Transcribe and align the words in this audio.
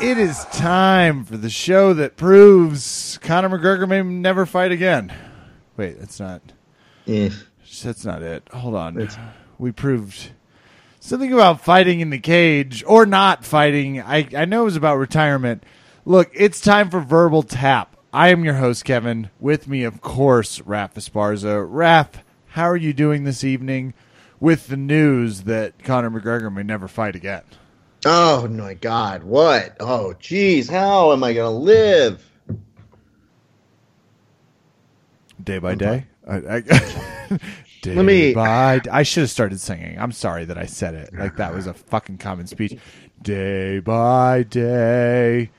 It 0.00 0.16
is 0.16 0.46
time 0.46 1.24
for 1.26 1.36
the 1.36 1.50
show 1.50 1.92
that 1.92 2.16
proves 2.16 3.18
Conor 3.20 3.50
McGregor 3.50 3.86
may 3.86 4.02
never 4.02 4.46
fight 4.46 4.72
again. 4.72 5.12
Wait, 5.76 6.00
that's 6.00 6.18
not. 6.18 6.40
Eh. 7.06 7.28
That's 7.82 8.06
not 8.06 8.22
it. 8.22 8.48
Hold 8.50 8.76
on. 8.76 9.10
We 9.58 9.72
proved 9.72 10.30
something 11.00 11.30
about 11.30 11.60
fighting 11.60 12.00
in 12.00 12.08
the 12.08 12.18
cage 12.18 12.82
or 12.86 13.04
not 13.04 13.44
fighting. 13.44 14.00
I, 14.00 14.26
I 14.34 14.46
know 14.46 14.62
it 14.62 14.64
was 14.64 14.76
about 14.76 14.96
retirement. 14.96 15.64
Look, 16.06 16.30
it's 16.32 16.62
time 16.62 16.88
for 16.88 17.00
Verbal 17.00 17.42
Tap. 17.42 17.94
I 18.10 18.30
am 18.30 18.42
your 18.42 18.54
host, 18.54 18.86
Kevin. 18.86 19.28
With 19.38 19.68
me, 19.68 19.84
of 19.84 20.00
course, 20.00 20.60
Raph 20.60 20.94
Esparza. 20.94 21.70
Raph, 21.70 22.22
how 22.48 22.64
are 22.64 22.76
you 22.76 22.94
doing 22.94 23.24
this 23.24 23.44
evening 23.44 23.92
with 24.40 24.68
the 24.68 24.78
news 24.78 25.42
that 25.42 25.84
Conor 25.84 26.10
McGregor 26.10 26.50
may 26.50 26.62
never 26.62 26.88
fight 26.88 27.14
again? 27.14 27.42
Oh 28.04 28.48
my 28.48 28.74
God! 28.74 29.24
What? 29.24 29.76
Oh, 29.78 30.14
jeez! 30.20 30.70
How 30.70 31.12
am 31.12 31.22
I 31.22 31.34
gonna 31.34 31.50
live? 31.50 32.26
Day 35.42 35.58
by 35.58 35.74
mm-hmm. 35.74 35.78
day? 35.78 36.06
I, 36.26 36.36
I, 36.36 36.60
day 37.82 37.94
Let 37.94 38.04
me- 38.04 38.34
by 38.34 38.80
I 38.90 39.02
should 39.02 39.22
have 39.22 39.30
started 39.30 39.60
singing. 39.60 39.98
I'm 39.98 40.12
sorry 40.12 40.44
that 40.46 40.56
I 40.56 40.66
said 40.66 40.94
it. 40.94 41.14
Like 41.14 41.36
that 41.36 41.54
was 41.54 41.66
a 41.66 41.74
fucking 41.74 42.18
common 42.18 42.46
speech. 42.46 42.78
Day 43.22 43.80
by 43.80 44.44
day. 44.44 45.50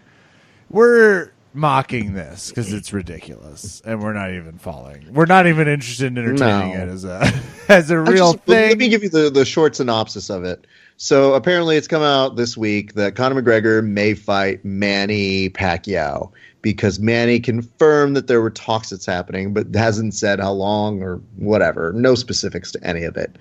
We're 0.69 1.31
mocking 1.53 2.13
this 2.13 2.49
because 2.49 2.71
it's 2.71 2.93
ridiculous 2.93 3.81
and 3.85 4.01
we're 4.01 4.13
not 4.13 4.31
even 4.31 4.57
following. 4.57 5.13
We're 5.13 5.25
not 5.25 5.47
even 5.47 5.67
interested 5.67 6.07
in 6.07 6.17
entertaining 6.17 6.77
No. 6.77 6.83
it 6.83 6.89
as 6.89 7.05
a 7.05 7.33
as 7.69 7.91
a 7.91 7.99
real 7.99 8.33
just- 8.33 8.47
Let 8.47 8.77
me 8.77 8.89
give 8.89 9.03
you 9.03 9.09
the, 9.09 9.29
the 9.29 9.45
short 9.45 9.75
synopsis 9.75 10.29
of 10.29 10.43
it. 10.43 10.65
So 11.03 11.33
apparently, 11.33 11.77
it's 11.77 11.87
come 11.87 12.03
out 12.03 12.35
this 12.35 12.55
week 12.55 12.93
that 12.93 13.15
Conor 13.15 13.41
McGregor 13.41 13.83
may 13.83 14.13
fight 14.13 14.63
Manny 14.63 15.49
Pacquiao 15.49 16.31
because 16.61 16.99
Manny 16.99 17.39
confirmed 17.39 18.15
that 18.15 18.27
there 18.27 18.39
were 18.39 18.51
talks 18.51 18.91
that's 18.91 19.07
happening, 19.07 19.51
but 19.51 19.73
hasn't 19.73 20.13
said 20.13 20.39
how 20.39 20.51
long 20.51 21.01
or 21.01 21.15
whatever. 21.37 21.91
No 21.93 22.13
specifics 22.13 22.71
to 22.73 22.83
any 22.83 23.03
of 23.03 23.17
it. 23.17 23.35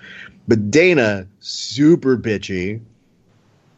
But 0.48 0.70
Dana, 0.70 1.26
super 1.40 2.16
bitchy, 2.16 2.80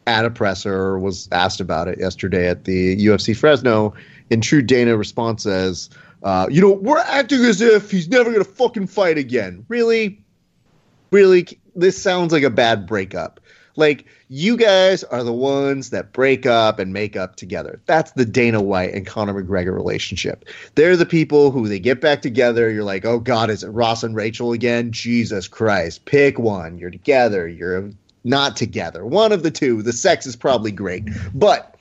at 0.07 0.23
a 0.23 0.29
presser 0.29 0.97
was 0.97 1.27
asked 1.33 1.59
about 1.59 1.89
it 1.89 1.99
yesterday 1.99 2.47
at 2.47 2.63
the 2.63 2.95
UFC 3.05 3.35
Fresno. 3.35 3.93
In 4.29 4.39
true 4.39 4.61
Dana 4.61 4.95
response 4.95 5.43
says, 5.43 5.89
uh, 6.23 6.47
"You 6.49 6.61
know, 6.61 6.71
we're 6.71 6.99
acting 6.99 7.43
as 7.43 7.59
if 7.59 7.91
he's 7.91 8.07
never 8.07 8.31
gonna 8.31 8.45
fucking 8.45 8.87
fight 8.87 9.17
again. 9.17 9.65
Really, 9.67 10.23
really, 11.11 11.59
this 11.75 12.01
sounds 12.01 12.31
like 12.31 12.43
a 12.43 12.49
bad 12.49 12.87
breakup. 12.87 13.41
Like 13.75 14.05
you 14.27 14.55
guys 14.57 15.03
are 15.03 15.23
the 15.23 15.33
ones 15.33 15.89
that 15.89 16.13
break 16.13 16.45
up 16.45 16.79
and 16.79 16.93
make 16.93 17.15
up 17.15 17.35
together. 17.35 17.81
That's 17.85 18.11
the 18.11 18.25
Dana 18.25 18.61
White 18.61 18.93
and 18.93 19.05
Conor 19.05 19.43
McGregor 19.43 19.73
relationship. 19.73 20.45
They're 20.75 20.97
the 20.97 21.05
people 21.05 21.51
who 21.51 21.67
they 21.67 21.79
get 21.79 22.01
back 22.01 22.21
together. 22.21 22.69
You're 22.69 22.83
like, 22.83 23.05
oh 23.05 23.19
God, 23.19 23.49
is 23.49 23.63
it 23.63 23.69
Ross 23.69 24.03
and 24.03 24.15
Rachel 24.15 24.51
again? 24.51 24.91
Jesus 24.91 25.47
Christ, 25.47 26.05
pick 26.05 26.37
one. 26.37 26.77
You're 26.77 26.91
together. 26.91 27.47
You're 27.47 27.89
not 28.23 28.55
together. 28.55 29.05
One 29.05 29.31
of 29.31 29.43
the 29.43 29.51
two. 29.51 29.81
The 29.81 29.93
sex 29.93 30.25
is 30.25 30.35
probably 30.35 30.71
great, 30.71 31.09
but 31.33 31.75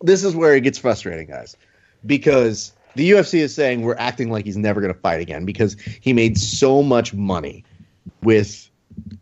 this 0.00 0.24
is 0.24 0.34
where 0.34 0.54
it 0.54 0.62
gets 0.62 0.78
frustrating, 0.78 1.26
guys, 1.26 1.56
because 2.04 2.72
the 2.94 3.10
UFC 3.10 3.40
is 3.40 3.54
saying 3.54 3.82
we're 3.82 3.96
acting 3.96 4.30
like 4.30 4.44
he's 4.44 4.56
never 4.56 4.80
going 4.80 4.92
to 4.92 5.00
fight 5.00 5.20
again 5.20 5.44
because 5.44 5.76
he 6.00 6.12
made 6.12 6.38
so 6.38 6.82
much 6.82 7.14
money 7.14 7.64
with 8.22 8.68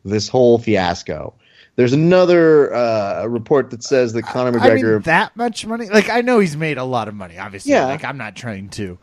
this 0.05 0.29
whole 0.29 0.59
fiasco. 0.59 1.35
There's 1.77 1.93
another 1.93 2.75
uh, 2.75 3.25
report 3.27 3.71
that 3.71 3.83
says 3.83 4.13
that 4.13 4.23
Conor 4.25 4.59
I 4.61 4.75
mean, 4.75 4.85
McGregor 4.85 5.05
that 5.05 5.35
much 5.37 5.67
money? 5.67 5.89
Like 5.89 6.11
I 6.11 6.21
know 6.21 6.39
he's 6.39 6.57
made 6.57 6.77
a 6.79 6.85
lot 6.85 7.09
of 7.09 7.15
money. 7.15 7.39
Obviously, 7.39 7.73
Yeah. 7.73 7.87
like 7.87 8.05
I'm 8.05 8.19
not 8.19 8.37
trying 8.37 8.69
to 8.71 8.99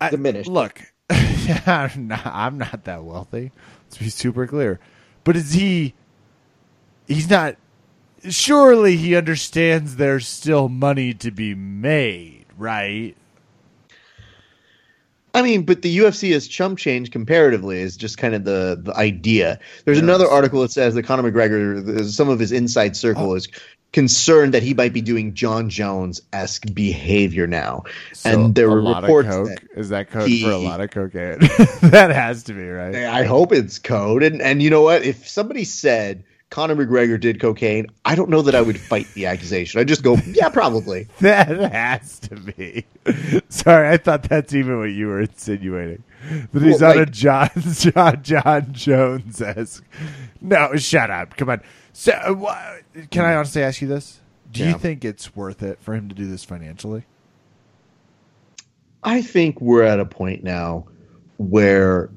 I, 0.00 0.10
Diminished. 0.10 0.48
Look, 0.48 0.80
I'm 1.10 2.06
not, 2.08 2.24
I'm 2.24 2.58
not 2.58 2.84
that 2.84 3.02
wealthy. 3.02 3.50
Let's 3.84 3.98
be 3.98 4.08
super 4.10 4.46
clear. 4.46 4.78
But 5.24 5.36
is 5.36 5.52
he? 5.54 5.94
He's 7.06 7.28
not. 7.28 7.56
Surely 8.28 8.96
he 8.96 9.16
understands 9.16 9.96
there's 9.96 10.26
still 10.26 10.68
money 10.68 11.14
to 11.14 11.30
be 11.30 11.54
made, 11.54 12.46
right? 12.56 13.16
I 15.34 15.42
mean, 15.42 15.64
but 15.64 15.82
the 15.82 15.98
UFC 15.98 16.32
has 16.32 16.48
chump 16.48 16.78
change 16.78 17.10
comparatively 17.10 17.80
is 17.80 17.96
just 17.96 18.18
kind 18.18 18.34
of 18.34 18.44
the 18.44 18.80
the 18.82 18.94
idea. 18.96 19.58
There's 19.84 19.98
another 19.98 20.26
article 20.26 20.62
that 20.62 20.70
says 20.70 20.94
that 20.94 21.02
Conor 21.02 21.30
McGregor, 21.30 22.04
some 22.04 22.28
of 22.28 22.38
his 22.38 22.52
inside 22.52 22.96
circle 22.96 23.32
oh. 23.32 23.34
is 23.34 23.48
concerned 23.92 24.52
that 24.54 24.62
he 24.62 24.74
might 24.74 24.92
be 24.92 25.00
doing 25.00 25.34
Jon 25.34 25.68
Jones 25.70 26.20
esque 26.32 26.72
behavior 26.74 27.46
now, 27.46 27.84
and 28.24 28.54
there 28.54 28.70
were 28.70 28.82
reports. 28.82 29.28
of 29.28 29.48
that- 29.48 29.60
coke. 29.60 29.70
Is 29.76 29.88
that 29.90 30.10
code 30.10 30.28
he- 30.28 30.42
for 30.42 30.50
a 30.50 30.58
lot 30.58 30.80
of 30.80 30.90
cocaine? 30.90 31.38
that 31.82 32.10
has 32.10 32.42
to 32.44 32.54
be 32.54 32.68
right. 32.68 32.94
I 32.94 33.24
hope 33.24 33.52
it's 33.52 33.78
code. 33.78 34.22
And 34.22 34.40
and 34.40 34.62
you 34.62 34.70
know 34.70 34.82
what? 34.82 35.02
If 35.02 35.28
somebody 35.28 35.64
said 35.64 36.24
Conor 36.50 36.76
McGregor 36.76 37.20
did 37.20 37.40
cocaine, 37.40 37.88
I 38.06 38.14
don't 38.14 38.30
know 38.30 38.40
that 38.42 38.54
I 38.54 38.62
would 38.62 38.80
fight 38.80 39.06
the 39.14 39.26
accusation. 39.26 39.80
I 39.80 39.84
just 39.84 40.02
go, 40.02 40.16
yeah, 40.26 40.48
probably. 40.48 41.06
That 41.20 41.48
has 41.72 42.18
to 42.20 42.36
be. 42.36 42.86
Sorry, 43.50 43.88
I 43.88 43.98
thought 43.98 44.22
that's 44.22 44.54
even 44.54 44.78
what 44.78 44.90
you 44.90 45.08
were 45.08 45.20
insinuating. 45.20 46.02
That 46.52 46.62
he's 46.62 46.80
Well, 46.80 46.92
on 46.92 46.96
a 46.96 47.00
like- 47.00 47.10
Jon 47.12 47.50
Jon 47.54 48.22
Jon 48.22 48.68
Jones 48.72 49.42
esque. 49.42 49.84
No, 50.40 50.74
shut 50.76 51.10
up. 51.10 51.36
Come 51.36 51.50
on. 51.50 51.60
So, 51.92 52.12
uh, 52.12 52.76
can 53.10 53.24
I 53.26 53.34
honestly 53.34 53.62
ask 53.62 53.82
you 53.82 53.88
this? 53.88 54.20
Do 54.50 54.64
you 54.64 54.78
think 54.78 55.04
it's 55.04 55.36
worth 55.36 55.62
it 55.62 55.78
for 55.82 55.94
him 55.94 56.08
to 56.08 56.14
do 56.14 56.26
this 56.26 56.44
financially? 56.44 57.04
I 59.04 59.20
think 59.22 59.60
we're 59.60 59.82
at 59.82 60.00
a 60.00 60.06
point 60.06 60.42
now 60.42 60.86
where 61.36 62.08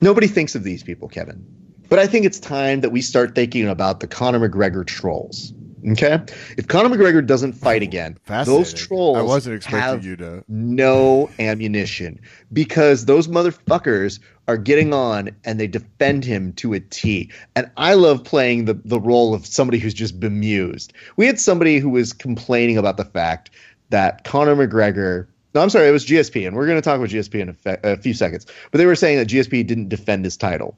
nobody 0.00 0.26
thinks 0.28 0.54
of 0.54 0.64
these 0.64 0.82
people, 0.82 1.08
Kevin. 1.08 1.44
But 1.88 1.98
I 1.98 2.06
think 2.06 2.24
it's 2.26 2.40
time 2.40 2.80
that 2.80 2.90
we 2.90 3.00
start 3.02 3.34
thinking 3.34 3.68
about 3.68 4.00
the 4.00 4.06
Conor 4.06 4.48
McGregor 4.48 4.86
trolls. 4.86 5.52
Okay? 5.90 6.18
If 6.56 6.66
Conor 6.68 6.88
McGregor 6.96 7.24
doesn't 7.24 7.52
fight 7.52 7.82
again, 7.82 8.16
those 8.46 8.72
trolls 8.72 9.18
I 9.18 9.22
wasn't 9.22 9.56
expecting 9.56 9.80
have 9.80 10.04
you 10.04 10.16
to. 10.16 10.42
no 10.48 11.28
ammunition 11.38 12.18
because 12.52 13.04
those 13.04 13.28
motherfuckers 13.28 14.18
are 14.48 14.56
getting 14.56 14.94
on 14.94 15.30
and 15.44 15.60
they 15.60 15.66
defend 15.66 16.24
him 16.24 16.54
to 16.54 16.72
a 16.72 16.80
T. 16.80 17.30
And 17.54 17.70
I 17.76 17.94
love 17.94 18.24
playing 18.24 18.64
the, 18.64 18.74
the 18.84 18.98
role 18.98 19.34
of 19.34 19.44
somebody 19.46 19.78
who's 19.78 19.94
just 19.94 20.18
bemused. 20.18 20.94
We 21.16 21.26
had 21.26 21.38
somebody 21.38 21.78
who 21.78 21.90
was 21.90 22.14
complaining 22.14 22.78
about 22.78 22.96
the 22.96 23.04
fact 23.04 23.50
that 23.90 24.24
Conor 24.24 24.56
McGregor. 24.56 25.26
No, 25.54 25.60
I'm 25.60 25.70
sorry, 25.70 25.86
it 25.86 25.92
was 25.92 26.04
GSP, 26.04 26.46
and 26.46 26.56
we're 26.56 26.66
going 26.66 26.78
to 26.78 26.82
talk 26.82 26.96
about 26.96 27.10
GSP 27.10 27.40
in 27.40 27.48
a, 27.50 27.52
fe- 27.52 27.78
a 27.84 27.96
few 27.96 28.12
seconds. 28.12 28.44
But 28.72 28.78
they 28.78 28.86
were 28.86 28.96
saying 28.96 29.18
that 29.18 29.28
GSP 29.28 29.66
didn't 29.66 29.88
defend 29.88 30.24
his 30.24 30.36
title. 30.36 30.76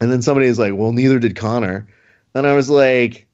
And 0.00 0.10
then 0.10 0.22
somebody 0.22 0.46
is 0.46 0.58
like, 0.58 0.74
well, 0.74 0.92
neither 0.92 1.18
did 1.18 1.36
Conor. 1.36 1.86
And 2.34 2.46
I 2.46 2.54
was 2.54 2.70
like, 2.70 3.26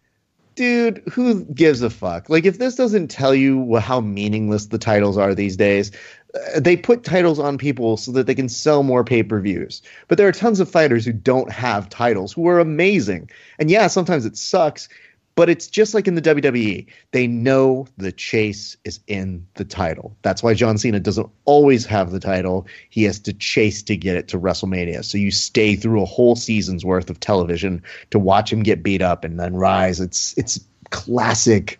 dude, 0.56 1.03
who 1.12 1.44
gives 1.44 1.82
a 1.82 1.91
fuck? 1.91 2.28
Like, 2.28 2.44
if 2.44 2.59
this 2.59 2.75
doesn't 2.75 3.09
tell 3.09 3.34
you 3.34 3.77
how 3.77 4.00
meaningless 4.00 4.66
the 4.66 4.78
titles 4.78 5.16
are 5.16 5.34
these 5.34 5.56
days, 5.56 5.93
uh, 6.34 6.60
they 6.60 6.77
put 6.77 7.04
titles 7.04 7.38
on 7.38 7.59
people 7.59 7.97
so 7.97 8.10
that 8.12 8.27
they 8.27 8.34
can 8.34 8.49
sell 8.49 8.82
more 8.82 9.04
pay 9.04 9.22
per 9.22 9.41
views. 9.41 9.82
But 10.09 10.19
there 10.19 10.27
are 10.27 10.32
tons 10.32 10.59
of 10.59 10.71
fighters 10.71 11.04
who 11.04 11.12
don't 11.12 11.53
have 11.53 11.88
titles 11.88 12.32
who 12.32 12.49
are 12.49 12.59
amazing. 12.59 13.31
And 13.59 13.71
yeah, 13.71 13.87
sometimes 13.87 14.25
it 14.25 14.37
sucks, 14.37 14.88
but 15.37 15.51
it's 15.51 15.67
just 15.67 15.93
like 15.93 16.09
in 16.09 16.15
the 16.15 16.22
WWE. 16.22 16.87
They 17.13 17.27
know 17.27 17.87
the 17.99 18.10
chase 18.10 18.77
is 18.84 18.99
in 19.07 19.47
the 19.55 19.66
title. 19.66 20.16
That's 20.22 20.43
why 20.43 20.55
John 20.55 20.78
Cena 20.78 20.99
doesn't 20.99 21.28
always 21.45 21.84
have 21.84 22.10
the 22.10 22.19
title. 22.19 22.66
He 22.89 23.05
has 23.05 23.21
to 23.21 23.34
chase 23.34 23.83
to 23.84 23.97
get 23.97 24.16
it 24.16 24.28
to 24.28 24.41
WrestleMania. 24.41 25.05
So 25.05 25.19
you 25.19 25.31
stay 25.31 25.77
through 25.77 26.03
a 26.03 26.07
whole 26.07 26.37
season's 26.37 26.87
worth 26.87 27.10
of 27.10 27.21
television 27.21 27.83
to 28.10 28.19
watch 28.19 28.51
him 28.51 28.63
get 28.63 28.83
beat 28.83 29.03
up 29.03 29.25
and 29.25 29.39
then 29.39 29.55
rise. 29.55 30.01
It's 30.01 30.37
it's 30.39 30.59
classic 30.91 31.78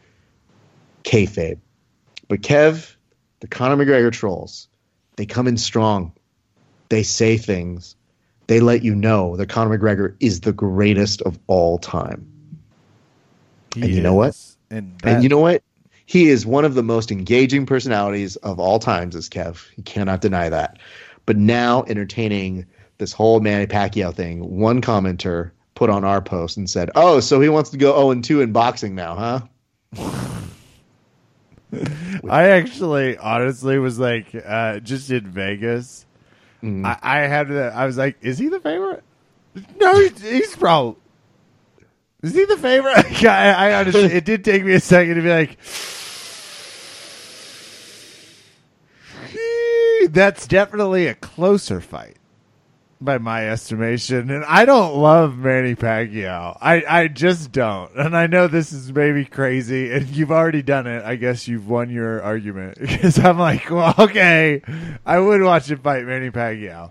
kayfabe. 1.05 1.59
But 2.29 2.43
Kev, 2.43 2.95
the 3.41 3.47
Conor 3.47 3.83
McGregor 3.83 4.13
trolls, 4.13 4.69
they 5.17 5.25
come 5.25 5.49
in 5.49 5.57
strong. 5.57 6.13
They 6.91 7.03
say 7.03 7.39
things. 7.39 7.97
They 8.49 8.61
let 8.61 8.85
you 8.85 8.95
know 8.95 9.37
that 9.37 9.49
Conor 9.49 9.79
McGregor 9.79 10.15
is 10.21 10.41
the 10.41 10.53
greatest 10.53 11.23
of 11.23 11.39
all 11.47 11.79
time. 11.79 12.36
He 13.77 13.83
And 13.83 13.95
you 13.95 14.01
know 14.01 14.15
what? 14.15 14.37
And, 14.71 14.99
And 15.05 15.23
you 15.23 15.29
know 15.29 15.39
what? 15.39 15.63
He 16.07 16.29
is 16.29 16.47
one 16.47 16.65
of 16.65 16.75
the 16.75 16.83
most 16.83 17.13
engaging 17.13 17.67
personalities 17.67 18.37
of 18.37 18.59
all 18.59 18.79
times, 18.79 19.15
as 19.15 19.29
Kev. 19.29 19.67
You 19.77 19.83
cannot 19.83 20.21
deny 20.21 20.49
that. 20.49 20.79
But 21.27 21.37
now 21.37 21.85
entertaining 21.87 22.67
this 22.99 23.13
whole 23.13 23.41
Manny 23.41 23.67
Pacquiao 23.67 24.15
thing, 24.15 24.59
one 24.59 24.81
commenter 24.81 25.51
put 25.75 25.91
on 25.91 26.05
our 26.05 26.23
post 26.23 26.57
and 26.57 26.71
said, 26.71 26.91
Oh, 26.95 27.21
so 27.21 27.41
he 27.41 27.49
wants 27.49 27.71
to 27.71 27.77
go 27.77 28.13
0 28.13 28.23
2 28.23 28.41
in 28.41 28.53
boxing 28.53 28.95
now, 28.95 29.45
huh? 29.95 30.21
I 32.31 32.49
actually, 32.51 33.19
honestly, 33.19 33.79
was 33.79 33.99
like, 33.99 34.35
uh, 34.35 34.79
just 34.81 35.11
in 35.11 35.27
Vegas. 35.27 36.07
Mm. 36.63 36.87
I, 36.87 36.99
I 37.03 37.19
had 37.27 37.49
to. 37.49 37.73
I 37.75 37.85
was 37.85 37.99
like, 37.99 38.17
is 38.23 38.39
he 38.39 38.49
the 38.49 38.61
favorite? 38.61 39.03
No, 39.79 39.99
he's, 39.99 40.21
he's 40.21 40.57
probably. 40.57 41.01
Is 42.27 42.35
he 42.35 42.45
the 42.45 42.57
favorite? 42.57 43.25
I, 43.25 43.51
I 43.51 43.75
honestly, 43.75 44.03
it 44.03 44.25
did 44.25 44.45
take 44.45 44.65
me 44.65 44.73
a 44.73 44.81
second 44.81 45.15
to 45.15 45.23
be 45.23 45.31
like, 45.31 45.59
that's 50.13 50.49
definitely 50.49 51.07
a 51.07 51.15
closer 51.15 51.81
fight 51.81 52.17
by 53.01 53.19
my 53.19 53.49
estimation. 53.49 54.31
And 54.31 54.45
I 54.45 54.65
don't 54.65 54.97
love 54.97 55.39
Manny 55.39 55.77
Pacquiao. 55.77 56.59
I, 56.61 56.83
I 56.89 57.09
just 57.09 57.53
don't. 57.53 57.95
And 57.95 58.17
I 58.17 58.27
know 58.27 58.49
this 58.49 58.73
is 58.73 58.93
maybe 58.93 59.25
crazy 59.25 59.93
and 59.93 60.09
you've 60.09 60.33
already 60.33 60.63
done 60.63 60.89
it. 60.89 61.05
I 61.05 61.15
guess 61.15 61.47
you've 61.47 61.69
won 61.69 61.91
your 61.91 62.23
argument 62.23 62.79
because 62.81 63.21
I'm 63.21 63.39
like, 63.39 63.71
well, 63.71 63.95
okay, 64.01 64.63
I 65.05 65.21
would 65.21 65.43
watch 65.43 65.71
him 65.71 65.79
fight 65.79 66.05
Manny 66.05 66.31
Pacquiao. 66.31 66.91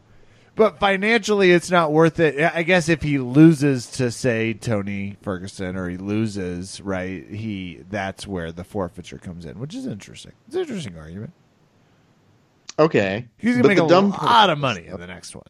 But 0.56 0.80
financially, 0.80 1.52
it's 1.52 1.70
not 1.70 1.92
worth 1.92 2.20
it. 2.20 2.40
I 2.42 2.64
guess 2.64 2.88
if 2.88 3.02
he 3.02 3.18
loses 3.18 3.88
to 3.92 4.10
say 4.10 4.54
Tony 4.54 5.18
Ferguson 5.22 5.76
or 5.76 5.90
he 5.90 5.98
loses, 5.98 6.80
right? 6.80 7.28
He 7.30 7.84
that's 7.90 8.26
where 8.26 8.52
the 8.54 8.64
forfeiture 8.64 9.18
comes 9.18 9.46
in, 9.46 9.60
which 9.60 9.76
is 9.76 9.86
interesting. 9.86 10.32
It's 10.48 10.56
an 10.56 10.62
interesting 10.62 10.98
argument. 10.98 11.34
Okay, 12.80 13.28
he's 13.38 13.56
gonna 13.56 13.68
make 13.68 13.80
a 13.80 13.88
dumb 13.88 14.12
lot 14.12 14.50
of 14.50 14.58
money 14.58 14.88
in 14.88 15.00
the 15.00 15.08
next 15.08 15.36
one. 15.36 15.44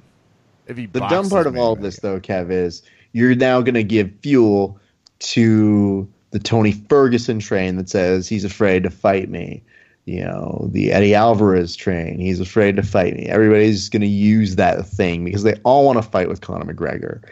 If 0.68 0.78
he 0.78 0.88
the 0.88 1.02
dumb 1.02 1.30
part 1.30 1.46
of 1.46 1.56
all 1.56 1.74
of 1.74 1.82
this, 1.82 2.00
though, 2.00 2.20
Kev, 2.20 2.52
is 2.52 2.82
you're 3.12 3.36
now 3.36 3.62
gonna 3.62 3.84
give 3.84 4.12
fuel 4.22 4.80
to 5.20 6.12
the 6.32 6.40
Tony 6.40 6.72
Ferguson 6.72 7.40
train 7.40 7.78
that 7.78 7.90
says 7.90 8.28
he's 8.28 8.44
afraid 8.44 8.84
to 8.84 8.90
fight 8.90 9.30
me 9.30 9.64
you 10.06 10.24
know, 10.24 10.70
the 10.72 10.92
Eddie 10.92 11.16
Alvarez 11.16 11.76
train. 11.76 12.20
He's 12.20 12.40
afraid 12.40 12.76
to 12.76 12.84
fight 12.84 13.16
me. 13.16 13.26
Everybody's 13.26 13.90
going 13.90 14.02
to 14.02 14.08
use 14.08 14.56
that 14.56 14.86
thing 14.86 15.26
because 15.26 15.44
they 15.44 15.56
all 15.64 15.86
want 15.86 15.98
to 15.98 16.04
fight 16.04 16.30
with 16.30 16.42
Conor 16.42 16.72
McGregor. 16.72 17.24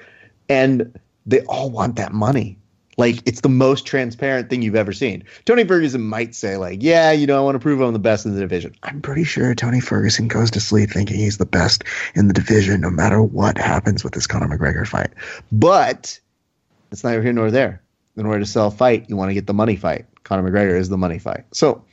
And 0.50 1.00
they 1.25 1.42
all 1.42 1.70
want 1.70 1.96
that 1.98 2.14
money. 2.14 2.58
Like, 2.98 3.28
it's 3.28 3.42
the 3.42 3.50
most 3.50 3.88
transparent 3.88 4.50
thing 4.50 4.62
you've 4.62 4.75
ever 4.75 4.94
seen. 4.94 5.24
Tony 5.46 5.64
Ferguson 5.64 6.02
might 6.02 6.36
say, 6.36 6.58
like, 6.58 6.84
yeah, 6.84 7.12
you 7.12 7.25
know, 7.25 7.38
I 7.38 7.42
want 7.42 7.56
to 7.56 7.60
prove 7.60 7.80
I'm 7.81 7.94
the 7.94 8.00
best 8.00 8.25
in 8.25 8.36
the 8.36 8.40
division. 8.40 8.76
I'm 8.84 9.02
pretty 9.02 9.24
sure 9.24 9.56
Tony 9.56 9.80
Ferguson 9.80 10.28
goes 10.28 10.52
to 10.52 10.60
sleep 10.60 10.92
thinking 10.92 11.18
he's 11.18 11.38
the 11.38 11.46
best 11.46 11.84
in 12.14 12.28
the 12.28 12.34
division 12.34 12.81
no 12.81 12.92
matter 12.92 13.22
what 13.22 13.58
happens 13.58 14.04
with 14.04 14.14
this 14.14 14.28
Conor 14.28 14.48
McGregor 14.48 14.88
fight. 14.88 15.10
But 15.52 16.19
it's 16.92 17.04
neither 17.04 17.22
here 17.22 17.34
nor 17.34 17.50
there. 17.50 17.81
In 18.16 18.28
order 18.28 18.42
to 18.42 18.46
sell 18.46 18.68
a 18.68 18.72
fight, 18.72 19.10
you 19.10 19.16
want 19.16 19.31
to 19.31 19.34
get 19.34 19.48
the 19.48 19.56
money 19.56 19.76
fight. 19.76 20.06
Conor 20.24 20.50
McGregor 20.50 20.78
is 20.78 20.90
the 20.90 20.98
money 20.98 21.18
fight. 21.18 21.46
So 21.52 21.84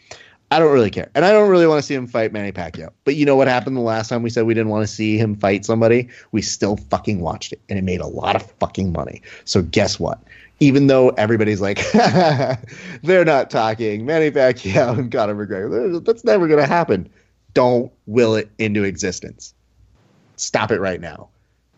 I 0.52 0.58
don't 0.58 0.73
really 0.73 0.91
care. 0.91 1.11
And 1.14 1.25
I 1.25 1.31
don't 1.31 1.49
really 1.49 1.67
want 1.67 1.79
to 1.79 1.82
see 1.87 1.94
him 1.94 2.08
fight 2.08 2.32
Manny 2.32 2.50
Pacquiao. 2.50 2.91
But 3.05 3.14
you 3.14 3.25
know 3.25 3.37
what 3.37 3.47
happened 3.47 3.76
the 3.76 3.82
last 3.82 4.08
time 4.08 4.23
we 4.23 4.31
said 4.31 4.47
we 4.47 4.55
didn't 4.55 4.70
want 4.70 4.82
to 4.82 4.93
see 4.93 5.17
him 5.17 5.37
fight 5.37 5.64
somebody? 5.64 6.08
We 6.32 6.43
still 6.43 6.76
fucking 6.76 7.20
watched 7.20 7.52
it. 7.52 7.61
And 7.69 7.79
it 7.79 7.82
made 7.82 8.00
a 8.00 8.06
lot 8.08 8.35
of 8.35 8.43
fucking 8.58 8.93
money. 8.93 9.23
So 9.44 9.62
guess 9.62 10.00
what? 10.00 10.20
Even 10.58 10.88
though 10.88 11.11
everybody's 11.11 11.61
like, 11.61 11.81
they're 13.02 13.25
not 13.25 13.50
talking, 13.50 14.05
Manny 14.05 14.31
Pacquiao 14.31 14.99
and 14.99 15.12
Conor 15.12 15.35
McGregor, 15.35 16.05
that's 16.05 16.25
never 16.25 16.49
going 16.49 16.61
to 16.61 16.67
happen. 16.67 17.08
Don't 17.55 17.93
will 18.06 18.35
it 18.35 18.50
into 18.58 18.82
existence. 18.82 19.55
Stop 20.37 20.73
it 20.73 20.81
right 20.81 21.00
now. 21.00 21.29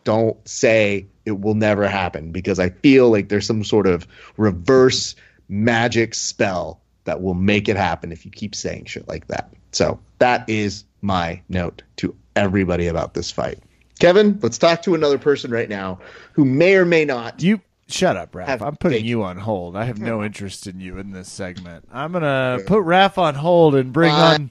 Don't 0.04 0.36
say 0.48 1.06
it 1.26 1.40
will 1.40 1.54
never 1.54 1.86
happen 1.86 2.32
because 2.32 2.58
I 2.58 2.70
feel 2.70 3.10
like 3.10 3.28
there's 3.28 3.46
some 3.46 3.64
sort 3.64 3.86
of 3.86 4.06
reverse 4.36 5.14
magic 5.48 6.14
spell 6.14 6.81
that 7.04 7.20
will 7.20 7.34
make 7.34 7.68
it 7.68 7.76
happen 7.76 8.12
if 8.12 8.24
you 8.24 8.30
keep 8.30 8.54
saying 8.54 8.86
shit 8.86 9.08
like 9.08 9.26
that. 9.28 9.52
So 9.72 9.98
that 10.18 10.48
is 10.48 10.84
my 11.00 11.42
note 11.48 11.82
to 11.96 12.14
everybody 12.36 12.86
about 12.86 13.14
this 13.14 13.30
fight. 13.30 13.58
Kevin, 13.98 14.38
let's 14.42 14.58
talk 14.58 14.82
to 14.82 14.94
another 14.94 15.18
person 15.18 15.50
right 15.50 15.68
now 15.68 15.98
who 16.32 16.44
may 16.44 16.74
or 16.74 16.84
may 16.84 17.04
not. 17.04 17.42
You 17.42 17.60
shut 17.88 18.16
up, 18.16 18.32
Raph. 18.32 18.60
I'm 18.60 18.76
putting 18.76 19.04
you 19.04 19.22
on 19.22 19.36
hold. 19.36 19.76
I 19.76 19.84
have 19.84 19.98
no 19.98 20.22
interest 20.24 20.66
in 20.66 20.80
you 20.80 20.98
in 20.98 21.12
this 21.12 21.30
segment. 21.30 21.86
I'm 21.92 22.12
gonna 22.12 22.60
put 22.66 22.84
Raph 22.84 23.18
on 23.18 23.34
hold 23.34 23.74
and 23.74 23.92
bring 23.92 24.12
on 24.12 24.50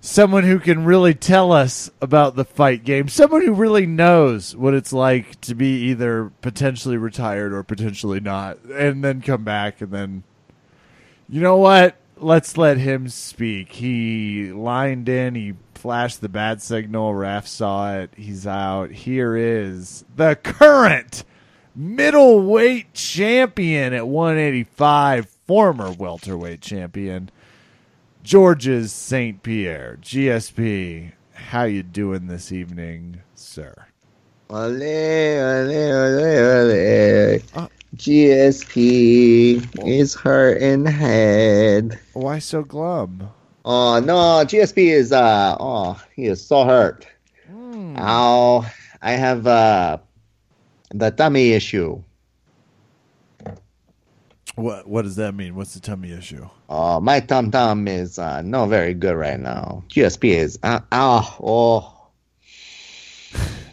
someone 0.00 0.44
who 0.44 0.58
can 0.58 0.84
really 0.84 1.14
tell 1.14 1.52
us 1.52 1.90
about 2.00 2.36
the 2.36 2.44
fight 2.44 2.84
game. 2.84 3.08
Someone 3.08 3.42
who 3.42 3.52
really 3.52 3.86
knows 3.86 4.56
what 4.56 4.74
it's 4.74 4.92
like 4.92 5.40
to 5.42 5.54
be 5.54 5.84
either 5.90 6.30
potentially 6.40 6.96
retired 6.96 7.52
or 7.52 7.62
potentially 7.62 8.20
not, 8.20 8.58
and 8.64 9.04
then 9.04 9.20
come 9.22 9.44
back 9.44 9.80
and 9.80 9.90
then 9.92 10.22
you 11.30 11.40
know 11.40 11.56
what? 11.56 11.96
Let's 12.16 12.58
let 12.58 12.76
him 12.76 13.08
speak. 13.08 13.72
He 13.72 14.52
lined 14.52 15.08
in. 15.08 15.34
He 15.34 15.54
flashed 15.74 16.20
the 16.20 16.28
bad 16.28 16.60
signal. 16.60 17.14
Raph 17.14 17.46
saw 17.46 17.94
it. 17.96 18.10
He's 18.16 18.46
out. 18.46 18.90
Here 18.90 19.36
is 19.36 20.04
the 20.16 20.36
current 20.36 21.24
middleweight 21.74 22.92
champion 22.92 23.94
at 23.94 24.06
185, 24.06 25.28
former 25.46 25.92
welterweight 25.92 26.60
champion, 26.60 27.30
Georges 28.22 28.92
St. 28.92 29.42
Pierre. 29.42 29.98
GSP, 30.02 31.12
how 31.32 31.64
you 31.64 31.82
doing 31.82 32.26
this 32.26 32.52
evening, 32.52 33.22
sir? 33.34 33.86
Ole, 34.50 34.82
ole, 34.82 35.70
ole, 35.70 36.24
ole. 36.24 37.40
Uh, 37.54 37.68
GSP 37.96 39.86
is 39.86 40.14
hurt 40.14 40.62
in 40.62 40.86
head. 40.86 41.98
Why 42.12 42.38
so 42.38 42.62
glum? 42.62 43.28
Oh 43.64 44.00
no, 44.00 44.44
GSP 44.44 44.92
is 44.92 45.12
uh 45.12 45.56
oh 45.58 46.00
he 46.14 46.26
is 46.26 46.44
so 46.44 46.64
hurt. 46.64 47.06
Mm. 47.50 47.98
Ow, 47.98 48.64
I 49.02 49.12
have 49.12 49.46
uh 49.46 49.98
the 50.92 51.10
tummy 51.10 51.52
issue. 51.52 52.02
What 54.54 54.88
what 54.88 55.02
does 55.02 55.16
that 55.16 55.34
mean? 55.34 55.56
What's 55.56 55.74
the 55.74 55.80
tummy 55.80 56.12
issue? 56.12 56.48
Oh, 56.68 57.00
my 57.00 57.20
tum 57.20 57.50
tum 57.50 57.88
is 57.88 58.18
uh 58.18 58.42
not 58.42 58.66
very 58.66 58.94
good 58.94 59.14
right 59.14 59.40
now. 59.40 59.82
GSP 59.88 60.30
is 60.30 60.58
uh, 60.62 60.80
ow 60.92 61.36
oh 61.42 61.96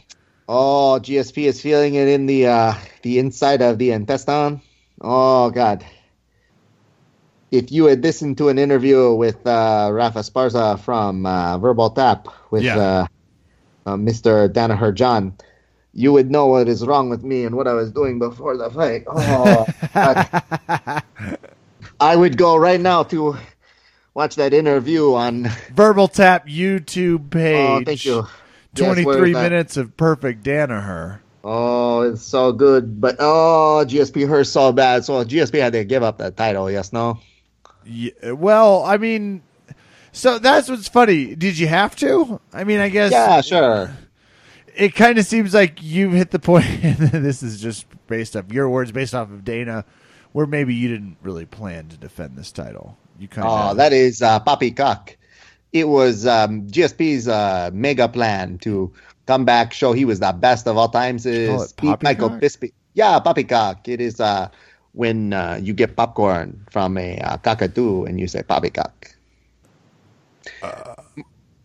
Oh, 0.47 0.99
GSP 1.01 1.44
is 1.44 1.61
feeling 1.61 1.95
it 1.95 2.07
in 2.07 2.25
the 2.25 2.47
uh, 2.47 2.73
the 3.01 3.19
inside 3.19 3.61
of 3.61 3.77
the 3.77 3.91
intestine. 3.91 4.61
Oh 5.01 5.49
God! 5.49 5.85
If 7.51 7.71
you 7.71 7.85
had 7.85 8.01
listened 8.01 8.37
to 8.37 8.47
an 8.49 8.57
interview 8.57 9.13
with 9.13 9.45
uh, 9.45 9.89
Rafa 9.92 10.19
Esparza 10.19 10.80
from 10.80 11.25
uh, 11.25 11.57
Verbal 11.57 11.89
Tap 11.89 12.27
with 12.49 12.63
yeah. 12.63 12.77
uh, 12.77 13.07
uh, 13.85 13.95
Mr. 13.95 14.47
Danaher 14.47 14.94
John, 14.94 15.35
you 15.94 16.13
would 16.13 16.31
know 16.31 16.47
what 16.47 16.69
is 16.69 16.85
wrong 16.85 17.09
with 17.09 17.23
me 17.23 17.44
and 17.44 17.56
what 17.56 17.68
I 17.68 17.73
was 17.73 17.92
doing 17.92 18.18
before 18.18 18.56
the 18.56 18.69
fight. 18.69 19.04
Oh, 19.07 19.66
I 21.99 22.16
would 22.16 22.37
go 22.37 22.56
right 22.56 22.80
now 22.80 23.04
to 23.04 23.35
watch 24.13 24.35
that 24.37 24.54
interview 24.54 25.13
on 25.13 25.49
Verbal 25.73 26.07
Tap 26.07 26.47
YouTube 26.47 27.31
page. 27.31 27.56
Oh, 27.57 27.83
thank 27.83 28.06
you. 28.06 28.27
23 28.78 29.31
yes, 29.31 29.42
minutes 29.42 29.78
of 29.78 29.98
perfect 29.98 30.44
Danaher. 30.44 31.19
Oh, 31.44 32.02
it's 32.02 32.24
so 32.24 32.52
good. 32.52 33.00
But 33.00 33.18
oh, 33.19 33.86
GSP 33.88 34.28
hurt 34.28 34.46
so 34.46 34.72
bad. 34.72 35.06
So 35.06 35.24
GSP 35.24 35.60
had 35.60 35.74
to 35.74 35.84
give 35.84 36.04
up 36.04 36.18
that 36.18 36.38
title, 36.38 36.69
yes, 36.69 36.92
no? 36.92 37.19
Yeah, 37.86 38.31
well, 38.31 38.84
I 38.84 38.98
mean, 38.98 39.44
so 40.12 40.40
that's 40.40 40.69
what's 40.69 40.88
funny. 40.88 41.36
Did 41.36 41.57
you 41.57 41.68
have 41.68 41.96
to? 41.98 42.42
I 42.52 42.64
mean, 42.64 42.80
I 42.80 42.90
guess. 42.90 43.12
Yeah, 43.12 43.42
sure. 43.42 43.96
It 44.76 44.94
kind 44.94 45.18
of 45.18 45.26
seems 45.26 45.54
like 45.54 45.81
you've 45.81 46.14
hit 46.14 46.31
the 46.31 46.40
point. 46.40 46.66
this 46.81 47.44
is 47.44 47.62
just 47.62 47.86
based 48.07 48.36
off 48.36 48.52
your 48.52 48.69
words, 48.69 48.92
based 48.92 49.16
off 49.16 49.30
of 49.31 49.44
Dana, 49.44 49.86
where 50.34 50.46
maybe 50.46 50.76
you 50.76 50.88
didn't 50.88 51.18
really 51.22 51.46
plan 51.46 51.88
to 51.90 51.98
defend 51.98 52.36
this 52.36 52.52
title. 52.52 52.98
You 53.19 53.28
kind 53.28 53.48
of. 53.48 53.72
Oh, 53.72 53.74
that 53.76 53.94
is 53.94 54.22
uh, 54.22 54.40
Poppycock 54.40 55.17
it 55.74 55.88
was 55.88 56.26
um, 56.26 56.68
GSP's 56.68 57.28
uh, 57.28 57.69
mega 57.74 58.07
plan 58.07 58.57
to 58.59 58.92
come 59.26 59.45
back, 59.45 59.74
show 59.74 59.94
he 59.94 60.06
was 60.06 60.19
the 60.19 60.31
best 60.31 60.68
of 60.68 60.78
all 60.78 60.90
times. 60.90 61.26
Is 61.26 61.74
beat 61.74 62.02
Michael 62.02 62.30
Bisping? 62.30 62.71
Yeah, 62.94 63.19
poppycock. 63.19 63.88
It 63.88 64.02
is 64.02 64.19
uh, 64.19 64.50
when 64.94 65.33
uh, 65.33 65.59
you 65.62 65.74
get 65.74 65.95
popcorn 65.95 66.66
from 66.71 66.97
a 66.97 67.19
uh, 67.19 67.38
cockatoo 67.38 68.06
and 68.06 68.19
you 68.19 68.28
say 68.28 68.42
poppycock. 68.44 69.14
Uh. 70.62 70.95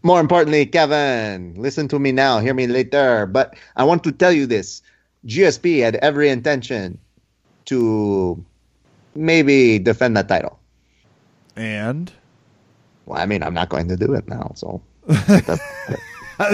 More 0.05 0.19
importantly, 0.19 0.67
Kevin, 0.67 1.55
listen 1.57 1.87
to 1.89 1.99
me 1.99 2.11
now. 2.11 2.41
Hear 2.41 2.55
me 2.55 2.67
later. 2.67 3.25
But 3.27 3.55
I 3.77 3.85
want 3.85 4.03
to 4.05 4.13
tell 4.13 4.33
you 4.33 4.47
this: 4.47 4.83
GSP 5.27 5.81
had 5.81 5.95
every 5.97 6.29
intention 6.29 6.99
to 7.67 8.45
maybe 9.15 9.79
defend 9.79 10.17
that 10.17 10.29
title. 10.29 10.59
And 11.55 12.13
well, 13.13 13.21
I 13.21 13.27
mean, 13.27 13.43
I'm 13.43 13.53
not 13.53 13.69
going 13.69 13.89
to 13.89 13.97
do 13.97 14.15
it 14.15 14.27
now, 14.27 14.53
so. 14.55 14.83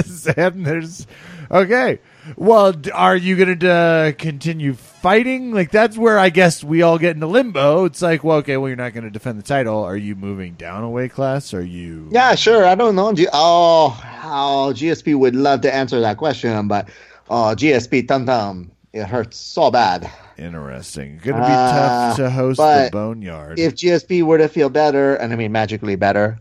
Sam, 0.04 0.64
there's 0.64 1.06
okay. 1.50 2.00
Well, 2.36 2.74
are 2.92 3.16
you 3.16 3.36
going 3.36 3.58
to 3.60 3.70
uh, 3.70 4.12
continue 4.12 4.74
fighting? 4.74 5.52
Like 5.52 5.70
that's 5.70 5.96
where 5.96 6.18
I 6.18 6.30
guess 6.30 6.64
we 6.64 6.82
all 6.82 6.98
get 6.98 7.14
into 7.14 7.28
limbo. 7.28 7.84
It's 7.84 8.02
like, 8.02 8.24
well, 8.24 8.38
okay, 8.38 8.56
well, 8.56 8.68
you're 8.68 8.76
not 8.76 8.92
going 8.92 9.04
to 9.04 9.10
defend 9.10 9.38
the 9.38 9.44
title. 9.44 9.84
Are 9.84 9.96
you 9.96 10.16
moving 10.16 10.54
down 10.54 10.82
a 10.82 10.90
weight 10.90 11.12
class? 11.12 11.54
Are 11.54 11.64
you? 11.64 12.08
Yeah, 12.10 12.34
sure. 12.34 12.66
I 12.66 12.74
don't 12.74 12.96
know. 12.96 13.12
G- 13.12 13.28
oh, 13.32 13.90
how 13.90 14.72
GSP 14.72 15.16
would 15.16 15.36
love 15.36 15.60
to 15.60 15.72
answer 15.72 16.00
that 16.00 16.16
question, 16.16 16.66
but 16.66 16.88
oh, 17.30 17.54
GSP 17.56 18.08
Tum 18.08 18.26
Tum 18.26 18.72
It 18.92 19.04
hurts 19.04 19.36
so 19.36 19.70
bad. 19.70 20.10
Interesting. 20.36 21.20
Going 21.22 21.36
to 21.36 21.46
be 21.46 21.52
uh, 21.52 21.70
tough 21.70 22.16
to 22.16 22.30
host 22.30 22.58
the 22.58 22.90
Boneyard. 22.92 23.58
If 23.58 23.76
GSP 23.76 24.22
were 24.24 24.38
to 24.38 24.48
feel 24.48 24.70
better, 24.70 25.14
and 25.14 25.32
I 25.32 25.36
mean 25.36 25.52
magically 25.52 25.96
better, 25.96 26.40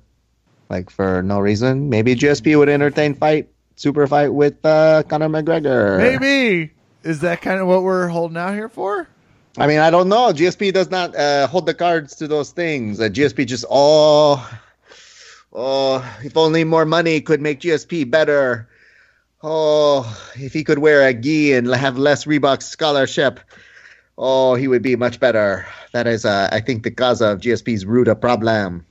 like 0.69 0.89
for 0.89 1.21
no 1.23 1.39
reason, 1.39 1.89
maybe 1.89 2.15
GSP 2.15 2.57
would 2.57 2.69
entertain 2.69 3.13
fight, 3.13 3.49
super 3.75 4.07
fight 4.07 4.33
with 4.33 4.63
uh, 4.65 5.03
Conor 5.03 5.29
McGregor. 5.29 5.97
Maybe. 5.97 6.71
Is 7.03 7.21
that 7.21 7.41
kind 7.41 7.59
of 7.59 7.67
what 7.67 7.83
we're 7.83 8.07
holding 8.07 8.37
out 8.37 8.53
here 8.53 8.69
for? 8.69 9.07
I 9.57 9.65
mean, 9.65 9.79
I 9.79 9.89
don't 9.89 10.09
know. 10.09 10.33
GSP 10.33 10.73
does 10.73 10.91
not 10.91 11.15
uh, 11.15 11.47
hold 11.47 11.65
the 11.65 11.73
cards 11.73 12.15
to 12.17 12.27
those 12.27 12.51
things. 12.51 12.99
Uh, 12.99 13.05
GSP 13.05 13.47
just, 13.47 13.65
oh, 13.69 14.47
oh, 15.51 16.19
if 16.23 16.37
only 16.37 16.63
more 16.63 16.85
money 16.85 17.21
could 17.21 17.41
make 17.41 17.61
GSP 17.61 18.09
better. 18.09 18.69
Oh, 19.41 20.05
if 20.35 20.53
he 20.53 20.63
could 20.63 20.79
wear 20.79 21.07
a 21.07 21.13
gi 21.13 21.53
and 21.53 21.67
have 21.67 21.97
less 21.97 22.25
Reebok 22.25 22.61
scholarship, 22.61 23.39
oh, 24.17 24.55
he 24.55 24.67
would 24.67 24.81
be 24.81 24.95
much 24.95 25.19
better. 25.19 25.65
That 25.91 26.07
is, 26.07 26.25
uh, 26.25 26.49
I 26.51 26.59
think, 26.59 26.83
the 26.83 26.91
cause 26.91 27.21
of 27.21 27.39
GSP's 27.39 27.85
root 27.85 28.07
of 28.07 28.19
problem. 28.21 28.85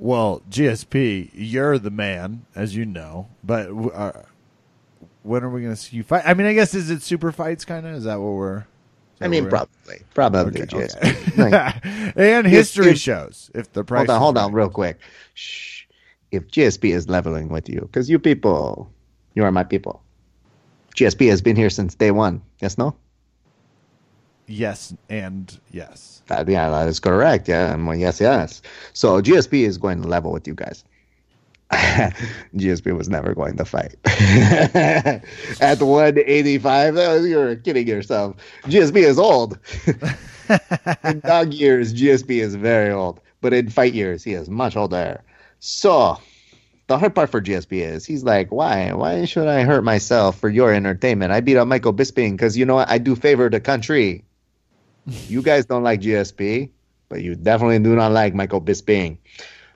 Well, 0.00 0.42
GSP, 0.50 1.30
you're 1.34 1.78
the 1.78 1.90
man, 1.90 2.46
as 2.54 2.74
you 2.74 2.84
know. 2.84 3.28
But 3.44 3.68
uh, 3.68 4.22
when 5.22 5.44
are 5.44 5.50
we 5.50 5.60
going 5.60 5.74
to 5.74 5.80
see 5.80 5.96
you 5.96 6.02
fight? 6.02 6.22
I 6.26 6.34
mean, 6.34 6.46
I 6.46 6.54
guess 6.54 6.74
is 6.74 6.90
it 6.90 7.02
super 7.02 7.30
fights 7.30 7.64
kind 7.64 7.86
of? 7.86 7.94
Is 7.94 8.04
that 8.04 8.18
what 8.18 8.32
we're? 8.32 8.64
I 9.20 9.28
mean, 9.28 9.44
we're 9.44 9.50
probably, 9.50 10.02
probably 10.14 10.62
okay, 10.62 10.74
GSP. 10.74 11.38
Okay. 11.38 12.12
and 12.34 12.46
history 12.46 12.92
if, 12.92 12.98
shows 12.98 13.50
if 13.54 13.70
the 13.74 13.84
price. 13.84 14.08
Hold 14.08 14.10
on, 14.10 14.18
hold 14.18 14.38
on, 14.38 14.52
real 14.52 14.70
quick. 14.70 14.98
Shh 15.34 15.80
if 16.30 16.48
GSP 16.48 16.94
is 16.94 17.08
leveling 17.08 17.48
with 17.48 17.68
you, 17.68 17.80
because 17.80 18.08
you 18.08 18.18
people, 18.18 18.90
you 19.34 19.44
are 19.44 19.52
my 19.52 19.64
people. 19.64 20.02
GSP 20.96 21.28
has 21.28 21.42
been 21.42 21.56
here 21.56 21.70
since 21.70 21.94
day 21.94 22.10
one. 22.10 22.42
Yes, 22.60 22.78
no? 22.78 22.96
Yes, 24.50 24.92
and 25.08 25.60
yes. 25.70 26.22
That, 26.26 26.48
yeah, 26.48 26.68
that 26.70 26.88
is 26.88 26.98
correct. 26.98 27.46
Yeah, 27.46 27.72
and 27.72 27.86
well, 27.86 27.96
yes, 27.96 28.20
yes. 28.20 28.60
So 28.94 29.22
GSP 29.22 29.62
is 29.64 29.78
going 29.78 30.02
to 30.02 30.08
level 30.08 30.32
with 30.32 30.48
you 30.48 30.54
guys. 30.54 30.84
GSP 31.70 32.96
was 32.96 33.08
never 33.08 33.32
going 33.32 33.56
to 33.58 33.64
fight. 33.64 33.94
At 34.04 35.80
185, 35.80 36.94
you're 37.26 37.54
kidding 37.56 37.86
yourself. 37.86 38.34
GSP 38.64 38.96
is 38.96 39.20
old. 39.20 39.56
in 41.04 41.20
dog 41.20 41.54
years, 41.54 41.94
GSP 41.94 42.42
is 42.42 42.56
very 42.56 42.92
old. 42.92 43.20
But 43.40 43.54
in 43.54 43.70
fight 43.70 43.94
years, 43.94 44.24
he 44.24 44.32
is 44.32 44.50
much 44.50 44.76
older. 44.76 45.22
So 45.60 46.18
the 46.88 46.98
hard 46.98 47.14
part 47.14 47.30
for 47.30 47.40
GSP 47.40 47.82
is 47.82 48.04
he's 48.04 48.24
like, 48.24 48.50
why? 48.50 48.92
Why 48.92 49.26
should 49.26 49.46
I 49.46 49.62
hurt 49.62 49.84
myself 49.84 50.40
for 50.40 50.48
your 50.48 50.74
entertainment? 50.74 51.30
I 51.30 51.40
beat 51.40 51.56
up 51.56 51.68
Michael 51.68 51.94
Bisping 51.94 52.32
because 52.32 52.58
you 52.58 52.66
know 52.66 52.74
what? 52.74 52.90
I 52.90 52.98
do 52.98 53.14
favor 53.14 53.48
the 53.48 53.60
country. 53.60 54.24
You 55.28 55.42
guys 55.42 55.66
don't 55.66 55.82
like 55.82 56.00
GSP, 56.00 56.70
but 57.08 57.22
you 57.22 57.34
definitely 57.34 57.78
do 57.80 57.94
not 57.94 58.12
like 58.12 58.34
Michael 58.34 58.60
Bisping. 58.60 59.18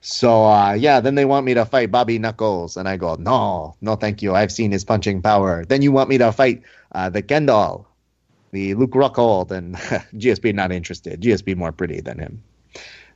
So 0.00 0.45
uh, 0.45 0.75
yeah, 0.75 1.00
then 1.00 1.14
they 1.14 1.25
want 1.25 1.47
me 1.47 1.55
to 1.55 1.64
fight 1.64 1.91
Bobby 1.91 2.19
Knuckles, 2.19 2.76
and 2.76 2.88
I 2.88 2.97
go, 2.97 3.14
no, 3.14 3.75
no, 3.81 3.97
thank 3.97 4.21
you. 4.21 4.35
I've 4.35 4.53
seen 4.53 4.71
his 4.71 4.85
punching 4.85 5.23
power. 5.23 5.64
Then 5.64 5.81
you 5.81 5.93
want 5.93 6.11
me 6.11 6.19
to 6.19 6.31
fight 6.31 6.62
uh, 6.93 7.09
the 7.09 7.23
Kendall, 7.23 7.88
the 8.53 8.75
Luke 8.75 8.93
Rockhold, 8.93 9.50
and 9.50 9.75
GSP 10.14 10.55
not 10.55 10.73
interested. 10.73 11.21
GSP 11.23 11.57
more 11.57 11.73
pretty 11.73 12.00
than 12.00 12.19
him. 12.19 12.43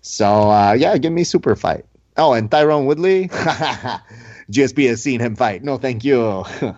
So 0.01 0.51
uh, 0.51 0.73
yeah, 0.73 0.97
give 0.97 1.13
me 1.13 1.25
super 1.25 1.55
fight. 1.55 1.85
Oh, 2.17 2.33
and 2.33 2.51
Tyron 2.51 2.87
Woodley? 2.87 3.29
GSP 4.51 4.89
has 4.89 5.03
seen 5.03 5.21
him 5.21 5.37
fight. 5.37 5.63
No, 5.63 5.77
thank 5.77 6.05
you. 6.05 6.45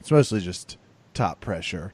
it's 0.00 0.10
mostly 0.10 0.40
just 0.40 0.76
top 1.14 1.40
pressure, 1.40 1.92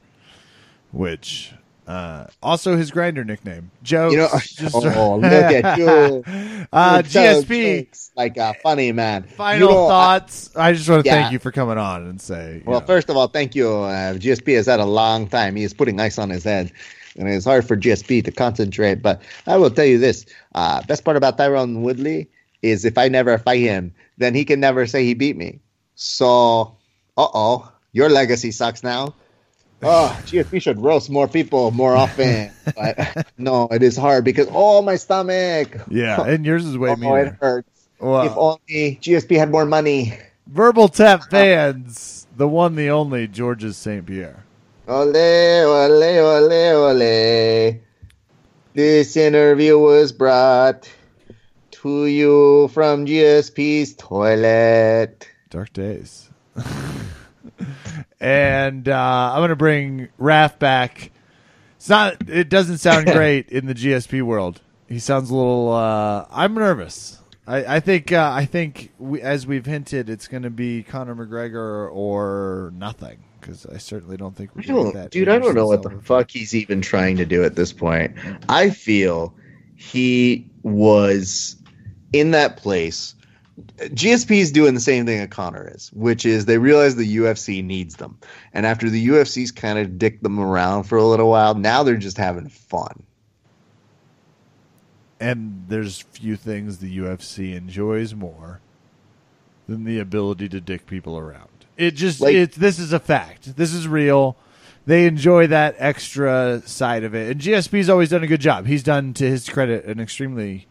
which 0.91 1.53
uh, 1.87 2.27
also 2.43 2.75
his 2.75 2.91
grinder 2.91 3.23
nickname. 3.23 3.71
Joe. 3.83 4.09
You 4.09 4.17
know, 4.17 4.29
just, 4.43 4.75
oh, 4.75 5.15
look 5.15 5.31
at 5.31 5.77
you. 5.77 5.87
uh, 6.73 7.01
GSP. 7.01 8.11
Like 8.15 8.37
a 8.37 8.53
funny 8.63 8.91
man. 8.91 9.23
Final 9.23 9.59
you 9.69 9.73
know, 9.73 9.87
thoughts. 9.87 10.55
I, 10.55 10.69
I, 10.69 10.73
just 10.73 10.89
want 10.89 11.03
to 11.05 11.09
yeah. 11.09 11.21
thank 11.21 11.31
you 11.31 11.39
for 11.39 11.51
coming 11.51 11.77
on 11.77 12.07
and 12.07 12.19
say. 12.19 12.63
Well, 12.65 12.79
know. 12.79 12.85
first 12.85 13.09
of 13.09 13.15
all, 13.15 13.27
thank 13.27 13.55
you. 13.55 13.69
Uh, 13.69 14.15
GSP 14.15 14.55
has 14.55 14.65
had 14.65 14.79
a 14.79 14.85
long 14.85 15.27
time. 15.27 15.55
He 15.55 15.63
is 15.63 15.73
putting 15.73 15.99
ice 15.99 16.17
on 16.17 16.29
his 16.29 16.43
head 16.43 16.71
and 17.17 17.27
it's 17.27 17.45
hard 17.45 17.67
for 17.67 17.75
GSP 17.75 18.23
to 18.25 18.31
concentrate. 18.31 19.01
But 19.01 19.21
I 19.45 19.57
will 19.57 19.69
tell 19.69 19.85
you 19.85 19.97
this: 19.97 20.25
uh, 20.55 20.81
best 20.83 21.03
part 21.03 21.17
about 21.17 21.37
Tyron 21.37 21.81
Woodley 21.81 22.29
is 22.61 22.85
if 22.85 22.97
I 22.97 23.07
never 23.07 23.37
fight 23.37 23.61
him, 23.61 23.93
then 24.17 24.33
he 24.33 24.45
can 24.45 24.59
never 24.59 24.87
say 24.87 25.03
he 25.03 25.13
beat 25.13 25.37
me. 25.37 25.59
So, 25.95 26.77
uh 27.17 27.27
oh, 27.33 27.71
your 27.91 28.09
legacy 28.09 28.51
sucks 28.51 28.83
now. 28.83 29.15
Ah, 29.83 30.17
oh, 30.17 30.25
geez! 30.25 30.51
We 30.51 30.59
should 30.59 30.81
roast 30.81 31.09
more 31.09 31.27
people 31.27 31.71
more 31.71 31.95
often. 31.95 32.51
but 32.75 33.27
no, 33.37 33.67
it 33.69 33.83
is 33.83 33.95
hard 33.95 34.25
because 34.25 34.47
oh, 34.51 34.81
my 34.81 34.95
stomach. 34.95 35.77
Yeah, 35.89 36.21
and 36.23 36.45
yours 36.45 36.65
is 36.65 36.77
way 36.77 36.89
oh, 37.03 37.15
it 37.15 37.35
hurts. 37.39 37.87
Well, 37.99 38.25
if 38.25 38.33
only 38.35 38.99
GSP 39.01 39.37
had 39.37 39.51
more 39.51 39.65
money. 39.65 40.17
Verbal 40.47 40.87
Tap 40.87 41.29
fans, 41.29 42.25
the 42.35 42.47
one, 42.47 42.75
the 42.75 42.89
only 42.89 43.27
Georges 43.27 43.77
St. 43.77 44.05
Pierre. 44.05 44.45
Ole, 44.87 45.15
ole, 45.15 46.03
ole, 46.03 46.53
ole. 46.53 47.79
This 48.73 49.17
interview 49.17 49.77
was 49.77 50.11
brought 50.11 50.89
to 51.71 52.05
you 52.05 52.69
from 52.69 53.05
GSP's 53.05 53.95
toilet. 53.95 55.29
Dark 55.49 55.73
days. 55.73 56.29
and 58.19 58.87
uh, 58.87 59.31
I'm 59.33 59.39
going 59.39 59.49
to 59.49 59.55
bring 59.55 60.09
Raph 60.19 60.59
back. 60.59 61.11
It's 61.77 61.89
not. 61.89 62.29
It 62.29 62.49
doesn't 62.49 62.79
sound 62.79 63.05
great 63.11 63.49
in 63.49 63.65
the 63.67 63.75
GSP 63.75 64.21
world. 64.23 64.61
He 64.87 64.99
sounds 64.99 65.29
a 65.29 65.35
little. 65.35 65.71
Uh, 65.71 66.25
I'm 66.31 66.53
nervous. 66.53 67.19
I, 67.45 67.77
I 67.77 67.79
think. 67.79 68.11
Uh, 68.11 68.31
I 68.33 68.45
think 68.45 68.91
we, 68.97 69.21
as 69.21 69.45
we've 69.45 69.65
hinted, 69.65 70.09
it's 70.09 70.27
going 70.27 70.43
to 70.43 70.49
be 70.49 70.83
Conor 70.83 71.15
McGregor 71.15 71.93
or 71.93 72.71
nothing 72.75 73.19
because 73.39 73.65
I 73.65 73.77
certainly 73.77 74.17
don't 74.17 74.35
think 74.35 74.55
we're 74.55 74.63
doing 74.63 74.91
that. 74.93 75.11
Dude, 75.11 75.29
I 75.29 75.39
don't 75.39 75.55
know 75.55 75.67
what 75.67 75.83
the 75.83 75.91
fuck 76.01 76.31
he's 76.31 76.53
even 76.55 76.81
trying 76.81 77.17
to 77.17 77.25
do 77.25 77.43
at 77.43 77.55
this 77.55 77.71
point. 77.71 78.15
I 78.49 78.71
feel 78.71 79.33
he 79.75 80.49
was 80.63 81.55
in 82.11 82.31
that 82.31 82.57
place. 82.57 83.15
GSP 83.57 84.37
is 84.37 84.51
doing 84.51 84.75
the 84.75 84.79
same 84.79 85.05
thing 85.05 85.19
that 85.19 85.31
Conor 85.31 85.71
is, 85.73 85.91
which 85.93 86.25
is 86.25 86.45
they 86.45 86.59
realize 86.59 86.95
the 86.95 87.17
UFC 87.17 87.63
needs 87.63 87.95
them. 87.95 88.19
And 88.53 88.65
after 88.65 88.89
the 88.89 89.07
UFC's 89.07 89.51
kind 89.51 89.79
of 89.79 89.97
dicked 89.97 90.21
them 90.21 90.39
around 90.39 90.83
for 90.83 90.97
a 90.97 91.03
little 91.03 91.29
while, 91.29 91.55
now 91.55 91.81
they're 91.83 91.97
just 91.97 92.17
having 92.17 92.49
fun. 92.49 93.03
And 95.19 95.65
there's 95.67 96.01
few 96.01 96.35
things 96.35 96.77
the 96.77 96.99
UFC 96.99 97.55
enjoys 97.55 98.13
more 98.13 98.61
than 99.67 99.83
the 99.83 99.99
ability 99.99 100.49
to 100.49 100.61
dick 100.61 100.85
people 100.85 101.17
around. 101.17 101.49
It 101.77 101.95
just 101.95 102.21
like, 102.21 102.35
it's 102.35 102.57
this 102.57 102.77
is 102.77 102.93
a 102.93 102.99
fact. 102.99 103.55
This 103.55 103.73
is 103.73 103.87
real. 103.87 104.37
They 104.85 105.05
enjoy 105.05 105.47
that 105.47 105.75
extra 105.79 106.61
side 106.65 107.03
of 107.03 107.13
it, 107.13 107.29
and 107.29 107.41
GSP's 107.41 107.89
always 107.89 108.09
done 108.09 108.23
a 108.23 108.27
good 108.27 108.39
job. 108.39 108.67
He's 108.67 108.83
done, 108.83 109.13
to 109.15 109.27
his 109.27 109.49
credit, 109.49 109.83
an 109.83 109.99
extremely 109.99 110.67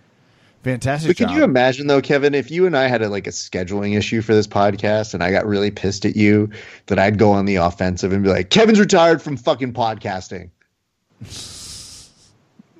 fantastic. 0.67 1.09
But 1.09 1.17
could 1.17 1.37
you 1.37 1.45
imagine 1.45 1.87
though, 1.87 2.03
Kevin, 2.03 2.35
if 2.35 2.51
you 2.51 2.67
and 2.67 2.77
I 2.77 2.89
had 2.89 3.03
a, 3.03 3.09
like 3.09 3.27
a 3.27 3.31
scheduling 3.31 3.97
issue 3.97 4.21
for 4.21 4.35
this 4.35 4.47
podcast, 4.47 5.15
and 5.15 5.23
I 5.23 5.31
got 5.31 5.47
really 5.47 5.71
pissed 5.71 6.05
at 6.05 6.17
you, 6.17 6.51
that 6.87 6.99
I'd 6.99 7.19
go 7.19 7.33
on 7.33 7.47
the 7.47 7.57
offensive 7.57 8.13
and 8.13 8.23
be 8.23 8.31
like, 8.31 8.51
"Kevin's 8.51 8.81
retired 8.81 9.23
from 9.23 9.37
fucking 9.37 9.73
podcasting." 9.73 10.51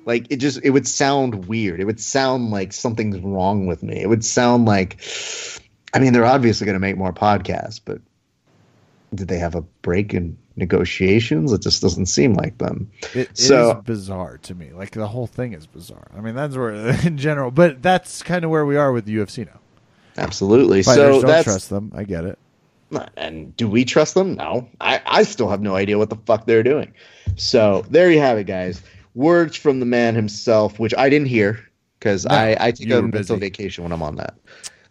like 0.05 0.27
it 0.29 0.37
just 0.37 0.59
it 0.63 0.69
would 0.69 0.87
sound 0.87 1.47
weird. 1.47 1.79
It 1.79 1.85
would 1.85 1.99
sound 1.99 2.49
like 2.49 2.73
something's 2.73 3.19
wrong 3.19 3.67
with 3.67 3.83
me. 3.83 4.01
It 4.01 4.07
would 4.07 4.23
sound 4.23 4.65
like, 4.65 4.99
I 5.93 5.99
mean, 5.99 6.13
they're 6.13 6.25
obviously 6.25 6.65
going 6.65 6.75
to 6.75 6.79
make 6.79 6.97
more 6.97 7.13
podcasts, 7.13 7.81
but 7.83 7.99
did 9.13 9.27
they 9.27 9.37
have 9.37 9.55
a 9.55 9.61
break 9.61 10.13
in 10.13 10.37
negotiations? 10.55 11.51
It 11.53 11.61
just 11.61 11.81
doesn't 11.81 12.07
seem 12.07 12.33
like 12.33 12.57
them. 12.57 12.91
It 13.13 13.37
so, 13.37 13.77
is 13.77 13.83
bizarre 13.83 14.37
to 14.39 14.55
me. 14.55 14.71
Like 14.71 14.91
the 14.91 15.07
whole 15.07 15.27
thing 15.27 15.53
is 15.53 15.67
bizarre. 15.67 16.09
I 16.15 16.21
mean, 16.21 16.35
that's 16.35 16.55
where 16.55 16.73
in 17.05 17.17
general, 17.17 17.51
but 17.51 17.81
that's 17.81 18.23
kind 18.23 18.43
of 18.43 18.51
where 18.51 18.65
we 18.65 18.77
are 18.77 18.91
with 18.91 19.05
the 19.05 19.15
UFC 19.15 19.45
now. 19.45 19.59
Absolutely. 20.17 20.83
Fighters 20.83 21.21
so 21.21 21.27
don't 21.27 21.43
trust 21.43 21.69
them. 21.69 21.91
I 21.95 22.03
get 22.03 22.25
it. 22.25 22.39
And 23.17 23.55
do 23.57 23.67
we 23.67 23.85
trust 23.85 24.13
them? 24.13 24.35
No. 24.35 24.67
I, 24.79 25.01
I 25.05 25.23
still 25.23 25.49
have 25.49 25.61
no 25.61 25.75
idea 25.75 25.97
what 25.97 26.09
the 26.09 26.15
fuck 26.15 26.45
they're 26.45 26.63
doing. 26.63 26.93
So 27.35 27.85
there 27.89 28.09
you 28.11 28.19
have 28.19 28.37
it, 28.37 28.45
guys. 28.45 28.81
Words 29.13 29.57
from 29.57 29.79
the 29.79 29.85
man 29.85 30.15
himself, 30.15 30.79
which 30.79 30.93
I 30.97 31.09
didn't 31.09 31.27
hear 31.27 31.67
because 31.99 32.25
no, 32.25 32.35
I, 32.35 32.57
I 32.59 32.71
take 32.71 32.89
a 32.89 33.01
mental 33.01 33.37
vacation 33.37 33.83
when 33.83 33.91
I'm 33.91 34.03
on 34.03 34.15
that. 34.15 34.35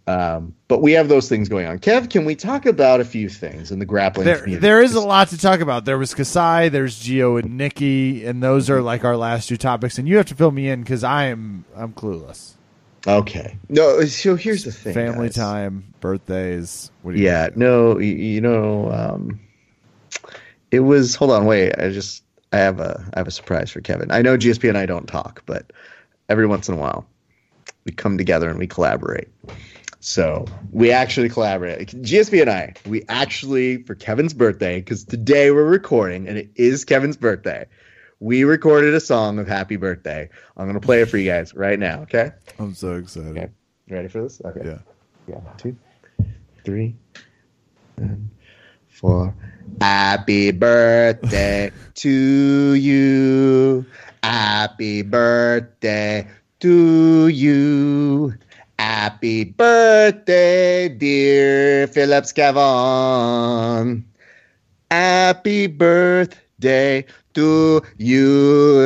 Um, 0.09 0.55
but 0.69 0.83
we 0.83 0.93
have 0.93 1.09
those 1.09 1.29
things 1.29 1.49
going 1.49 1.67
on. 1.67 1.81
Kev, 1.81 2.11
can 2.11 2.25
we 2.25 2.37
talk 2.37 2.65
about 2.65 3.01
a 3.01 3.05
few 3.05 3.29
things 3.29 3.73
in 3.73 3.81
the 3.81 3.85
grappling 3.85 4.25
there, 4.25 4.39
community? 4.39 4.61
There 4.61 4.81
is 4.81 4.95
a 4.95 5.01
lot 5.01 5.29
to 5.29 5.39
talk 5.39 5.59
about. 5.61 5.85
There 5.85 5.99
was 5.99 6.15
Kasai, 6.15 6.69
there's 6.69 6.99
Geo 6.99 7.37
and 7.37 7.57
Nicky, 7.57 8.25
and 8.25 8.41
those 8.41 8.71
are 8.71 8.81
like 8.81 9.05
our 9.05 9.17
last 9.17 9.49
two 9.49 9.57
topics. 9.57 9.99
And 9.99 10.07
you 10.07 10.17
have 10.17 10.27
to 10.27 10.37
fill 10.37 10.53
me 10.53 10.69
in 10.69 10.83
because 10.83 11.03
I 11.03 11.25
am 11.27 11.65
I'm 11.75 11.93
clueless. 11.93 12.53
Okay. 13.07 13.57
No, 13.69 14.05
so 14.05 14.37
here's 14.37 14.65
the 14.65 14.73
thing. 14.73 14.95
Family 14.95 15.29
guys. 15.29 15.37
time, 15.37 15.95
birthdays. 16.01 16.91
What 17.03 17.13
do 17.13 17.19
you 17.19 17.25
Yeah, 17.25 17.51
no, 17.55 17.99
you, 17.99 18.15
you 18.15 18.41
know, 18.41 18.91
um, 18.93 19.41
it 20.71 20.81
was. 20.81 21.15
Hold 21.17 21.31
on, 21.33 21.47
wait. 21.47 21.73
I 21.79 21.91
just, 21.91 22.25
I 22.53 22.59
have 22.59 22.81
a, 22.81 23.05
I 23.15 23.21
have 23.21 23.29
a 23.29 23.33
surprise 23.33 23.71
for 23.71 23.81
Kevin. 23.81 24.11
I 24.11 24.23
know 24.23 24.37
GSP 24.37 24.69
and 24.69 24.79
I 24.79 24.87
don't 24.87 25.07
talk, 25.07 25.43
but 25.47 25.73
every 26.29 26.47
once 26.47 26.69
in 26.69 26.75
a 26.75 26.79
while, 26.79 27.07
we 27.85 27.93
come 27.93 28.19
together 28.19 28.49
and 28.49 28.59
we 28.59 28.67
collaborate. 28.67 29.29
So 30.07 30.45
we 30.71 30.93
actually 30.93 31.29
collaborate. 31.29 31.89
GSP 31.89 32.41
and 32.41 32.49
I, 32.49 32.75
we 32.87 33.03
actually 33.09 33.83
for 33.83 33.97
Kevin's 33.97 34.33
birthday, 34.33 34.79
because 34.79 35.03
today 35.03 35.51
we're 35.51 35.65
recording 35.65 36.29
and 36.29 36.39
it 36.39 36.49
is 36.55 36.85
Kevin's 36.85 37.17
birthday. 37.17 37.67
We 38.21 38.45
recorded 38.45 38.95
a 38.95 39.01
song 39.01 39.41
of 39.41 39.49
Happy 39.49 39.75
Birthday. 39.75 40.31
I'm 40.57 40.69
gonna 40.69 40.79
play 40.79 41.01
it 41.01 41.07
for 41.07 41.17
you 41.19 41.29
guys 41.29 41.57
right 41.57 41.77
now. 41.77 42.03
Okay. 42.03 42.31
I'm 42.61 42.73
so 42.73 42.95
excited. 42.95 43.37
Okay. 43.37 43.49
You 43.89 43.97
ready 43.97 44.07
for 44.07 44.23
this? 44.23 44.41
Okay. 44.45 44.61
Yeah. 44.65 44.79
Yeah, 45.27 45.41
two, 45.59 45.77
three, 46.65 46.95
and 47.97 48.31
four. 48.87 49.35
Happy 49.81 50.53
birthday 50.53 51.73
to 51.95 52.75
you. 52.75 53.85
Happy 54.23 55.03
birthday 55.03 56.29
to 56.61 57.27
you. 57.27 58.35
Happy 58.79 59.45
birthday, 59.45 60.89
dear 60.89 61.87
Phillips 61.89 62.33
Kevon. 62.33 64.05
Happy 64.91 65.67
birthday 65.67 67.05
to 67.35 67.83
you. 67.97 68.77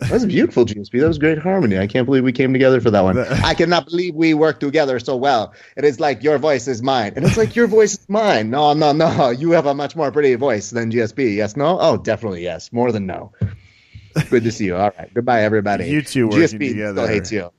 That 0.00 0.12
was 0.12 0.26
beautiful, 0.26 0.64
GSP. 0.64 1.00
That 1.00 1.08
was 1.08 1.18
great 1.18 1.38
harmony. 1.38 1.76
I 1.78 1.86
can't 1.86 2.06
believe 2.06 2.22
we 2.22 2.32
came 2.32 2.52
together 2.52 2.80
for 2.80 2.90
that 2.90 3.02
one. 3.02 3.18
I 3.44 3.52
cannot 3.54 3.86
believe 3.86 4.14
we 4.14 4.32
worked 4.32 4.60
together 4.60 4.98
so 5.00 5.16
well. 5.16 5.52
It 5.76 5.84
is 5.84 5.98
like 5.98 6.22
your 6.22 6.38
voice 6.38 6.68
is 6.68 6.82
mine, 6.82 7.12
and 7.16 7.26
it's 7.26 7.36
like 7.36 7.56
your 7.56 7.66
voice 7.66 7.94
is 7.94 8.08
mine. 8.08 8.50
No, 8.50 8.72
no, 8.74 8.92
no. 8.92 9.30
You 9.30 9.50
have 9.50 9.66
a 9.66 9.74
much 9.74 9.96
more 9.96 10.12
pretty 10.12 10.34
voice 10.36 10.70
than 10.70 10.92
GSP. 10.92 11.34
Yes, 11.34 11.56
no? 11.56 11.78
Oh, 11.80 11.96
definitely 11.96 12.42
yes. 12.44 12.72
More 12.72 12.92
than 12.92 13.06
no. 13.06 13.32
Good 14.30 14.44
to 14.44 14.52
see 14.52 14.66
you. 14.66 14.76
All 14.76 14.92
right. 14.98 15.12
Goodbye, 15.12 15.42
everybody. 15.42 15.88
You 15.88 16.02
two 16.02 16.28
working 16.28 16.58
GSP 16.58 16.68
together. 16.70 17.02
still 17.02 17.06
hates 17.06 17.32
you. 17.32 17.50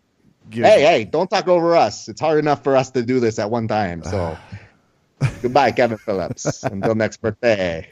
Give- 0.49 0.65
Hey, 0.65 0.81
hey, 0.81 1.03
don't 1.05 1.29
talk 1.29 1.47
over 1.47 1.75
us. 1.75 2.07
It's 2.09 2.19
hard 2.21 2.39
enough 2.39 2.63
for 2.63 2.75
us 2.75 2.91
to 2.91 3.03
do 3.03 3.19
this 3.19 3.37
at 3.39 3.49
one 3.51 3.67
time. 3.67 4.03
So, 4.03 4.37
goodbye, 5.41 5.71
Kevin 5.71 5.97
Phillips. 5.97 6.63
Until 6.63 6.95
next 6.95 7.17
birthday. 7.21 7.87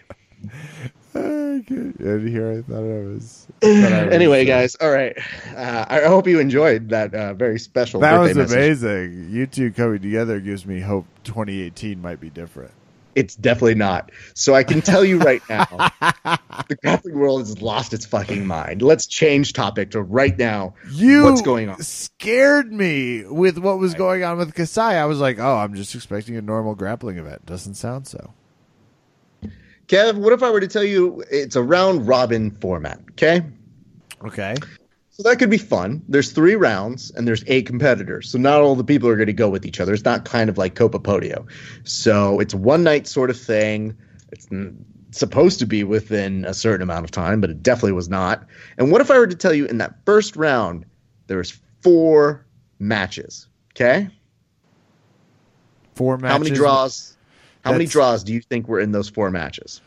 Ah. 1.16 1.20
And 1.20 2.28
here 2.28 2.52
I 2.52 2.62
thought 2.62 2.78
I 2.78 3.14
was. 3.14 3.48
thought 3.62 3.94
I 3.94 4.06
was, 4.06 4.14
anyway, 4.14 4.44
uh, 4.44 4.48
guys, 4.48 4.76
all 4.76 4.92
right. 4.92 5.18
Uh, 5.56 5.86
I 5.88 6.02
hope 6.02 6.28
you 6.28 6.40
enjoyed 6.40 6.90
that 6.90 7.14
uh, 7.14 7.34
very 7.34 7.58
special. 7.60 8.02
That 8.02 8.20
was 8.20 8.36
message. 8.36 8.56
amazing. 8.56 9.30
You 9.32 9.48
two 9.48 9.72
coming 9.72 10.02
together 10.02 10.40
gives 10.40 10.66
me 10.66 10.80
hope 10.80 11.06
2018 11.24 12.02
might 12.02 12.20
be 12.20 12.30
different. 12.30 12.72
It's 13.17 13.36
definitely 13.36 13.74
not. 13.74 14.12
So 14.36 14.53
I 14.53 14.63
can 14.63 14.79
tell 14.79 15.03
you 15.03 15.17
right 15.17 15.41
now, 15.50 15.65
the 16.69 16.77
grappling 16.83 17.17
world 17.17 17.39
has 17.39 17.59
lost 17.59 17.91
its 17.91 18.05
fucking 18.05 18.45
mind. 18.45 18.83
Let's 18.83 19.07
change 19.07 19.53
topic 19.53 19.89
to 19.91 20.03
right 20.03 20.38
now. 20.38 20.75
You 20.91 21.24
What's 21.24 21.41
going 21.41 21.67
on? 21.67 21.81
scared 21.81 22.71
me 22.71 23.25
with 23.25 23.57
what 23.57 23.79
was 23.79 23.95
going 23.95 24.24
on 24.24 24.38
with 24.38 24.53
Kasai. 24.53 24.97
I 24.97 25.05
was 25.05 25.19
like, 25.19 25.39
oh, 25.39 25.55
I'm 25.55 25.74
just 25.74 25.95
expecting 25.95 26.36
a 26.36 26.43
normal 26.43 26.75
grappling 26.75 27.17
event. 27.17 27.43
Doesn't 27.47 27.74
sound 27.74 28.05
so. 28.05 28.36
Kev, 29.88 30.15
what 30.17 30.31
if 30.31 30.43
I 30.43 30.51
were 30.51 30.59
to 30.59 30.67
tell 30.67 30.83
you 30.83 31.24
it's 31.31 31.55
a 31.55 31.63
round 31.63 32.07
robin 32.07 32.51
format? 32.51 32.99
Okay. 33.13 33.41
Okay. 34.23 34.53
So 35.17 35.23
that 35.23 35.39
could 35.39 35.49
be 35.49 35.58
fun. 35.58 36.03
There's 36.08 36.32
three 36.32 36.56
rounds 36.56 37.10
and 37.10 37.27
there's 37.27 37.43
eight 37.47 37.65
competitors. 37.65 38.30
So 38.30 38.38
not 38.38 38.62
all 38.62 38.75
the 38.75 38.84
people 38.84 39.10
are 39.10 39.15
going 39.15 39.25
to 39.25 39.34
go 39.34 39.49
with 39.49 39.65
each 39.65 39.80
other. 39.80 39.91
It's 39.91 40.06
not 40.06 40.25
kind 40.25 40.47
of 40.47 40.60
like 40.60 40.75
Copa 40.75 40.99
Podio. 40.99 41.47
So 41.86 42.39
it's 42.39 42.53
one 42.53 42.84
night 42.84 43.08
sort 43.08 43.32
of 43.32 43.39
thing. 43.39 43.97
It's 44.32 44.47
supposed 45.10 45.58
to 45.58 45.65
be 45.65 45.84
within 45.84 46.45
a 46.45 46.53
certain 46.53 46.84
amount 46.84 47.03
of 47.03 47.10
time, 47.10 47.41
but 47.41 47.49
it 47.49 47.63
definitely 47.63 47.93
was 47.93 48.10
not. 48.10 48.45
And 48.77 48.91
what 48.91 49.01
if 49.01 49.10
I 49.10 49.17
were 49.17 49.25
to 49.25 49.36
tell 49.36 49.56
you 49.56 49.65
in 49.65 49.80
that 49.80 49.95
first 50.06 50.36
round 50.36 50.86
there 51.25 51.38
was 51.38 51.58
four 51.82 52.45
matches? 52.77 53.47
Okay. 53.73 54.10
Four 55.95 56.19
matches. 56.19 56.32
How 56.32 56.43
many 56.43 56.56
draws? 56.56 57.17
How 57.65 57.71
many 57.71 57.88
draws 57.88 58.23
do 58.23 58.34
you 58.34 58.41
think 58.41 58.67
were 58.67 58.80
in 58.80 58.91
those 58.91 59.10
four 59.10 59.32
matches? 59.32 59.82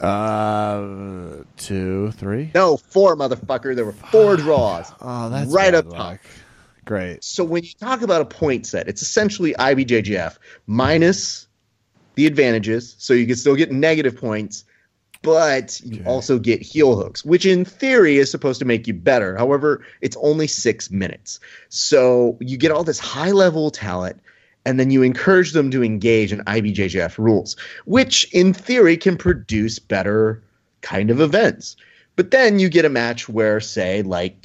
Uh, 0.00 1.42
two, 1.56 2.10
three. 2.12 2.50
No, 2.54 2.76
four, 2.76 3.16
motherfucker. 3.16 3.74
There 3.74 3.84
were 3.84 3.92
four 3.92 4.36
draws. 4.36 4.92
Oh, 5.00 5.28
that's 5.30 5.50
Right 5.50 5.74
up 5.74 5.86
top. 5.90 5.98
luck. 5.98 6.20
Great. 6.84 7.22
So 7.22 7.44
when 7.44 7.64
you 7.64 7.70
talk 7.78 8.02
about 8.02 8.22
a 8.22 8.24
point 8.24 8.66
set, 8.66 8.88
it's 8.88 9.02
essentially 9.02 9.54
IBJJF 9.54 10.38
minus 10.66 11.46
the 12.14 12.26
advantages, 12.26 12.96
so 12.98 13.12
you 13.14 13.26
can 13.26 13.36
still 13.36 13.54
get 13.54 13.70
negative 13.70 14.16
points, 14.16 14.64
but 15.22 15.80
you 15.84 15.96
Okay. 16.00 16.04
also 16.08 16.38
get 16.38 16.62
heel 16.62 16.96
hooks, 16.96 17.24
which 17.24 17.44
in 17.46 17.64
theory 17.64 18.16
is 18.16 18.30
supposed 18.30 18.58
to 18.60 18.64
make 18.64 18.86
you 18.88 18.94
better. 18.94 19.36
However, 19.36 19.84
it's 20.00 20.16
only 20.20 20.46
six 20.46 20.90
minutes. 20.90 21.38
So 21.68 22.38
you 22.40 22.56
get 22.56 22.70
all 22.72 22.84
this 22.84 22.98
high 22.98 23.32
level 23.32 23.70
talent, 23.70 24.20
and 24.68 24.78
then 24.78 24.90
you 24.90 25.02
encourage 25.02 25.52
them 25.52 25.70
to 25.70 25.82
engage 25.82 26.30
in 26.30 26.40
IBJJF 26.40 27.16
rules, 27.16 27.56
which 27.86 28.30
in 28.34 28.52
theory 28.52 28.98
can 28.98 29.16
produce 29.16 29.78
better 29.78 30.42
kind 30.82 31.08
of 31.08 31.22
events. 31.22 31.74
But 32.16 32.32
then 32.32 32.58
you 32.58 32.68
get 32.68 32.84
a 32.84 32.90
match 32.90 33.30
where, 33.30 33.60
say, 33.60 34.02
like 34.02 34.36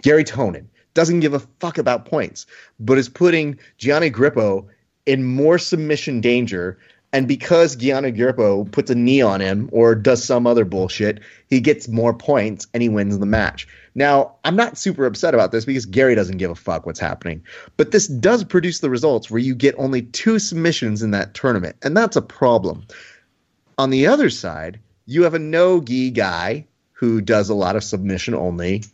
Garry 0.00 0.24
Tonon 0.24 0.64
doesn't 0.94 1.20
give 1.20 1.34
a 1.34 1.40
fuck 1.60 1.76
about 1.76 2.06
points, 2.06 2.46
but 2.78 2.96
is 2.96 3.10
putting 3.10 3.58
Gianni 3.76 4.10
Grippo 4.10 4.66
in 5.04 5.24
more 5.24 5.58
submission 5.58 6.22
danger. 6.22 6.78
And 7.12 7.28
because 7.28 7.76
Gianni 7.76 8.12
Grippo 8.12 8.72
puts 8.72 8.90
a 8.90 8.94
knee 8.94 9.20
on 9.20 9.42
him 9.42 9.68
or 9.72 9.94
does 9.94 10.24
some 10.24 10.46
other 10.46 10.64
bullshit, 10.64 11.20
he 11.50 11.60
gets 11.60 11.86
more 11.86 12.14
points 12.14 12.66
and 12.72 12.82
he 12.82 12.88
wins 12.88 13.18
the 13.18 13.26
match. 13.26 13.68
Now, 13.94 14.36
I'm 14.44 14.56
not 14.56 14.78
super 14.78 15.04
upset 15.04 15.34
about 15.34 15.52
this 15.52 15.64
because 15.64 15.86
Garry 15.86 16.14
doesn't 16.14 16.38
give 16.38 16.50
a 16.50 16.54
fuck 16.54 16.86
what's 16.86 17.00
happening. 17.00 17.42
But 17.76 17.90
this 17.90 18.06
does 18.06 18.44
produce 18.44 18.80
the 18.80 18.90
results 18.90 19.30
where 19.30 19.40
you 19.40 19.54
get 19.54 19.74
only 19.78 20.02
two 20.02 20.38
submissions 20.38 21.02
in 21.02 21.10
that 21.10 21.34
tournament. 21.34 21.76
And 21.82 21.96
that's 21.96 22.16
a 22.16 22.22
problem. 22.22 22.86
On 23.78 23.90
the 23.90 24.06
other 24.06 24.30
side, 24.30 24.78
you 25.06 25.24
have 25.24 25.34
a 25.34 25.38
no 25.38 25.80
gi 25.80 26.10
guy 26.10 26.66
who 26.92 27.20
does 27.20 27.48
a 27.48 27.54
lot 27.54 27.76
of 27.76 27.82
submission 27.82 28.34
only, 28.34 28.84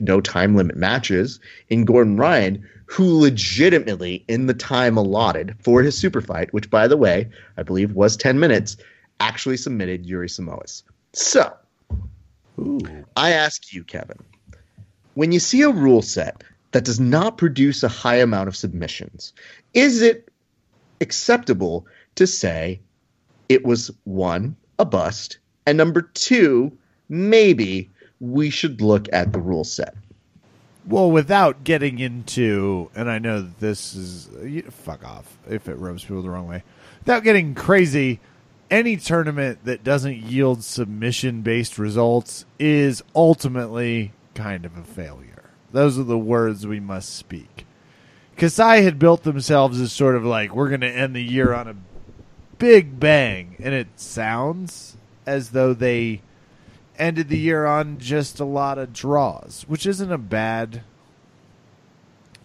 no 0.00 0.20
time 0.20 0.54
limit 0.54 0.76
matches 0.76 1.40
in 1.68 1.84
Gordon 1.84 2.16
Ryan, 2.16 2.66
who 2.86 3.18
legitimately, 3.18 4.24
in 4.28 4.46
the 4.46 4.54
time 4.54 4.96
allotted 4.96 5.54
for 5.58 5.82
his 5.82 5.98
super 5.98 6.22
fight, 6.22 6.52
which 6.54 6.70
by 6.70 6.88
the 6.88 6.96
way, 6.96 7.28
I 7.56 7.62
believe 7.62 7.92
was 7.92 8.16
10 8.16 8.40
minutes, 8.40 8.78
actually 9.20 9.58
submitted 9.58 10.06
Yuri 10.06 10.28
Simões. 10.28 10.84
So, 11.12 11.52
Ooh. 12.58 12.78
I 13.16 13.32
ask 13.32 13.72
you, 13.74 13.84
Kevin, 13.84 14.18
when 15.18 15.32
you 15.32 15.40
see 15.40 15.62
a 15.62 15.70
rule 15.70 16.00
set 16.00 16.44
that 16.70 16.84
does 16.84 17.00
not 17.00 17.38
produce 17.38 17.82
a 17.82 17.88
high 17.88 18.18
amount 18.18 18.46
of 18.46 18.54
submissions, 18.54 19.32
is 19.74 20.00
it 20.00 20.28
acceptable 21.00 21.84
to 22.14 22.24
say 22.24 22.78
it 23.48 23.64
was 23.64 23.90
one, 24.04 24.54
a 24.78 24.84
bust, 24.84 25.38
and 25.66 25.76
number 25.76 26.02
two, 26.02 26.70
maybe 27.08 27.90
we 28.20 28.48
should 28.48 28.80
look 28.80 29.08
at 29.12 29.32
the 29.32 29.40
rule 29.40 29.64
set? 29.64 29.92
Well, 30.86 31.10
without 31.10 31.64
getting 31.64 31.98
into, 31.98 32.88
and 32.94 33.10
I 33.10 33.18
know 33.18 33.42
this 33.58 33.96
is 33.96 34.30
fuck 34.70 35.04
off 35.04 35.36
if 35.50 35.68
it 35.68 35.78
rubs 35.78 36.04
people 36.04 36.22
the 36.22 36.30
wrong 36.30 36.46
way. 36.46 36.62
Without 37.00 37.24
getting 37.24 37.56
crazy, 37.56 38.20
any 38.70 38.96
tournament 38.96 39.64
that 39.64 39.82
doesn't 39.82 40.18
yield 40.18 40.62
submission-based 40.62 41.76
results 41.76 42.44
is 42.60 43.02
ultimately 43.16 44.12
kind 44.38 44.64
of 44.64 44.76
a 44.76 44.84
failure. 44.84 45.50
Those 45.72 45.98
are 45.98 46.04
the 46.04 46.16
words 46.16 46.64
we 46.64 46.78
must 46.78 47.14
speak. 47.14 47.66
Kasai 48.36 48.82
had 48.82 49.00
built 49.00 49.24
themselves 49.24 49.80
as 49.80 49.92
sort 49.92 50.14
of 50.14 50.24
like 50.24 50.54
we're 50.54 50.68
going 50.68 50.82
to 50.82 50.88
end 50.88 51.16
the 51.16 51.22
year 51.22 51.52
on 51.52 51.66
a 51.66 51.74
big 52.58 53.00
bang, 53.00 53.56
and 53.58 53.74
it 53.74 53.88
sounds 53.96 54.96
as 55.26 55.50
though 55.50 55.74
they 55.74 56.22
ended 56.98 57.28
the 57.28 57.38
year 57.38 57.66
on 57.66 57.98
just 57.98 58.38
a 58.38 58.44
lot 58.44 58.78
of 58.78 58.92
draws, 58.92 59.64
which 59.66 59.86
isn't 59.86 60.12
a 60.12 60.18
bad 60.18 60.82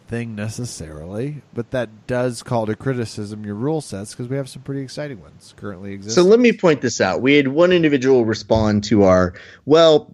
thing 0.08 0.36
necessarily, 0.36 1.44
but 1.54 1.70
that 1.72 2.08
does 2.08 2.42
call 2.42 2.66
to 2.66 2.76
criticism 2.76 3.46
your 3.46 3.56
rule 3.56 3.82
sets 3.82 4.14
because 4.14 4.28
we 4.28 4.36
have 4.36 4.50
some 4.50 4.64
pretty 4.64 4.82
exciting 4.82 5.22
ones 5.22 5.54
currently 5.58 5.94
exist. 5.94 6.16
So 6.16 6.24
let 6.24 6.40
me 6.40 6.54
point 6.54 6.82
this 6.82 7.00
out. 7.00 7.22
We 7.22 7.36
had 7.36 7.48
one 7.48 7.72
individual 7.72 8.26
respond 8.26 8.84
to 8.86 9.04
our, 9.04 9.34
well, 9.66 10.14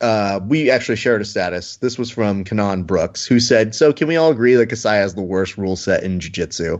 uh, 0.00 0.40
we 0.46 0.70
actually 0.70 0.96
shared 0.96 1.22
a 1.22 1.24
status. 1.24 1.76
This 1.76 1.98
was 1.98 2.10
from 2.10 2.44
Kanan 2.44 2.86
Brooks, 2.86 3.26
who 3.26 3.40
said, 3.40 3.74
So 3.74 3.92
can 3.92 4.08
we 4.08 4.16
all 4.16 4.30
agree 4.30 4.54
that 4.54 4.68
Kasai 4.68 4.96
has 4.96 5.14
the 5.14 5.22
worst 5.22 5.56
rule 5.56 5.76
set 5.76 6.02
in 6.02 6.20
Jiu 6.20 6.30
Jitsu? 6.30 6.78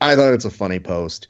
I 0.00 0.16
thought 0.16 0.34
it's 0.34 0.44
a 0.44 0.50
funny 0.50 0.78
post. 0.78 1.28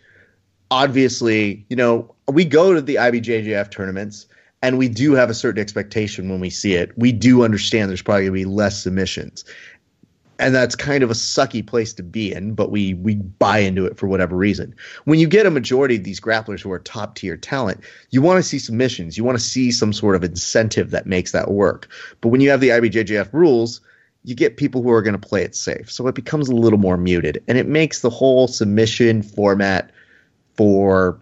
Obviously, 0.71 1.65
you 1.69 1.77
know, 1.77 2.15
we 2.27 2.45
go 2.45 2.75
to 2.75 2.81
the 2.81 2.97
IBJJF 2.97 3.71
tournaments, 3.71 4.27
and 4.63 4.79
we 4.79 4.89
do 4.89 5.13
have 5.13 5.31
a 5.31 5.35
certain 5.35 5.61
expectation 5.61 6.31
when 6.31 6.41
we 6.41 6.51
see 6.51 6.75
it. 6.75 6.97
We 6.97 7.13
do 7.13 7.45
understand 7.45 7.91
there's 7.91 8.03
probably 8.03 8.23
going 8.23 8.33
to 8.33 8.39
be 8.41 8.45
less 8.47 8.83
submissions. 8.83 9.45
And 10.39 10.53
that's 10.53 10.75
kind 10.75 11.05
of 11.05 11.11
a 11.11 11.15
sucky 11.15 11.65
place 11.65 11.93
to 11.95 12.03
be 12.03 12.33
in, 12.33 12.55
but 12.55 12.73
we 12.73 12.95
we 12.95 13.15
buy 13.15 13.59
into 13.59 13.87
it 13.87 13.97
for 13.97 14.09
whatever 14.09 14.37
reason. 14.37 14.75
When 15.05 15.21
you 15.21 15.29
get 15.29 15.47
a 15.47 15.51
majority 15.51 15.97
of 15.97 16.03
these 16.03 16.21
grapplers 16.21 16.61
who 16.61 16.73
are 16.73 16.81
top 16.81 17.15
tier 17.15 17.37
talent, 17.37 17.81
you 18.11 18.21
want 18.21 18.39
to 18.39 18.43
see 18.43 18.59
submissions. 18.59 19.17
You 19.17 19.23
want 19.23 19.39
to 19.39 19.45
see 19.45 19.71
some 19.71 19.93
sort 19.93 20.17
of 20.17 20.25
incentive 20.25 20.91
that 20.91 21.07
makes 21.07 21.31
that 21.33 21.53
work. 21.53 21.89
But 22.21 22.29
when 22.29 22.41
you 22.41 22.51
have 22.51 22.61
the 22.61 22.71
IBJJF 22.71 23.33
rules, 23.33 23.81
you 24.25 24.35
get 24.35 24.57
people 24.57 24.83
who 24.83 24.91
are 24.91 25.03
going 25.03 25.19
to 25.19 25.29
play 25.29 25.43
it 25.43 25.55
safe. 25.55 25.93
So 25.93 26.07
it 26.09 26.15
becomes 26.15 26.49
a 26.49 26.55
little 26.55 26.79
more 26.79 26.97
muted. 26.97 27.43
And 27.47 27.57
it 27.57 27.69
makes 27.69 28.01
the 28.01 28.11
whole 28.11 28.49
submission 28.49 29.23
format 29.23 29.93
for 30.57 31.21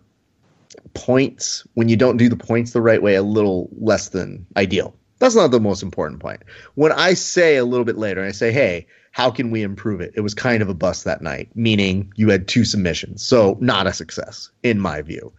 points 0.94 1.66
when 1.75 1.88
you 1.88 1.96
don't 1.96 2.16
do 2.16 2.29
the 2.29 2.37
points 2.37 2.72
the 2.72 2.81
right 2.81 3.03
way 3.03 3.14
a 3.14 3.22
little 3.22 3.68
less 3.79 4.09
than 4.09 4.46
ideal. 4.57 4.94
That's 5.18 5.35
not 5.35 5.51
the 5.51 5.61
most 5.61 5.83
important 5.83 6.20
point. 6.20 6.42
When 6.75 6.92
I 6.92 7.14
say 7.14 7.57
a 7.57 7.64
little 7.64 7.85
bit 7.85 7.98
later, 7.98 8.25
I 8.25 8.33
say, 8.33 8.53
hey, 8.53 8.87
how 9.12 9.31
can 9.31 9.51
we 9.51 9.62
improve 9.62 10.01
it? 10.01 10.12
It 10.16 10.22
was 10.22 10.35
kind 10.35 10.62
of 10.62 10.68
a 10.68 10.75
bust 10.75 11.05
that 11.05 11.22
night, 11.22 11.51
meaning 11.55 12.12
you 12.16 12.31
had 12.31 12.48
two 12.48 12.64
submissions. 12.64 13.22
So 13.22 13.57
not 13.61 13.87
a 13.87 13.92
success, 13.92 14.51
in 14.62 14.81
my 14.81 15.03
view. 15.03 15.33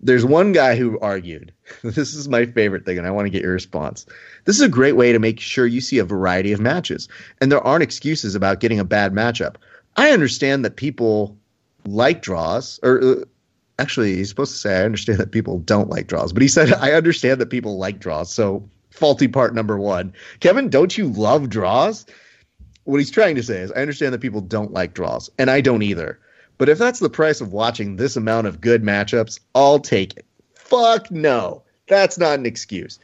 There's 0.00 0.24
one 0.24 0.52
guy 0.52 0.76
who 0.76 0.98
argued, 1.00 1.52
this 1.82 2.14
is 2.14 2.28
my 2.28 2.46
favorite 2.46 2.84
thing, 2.84 2.98
and 2.98 3.06
I 3.06 3.10
want 3.10 3.26
to 3.26 3.30
get 3.30 3.42
your 3.42 3.52
response. 3.52 4.06
This 4.44 4.56
is 4.56 4.62
a 4.62 4.68
great 4.68 4.96
way 4.96 5.12
to 5.12 5.18
make 5.18 5.40
sure 5.40 5.66
you 5.66 5.80
see 5.80 5.98
a 5.98 6.04
variety 6.04 6.52
of 6.52 6.60
matches, 6.60 7.08
and 7.40 7.50
there 7.50 7.60
aren't 7.60 7.82
excuses 7.82 8.34
about 8.34 8.60
getting 8.60 8.78
a 8.78 8.84
bad 8.84 9.12
matchup. 9.12 9.56
I 9.96 10.10
understand 10.10 10.64
that 10.64 10.76
people 10.76 11.36
like 11.84 12.22
draws, 12.22 12.78
or 12.84 13.02
uh, 13.02 13.24
actually, 13.80 14.16
he's 14.16 14.28
supposed 14.28 14.52
to 14.52 14.58
say, 14.58 14.80
I 14.80 14.84
understand 14.84 15.18
that 15.18 15.32
people 15.32 15.58
don't 15.58 15.90
like 15.90 16.06
draws, 16.06 16.32
but 16.32 16.42
he 16.42 16.48
said, 16.48 16.72
I 16.80 16.92
understand 16.92 17.40
that 17.40 17.50
people 17.50 17.78
like 17.78 17.98
draws. 17.98 18.32
So, 18.32 18.68
faulty 18.90 19.26
part 19.26 19.54
number 19.54 19.78
one. 19.78 20.12
Kevin, 20.40 20.68
don't 20.68 20.96
you 20.96 21.08
love 21.08 21.48
draws? 21.48 22.06
What 22.84 22.98
he's 22.98 23.10
trying 23.10 23.36
to 23.36 23.42
say 23.42 23.60
is, 23.60 23.70
I 23.72 23.80
understand 23.80 24.12
that 24.12 24.20
people 24.20 24.40
don't 24.40 24.72
like 24.72 24.94
draws, 24.94 25.30
and 25.38 25.50
I 25.50 25.60
don't 25.60 25.82
either. 25.82 26.18
But 26.58 26.68
if 26.68 26.78
that's 26.78 27.00
the 27.00 27.10
price 27.10 27.40
of 27.40 27.52
watching 27.52 27.96
this 27.96 28.16
amount 28.16 28.46
of 28.46 28.60
good 28.60 28.82
matchups, 28.82 29.40
I'll 29.54 29.78
take 29.78 30.16
it. 30.16 30.26
Fuck 30.54 31.10
no. 31.10 31.62
That's 31.88 32.18
not 32.18 32.38
an 32.38 32.46
excuse. 32.46 32.98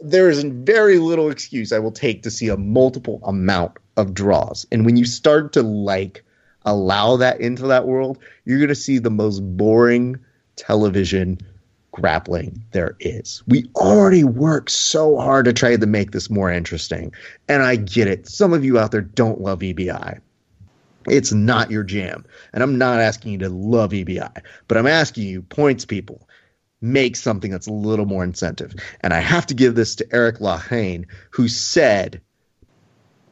There 0.00 0.30
is 0.30 0.42
very 0.42 0.98
little 0.98 1.30
excuse 1.30 1.72
I 1.72 1.78
will 1.78 1.92
take 1.92 2.22
to 2.22 2.30
see 2.30 2.48
a 2.48 2.56
multiple 2.56 3.20
amount 3.22 3.72
of 3.96 4.14
draws. 4.14 4.66
And 4.72 4.86
when 4.86 4.96
you 4.96 5.04
start 5.04 5.52
to 5.54 5.62
like 5.62 6.24
allow 6.64 7.16
that 7.16 7.40
into 7.40 7.66
that 7.66 7.86
world, 7.86 8.18
you're 8.44 8.58
going 8.58 8.68
to 8.68 8.74
see 8.74 8.98
the 8.98 9.10
most 9.10 9.40
boring 9.40 10.18
television 10.56 11.38
grappling 11.92 12.64
there 12.72 12.96
is. 13.00 13.42
We 13.46 13.68
already 13.76 14.24
work 14.24 14.70
so 14.70 15.16
hard 15.16 15.44
to 15.46 15.52
try 15.52 15.76
to 15.76 15.86
make 15.86 16.12
this 16.12 16.30
more 16.30 16.50
interesting. 16.50 17.12
And 17.48 17.62
I 17.62 17.76
get 17.76 18.08
it. 18.08 18.28
Some 18.28 18.52
of 18.52 18.64
you 18.64 18.78
out 18.78 18.92
there 18.92 19.00
don't 19.00 19.40
love 19.40 19.60
EBI. 19.60 20.20
It's 21.08 21.32
not 21.32 21.70
your 21.70 21.82
jam. 21.82 22.24
And 22.52 22.62
I'm 22.62 22.78
not 22.78 23.00
asking 23.00 23.32
you 23.32 23.38
to 23.38 23.48
love 23.48 23.90
EBI, 23.90 24.42
but 24.68 24.76
I'm 24.76 24.86
asking 24.86 25.24
you, 25.24 25.42
points 25.42 25.84
people, 25.84 26.28
make 26.80 27.16
something 27.16 27.50
that's 27.50 27.66
a 27.66 27.72
little 27.72 28.06
more 28.06 28.24
incentive. 28.24 28.74
And 29.00 29.12
I 29.12 29.20
have 29.20 29.46
to 29.46 29.54
give 29.54 29.74
this 29.74 29.96
to 29.96 30.06
Eric 30.12 30.38
Lahane, 30.38 31.06
who 31.30 31.48
said 31.48 32.20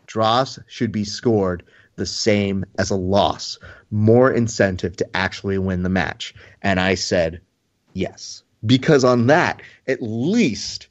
draws 0.06 0.58
should 0.66 0.90
be 0.90 1.04
scored 1.04 1.62
the 1.96 2.06
same 2.06 2.64
as 2.78 2.90
a 2.90 2.96
loss, 2.96 3.58
more 3.90 4.32
incentive 4.32 4.96
to 4.96 5.16
actually 5.16 5.58
win 5.58 5.82
the 5.82 5.88
match. 5.88 6.34
And 6.62 6.80
I 6.80 6.94
said, 6.94 7.40
yes. 7.92 8.42
Because 8.64 9.04
on 9.04 9.28
that, 9.28 9.62
at 9.86 9.98
least 10.02 10.88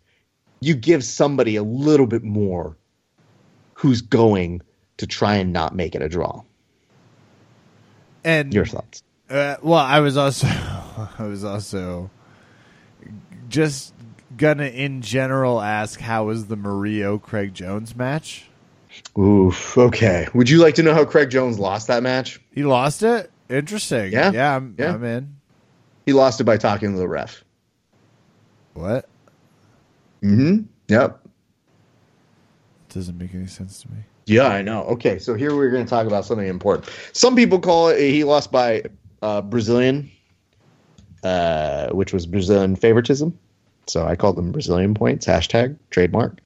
you 0.59 0.73
give 0.73 1.03
somebody 1.03 1.55
a 1.55 1.63
little 1.63 2.07
bit 2.07 2.23
more 2.23 2.75
who's 3.73 4.01
going 4.01 4.61
to 4.97 5.07
try 5.07 5.35
and 5.35 5.53
not 5.53 5.75
make 5.75 5.95
it 5.95 6.01
a 6.01 6.09
draw. 6.09 6.41
And 8.23 8.53
your 8.53 8.65
thoughts? 8.65 9.03
Uh, 9.29 9.55
well, 9.61 9.79
I 9.79 9.99
was 9.99 10.17
also, 10.17 10.47
I 11.19 11.25
was 11.25 11.43
also 11.43 12.09
just 13.49 13.93
gonna, 14.35 14.65
in 14.65 15.01
general, 15.01 15.61
ask 15.61 15.99
how 15.99 16.25
was 16.25 16.47
the 16.47 16.55
Murillo 16.55 17.17
Craig 17.17 17.53
Jones 17.53 17.95
match? 17.95 18.47
Oof. 19.17 19.77
Okay. 19.77 20.27
Would 20.33 20.49
you 20.49 20.59
like 20.59 20.75
to 20.75 20.83
know 20.83 20.93
how 20.93 21.05
Craig 21.05 21.29
Jones 21.29 21.59
lost 21.59 21.87
that 21.87 22.03
match? 22.03 22.39
He 22.51 22.63
lost 22.63 23.03
it. 23.03 23.31
Interesting. 23.49 24.11
Yeah. 24.11 24.31
Yeah. 24.31 24.55
I'm, 24.55 24.75
yeah. 24.77 24.93
I'm 24.93 25.03
in. 25.03 25.35
He 26.05 26.13
lost 26.13 26.41
it 26.41 26.45
by 26.45 26.57
talking 26.57 26.93
to 26.93 26.97
the 26.97 27.07
ref. 27.07 27.43
What? 28.77 29.09
Mm-hmm. 30.21 30.65
Yep. 30.87 31.27
Doesn't 32.89 33.17
make 33.17 33.33
any 33.33 33.47
sense 33.47 33.81
to 33.81 33.91
me. 33.91 33.97
Yeah, 34.27 34.47
I 34.47 34.61
know. 34.61 34.83
Okay, 34.83 35.17
so 35.17 35.33
here 35.33 35.55
we're 35.55 35.71
going 35.71 35.83
to 35.83 35.89
talk 35.89 36.05
about 36.05 36.25
something 36.25 36.47
important. 36.47 36.87
Some 37.13 37.35
people 37.35 37.59
call 37.59 37.89
it 37.89 37.99
he 37.99 38.23
lost 38.23 38.51
by 38.51 38.83
uh, 39.23 39.41
Brazilian, 39.41 40.11
uh, 41.23 41.89
which 41.89 42.13
was 42.13 42.27
Brazilian 42.27 42.75
favoritism. 42.75 43.37
So 43.87 44.05
I 44.05 44.15
called 44.15 44.35
them 44.35 44.51
Brazilian 44.51 44.93
points. 44.93 45.25
Hashtag 45.25 45.75
trademark. 45.89 46.39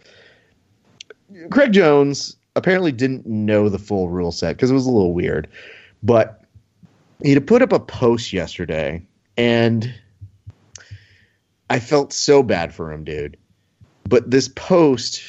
Craig 1.49 1.73
Jones 1.73 2.37
apparently 2.55 2.93
didn't 2.93 3.25
know 3.25 3.67
the 3.67 3.79
full 3.79 4.07
rule 4.07 4.31
set 4.31 4.55
because 4.55 4.71
it 4.71 4.75
was 4.75 4.85
a 4.85 4.91
little 4.91 5.13
weird, 5.13 5.49
but 6.01 6.45
he 7.23 7.37
put 7.39 7.61
up 7.61 7.73
a 7.73 7.79
post 7.79 8.31
yesterday, 8.31 9.01
and 9.37 9.93
I 11.71 11.79
felt 11.79 12.11
so 12.11 12.43
bad 12.43 12.73
for 12.73 12.91
him, 12.91 13.05
dude. 13.05 13.37
But 14.03 14.29
this 14.29 14.49
post, 14.49 15.21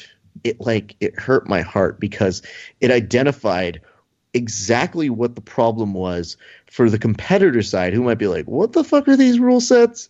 it 0.43 0.59
like 0.59 0.93
it 0.99 1.17
hurt 1.17 1.47
my 1.47 1.61
heart 1.61 2.01
because 2.01 2.41
it 2.81 2.91
identified 2.91 3.79
exactly 4.33 5.09
what 5.09 5.35
the 5.35 5.41
problem 5.41 5.93
was 5.93 6.35
for 6.65 6.89
the 6.89 6.99
competitor 6.99 7.61
side, 7.61 7.93
who 7.93 8.03
might 8.03 8.17
be 8.17 8.27
like, 8.27 8.45
"What 8.45 8.73
the 8.73 8.83
fuck 8.83 9.07
are 9.07 9.15
these 9.15 9.39
rule 9.39 9.61
sets?" 9.61 10.09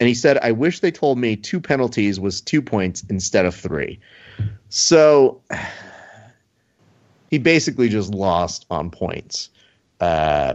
And 0.00 0.08
he 0.08 0.14
said, 0.14 0.36
"I 0.38 0.50
wish 0.50 0.80
they 0.80 0.90
told 0.90 1.16
me 1.16 1.36
two 1.36 1.60
penalties 1.60 2.18
was 2.18 2.40
two 2.40 2.60
points 2.60 3.04
instead 3.08 3.46
of 3.46 3.54
three. 3.54 4.00
So 4.68 5.42
he 7.30 7.38
basically 7.38 7.88
just 7.88 8.12
lost 8.12 8.66
on 8.68 8.90
points. 8.90 9.50
Uh, 10.00 10.54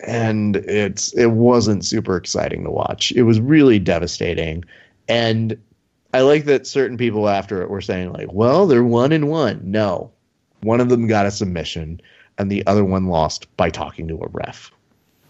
and 0.00 0.56
it's 0.56 1.12
it 1.14 1.32
wasn't 1.32 1.84
super 1.84 2.16
exciting 2.16 2.64
to 2.64 2.70
watch. 2.70 3.12
It 3.12 3.22
was 3.22 3.40
really 3.40 3.78
devastating. 3.78 4.64
And 5.08 5.58
I 6.12 6.20
like 6.20 6.44
that 6.46 6.66
certain 6.66 6.96
people 6.96 7.28
after 7.28 7.62
it 7.62 7.70
were 7.70 7.80
saying 7.80 8.12
like, 8.12 8.32
"Well, 8.32 8.66
they're 8.66 8.84
one 8.84 9.12
and 9.12 9.28
one." 9.28 9.60
No. 9.64 10.10
One 10.62 10.80
of 10.80 10.88
them 10.88 11.06
got 11.06 11.26
a 11.26 11.30
submission 11.30 12.00
and 12.38 12.50
the 12.50 12.66
other 12.66 12.84
one 12.84 13.06
lost 13.06 13.54
by 13.56 13.70
talking 13.70 14.08
to 14.08 14.22
a 14.22 14.28
ref. 14.28 14.70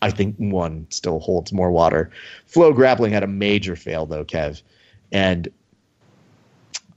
I 0.03 0.11
think 0.11 0.37
one 0.37 0.87
still 0.91 1.21
holds 1.21 1.53
more 1.53 1.71
water. 1.71 2.11
Flow 2.47 2.73
grappling 2.73 3.13
had 3.13 3.23
a 3.23 3.29
major 3.29 3.77
fail 3.77 4.07
though, 4.07 4.25
Kev. 4.25 4.63
And 5.13 5.49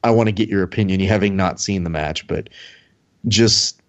I 0.03 0.11
want 0.11 0.27
to 0.27 0.33
get 0.33 0.49
your 0.49 0.63
opinion, 0.63 0.99
you 0.99 1.07
having 1.07 1.35
not 1.35 1.59
seen 1.59 1.83
the 1.83 1.89
match, 1.89 2.27
but 2.27 2.49
just 3.27 3.81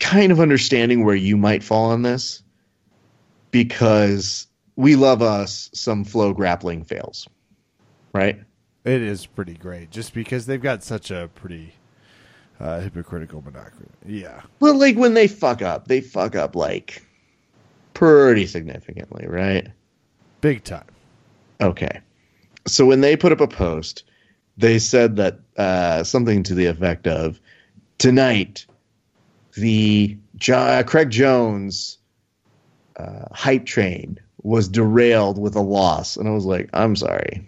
kind 0.00 0.30
of 0.30 0.40
understanding 0.40 1.04
where 1.04 1.14
you 1.14 1.36
might 1.36 1.64
fall 1.64 1.86
on 1.86 2.02
this 2.02 2.42
because 3.50 4.46
we 4.76 4.96
love 4.96 5.22
us 5.22 5.70
some 5.72 6.04
flow 6.04 6.32
grappling 6.32 6.84
fails, 6.84 7.28
right? 8.12 8.40
It 8.84 9.02
is 9.02 9.26
pretty 9.26 9.54
great 9.54 9.90
just 9.90 10.14
because 10.14 10.46
they've 10.46 10.62
got 10.62 10.82
such 10.82 11.10
a 11.10 11.28
pretty 11.34 11.74
uh, 12.60 12.80
hypocritical 12.80 13.42
monopoly. 13.42 13.88
Yeah. 14.06 14.42
Well, 14.60 14.78
like 14.78 14.96
when 14.96 15.14
they 15.14 15.28
fuck 15.28 15.62
up, 15.62 15.88
they 15.88 16.00
fuck 16.00 16.36
up 16.36 16.54
like 16.56 17.04
pretty 17.94 18.46
significantly, 18.46 19.26
right? 19.26 19.68
Big 20.40 20.64
time. 20.64 20.86
Okay. 21.60 22.00
So 22.66 22.86
when 22.86 23.00
they 23.00 23.16
put 23.16 23.32
up 23.32 23.40
a 23.40 23.48
post 23.48 24.04
they 24.58 24.78
said 24.78 25.16
that 25.16 25.38
uh, 25.56 26.02
something 26.02 26.42
to 26.42 26.54
the 26.54 26.66
effect 26.66 27.06
of 27.06 27.40
tonight 27.96 28.66
the 29.54 30.18
jo- 30.36 30.82
Craig 30.84 31.10
Jones 31.10 31.98
uh, 32.98 33.26
hype 33.32 33.64
train 33.64 34.18
was 34.42 34.68
derailed 34.68 35.38
with 35.38 35.56
a 35.56 35.60
loss, 35.60 36.16
and 36.16 36.28
I 36.28 36.32
was 36.32 36.44
like, 36.44 36.70
I'm 36.72 36.96
sorry. 36.96 37.46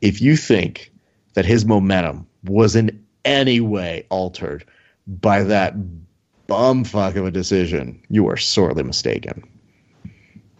If 0.00 0.20
you 0.20 0.36
think 0.36 0.92
that 1.34 1.44
his 1.44 1.64
momentum 1.64 2.26
was 2.44 2.76
in 2.76 3.04
any 3.24 3.60
way 3.60 4.06
altered 4.10 4.64
by 5.06 5.42
that 5.44 5.74
bumfuck 6.48 7.16
of 7.16 7.26
a 7.26 7.30
decision, 7.30 8.02
you 8.08 8.28
are 8.28 8.36
sorely 8.36 8.82
mistaken. 8.82 9.42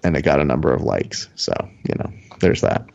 And 0.03 0.17
it 0.17 0.23
got 0.23 0.41
a 0.41 0.45
number 0.45 0.73
of 0.73 0.83
likes, 0.83 1.29
so 1.35 1.53
you 1.89 1.95
know, 1.99 2.13
there's 2.41 2.61
that. 2.61 2.87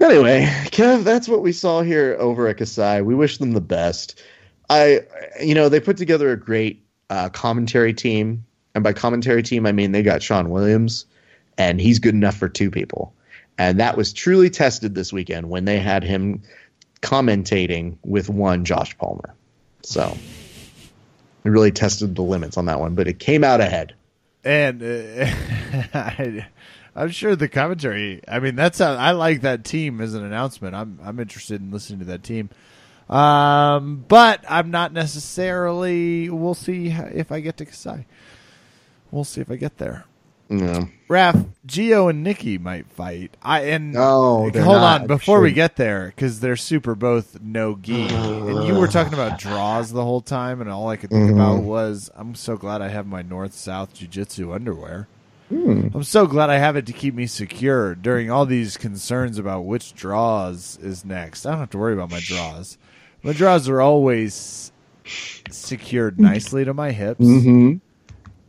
Anyway, 0.00 0.44
Kev, 0.66 1.04
that's 1.04 1.28
what 1.28 1.40
we 1.40 1.52
saw 1.52 1.82
here 1.82 2.16
over 2.18 2.48
at 2.48 2.58
Kasai. 2.58 3.00
We 3.00 3.14
wish 3.14 3.38
them 3.38 3.52
the 3.52 3.60
best. 3.60 4.20
I, 4.68 5.00
you 5.42 5.54
know, 5.54 5.68
they 5.68 5.80
put 5.80 5.96
together 5.96 6.30
a 6.30 6.36
great 6.38 6.84
uh, 7.10 7.28
commentary 7.30 7.94
team, 7.94 8.44
and 8.74 8.82
by 8.82 8.92
commentary 8.92 9.42
team, 9.42 9.66
I 9.66 9.72
mean 9.72 9.92
they 9.92 10.02
got 10.02 10.22
Sean 10.22 10.50
Williams, 10.50 11.06
and 11.56 11.80
he's 11.80 11.98
good 11.98 12.14
enough 12.14 12.36
for 12.36 12.48
two 12.48 12.70
people. 12.70 13.14
And 13.56 13.80
that 13.80 13.96
was 13.96 14.12
truly 14.12 14.50
tested 14.50 14.94
this 14.94 15.12
weekend 15.12 15.48
when 15.48 15.64
they 15.64 15.78
had 15.78 16.02
him 16.02 16.42
commentating 17.00 17.98
with 18.02 18.28
one 18.28 18.64
Josh 18.64 18.96
Palmer. 18.98 19.34
So 19.82 20.16
it 21.44 21.48
really 21.48 21.70
tested 21.70 22.16
the 22.16 22.22
limits 22.22 22.56
on 22.56 22.64
that 22.66 22.80
one, 22.80 22.94
but 22.94 23.06
it 23.06 23.18
came 23.18 23.44
out 23.44 23.60
ahead. 23.60 23.94
And 24.42 24.82
uh, 24.82 25.26
I, 25.94 26.46
am 26.96 27.10
sure 27.10 27.36
the 27.36 27.48
commentary. 27.48 28.22
I 28.26 28.40
mean, 28.40 28.56
that's 28.56 28.78
how, 28.78 28.94
I 28.94 29.12
like 29.12 29.42
that 29.42 29.64
team 29.64 30.00
as 30.00 30.14
an 30.14 30.24
announcement. 30.24 30.74
I'm 30.74 30.98
I'm 31.02 31.20
interested 31.20 31.60
in 31.60 31.70
listening 31.70 32.00
to 32.00 32.04
that 32.06 32.22
team. 32.22 32.50
Um, 33.08 34.04
but 34.08 34.44
I'm 34.48 34.70
not 34.70 34.92
necessarily. 34.92 36.28
We'll 36.30 36.54
see 36.54 36.88
if 36.88 37.30
I 37.30 37.40
get 37.40 37.58
to 37.58 37.66
Kasai. 37.66 38.06
We'll 39.14 39.22
see 39.22 39.40
if 39.40 39.48
I 39.48 39.54
get 39.54 39.78
there. 39.78 40.06
No. 40.48 40.88
Raph, 41.08 41.46
Geo 41.64 42.08
and 42.08 42.24
Nikki 42.24 42.58
might 42.58 42.90
fight. 42.90 43.36
I 43.40 43.60
and 43.66 43.92
no, 43.92 44.50
hold 44.50 44.54
not. 44.54 45.02
on 45.02 45.06
before 45.06 45.36
sure. 45.36 45.40
we 45.40 45.52
get 45.52 45.76
there 45.76 46.08
because 46.08 46.40
they're 46.40 46.56
super 46.56 46.96
both 46.96 47.40
no 47.40 47.76
gi. 47.76 48.08
and 48.08 48.66
you 48.66 48.74
were 48.74 48.88
talking 48.88 49.14
about 49.14 49.38
draws 49.38 49.92
the 49.92 50.02
whole 50.02 50.20
time, 50.20 50.60
and 50.60 50.68
all 50.68 50.88
I 50.88 50.96
could 50.96 51.10
think 51.10 51.30
mm-hmm. 51.30 51.40
about 51.40 51.62
was 51.62 52.10
I'm 52.16 52.34
so 52.34 52.56
glad 52.56 52.82
I 52.82 52.88
have 52.88 53.06
my 53.06 53.22
north 53.22 53.54
south 53.54 53.94
jujitsu 53.94 54.52
underwear. 54.52 55.06
Mm. 55.52 55.94
I'm 55.94 56.02
so 56.02 56.26
glad 56.26 56.50
I 56.50 56.58
have 56.58 56.74
it 56.74 56.86
to 56.86 56.92
keep 56.92 57.14
me 57.14 57.28
secure 57.28 57.94
during 57.94 58.32
all 58.32 58.46
these 58.46 58.76
concerns 58.76 59.38
about 59.38 59.60
which 59.60 59.94
draws 59.94 60.76
is 60.78 61.04
next. 61.04 61.46
I 61.46 61.50
don't 61.50 61.60
have 61.60 61.70
to 61.70 61.78
worry 61.78 61.94
about 61.94 62.10
my 62.10 62.20
draws. 62.20 62.78
My 63.22 63.32
draws 63.32 63.68
are 63.68 63.80
always 63.80 64.72
secured 65.50 66.18
nicely 66.18 66.64
to 66.64 66.74
my 66.74 66.90
hips 66.90 67.20
mm-hmm. 67.20 67.76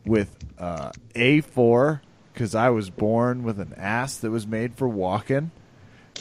With 0.06 0.34
uh, 0.58 0.92
A4 1.14 2.00
because 2.32 2.54
I 2.54 2.70
was 2.70 2.90
born 2.90 3.42
with 3.42 3.58
an 3.60 3.74
ass 3.76 4.18
that 4.18 4.30
was 4.30 4.46
made 4.46 4.74
for 4.74 4.88
walking. 4.88 5.50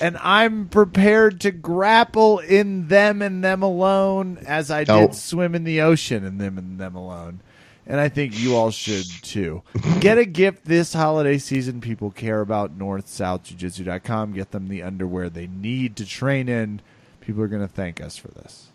And 0.01 0.17
I'm 0.17 0.67
prepared 0.67 1.41
to 1.41 1.51
grapple 1.51 2.39
in 2.39 2.89
them 2.89 3.21
and 3.21 3.43
them 3.43 3.63
alone 3.63 4.39
as 4.45 4.69
I 4.69 4.83
did 4.83 5.15
swim 5.15 5.55
in 5.55 5.63
the 5.63 5.81
ocean 5.81 6.25
in 6.25 6.37
them 6.37 6.57
and 6.57 6.79
them 6.79 6.95
alone. 6.95 7.39
And 7.87 7.99
I 7.99 8.09
think 8.09 8.37
you 8.37 8.55
all 8.55 8.71
should 8.71 9.05
too. 9.23 9.61
Get 9.99 10.17
a 10.17 10.25
gift 10.25 10.65
this 10.65 10.93
holiday 10.93 11.37
season. 11.37 11.81
People 11.81 12.11
care 12.11 12.41
about 12.41 12.77
northsouthjujitsu.com. 12.77 14.33
Get 14.33 14.51
them 14.51 14.67
the 14.67 14.83
underwear 14.83 15.29
they 15.29 15.47
need 15.47 15.95
to 15.97 16.05
train 16.05 16.49
in. 16.49 16.81
People 17.21 17.43
are 17.43 17.47
going 17.47 17.61
to 17.61 17.67
thank 17.67 18.01
us 18.01 18.17
for 18.17 18.29
this. 18.29 18.71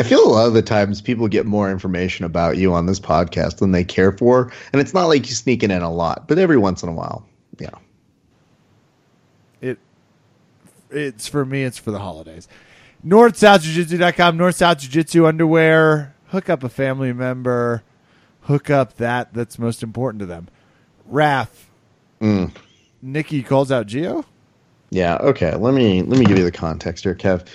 I 0.00 0.02
feel 0.02 0.26
a 0.26 0.32
lot 0.32 0.46
of 0.46 0.54
the 0.54 0.62
times 0.62 1.02
people 1.02 1.28
get 1.28 1.44
more 1.44 1.70
information 1.70 2.24
about 2.24 2.56
you 2.56 2.72
on 2.72 2.86
this 2.86 2.98
podcast 2.98 3.58
than 3.58 3.72
they 3.72 3.84
care 3.84 4.12
for, 4.12 4.50
and 4.72 4.80
it's 4.80 4.94
not 4.94 5.08
like 5.08 5.26
you're 5.26 5.34
sneaking 5.34 5.70
in 5.70 5.82
a 5.82 5.92
lot, 5.92 6.26
but 6.26 6.38
every 6.38 6.56
once 6.56 6.82
in 6.82 6.88
a 6.88 6.92
while, 6.92 7.28
yeah. 7.58 7.68
It 9.60 9.78
it's 10.90 11.28
for 11.28 11.44
me. 11.44 11.64
It's 11.64 11.76
for 11.76 11.90
the 11.90 11.98
holidays. 11.98 12.48
North 13.02 13.36
South 13.36 13.60
Jiu-Jitsu.com, 13.60 14.38
North 14.38 14.56
South 14.56 14.78
Jiu-Jitsu 14.78 15.26
underwear. 15.26 16.14
Hook 16.28 16.48
up 16.48 16.64
a 16.64 16.70
family 16.70 17.12
member. 17.12 17.82
Hook 18.42 18.70
up 18.70 18.96
that 18.96 19.34
that's 19.34 19.58
most 19.58 19.82
important 19.82 20.20
to 20.20 20.26
them. 20.26 20.48
Raph. 21.12 21.48
Mm. 22.22 22.52
Nicky 23.02 23.42
calls 23.42 23.70
out 23.70 23.86
Geo. 23.86 24.24
Yeah. 24.88 25.16
Okay. 25.16 25.54
Let 25.54 25.74
me 25.74 26.00
let 26.00 26.18
me 26.18 26.24
give 26.24 26.38
you 26.38 26.44
the 26.44 26.50
context 26.50 27.04
here, 27.04 27.14
Kev. 27.14 27.46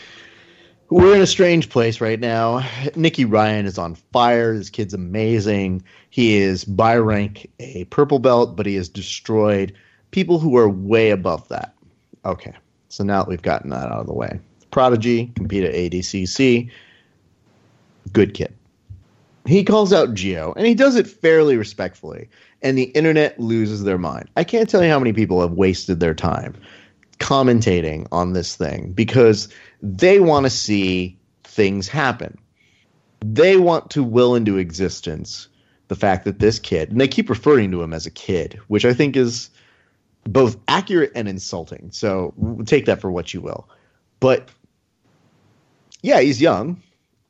We're 0.89 1.15
in 1.15 1.21
a 1.21 1.27
strange 1.27 1.69
place 1.69 1.99
right 1.99 2.19
now. 2.19 2.63
Nicky 2.95 3.25
Ryan 3.25 3.65
is 3.65 3.79
on 3.79 3.95
fire. 3.95 4.55
This 4.55 4.69
kid's 4.69 4.93
amazing. 4.93 5.83
He 6.11 6.35
is 6.35 6.63
by 6.63 6.97
rank 6.97 7.49
a 7.59 7.85
purple 7.85 8.19
belt, 8.19 8.55
but 8.55 8.67
he 8.67 8.75
has 8.75 8.87
destroyed 8.87 9.73
people 10.11 10.37
who 10.37 10.55
are 10.57 10.69
way 10.69 11.09
above 11.09 11.47
that. 11.47 11.73
Okay, 12.23 12.53
so 12.89 13.03
now 13.03 13.23
that 13.23 13.29
we've 13.29 13.41
gotten 13.41 13.71
that 13.71 13.91
out 13.91 13.99
of 13.99 14.05
the 14.05 14.13
way, 14.13 14.39
Prodigy 14.69 15.31
compete 15.35 15.63
at 15.63 15.73
ADCC. 15.73 16.69
Good 18.13 18.35
kid. 18.35 18.53
He 19.47 19.63
calls 19.63 19.91
out 19.91 20.13
Geo, 20.13 20.53
and 20.55 20.67
he 20.67 20.75
does 20.75 20.95
it 20.95 21.07
fairly 21.07 21.57
respectfully, 21.57 22.29
and 22.61 22.77
the 22.77 22.85
internet 22.91 23.39
loses 23.39 23.83
their 23.83 23.97
mind. 23.97 24.29
I 24.35 24.43
can't 24.43 24.69
tell 24.69 24.83
you 24.83 24.89
how 24.89 24.99
many 24.99 25.13
people 25.13 25.41
have 25.41 25.51
wasted 25.51 25.99
their 25.99 26.13
time 26.15 26.55
commentating 27.25 28.07
on 28.11 28.33
this 28.33 28.55
thing 28.55 28.91
because 28.91 29.49
they 29.81 30.19
want 30.19 30.45
to 30.45 30.49
see 30.51 31.17
things 31.43 31.87
happen. 31.87 32.37
They 33.21 33.57
want 33.57 33.89
to 33.91 34.03
will 34.03 34.35
into 34.35 34.59
existence 34.59 35.47
the 35.87 35.95
fact 35.95 36.25
that 36.25 36.37
this 36.37 36.59
kid, 36.59 36.91
and 36.91 37.01
they 37.01 37.07
keep 37.07 37.27
referring 37.27 37.71
to 37.71 37.81
him 37.81 37.93
as 37.93 38.05
a 38.05 38.11
kid, 38.11 38.59
which 38.67 38.85
I 38.85 38.93
think 38.93 39.17
is 39.17 39.49
both 40.25 40.55
accurate 40.67 41.13
and 41.15 41.27
insulting. 41.27 41.89
So 41.91 42.31
take 42.67 42.85
that 42.85 43.01
for 43.01 43.09
what 43.09 43.33
you 43.33 43.41
will. 43.41 43.67
But 44.19 44.49
yeah, 46.03 46.19
he's 46.19 46.39
young. 46.39 46.79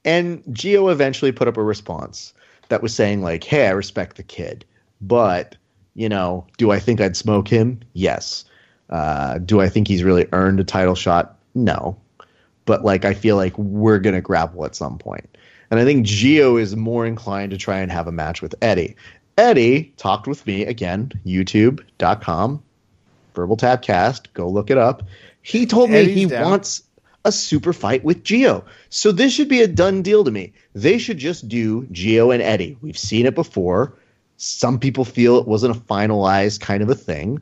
And 0.03 0.43
Geo 0.51 0.89
eventually 0.89 1.31
put 1.31 1.47
up 1.47 1.55
a 1.55 1.63
response 1.63 2.33
that 2.67 2.81
was 2.81 2.93
saying, 2.93 3.21
like, 3.21 3.45
hey, 3.45 3.67
I 3.67 3.71
respect 3.71 4.17
the 4.17 4.23
kid, 4.23 4.65
but, 4.99 5.55
you 5.93 6.09
know, 6.09 6.47
do 6.57 6.71
I 6.71 6.79
think 6.79 6.99
I'd 6.99 7.15
smoke 7.15 7.47
him? 7.47 7.79
Yes. 7.93 8.43
Uh, 8.89 9.39
do 9.39 9.61
I 9.61 9.69
think 9.69 9.87
he's 9.87 10.03
really 10.03 10.27
earned 10.31 10.59
a 10.59 10.63
title 10.63 10.95
shot? 10.95 11.37
No. 11.53 11.97
But 12.65 12.83
like 12.83 13.05
I 13.05 13.13
feel 13.13 13.35
like 13.35 13.57
we're 13.57 13.99
gonna 13.99 14.21
grapple 14.21 14.65
at 14.65 14.75
some 14.75 14.97
point. 14.97 15.37
And 15.71 15.79
I 15.79 15.83
think 15.85 16.05
Geo 16.05 16.57
is 16.57 16.75
more 16.75 17.05
inclined 17.05 17.51
to 17.51 17.57
try 17.57 17.79
and 17.79 17.91
have 17.91 18.07
a 18.07 18.11
match 18.11 18.41
with 18.41 18.55
Eddie. 18.61 18.95
Eddie 19.37 19.93
talked 19.97 20.27
with 20.27 20.45
me 20.47 20.65
again, 20.65 21.11
youtube.com, 21.25 22.63
verbal 23.33 23.57
tap 23.57 23.81
cast, 23.81 24.33
go 24.33 24.47
look 24.47 24.69
it 24.69 24.77
up. 24.77 25.03
He 25.41 25.65
told 25.65 25.89
me 25.89 25.97
Eddie's 25.97 26.15
he 26.15 26.25
down. 26.25 26.43
wants 26.43 26.83
a 27.25 27.31
super 27.31 27.73
fight 27.73 28.03
with 28.03 28.23
Geo. 28.23 28.63
So 28.89 29.11
this 29.11 29.33
should 29.33 29.49
be 29.49 29.61
a 29.61 29.67
done 29.67 30.01
deal 30.01 30.23
to 30.23 30.31
me. 30.31 30.53
They 30.73 30.97
should 30.97 31.17
just 31.17 31.47
do 31.47 31.85
Geo 31.91 32.31
and 32.31 32.41
Eddie. 32.41 32.77
We've 32.81 32.97
seen 32.97 33.25
it 33.25 33.35
before. 33.35 33.93
Some 34.37 34.79
people 34.79 35.05
feel 35.05 35.37
it 35.37 35.47
wasn't 35.47 35.75
a 35.75 35.79
finalized 35.79 36.61
kind 36.61 36.81
of 36.83 36.89
a 36.89 36.95
thing. 36.95 37.41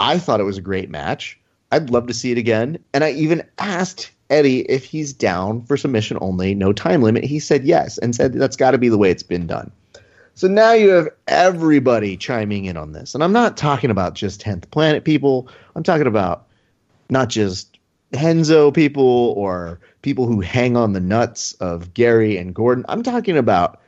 I 0.00 0.18
thought 0.18 0.40
it 0.40 0.44
was 0.44 0.56
a 0.56 0.62
great 0.62 0.88
match. 0.88 1.38
I'd 1.70 1.90
love 1.90 2.06
to 2.06 2.14
see 2.14 2.32
it 2.32 2.38
again. 2.38 2.82
And 2.94 3.04
I 3.04 3.10
even 3.12 3.46
asked 3.58 4.10
Eddie 4.30 4.60
if 4.60 4.82
he's 4.82 5.12
down 5.12 5.62
for 5.66 5.76
submission 5.76 6.16
only, 6.22 6.54
no 6.54 6.72
time 6.72 7.02
limit. 7.02 7.22
He 7.22 7.38
said 7.38 7.64
yes 7.64 7.98
and 7.98 8.16
said 8.16 8.32
that's 8.32 8.56
got 8.56 8.70
to 8.70 8.78
be 8.78 8.88
the 8.88 8.96
way 8.96 9.10
it's 9.10 9.22
been 9.22 9.46
done. 9.46 9.70
So 10.34 10.48
now 10.48 10.72
you 10.72 10.88
have 10.88 11.08
everybody 11.26 12.16
chiming 12.16 12.64
in 12.64 12.78
on 12.78 12.92
this. 12.92 13.14
And 13.14 13.22
I'm 13.22 13.32
not 13.32 13.58
talking 13.58 13.90
about 13.90 14.14
just 14.14 14.40
10th 14.40 14.70
Planet 14.70 15.04
people. 15.04 15.48
I'm 15.76 15.82
talking 15.82 16.06
about 16.06 16.46
not 17.10 17.28
just 17.28 17.78
Renzo 18.14 18.70
people 18.70 19.34
or 19.36 19.80
people 20.00 20.26
who 20.26 20.40
hang 20.40 20.78
on 20.78 20.94
the 20.94 21.00
nuts 21.00 21.52
of 21.54 21.92
Garry 21.92 22.38
and 22.38 22.54
Gordon. 22.54 22.86
I'm 22.88 23.02
talking 23.02 23.36
about 23.36 23.82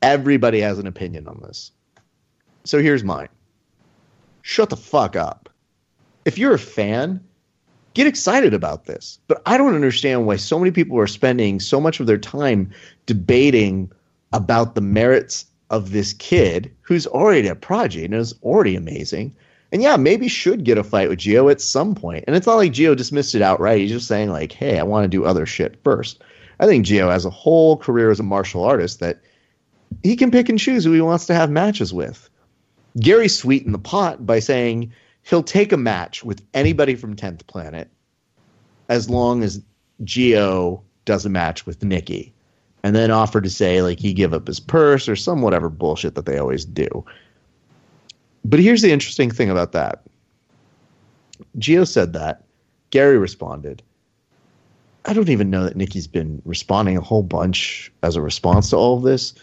everybody 0.00 0.60
has 0.60 0.78
an 0.78 0.86
opinion 0.86 1.26
on 1.26 1.40
this. 1.42 1.72
So 2.62 2.80
here's 2.80 3.02
mine. 3.02 3.28
Shut 4.42 4.70
the 4.70 4.76
fuck 4.76 5.16
up 5.16 5.48
if 6.26 6.36
you're 6.36 6.54
a 6.54 6.58
fan, 6.58 7.20
get 7.94 8.06
excited 8.06 8.52
about 8.52 8.84
this. 8.84 9.18
But 9.28 9.40
I 9.46 9.56
don't 9.56 9.76
understand 9.76 10.26
why 10.26 10.36
so 10.36 10.58
many 10.58 10.72
people 10.72 10.98
are 10.98 11.06
spending 11.06 11.60
so 11.60 11.80
much 11.80 12.00
of 12.00 12.06
their 12.06 12.18
time 12.18 12.70
debating 13.06 13.90
about 14.32 14.74
the 14.74 14.80
merits 14.80 15.46
of 15.70 15.92
this 15.92 16.12
kid 16.12 16.70
who's 16.82 17.06
already 17.06 17.48
a 17.48 17.54
prodigy 17.54 18.04
and 18.04 18.14
is 18.14 18.34
already 18.42 18.74
amazing. 18.74 19.34
And 19.70 19.82
yeah, 19.82 19.96
maybe 19.96 20.26
should 20.26 20.64
get 20.64 20.78
a 20.78 20.84
fight 20.84 21.08
with 21.08 21.20
Geo 21.20 21.48
at 21.48 21.60
some 21.60 21.94
point. 21.94 22.24
And 22.26 22.34
it's 22.34 22.46
not 22.46 22.56
like 22.56 22.72
Geo 22.72 22.94
dismissed 22.94 23.34
it 23.36 23.42
outright. 23.42 23.80
He's 23.80 23.90
just 23.90 24.08
saying 24.08 24.30
like, 24.30 24.52
"Hey, 24.52 24.78
I 24.78 24.82
want 24.82 25.04
to 25.04 25.08
do 25.08 25.24
other 25.24 25.46
shit 25.46 25.76
first. 25.84 26.22
I 26.58 26.66
think 26.66 26.84
Geo 26.84 27.08
has 27.08 27.24
a 27.24 27.30
whole 27.30 27.76
career 27.76 28.10
as 28.10 28.20
a 28.20 28.24
martial 28.24 28.64
artist 28.64 29.00
that 29.00 29.20
he 30.02 30.16
can 30.16 30.30
pick 30.30 30.48
and 30.48 30.58
choose 30.58 30.84
who 30.84 30.92
he 30.92 31.00
wants 31.00 31.26
to 31.26 31.34
have 31.34 31.50
matches 31.50 31.92
with. 31.92 32.28
Garry 32.98 33.28
sweetened 33.28 33.74
the 33.74 33.78
pot 33.78 34.26
by 34.26 34.40
saying 34.40 34.92
he'll 35.26 35.42
take 35.42 35.72
a 35.72 35.76
match 35.76 36.24
with 36.24 36.42
anybody 36.54 36.94
from 36.94 37.16
10th 37.16 37.46
Planet 37.46 37.90
as 38.88 39.10
long 39.10 39.42
as 39.42 39.60
Geo 40.04 40.82
does 41.04 41.26
a 41.26 41.28
match 41.28 41.66
with 41.66 41.82
Nicky 41.82 42.32
and 42.82 42.94
then 42.94 43.10
offer 43.10 43.40
to 43.40 43.50
say 43.50 43.82
like 43.82 43.98
he 43.98 44.12
give 44.12 44.32
up 44.32 44.46
his 44.46 44.60
purse 44.60 45.08
or 45.08 45.16
some 45.16 45.42
whatever 45.42 45.68
bullshit 45.68 46.14
that 46.14 46.26
they 46.26 46.38
always 46.38 46.64
do. 46.64 47.04
But 48.44 48.60
here's 48.60 48.82
the 48.82 48.92
interesting 48.92 49.30
thing 49.30 49.50
about 49.50 49.72
that. 49.72 50.02
Geo 51.58 51.84
said 51.84 52.12
that. 52.12 52.44
Garry 52.90 53.18
responded. 53.18 53.82
I 55.06 55.12
don't 55.12 55.28
even 55.28 55.50
know 55.50 55.64
that 55.64 55.76
Nicky's 55.76 56.06
been 56.06 56.40
responding 56.44 56.96
a 56.96 57.00
whole 57.00 57.24
bunch 57.24 57.90
as 58.04 58.14
a 58.14 58.22
response 58.22 58.70
to 58.70 58.76
all 58.76 58.96
of 58.96 59.02
this, 59.02 59.34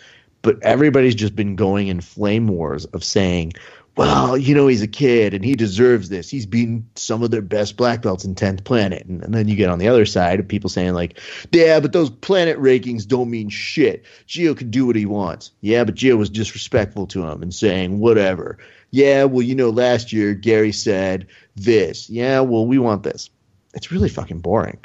but 0.41 0.61
everybody's 0.61 1.15
just 1.15 1.35
been 1.35 1.55
going 1.55 1.87
in 1.87 1.99
flame 1.99 2.47
wars 2.47 2.85
of 2.85 3.03
saying, 3.03 3.53
well, 3.95 4.35
you 4.35 4.55
know, 4.55 4.65
he's 4.65 4.81
a 4.81 4.87
kid 4.87 5.35
and 5.35 5.45
he 5.45 5.53
deserves 5.53 6.09
this. 6.09 6.27
He's 6.27 6.47
beaten 6.47 6.89
some 6.95 7.21
of 7.21 7.29
their 7.29 7.43
best 7.43 7.77
black 7.77 8.01
belts 8.01 8.25
in 8.25 8.33
10th 8.33 8.63
Planet. 8.63 9.05
And, 9.05 9.23
and, 9.23 9.33
then 9.33 9.47
you 9.47 9.55
get 9.55 9.69
on 9.69 9.77
the 9.77 9.87
other 9.87 10.05
side 10.05 10.39
of 10.39 10.47
people 10.47 10.69
saying, 10.69 10.93
like, 10.93 11.19
yeah, 11.51 11.79
but 11.79 11.93
those 11.93 12.09
planet 12.09 12.57
rankings 12.57 13.07
don't 13.07 13.29
mean 13.29 13.49
shit. 13.49 14.05
Geo 14.25 14.55
can 14.55 14.71
do 14.71 14.87
what 14.87 14.95
he 14.95 15.05
wants. 15.05 15.51
Yeah, 15.61 15.83
but 15.83 15.93
Geo 15.93 16.15
was 16.15 16.31
disrespectful 16.31 17.05
to 17.07 17.23
him 17.27 17.43
and 17.43 17.53
saying, 17.53 17.99
whatever. 17.99 18.57
Yeah, 18.89 19.25
well, 19.25 19.43
you 19.43 19.53
know, 19.53 19.69
last 19.69 20.11
year 20.11 20.33
Garry 20.33 20.71
said 20.71 21.27
this. 21.55 22.09
Yeah, 22.09 22.39
well, 22.39 22.65
we 22.65 22.79
want 22.79 23.03
this. 23.03 23.29
It's 23.75 23.91
really 23.91 24.09
fucking 24.09 24.39
boring. 24.39 24.79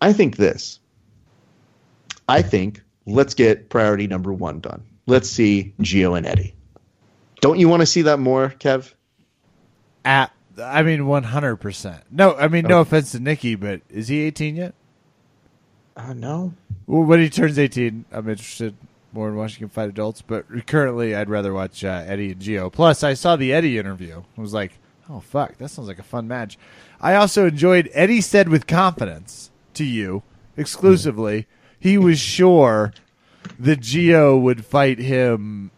I 0.00 0.14
think 0.14 0.36
this. 0.36 0.78
I 2.26 2.40
think 2.42 2.82
let's 3.06 3.34
get 3.34 3.68
priority 3.68 4.06
number 4.06 4.32
one 4.32 4.60
done. 4.60 4.84
Let's 5.06 5.28
see 5.28 5.74
Geo 5.80 6.14
and 6.14 6.26
Eddie. 6.26 6.54
Don't 7.48 7.58
you 7.58 7.68
want 7.68 7.80
to 7.80 7.86
see 7.86 8.02
that 8.02 8.18
more, 8.18 8.50
Kev? 8.58 8.92
At 10.04 10.32
I 10.62 10.82
mean, 10.82 11.06
one 11.06 11.22
hundred 11.22 11.56
percent. 11.56 12.02
No, 12.10 12.34
I 12.36 12.48
mean, 12.48 12.66
no 12.66 12.80
offense 12.80 13.12
to 13.12 13.20
Nicky, 13.20 13.54
but 13.54 13.80
is 13.88 14.08
he 14.08 14.20
eighteen 14.20 14.56
yet? 14.56 14.74
Uh, 15.96 16.12
no. 16.12 16.52
Well, 16.86 17.04
when 17.04 17.20
he 17.20 17.30
turns 17.30 17.58
eighteen, 17.58 18.04
I'm 18.12 18.28
interested 18.28 18.74
more 19.12 19.28
in 19.28 19.36
watching 19.36 19.62
him 19.62 19.70
fight 19.70 19.88
adults. 19.88 20.20
But 20.20 20.66
currently, 20.66 21.14
I'd 21.14 21.30
rather 21.30 21.54
watch 21.54 21.84
uh, 21.84 22.04
Eddie 22.06 22.32
and 22.32 22.40
Geo. 22.40 22.68
Plus, 22.68 23.02
I 23.02 23.14
saw 23.14 23.36
the 23.36 23.52
Eddie 23.52 23.78
interview. 23.78 24.22
I 24.36 24.40
was 24.40 24.52
like, 24.52 24.72
oh 25.08 25.20
fuck, 25.20 25.56
that 25.56 25.70
sounds 25.70 25.88
like 25.88 25.98
a 25.98 26.04
fun 26.04 26.28
match. 26.28 26.58
I 27.00 27.14
also 27.14 27.46
enjoyed 27.46 27.88
Eddie 27.94 28.20
said 28.20 28.48
with 28.48 28.66
confidence 28.66 29.50
to 29.74 29.84
you 29.84 30.22
exclusively 30.56 31.46
he 31.80 31.96
was 31.96 32.18
sure 32.18 32.92
that 33.58 33.80
Geo 33.80 34.36
would 34.36 34.64
fight 34.64 34.98
him 34.98 35.70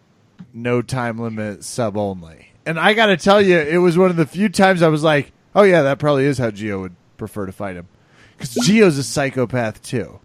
no 0.53 0.83
time 0.83 1.19
limit 1.19 1.65
sub 1.65 1.97
only. 1.97 2.49
And 2.67 2.79
I 2.79 2.95
got 2.95 3.07
to 3.07 3.17
tell 3.17 3.41
you, 3.41 3.59
it 3.59 3.79
was 3.79 3.97
one 3.97 4.11
of 4.11 4.17
the 4.17 4.27
few 4.27 4.49
times 4.49 4.83
I 4.83 4.89
was 4.89 5.03
like, 5.03 5.33
oh, 5.55 5.63
yeah, 5.63 5.83
that 5.83 5.99
probably 5.99 6.27
is 6.27 6.39
how 6.39 6.51
Geo 6.51 6.81
would 6.81 6.95
prefer 7.17 7.47
to 7.47 7.53
fight 7.53 7.77
him. 7.77 7.89
Because 8.37 8.55
Geo's 8.67 8.99
a 8.99 9.03
psychopath, 9.03 9.83
too. 9.83 10.21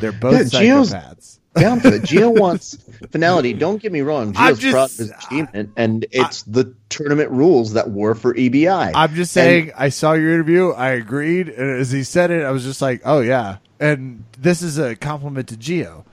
They're 0.00 0.12
both 0.12 0.52
yeah, 0.52 0.60
psychopaths. 0.60 1.38
Down 1.54 1.80
for 1.80 1.94
it. 1.94 2.04
Geo 2.04 2.28
wants 2.30 2.76
finality. 3.10 3.54
Don't 3.54 3.80
get 3.80 3.90
me 3.90 4.02
wrong. 4.02 4.34
Geo's 4.34 4.58
just, 4.58 4.72
proud 4.72 4.90
of 4.90 4.96
his 4.96 5.10
achievement, 5.10 5.72
and 5.76 6.04
it's 6.10 6.44
I, 6.46 6.50
the 6.50 6.74
tournament 6.90 7.30
rules 7.30 7.72
that 7.72 7.90
were 7.90 8.14
for 8.14 8.34
EBI. 8.34 8.92
I'm 8.94 9.14
just 9.14 9.32
saying, 9.32 9.70
and, 9.70 9.72
I 9.78 9.88
saw 9.88 10.12
your 10.12 10.34
interview. 10.34 10.70
I 10.70 10.90
agreed. 10.90 11.48
And 11.48 11.80
as 11.80 11.90
he 11.90 12.04
said 12.04 12.30
it, 12.30 12.44
I 12.44 12.50
was 12.50 12.64
just 12.64 12.82
like, 12.82 13.00
oh, 13.04 13.20
yeah. 13.20 13.58
And 13.80 14.24
this 14.38 14.60
is 14.60 14.78
a 14.78 14.96
compliment 14.96 15.48
to 15.48 15.56
Geo 15.56 16.04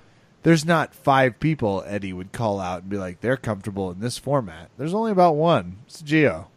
there's 0.43 0.65
not 0.65 0.93
five 0.93 1.39
people 1.39 1.83
Eddie 1.87 2.13
would 2.13 2.31
call 2.31 2.59
out 2.59 2.81
and 2.81 2.89
be 2.89 2.97
like, 2.97 3.21
they're 3.21 3.37
comfortable 3.37 3.91
in 3.91 3.99
this 3.99 4.17
format. 4.17 4.69
There's 4.77 4.93
only 4.93 5.11
about 5.11 5.35
one. 5.35 5.77
It's 5.87 6.01
Geo. 6.01 6.49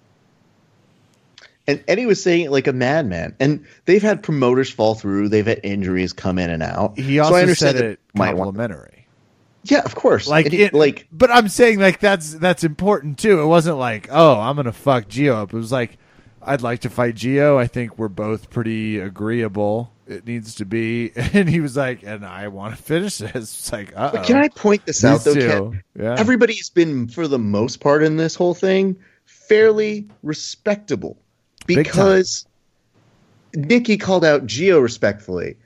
And 1.68 1.82
Eddie 1.88 2.06
was 2.06 2.22
saying 2.22 2.44
it 2.44 2.50
like 2.52 2.66
a 2.66 2.72
madman. 2.72 3.34
And 3.40 3.66
they've 3.86 4.02
had 4.02 4.22
promoters 4.22 4.70
fall 4.70 4.94
through. 4.94 5.28
They've 5.28 5.46
had 5.46 5.60
injuries 5.64 6.12
come 6.12 6.38
in 6.38 6.50
and 6.50 6.62
out. 6.62 6.98
He 6.98 7.18
also 7.18 7.46
so 7.46 7.54
said 7.54 7.76
it 7.76 8.00
complimentary. 8.16 9.06
Yeah, 9.64 9.80
of 9.80 9.94
course. 9.96 10.28
Like, 10.28 10.52
it, 10.52 10.74
like, 10.74 11.08
but 11.10 11.30
I'm 11.30 11.48
saying 11.48 11.80
like 11.80 11.98
that's 11.98 12.34
that's 12.34 12.62
important 12.62 13.18
too. 13.18 13.40
It 13.40 13.46
wasn't 13.46 13.78
like, 13.78 14.08
oh, 14.12 14.38
I'm 14.38 14.54
gonna 14.54 14.72
fuck 14.72 15.08
Geo 15.08 15.34
up. 15.42 15.52
It 15.52 15.56
was 15.56 15.72
like, 15.72 15.98
I'd 16.46 16.62
like 16.62 16.80
to 16.80 16.90
fight 16.90 17.16
Geo. 17.16 17.58
I 17.58 17.66
think 17.66 17.98
we're 17.98 18.08
both 18.08 18.50
pretty 18.50 18.98
agreeable 18.98 19.92
it 20.06 20.26
needs 20.26 20.54
to 20.56 20.64
be. 20.64 21.12
And 21.36 21.48
he 21.48 21.60
was 21.60 21.76
like, 21.76 22.02
and 22.02 22.24
I 22.24 22.48
want 22.48 22.76
to 22.76 22.82
finish 22.82 23.18
this. 23.18 23.32
It's 23.34 23.72
like, 23.72 23.92
uh 23.96 24.22
Can 24.22 24.36
I 24.36 24.48
point 24.48 24.86
this 24.86 25.04
out, 25.04 25.24
though, 25.24 25.34
Ken? 25.34 25.82
Yeah. 25.98 26.14
Everybody's 26.18 26.70
been, 26.70 27.08
for 27.08 27.28
the 27.28 27.38
most 27.38 27.80
part 27.80 28.02
in 28.02 28.16
this 28.16 28.34
whole 28.34 28.54
thing, 28.54 28.96
fairly 29.24 30.08
respectable 30.22 31.18
because 31.66 32.46
Nicky 33.54 33.96
called 33.96 34.24
out 34.24 34.46
Geo 34.46 34.78
respectfully. 34.78 35.56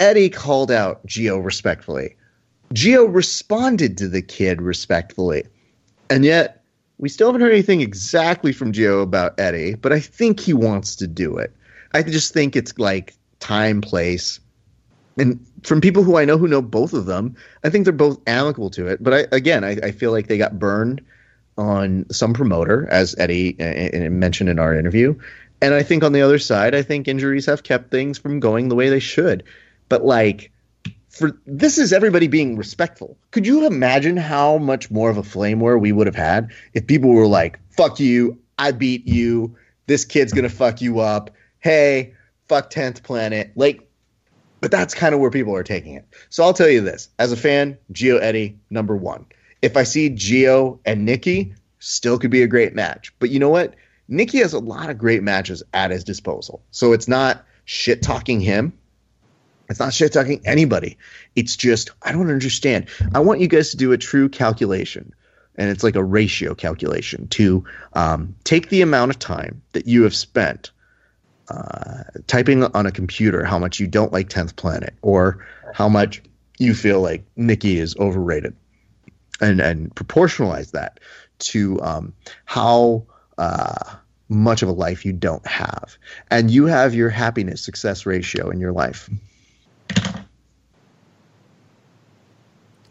Eddie 0.00 0.30
called 0.30 0.70
out 0.70 1.04
Geo 1.06 1.38
respectfully. 1.38 2.16
Geo 2.72 3.04
responded 3.04 3.98
to 3.98 4.08
the 4.08 4.22
kid 4.22 4.62
respectfully. 4.62 5.44
And 6.08 6.24
yet, 6.24 6.59
we 7.00 7.08
still 7.08 7.28
haven't 7.28 7.40
heard 7.40 7.52
anything 7.52 7.80
exactly 7.80 8.52
from 8.52 8.72
Joe 8.72 9.00
about 9.00 9.40
Eddie, 9.40 9.74
but 9.74 9.90
I 9.92 10.00
think 10.00 10.38
he 10.38 10.52
wants 10.52 10.96
to 10.96 11.06
do 11.06 11.38
it. 11.38 11.52
I 11.92 12.02
just 12.02 12.34
think 12.34 12.54
it's 12.54 12.78
like 12.78 13.14
time, 13.40 13.80
place. 13.80 14.38
And 15.16 15.44
from 15.62 15.80
people 15.80 16.02
who 16.02 16.18
I 16.18 16.26
know 16.26 16.36
who 16.36 16.46
know 16.46 16.60
both 16.60 16.92
of 16.92 17.06
them, 17.06 17.36
I 17.64 17.70
think 17.70 17.84
they're 17.84 17.92
both 17.92 18.20
amicable 18.26 18.68
to 18.70 18.86
it. 18.86 19.02
But 19.02 19.14
I, 19.14 19.26
again, 19.32 19.64
I, 19.64 19.70
I 19.82 19.92
feel 19.92 20.12
like 20.12 20.28
they 20.28 20.36
got 20.36 20.58
burned 20.58 21.02
on 21.56 22.04
some 22.10 22.34
promoter, 22.34 22.86
as 22.90 23.14
Eddie 23.18 23.58
uh, 23.58 24.10
mentioned 24.10 24.50
in 24.50 24.58
our 24.58 24.74
interview. 24.74 25.18
And 25.62 25.72
I 25.72 25.82
think 25.82 26.04
on 26.04 26.12
the 26.12 26.22
other 26.22 26.38
side, 26.38 26.74
I 26.74 26.82
think 26.82 27.08
injuries 27.08 27.46
have 27.46 27.62
kept 27.62 27.90
things 27.90 28.18
from 28.18 28.40
going 28.40 28.68
the 28.68 28.74
way 28.74 28.90
they 28.90 29.00
should. 29.00 29.44
But 29.88 30.04
like, 30.04 30.52
for 31.10 31.38
this 31.44 31.76
is 31.76 31.92
everybody 31.92 32.28
being 32.28 32.56
respectful. 32.56 33.18
Could 33.32 33.46
you 33.46 33.66
imagine 33.66 34.16
how 34.16 34.58
much 34.58 34.90
more 34.90 35.10
of 35.10 35.18
a 35.18 35.22
flame 35.22 35.60
war 35.60 35.76
we 35.76 35.92
would 35.92 36.06
have 36.06 36.16
had 36.16 36.52
if 36.72 36.86
people 36.86 37.10
were 37.10 37.26
like, 37.26 37.58
"Fuck 37.70 38.00
you, 38.00 38.38
I 38.58 38.72
beat 38.72 39.06
you, 39.06 39.56
this 39.86 40.04
kid's 40.04 40.32
gonna 40.32 40.48
fuck 40.48 40.80
you 40.80 41.00
up." 41.00 41.30
Hey, 41.58 42.14
fuck 42.48 42.70
10th 42.70 43.02
planet. 43.02 43.52
Like, 43.54 43.86
but 44.60 44.70
that's 44.70 44.94
kind 44.94 45.14
of 45.14 45.20
where 45.20 45.30
people 45.30 45.54
are 45.54 45.62
taking 45.62 45.94
it. 45.94 46.06
So 46.30 46.44
I'll 46.44 46.54
tell 46.54 46.68
you 46.68 46.80
this 46.80 47.08
as 47.18 47.32
a 47.32 47.36
fan, 47.36 47.76
Geo 47.92 48.16
Eddie, 48.18 48.58
number 48.70 48.96
one. 48.96 49.26
If 49.62 49.76
I 49.76 49.82
see 49.82 50.08
Geo 50.08 50.80
and 50.84 51.04
Nicky, 51.04 51.54
still 51.80 52.18
could 52.18 52.30
be 52.30 52.42
a 52.42 52.46
great 52.46 52.74
match. 52.74 53.12
But 53.18 53.30
you 53.30 53.38
know 53.38 53.50
what? 53.50 53.74
Nicky 54.08 54.38
has 54.38 54.52
a 54.52 54.58
lot 54.58 54.90
of 54.90 54.98
great 54.98 55.22
matches 55.22 55.62
at 55.72 55.90
his 55.90 56.04
disposal. 56.04 56.62
So 56.70 56.92
it's 56.92 57.08
not 57.08 57.44
shit 57.64 58.02
talking 58.02 58.40
him. 58.40 58.72
It's 59.70 59.78
not 59.78 59.94
shit 59.94 60.12
talking 60.12 60.40
anybody. 60.44 60.98
It's 61.36 61.56
just, 61.56 61.90
I 62.02 62.12
don't 62.12 62.30
understand. 62.30 62.88
I 63.14 63.20
want 63.20 63.40
you 63.40 63.46
guys 63.46 63.70
to 63.70 63.76
do 63.76 63.92
a 63.92 63.98
true 63.98 64.28
calculation. 64.28 65.14
And 65.56 65.70
it's 65.70 65.84
like 65.84 65.94
a 65.94 66.02
ratio 66.02 66.54
calculation 66.54 67.28
to 67.28 67.64
um, 67.92 68.34
take 68.44 68.68
the 68.68 68.82
amount 68.82 69.10
of 69.10 69.18
time 69.18 69.62
that 69.72 69.86
you 69.86 70.02
have 70.02 70.14
spent 70.14 70.70
uh, 71.48 72.04
typing 72.26 72.64
on 72.64 72.86
a 72.86 72.92
computer 72.92 73.44
how 73.44 73.58
much 73.58 73.80
you 73.80 73.86
don't 73.86 74.12
like 74.12 74.28
10th 74.28 74.56
Planet 74.56 74.94
or 75.02 75.44
how 75.74 75.88
much 75.88 76.22
you 76.58 76.74
feel 76.74 77.00
like 77.00 77.24
Nicky 77.36 77.78
is 77.78 77.96
overrated 77.96 78.54
and, 79.40 79.60
and 79.60 79.94
proportionalize 79.94 80.72
that 80.72 81.00
to 81.38 81.80
um, 81.82 82.12
how 82.44 83.04
uh, 83.38 83.96
much 84.28 84.62
of 84.62 84.68
a 84.68 84.72
life 84.72 85.04
you 85.04 85.12
don't 85.12 85.46
have. 85.46 85.96
And 86.30 86.50
you 86.50 86.66
have 86.66 86.94
your 86.94 87.10
happiness 87.10 87.62
success 87.62 88.06
ratio 88.06 88.50
in 88.50 88.60
your 88.60 88.72
life. 88.72 89.10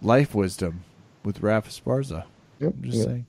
Life 0.02 0.34
wisdom 0.34 0.84
with 1.24 1.42
Raph 1.42 1.68
Esparza. 1.68 2.24
Yep, 2.60 2.74
I'm 2.74 2.84
just 2.84 2.98
yep. 2.98 3.08
saying. 3.08 3.26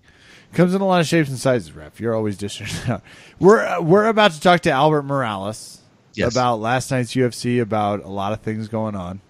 Comes 0.53 0.75
in 0.75 0.81
a 0.81 0.87
lot 0.87 1.01
of 1.01 1.07
shapes 1.07 1.29
and 1.29 1.39
sizes, 1.39 1.71
Raph. 1.71 1.99
You're 1.99 2.15
always 2.15 2.37
dishing 2.37 2.67
it 2.67 2.89
out. 2.89 3.03
We're 3.39 3.65
uh, 3.65 3.81
we're 3.81 4.07
about 4.07 4.33
to 4.33 4.41
talk 4.41 4.61
to 4.63 4.71
Albert 4.71 5.03
Morales 5.03 5.81
yes. 6.15 6.33
about 6.33 6.61
last 6.61 6.91
night's 6.91 7.15
UFC, 7.15 7.61
about 7.61 8.05
a 8.05 8.09
lot 8.09 8.33
of 8.33 8.41
things 8.41 8.69
going 8.69 8.97
on. 8.97 9.21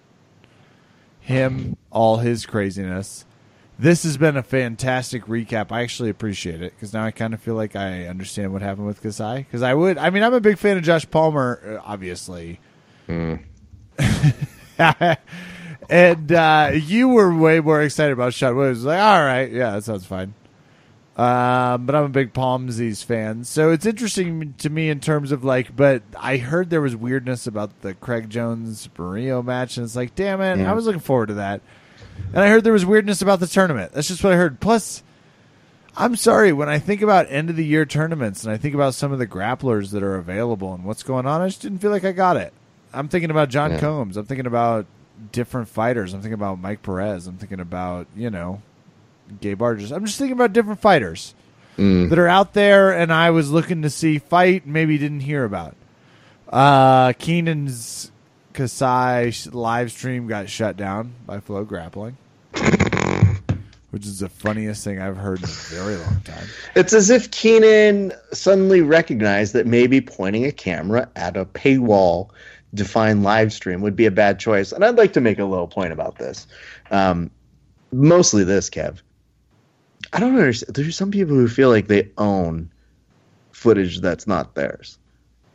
Him, 1.19 1.77
all 1.91 2.17
his 2.17 2.45
craziness. 2.45 3.25
This 3.77 4.03
has 4.03 4.17
been 4.17 4.37
a 4.37 4.43
fantastic 4.43 5.25
recap. 5.25 5.71
I 5.71 5.81
actually 5.81 6.09
appreciate 6.09 6.61
it 6.61 6.73
because 6.75 6.93
now 6.93 7.03
I 7.03 7.11
kind 7.11 7.33
of 7.33 7.41
feel 7.41 7.55
like 7.55 7.75
I 7.75 8.05
understand 8.05 8.53
what 8.53 8.61
happened 8.61 8.85
with 8.85 9.01
Kasai. 9.01 9.39
Because 9.39 9.63
I 9.63 9.73
would, 9.73 9.97
I 9.97 10.09
mean, 10.11 10.23
I'm 10.23 10.33
a 10.33 10.41
big 10.41 10.57
fan 10.57 10.77
of 10.77 10.83
Josh 10.83 11.09
Palmer, 11.09 11.79
uh, 11.79 11.89
obviously. 11.89 12.59
Mm. 13.07 13.43
and 15.89 16.31
uh, 16.31 16.71
you 16.73 17.09
were 17.09 17.35
way 17.35 17.59
more 17.59 17.81
excited 17.81 18.13
about 18.13 18.33
Shot 18.33 18.55
Williams. 18.55 18.83
Like, 18.83 18.99
all 18.99 19.23
right, 19.23 19.51
yeah, 19.51 19.71
that 19.71 19.83
sounds 19.83 20.05
fine. 20.05 20.33
Um, 21.17 21.85
but 21.85 21.93
I'm 21.93 22.05
a 22.05 22.09
big 22.09 22.33
Palmsies 22.33 23.03
fan, 23.03 23.43
so 23.43 23.71
it's 23.71 23.85
interesting 23.85 24.55
to 24.59 24.69
me 24.69 24.89
in 24.89 25.01
terms 25.01 25.31
of 25.31 25.43
like. 25.43 25.75
But 25.75 26.03
I 26.17 26.37
heard 26.37 26.69
there 26.69 26.81
was 26.81 26.95
weirdness 26.95 27.47
about 27.47 27.81
the 27.81 27.93
Craig 27.93 28.29
Jones 28.29 28.87
Barrio 28.87 29.43
match, 29.43 29.77
and 29.77 29.83
it's 29.83 29.95
like, 29.95 30.15
damn 30.15 30.41
it, 30.41 30.59
yeah. 30.59 30.71
I 30.71 30.73
was 30.73 30.85
looking 30.85 31.01
forward 31.01 31.27
to 31.27 31.33
that. 31.35 31.61
And 32.33 32.39
I 32.39 32.47
heard 32.47 32.63
there 32.63 32.73
was 32.73 32.85
weirdness 32.85 33.21
about 33.21 33.39
the 33.39 33.47
tournament. 33.47 33.91
That's 33.91 34.07
just 34.07 34.23
what 34.23 34.33
I 34.33 34.37
heard. 34.37 34.59
Plus, 34.59 35.03
I'm 35.97 36.15
sorry 36.15 36.53
when 36.53 36.69
I 36.69 36.79
think 36.79 37.01
about 37.01 37.27
end 37.29 37.49
of 37.49 37.55
the 37.55 37.65
year 37.65 37.85
tournaments 37.85 38.43
and 38.43 38.53
I 38.53 38.57
think 38.57 38.73
about 38.73 38.93
some 38.93 39.11
of 39.11 39.19
the 39.19 39.27
grapplers 39.27 39.91
that 39.91 40.03
are 40.03 40.15
available 40.15 40.73
and 40.73 40.85
what's 40.85 41.03
going 41.03 41.25
on, 41.25 41.41
I 41.41 41.47
just 41.47 41.61
didn't 41.61 41.79
feel 41.79 41.91
like 41.91 42.05
I 42.05 42.13
got 42.13 42.37
it. 42.37 42.53
I'm 42.93 43.07
thinking 43.07 43.31
about 43.31 43.49
John 43.49 43.71
yeah. 43.71 43.79
Combs. 43.79 44.17
I'm 44.17 44.25
thinking 44.25 44.47
about 44.47 44.85
different 45.31 45.69
fighters. 45.69 46.13
I'm 46.13 46.21
thinking 46.21 46.33
about 46.33 46.59
Mike 46.59 46.83
Perez. 46.83 47.27
I'm 47.27 47.37
thinking 47.37 47.59
about 47.59 48.07
you 48.15 48.29
know 48.29 48.61
Gabe 49.39 49.61
Arges. 49.61 49.95
I'm 49.95 50.05
just 50.05 50.17
thinking 50.17 50.33
about 50.33 50.53
different 50.53 50.81
fighters 50.81 51.33
mm. 51.77 52.09
that 52.09 52.19
are 52.19 52.27
out 52.27 52.53
there, 52.53 52.91
and 52.91 53.11
I 53.11 53.31
was 53.31 53.51
looking 53.51 53.81
to 53.83 53.89
see 53.89 54.19
fight, 54.19 54.65
maybe 54.65 54.97
didn't 54.97 55.21
hear 55.21 55.43
about. 55.43 55.75
Uh, 56.49 57.13
Keenan's 57.13 58.11
Kasai 58.53 59.31
live 59.51 59.91
stream 59.91 60.27
got 60.27 60.49
shut 60.49 60.75
down 60.77 61.13
by 61.25 61.39
FloGrappling. 61.39 62.15
which 63.91 64.05
is 64.05 64.19
the 64.19 64.29
funniest 64.29 64.83
thing 64.83 65.01
I've 65.01 65.17
heard 65.17 65.39
in 65.39 65.45
a 65.45 65.47
very 65.47 65.95
long 65.97 66.21
time. 66.21 66.47
It's 66.75 66.93
as 66.93 67.09
if 67.09 67.29
Keenan 67.31 68.13
suddenly 68.31 68.81
recognized 68.81 69.53
that 69.53 69.67
maybe 69.67 69.99
pointing 70.01 70.45
a 70.45 70.51
camera 70.51 71.09
at 71.15 71.35
a 71.35 71.45
paywall 71.45 72.29
defined 72.73 73.23
live 73.23 73.51
stream 73.51 73.81
would 73.81 73.95
be 73.95 74.05
a 74.05 74.11
bad 74.11 74.39
choice. 74.39 74.71
And 74.71 74.83
I'd 74.83 74.97
like 74.97 75.13
to 75.13 75.21
make 75.21 75.39
a 75.39 75.45
little 75.45 75.67
point 75.67 75.93
about 75.93 76.17
this. 76.17 76.47
Um, 76.89 77.29
mostly 77.91 78.43
this, 78.43 78.69
Kev. 78.69 79.01
I 80.13 80.19
don't 80.19 80.35
understand. 80.35 80.75
There's 80.75 80.97
some 80.97 81.11
people 81.11 81.35
who 81.35 81.47
feel 81.47 81.69
like 81.69 81.87
they 81.87 82.11
own 82.17 82.71
footage 83.51 84.01
that's 84.01 84.27
not 84.27 84.55
theirs. 84.55 84.97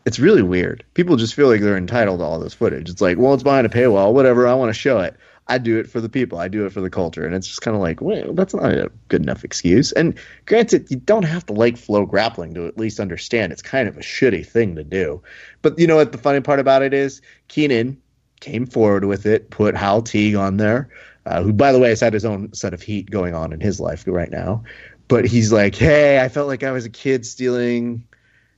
It's 0.05 0.19
really 0.21 0.43
weird. 0.43 0.85
People 0.95 1.17
just 1.17 1.35
feel 1.35 1.49
like 1.49 1.61
they're 1.61 1.77
entitled 1.77 2.21
to 2.21 2.25
all 2.25 2.39
this 2.39 2.55
footage. 2.55 2.89
It's 2.89 3.01
like, 3.01 3.19
well, 3.19 3.35
it's 3.35 3.43
behind 3.43 3.67
a 3.67 3.71
paywall, 3.71 4.12
whatever. 4.12 4.47
I 4.47 4.55
want 4.55 4.69
to 4.69 4.79
show 4.79 5.01
it. 5.01 5.17
I 5.49 5.59
do 5.59 5.79
it 5.79 5.89
for 5.89 6.01
the 6.01 6.09
people. 6.09 6.39
I 6.39 6.49
do 6.49 6.67
it 6.67 6.73
for 6.73 6.81
the 6.81 6.91
culture. 6.91 7.25
And 7.25 7.35
it's 7.35 7.47
just 7.47 7.63
kind 7.63 7.77
of 7.77 7.81
like, 7.81 8.01
well, 8.01 8.33
that's 8.33 8.55
not 8.55 8.73
a 8.73 8.91
good 9.09 9.23
enough 9.23 9.45
excuse. 9.45 9.93
And 9.93 10.19
granted, 10.45 10.91
you 10.91 10.97
don't 10.97 11.25
have 11.25 11.47
to 11.47 11.53
like 11.53 11.77
FloGrappling 11.77 12.55
to 12.55 12.67
at 12.67 12.77
least 12.77 12.99
understand 12.99 13.53
it's 13.53 13.63
kind 13.63 13.89
of 13.89 13.97
a 13.97 14.01
shitty 14.01 14.47
thing 14.47 14.75
to 14.75 14.83
do. 14.83 15.23
But 15.63 15.79
you 15.79 15.87
know 15.87 15.97
what 15.97 16.11
the 16.11 16.19
funny 16.19 16.41
part 16.41 16.59
about 16.59 16.83
it 16.83 16.93
is? 16.93 17.23
Keenan 17.47 18.03
came 18.41 18.67
forward 18.67 19.05
with 19.05 19.25
it, 19.27 19.51
put 19.51 19.77
Hal 19.77 20.03
Teague 20.03 20.35
on 20.35 20.57
there, 20.57 20.91
uh, 21.25 21.43
who, 21.43 21.53
by 21.53 21.71
the 21.71 21.79
way, 21.79 21.91
has 21.91 22.01
had 22.01 22.13
his 22.13 22.25
own 22.25 22.53
set 22.53 22.75
of 22.75 22.83
heat 22.83 23.09
going 23.09 23.35
on 23.35 23.53
in 23.53 23.61
his 23.61 23.79
life 23.79 24.05
right 24.07 24.31
now. 24.31 24.65
But 25.07 25.27
he's 25.27 25.53
like, 25.53 25.77
hey, 25.77 26.19
I 26.21 26.29
felt 26.29 26.49
like 26.49 26.65
I 26.65 26.73
was 26.73 26.87
a 26.87 26.91
kid 26.91 27.25
stealing 27.25 28.09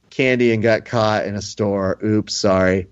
candy 0.08 0.52
and 0.52 0.62
got 0.62 0.86
caught 0.86 1.26
in 1.26 1.34
a 1.34 1.42
store. 1.42 1.98
Oops, 2.02 2.34
sorry. 2.34 2.88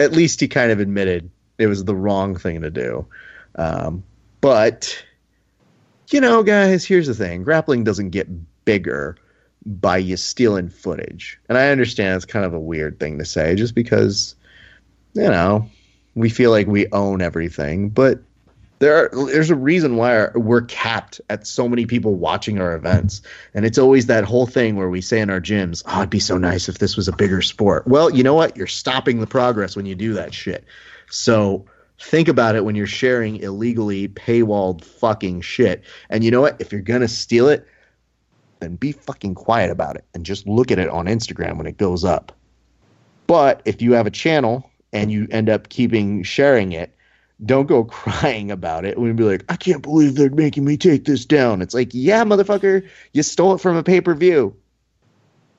At 0.00 0.10
least 0.10 0.40
he 0.40 0.48
kind 0.48 0.72
of 0.72 0.80
admitted 0.80 1.30
it 1.62 1.68
was 1.68 1.84
the 1.84 1.94
wrong 1.94 2.36
thing 2.36 2.60
to 2.62 2.70
do. 2.70 3.06
Um, 3.54 4.02
but, 4.40 5.02
you 6.10 6.20
know, 6.20 6.42
guys, 6.42 6.84
here's 6.84 7.06
the 7.06 7.14
thing 7.14 7.44
grappling 7.44 7.84
doesn't 7.84 8.10
get 8.10 8.28
bigger 8.64 9.16
by 9.64 9.96
you 9.96 10.16
stealing 10.16 10.68
footage. 10.68 11.38
And 11.48 11.56
I 11.56 11.68
understand 11.68 12.16
it's 12.16 12.24
kind 12.24 12.44
of 12.44 12.52
a 12.52 12.58
weird 12.58 12.98
thing 12.98 13.18
to 13.18 13.24
say 13.24 13.54
just 13.54 13.74
because, 13.74 14.34
you 15.14 15.22
know, 15.22 15.68
we 16.14 16.28
feel 16.28 16.50
like 16.50 16.66
we 16.66 16.88
own 16.92 17.22
everything. 17.22 17.88
But 17.88 18.20
there 18.82 18.96
are, 18.96 19.26
there's 19.26 19.50
a 19.50 19.54
reason 19.54 19.94
why 19.94 20.16
our, 20.16 20.32
we're 20.34 20.62
capped 20.62 21.20
at 21.30 21.46
so 21.46 21.68
many 21.68 21.86
people 21.86 22.16
watching 22.16 22.60
our 22.60 22.74
events 22.74 23.22
and 23.54 23.64
it's 23.64 23.78
always 23.78 24.06
that 24.06 24.24
whole 24.24 24.44
thing 24.44 24.74
where 24.74 24.88
we 24.88 25.00
say 25.00 25.20
in 25.20 25.30
our 25.30 25.40
gyms 25.40 25.84
oh 25.86 25.98
it'd 25.98 26.10
be 26.10 26.18
so 26.18 26.36
nice 26.36 26.68
if 26.68 26.78
this 26.78 26.96
was 26.96 27.06
a 27.06 27.12
bigger 27.12 27.40
sport 27.40 27.86
well 27.86 28.10
you 28.10 28.24
know 28.24 28.34
what 28.34 28.56
you're 28.56 28.66
stopping 28.66 29.20
the 29.20 29.26
progress 29.26 29.76
when 29.76 29.86
you 29.86 29.94
do 29.94 30.12
that 30.12 30.34
shit 30.34 30.64
so 31.12 31.64
think 32.00 32.28
about 32.28 32.56
it 32.56 32.64
when 32.64 32.74
you're 32.74 32.86
sharing 32.86 33.36
illegally 33.36 34.08
paywalled 34.08 34.84
fucking 34.84 35.40
shit 35.40 35.84
and 36.10 36.24
you 36.24 36.30
know 36.30 36.40
what 36.40 36.60
if 36.60 36.72
you're 36.72 36.80
gonna 36.80 37.08
steal 37.08 37.48
it 37.48 37.66
then 38.60 38.76
be 38.76 38.92
fucking 38.92 39.34
quiet 39.34 39.70
about 39.70 39.96
it 39.96 40.04
and 40.14 40.24
just 40.24 40.46
look 40.46 40.70
at 40.70 40.78
it 40.78 40.88
on 40.88 41.06
instagram 41.06 41.56
when 41.56 41.66
it 41.66 41.76
goes 41.76 42.04
up 42.04 42.32
but 43.26 43.62
if 43.64 43.80
you 43.80 43.92
have 43.92 44.06
a 44.06 44.10
channel 44.10 44.68
and 44.92 45.12
you 45.12 45.26
end 45.30 45.48
up 45.48 45.68
keeping 45.68 46.22
sharing 46.22 46.72
it 46.72 46.94
don't 47.44 47.66
go 47.66 47.84
crying 47.84 48.50
about 48.50 48.84
it 48.84 48.96
and 48.96 49.16
be 49.16 49.24
like, 49.24 49.44
I 49.48 49.56
can't 49.56 49.82
believe 49.82 50.14
they're 50.14 50.30
making 50.30 50.64
me 50.64 50.76
take 50.76 51.04
this 51.04 51.24
down. 51.24 51.62
It's 51.62 51.74
like, 51.74 51.90
yeah, 51.92 52.24
motherfucker, 52.24 52.88
you 53.12 53.22
stole 53.22 53.54
it 53.54 53.60
from 53.60 53.76
a 53.76 53.82
pay 53.82 54.00
per 54.00 54.14
view. 54.14 54.56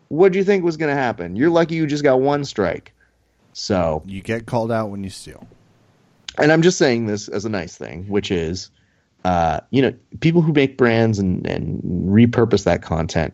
What 0.09 0.31
do 0.31 0.37
you 0.37 0.43
think 0.43 0.63
was 0.63 0.77
going 0.77 0.95
to 0.95 1.01
happen? 1.01 1.35
You're 1.35 1.49
lucky 1.49 1.75
you 1.75 1.87
just 1.87 2.03
got 2.03 2.21
one 2.21 2.45
strike. 2.45 2.92
So 3.53 4.03
you 4.05 4.21
get 4.21 4.45
called 4.45 4.71
out 4.71 4.89
when 4.89 5.03
you 5.03 5.09
steal. 5.09 5.47
And 6.37 6.51
I'm 6.51 6.61
just 6.61 6.77
saying 6.77 7.05
this 7.05 7.27
as 7.27 7.45
a 7.45 7.49
nice 7.49 7.77
thing, 7.77 8.07
which 8.07 8.31
is, 8.31 8.71
uh, 9.23 9.61
you 9.69 9.81
know, 9.81 9.93
people 10.19 10.41
who 10.41 10.51
make 10.51 10.77
brands 10.77 11.19
and, 11.19 11.45
and 11.45 11.81
repurpose 11.83 12.63
that 12.65 12.81
content, 12.81 13.33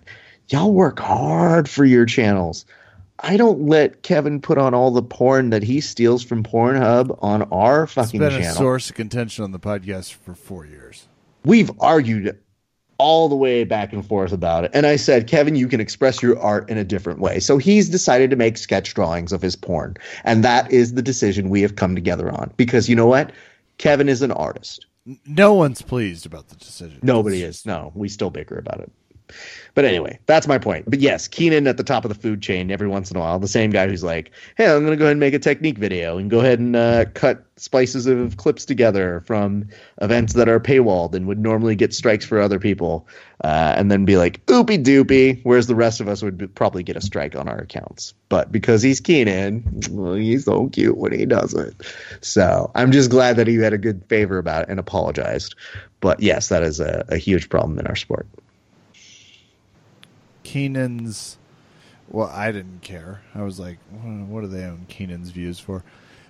y'all 0.49 0.73
work 0.73 0.99
hard 0.99 1.69
for 1.69 1.85
your 1.85 2.05
channels. 2.05 2.65
I 3.21 3.37
don't 3.37 3.67
let 3.67 4.03
Kevin 4.03 4.41
put 4.41 4.57
on 4.57 4.73
all 4.73 4.91
the 4.91 5.01
porn 5.01 5.49
that 5.49 5.63
he 5.63 5.81
steals 5.81 6.23
from 6.23 6.43
Pornhub 6.43 7.17
on 7.21 7.43
our 7.51 7.87
fucking 7.87 8.21
it's 8.21 8.33
been 8.33 8.41
channel. 8.41 8.55
a 8.55 8.57
source 8.57 8.89
of 8.89 8.95
contention 8.95 9.43
on 9.43 9.51
the 9.51 9.59
podcast 9.59 10.13
for 10.13 10.33
four 10.35 10.65
years. 10.65 11.07
We've 11.43 11.71
argued 11.79 12.37
all 12.99 13.27
the 13.27 13.35
way 13.35 13.63
back 13.63 13.91
and 13.91 14.05
forth 14.05 14.31
about 14.31 14.65
it. 14.65 14.71
And 14.73 14.85
I 14.85 14.97
said, 14.97 15.27
Kevin, 15.27 15.55
you 15.55 15.67
can 15.67 15.79
express 15.79 16.21
your 16.21 16.37
art 16.39 16.69
in 16.69 16.77
a 16.77 16.83
different 16.83 17.19
way. 17.19 17.39
So 17.39 17.57
he's 17.57 17.89
decided 17.89 18.29
to 18.29 18.35
make 18.35 18.57
sketch 18.57 18.93
drawings 18.93 19.31
of 19.31 19.41
his 19.41 19.55
porn. 19.55 19.95
And 20.25 20.43
that 20.43 20.71
is 20.71 20.93
the 20.93 21.01
decision 21.01 21.49
we 21.49 21.61
have 21.61 21.75
come 21.75 21.95
together 21.95 22.29
on. 22.29 22.51
Because 22.57 22.87
you 22.87 22.95
know 22.95 23.07
what? 23.07 23.31
Kevin 23.79 24.09
is 24.09 24.21
an 24.21 24.31
artist. 24.31 24.85
No 25.25 25.53
one's 25.53 25.81
pleased 25.81 26.25
about 26.25 26.49
the 26.49 26.55
decision. 26.57 26.99
Nobody 27.01 27.41
is. 27.41 27.65
No, 27.65 27.91
we 27.95 28.09
still 28.09 28.29
bicker 28.29 28.57
about 28.57 28.81
it. 28.81 28.91
But 29.75 29.85
anyway, 29.85 30.19
that's 30.25 30.47
my 30.47 30.57
point. 30.57 30.89
But 30.89 30.99
yes, 30.99 31.27
Keenan 31.27 31.67
at 31.67 31.77
the 31.77 31.83
top 31.83 32.03
of 32.03 32.09
the 32.09 32.19
food 32.19 32.41
chain 32.41 32.71
every 32.71 32.87
once 32.87 33.11
in 33.11 33.17
a 33.17 33.19
while, 33.19 33.39
the 33.39 33.47
same 33.47 33.69
guy 33.69 33.87
who's 33.87 34.03
like, 34.03 34.31
hey, 34.57 34.65
I'm 34.65 34.81
going 34.81 34.91
to 34.91 34.97
go 34.97 35.05
ahead 35.05 35.11
and 35.11 35.19
make 35.19 35.33
a 35.33 35.39
technique 35.39 35.77
video 35.77 36.17
and 36.17 36.29
go 36.29 36.39
ahead 36.39 36.59
and 36.59 36.75
uh, 36.75 37.05
cut 37.13 37.45
splices 37.55 38.07
of 38.07 38.37
clips 38.37 38.65
together 38.65 39.21
from 39.25 39.69
events 40.01 40.33
that 40.33 40.49
are 40.49 40.59
paywalled 40.59 41.13
and 41.13 41.27
would 41.27 41.39
normally 41.39 41.75
get 41.75 41.93
strikes 41.93 42.25
for 42.25 42.39
other 42.41 42.59
people. 42.59 43.07
Uh, 43.41 43.73
and 43.77 43.89
then 43.89 44.03
be 44.03 44.17
like, 44.17 44.45
oopy 44.47 44.83
doopy, 44.83 45.39
whereas 45.43 45.67
the 45.67 45.75
rest 45.75 46.01
of 46.01 46.09
us 46.09 46.21
would 46.21 46.37
be, 46.37 46.47
probably 46.47 46.83
get 46.83 46.97
a 46.97 47.01
strike 47.01 47.37
on 47.37 47.47
our 47.47 47.59
accounts. 47.59 48.13
But 48.27 48.51
because 48.51 48.81
he's 48.81 48.99
Keenan, 48.99 49.63
well, 49.91 50.15
he's 50.15 50.43
so 50.43 50.67
cute 50.67 50.97
when 50.97 51.13
he 51.13 51.25
does 51.25 51.53
it. 51.53 51.73
So 52.19 52.69
I'm 52.75 52.91
just 52.91 53.09
glad 53.09 53.37
that 53.37 53.47
he 53.47 53.55
had 53.55 53.71
a 53.71 53.77
good 53.77 54.03
favor 54.09 54.39
about 54.39 54.63
it 54.63 54.69
and 54.69 54.77
apologized. 54.77 55.55
But 56.01 56.19
yes, 56.19 56.49
that 56.49 56.63
is 56.63 56.81
a, 56.81 57.05
a 57.07 57.17
huge 57.17 57.47
problem 57.47 57.79
in 57.79 57.87
our 57.87 57.95
sport. 57.95 58.27
Keenan's. 60.49 61.37
Well, 62.07 62.31
I 62.33 62.51
didn't 62.51 62.81
care. 62.81 63.21
I 63.35 63.43
was 63.43 63.59
like, 63.59 63.77
what 63.91 64.41
do 64.41 64.47
they 64.47 64.63
own 64.63 64.87
Keenan's 64.89 65.29
views 65.29 65.59
for? 65.59 65.83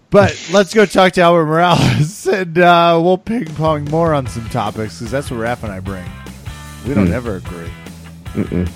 But 0.10 0.50
let's 0.52 0.74
go 0.74 0.86
talk 0.86 1.14
to 1.14 1.22
Albert 1.22 1.46
Morales, 1.46 2.28
and 2.32 2.58
uh, 2.58 3.00
we'll 3.02 3.18
ping 3.18 3.46
pong 3.56 3.86
more 3.86 4.14
on 4.14 4.28
some 4.28 4.50
topics 4.50 5.00
because 5.00 5.10
that's 5.10 5.32
what 5.32 5.40
Raph 5.40 5.64
and 5.64 5.72
I 5.72 5.80
bring. 5.80 6.04
We 6.86 6.94
don't 6.94 7.08
mm. 7.08 7.14
ever 7.14 7.38
agree. 7.38 7.72
Mm-mm. 8.34 8.70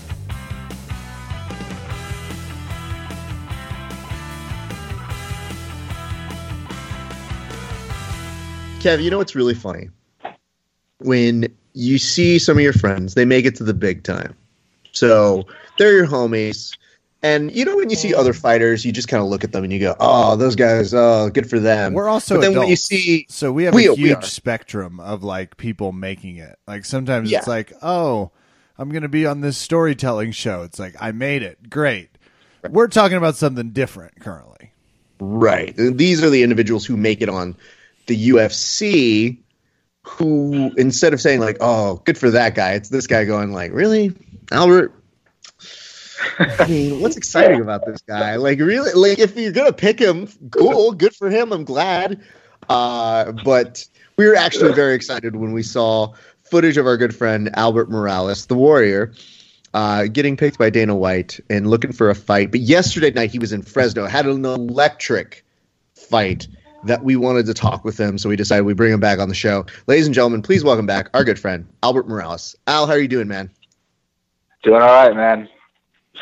Kev, 8.80 9.04
you 9.04 9.12
know 9.12 9.18
what's 9.18 9.36
really 9.36 9.56
funny? 9.56 9.89
When 11.00 11.54
you 11.74 11.98
see 11.98 12.39
some 12.39 12.56
of 12.56 12.64
your 12.64 12.72
friends, 12.72 13.16
they 13.16 13.26
make 13.26 13.44
it 13.44 13.56
to 13.56 13.66
the 13.66 13.74
big 13.74 14.04
time. 14.04 14.38
So 14.94 15.48
they're 15.78 15.94
your 15.94 16.08
homies. 16.08 16.78
And 17.24 17.56
you 17.56 17.64
know 17.64 17.78
when 17.78 17.89
you 17.89 17.96
see 17.96 18.14
other 18.14 18.34
fighters, 18.34 18.84
you 18.84 18.91
just 18.91 19.08
kind 19.08 19.24
of 19.24 19.30
look 19.30 19.46
at 19.46 19.54
them 19.54 19.64
and 19.64 19.72
you 19.72 19.80
go, 19.80 19.96
"Oh, 19.98 20.36
those 20.36 20.58
guys, 20.58 20.94
oh, 20.94 21.30
good 21.30 21.50
for 21.50 21.58
them." 21.58 21.94
We're 21.94 22.10
also 22.10 22.36
but 22.36 22.41
then 22.41 22.52
adults, 22.52 22.64
when 22.64 22.70
you 22.70 22.76
see, 22.76 23.26
so 23.30 23.50
we 23.50 23.64
have 23.64 23.74
we, 23.74 23.88
a 23.88 23.94
huge 23.94 24.26
spectrum 24.26 25.00
of 25.00 25.24
like 25.24 25.56
people 25.56 25.94
making 25.94 26.36
it. 26.38 26.60
Like 26.68 26.84
sometimes 26.84 27.32
yeah. 27.32 27.38
it's 27.39 27.48
like, 27.48 27.72
"Oh, 27.82 28.32
I'm 28.78 28.89
going 28.89 29.04
to 29.04 29.10
be 29.10 29.26
on 29.26 29.39
this 29.39 29.58
storytelling 29.58 30.32
show." 30.32 30.64
It's 30.64 30.80
like 30.80 30.96
I 31.00 31.14
made 31.14 31.44
it, 31.44 31.70
great. 31.70 32.10
Right. 32.62 32.74
We're 32.74 32.89
talking 32.89 33.16
about 33.16 33.38
something 33.38 33.70
different 33.70 34.20
currently. 34.20 34.74
Right. 35.22 35.74
These 35.78 36.22
are 36.24 36.30
the 36.30 36.44
individuals 36.44 36.86
who 36.86 36.98
make 36.98 37.22
it 37.22 37.30
on 37.30 37.56
the 38.08 38.32
UFC. 38.32 39.38
Who 40.06 40.74
instead 40.76 41.14
of 41.14 41.22
saying 41.22 41.39
like, 41.39 41.56
"Oh, 41.62 42.02
good 42.04 42.18
for 42.18 42.32
that 42.32 42.54
guy," 42.54 42.74
it's 42.74 42.89
this 42.89 43.08
guy 43.08 43.24
going 43.24 43.54
like, 43.54 43.72
"Really, 43.72 44.14
Albert?" 44.52 44.94
I 46.39 46.68
mean, 46.68 47.02
what's 47.02 47.18
exciting 47.18 47.62
about 47.62 47.86
this 47.86 48.02
guy? 48.02 48.36
Like, 48.36 48.60
really, 48.60 48.91
like 48.94 49.20
if 49.20 49.36
you're 49.36 49.52
gonna 49.52 49.74
pick 49.74 50.00
him, 50.00 50.28
cool, 50.52 50.91
good 50.91 51.16
for 51.16 51.30
him. 51.30 51.52
I'm 51.52 51.66
glad. 51.66 52.22
Uh, 52.70 53.32
but 53.44 53.86
we 54.18 54.28
were 54.28 54.36
actually 54.36 54.74
very 54.74 54.96
excited 54.96 55.36
when 55.36 55.52
we 55.54 55.64
saw 55.64 56.14
footage 56.44 56.78
of 56.78 56.86
our 56.86 56.98
good 56.98 57.16
friend 57.16 57.50
Albert 57.56 57.89
Morales, 57.89 58.46
the 58.46 58.56
Warrior, 58.56 59.14
uh, 59.74 60.06
getting 60.06 60.38
picked 60.38 60.58
by 60.58 60.70
Dana 60.70 60.96
White 60.96 61.39
and 61.50 61.70
looking 61.70 61.91
for 61.91 62.10
a 62.10 62.16
fight. 62.16 62.52
But 62.52 62.62
yesterday 62.62 63.12
night 63.12 63.32
he 63.32 63.39
was 63.39 63.52
in 63.52 63.62
Fresno, 63.62 64.06
had 64.06 64.26
an 64.28 64.46
electric 64.46 65.44
fight 65.96 66.48
that 66.86 67.04
we 67.04 67.16
wanted 67.16 67.46
to 67.48 67.54
talk 67.54 67.84
with 67.84 68.00
him, 68.00 68.18
so 68.18 68.30
we 68.30 68.36
decided 68.36 68.66
we 68.66 68.74
bring 68.74 68.94
him 68.94 69.00
back 69.00 69.20
on 69.20 69.30
the 69.30 69.36
show. 69.36 69.66
Ladies 69.88 70.06
and 70.06 70.14
gentlemen, 70.14 70.41
please 70.41 70.64
welcome 70.64 70.86
back 70.86 71.10
our 71.14 71.24
good 71.24 71.39
friend 71.39 71.68
Albert 71.82 72.08
Morales. 72.08 72.56
Al, 72.68 72.86
how 72.88 72.94
are 72.94 73.00
you 73.00 73.08
doing, 73.08 73.28
man? 73.28 73.50
Doing 74.64 74.82
all 74.82 74.88
right, 74.88 75.16
man 75.16 75.49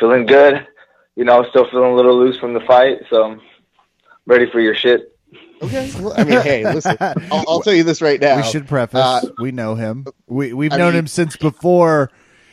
feeling 0.02 0.26
good. 0.26 0.68
You 1.16 1.24
know, 1.26 1.46
still 1.50 1.70
feeling 1.70 1.92
a 1.92 1.96
little 1.96 2.18
loose 2.18 2.38
from 2.40 2.54
the 2.54 2.62
fight, 2.62 3.00
so 3.10 3.24
I'm 3.24 3.42
ready 4.26 4.50
for 4.50 4.60
your 4.60 4.76
shit. 4.76 5.16
Okay. 5.62 5.92
Well, 6.00 6.14
I 6.18 6.24
mean, 6.24 6.42
hey, 6.42 6.64
listen. 6.74 6.98
I'll, 7.00 7.46
I'll, 7.48 7.62
tell 7.62 7.74
you 7.74 7.84
this 7.84 8.02
right 8.02 8.20
now. 8.20 8.38
We 8.38 8.44
should 8.44 8.68
preface. 8.68 9.00
Uh, 9.00 9.22
we 9.40 9.52
know 9.52 9.76
him. 9.76 10.06
We 10.28 10.54
we've 10.54 10.74
I 10.74 10.78
known 10.78 10.94
mean, 10.94 11.00
him 11.00 11.08
since 11.08 11.38
before 11.38 12.10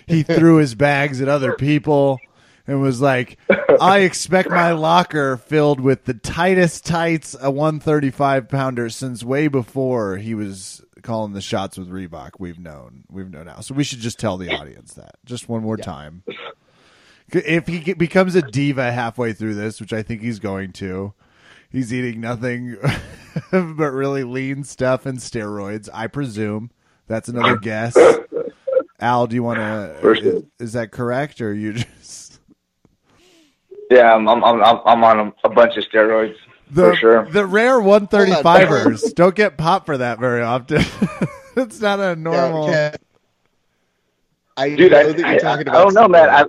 he 0.06 0.22
threw 0.24 0.56
his 0.56 0.74
bags 0.74 1.22
at 1.22 1.28
other 1.28 1.54
people 1.54 2.18
and 2.66 2.82
was 2.82 3.00
like, 3.00 3.38
"I 3.80 4.00
expect 4.00 4.50
my 4.50 4.72
locker 4.72 5.38
filled 5.38 5.80
with 5.80 6.04
the 6.04 6.14
tightest 6.14 6.84
tights 6.84 7.34
a 7.40 7.50
135 7.50 8.48
pounder 8.48 8.90
since 8.90 9.24
way 9.24 9.48
before 9.48 10.18
he 10.18 10.34
was 10.34 10.84
calling 11.08 11.32
the 11.32 11.40
shots 11.40 11.76
with 11.76 11.90
Reebok." 11.90 12.32
We've 12.38 12.58
known. 12.58 13.04
We've 13.10 13.30
known 13.30 13.46
now. 13.46 13.60
So 13.60 13.74
we 13.74 13.82
should 13.82 13.98
just 13.98 14.18
tell 14.18 14.36
the 14.36 14.54
audience 14.54 14.94
that 14.94 15.16
just 15.24 15.48
one 15.48 15.62
more 15.62 15.78
yeah. 15.78 15.84
time 15.84 16.22
if 17.32 17.66
he 17.66 17.94
becomes 17.94 18.34
a 18.34 18.42
diva 18.42 18.92
halfway 18.92 19.32
through 19.32 19.54
this, 19.54 19.80
which 19.80 19.92
I 19.92 20.02
think 20.02 20.22
he's 20.22 20.38
going 20.38 20.72
to, 20.74 21.12
he's 21.68 21.92
eating 21.92 22.20
nothing 22.20 22.76
but 23.50 23.90
really 23.90 24.24
lean 24.24 24.64
stuff 24.64 25.06
and 25.06 25.18
steroids. 25.18 25.88
I 25.92 26.06
presume 26.06 26.70
that's 27.06 27.28
another 27.28 27.56
guess. 27.62 27.96
Al, 29.00 29.26
do 29.26 29.34
you 29.34 29.42
want 29.42 29.58
to? 29.58 30.46
Is, 30.58 30.72
that 30.72 30.90
correct, 30.90 31.40
or 31.40 31.54
you 31.54 31.72
just? 31.98 32.40
Yeah, 33.90 34.14
I'm 34.14 34.28
I'm 34.28 34.44
I'm, 34.44 34.80
I'm 34.84 35.04
on 35.04 35.18
a, 35.20 35.32
a 35.44 35.50
bunch 35.50 35.76
of 35.76 35.84
steroids. 35.84 36.34
The, 36.70 36.82
for 36.82 36.96
sure. 36.96 37.30
The 37.30 37.46
rare 37.46 37.78
135ers 37.78 39.14
don't 39.14 39.34
get 39.34 39.56
popped 39.56 39.86
for 39.86 39.98
that 39.98 40.18
very 40.18 40.42
often. 40.42 40.82
it's 41.56 41.80
not 41.80 42.00
a 42.00 42.14
normal. 42.14 42.68
Yeah, 42.68 42.96
I 44.56 44.74
Dude, 44.74 44.92
I, 44.92 45.02
I, 45.02 45.38
I, 45.42 45.54
I, 45.60 45.62
don't 45.62 45.94
know, 45.94 46.08
man. 46.08 46.28
I, 46.28 46.44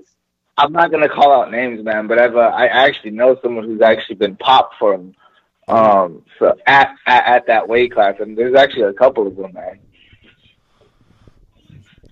I'm 0.57 0.74
not 0.74 0.91
gonna 0.91 1.07
call 1.07 1.32
out 1.32 1.51
names, 1.51 1.84
man, 1.84 2.07
but 2.07 2.20
I've 2.20 2.36
uh, 2.36 2.39
I 2.39 2.65
actually 2.65 3.11
know 3.11 3.38
someone 3.41 3.65
who's 3.65 3.82
actually 3.82 4.15
been 4.15 4.36
popped 4.36 4.76
from 4.78 5.15
um 5.67 6.24
so 6.39 6.57
at, 6.65 6.95
at 7.05 7.28
at 7.28 7.47
that 7.47 7.70
weight 7.70 7.93
class, 7.93 8.15
and 8.20 8.38
there's 8.38 8.55
actually 8.55 8.84
a 8.84 8.93
couple 8.93 9.28
of 9.28 9.36
them, 9.38 9.53
man. 9.53 9.80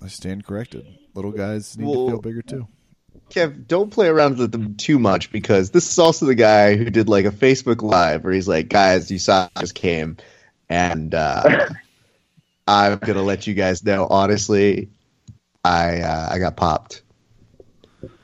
I 0.01 0.07
stand 0.07 0.45
corrected. 0.45 0.85
Little 1.15 1.31
guys 1.31 1.77
need 1.77 1.87
well, 1.87 2.05
to 2.05 2.11
feel 2.11 2.21
bigger 2.21 2.41
too. 2.41 2.67
Kev, 3.29 3.67
don't 3.67 3.91
play 3.91 4.07
around 4.07 4.37
with 4.37 4.51
them 4.51 4.75
too 4.75 4.99
much 4.99 5.31
because 5.31 5.71
this 5.71 5.89
is 5.89 5.99
also 5.99 6.25
the 6.25 6.35
guy 6.35 6.75
who 6.77 6.89
did 6.89 7.09
like 7.09 7.25
a 7.25 7.31
Facebook 7.31 7.81
Live 7.81 8.23
where 8.23 8.33
he's 8.33 8.47
like, 8.47 8.69
"Guys, 8.69 9.11
you 9.11 9.19
saw 9.19 9.49
I 9.55 9.59
just 9.59 9.75
came, 9.75 10.17
and 10.69 11.13
uh, 11.13 11.69
I'm 12.67 12.97
gonna 12.99 13.23
let 13.23 13.45
you 13.45 13.53
guys 13.53 13.83
know. 13.83 14.07
Honestly, 14.09 14.89
I 15.63 16.01
uh, 16.01 16.29
I 16.31 16.39
got 16.39 16.55
popped 16.55 17.01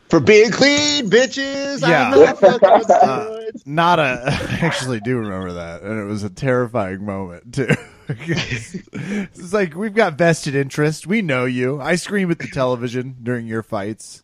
for 0.10 0.20
being 0.20 0.52
clean, 0.52 1.10
bitches. 1.10 1.82
Yeah, 1.82 2.10
not, 2.12 2.44
uh, 3.04 3.42
not 3.66 4.00
a. 4.00 4.22
I 4.26 4.60
actually 4.62 5.00
do 5.02 5.18
remember 5.18 5.54
that, 5.54 5.82
and 5.82 6.00
it 6.00 6.06
was 6.06 6.24
a 6.24 6.30
terrifying 6.30 7.04
moment 7.04 7.56
too. 7.56 7.68
it's 8.10 9.54
like 9.54 9.76
we've 9.76 9.96
got 9.96 10.18
vested 10.18 10.56
interest. 10.56 11.08
We 11.08 11.22
know 11.22 11.46
you. 11.46 11.82
I 11.82 11.96
scream 11.96 12.32
at 12.32 12.40
the 12.40 12.48
television 12.48 13.18
during 13.24 13.48
your 13.48 13.64
fights 13.64 14.24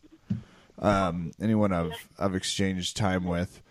um, 0.80 1.32
anyone 1.40 1.72
I've 1.72 2.08
I've 2.18 2.34
exchanged 2.34 2.96
time 2.96 3.24
with. 3.24 3.62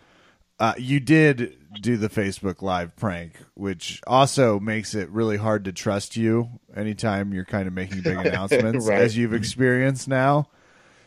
Uh, 0.58 0.74
you 0.76 1.00
did 1.00 1.56
do 1.80 1.96
the 1.96 2.10
Facebook 2.10 2.60
Live 2.60 2.94
prank, 2.94 3.32
which 3.54 4.00
also 4.06 4.60
makes 4.60 4.94
it 4.94 5.08
really 5.08 5.38
hard 5.38 5.64
to 5.64 5.72
trust 5.72 6.18
you 6.18 6.50
anytime 6.76 7.32
you're 7.32 7.46
kind 7.46 7.66
of 7.66 7.72
making 7.72 8.02
big 8.02 8.18
announcements, 8.26 8.86
right. 8.86 9.00
as 9.00 9.16
you've 9.16 9.32
experienced 9.32 10.06
now. 10.06 10.48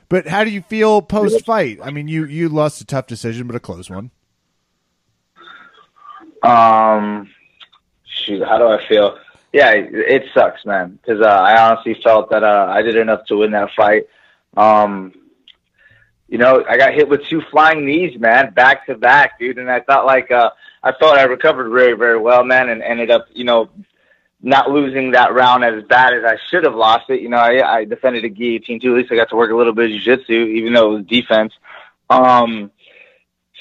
But 0.10 0.28
how 0.28 0.44
do 0.44 0.50
you 0.50 0.62
feel 0.62 1.02
post 1.02 1.46
fight? 1.46 1.80
I 1.82 1.92
mean, 1.92 2.08
you 2.08 2.26
you 2.26 2.50
lost 2.50 2.82
a 2.82 2.86
tough 2.86 3.08
decision, 3.08 3.48
but 3.48 3.56
a 3.56 3.60
close 3.60 3.90
one. 3.90 4.12
Um, 6.42 7.30
shoot, 8.06 8.44
how 8.44 8.58
do 8.58 8.68
I 8.68 8.86
feel? 8.88 9.18
Yeah, 9.54 9.72
it 9.76 10.24
sucks, 10.34 10.66
man, 10.66 11.00
because 11.02 11.22
uh, 11.22 11.30
I 11.30 11.70
honestly 11.70 11.96
felt 12.04 12.32
that 12.32 12.44
uh, 12.44 12.68
I 12.70 12.82
did 12.82 12.96
enough 12.96 13.26
to 13.28 13.38
win 13.38 13.52
that 13.52 13.70
fight. 13.78 14.08
Um, 14.58 15.14
you 16.34 16.40
know, 16.40 16.66
I 16.68 16.78
got 16.78 16.96
hit 16.96 17.08
with 17.08 17.24
two 17.28 17.44
flying 17.52 17.86
knees, 17.86 18.20
man, 18.20 18.54
back 18.56 18.88
to 18.88 18.96
back, 18.96 19.38
dude. 19.38 19.60
And 19.60 19.70
I 19.70 19.82
thought 19.82 20.08
like, 20.08 20.32
uh, 20.32 20.50
I 20.82 20.92
thought 20.92 21.20
I 21.20 21.26
recovered 21.26 21.70
very, 21.70 21.94
very 21.94 22.18
well, 22.18 22.44
man, 22.44 22.70
and 22.70 22.82
ended 22.82 23.12
up, 23.12 23.28
you 23.34 23.44
know, 23.44 23.70
not 24.42 24.72
losing 24.72 25.12
that 25.12 25.36
round 25.36 25.64
as 25.64 25.84
bad 25.84 26.16
as 26.16 26.24
I 26.26 26.38
should 26.50 26.64
have 26.64 26.74
lost 26.74 27.12
it. 27.12 27.22
You 27.22 27.30
know, 27.30 27.38
I, 27.38 27.76
I 27.82 27.86
defended 27.86 28.26
a 28.26 28.30
guillotine 28.30 28.80
too. 28.80 28.96
At 28.96 28.98
least 28.98 29.12
I 29.12 29.16
got 29.16 29.30
to 29.30 29.36
work 29.36 29.52
a 29.52 29.56
little 29.56 29.74
bit 29.74 29.92
of 29.92 29.92
jiu-jitsu, 29.92 30.34
even 30.34 30.74
though 30.74 30.94
it 30.94 30.96
was 30.96 31.06
defense. 31.06 31.54
Um, 32.10 32.72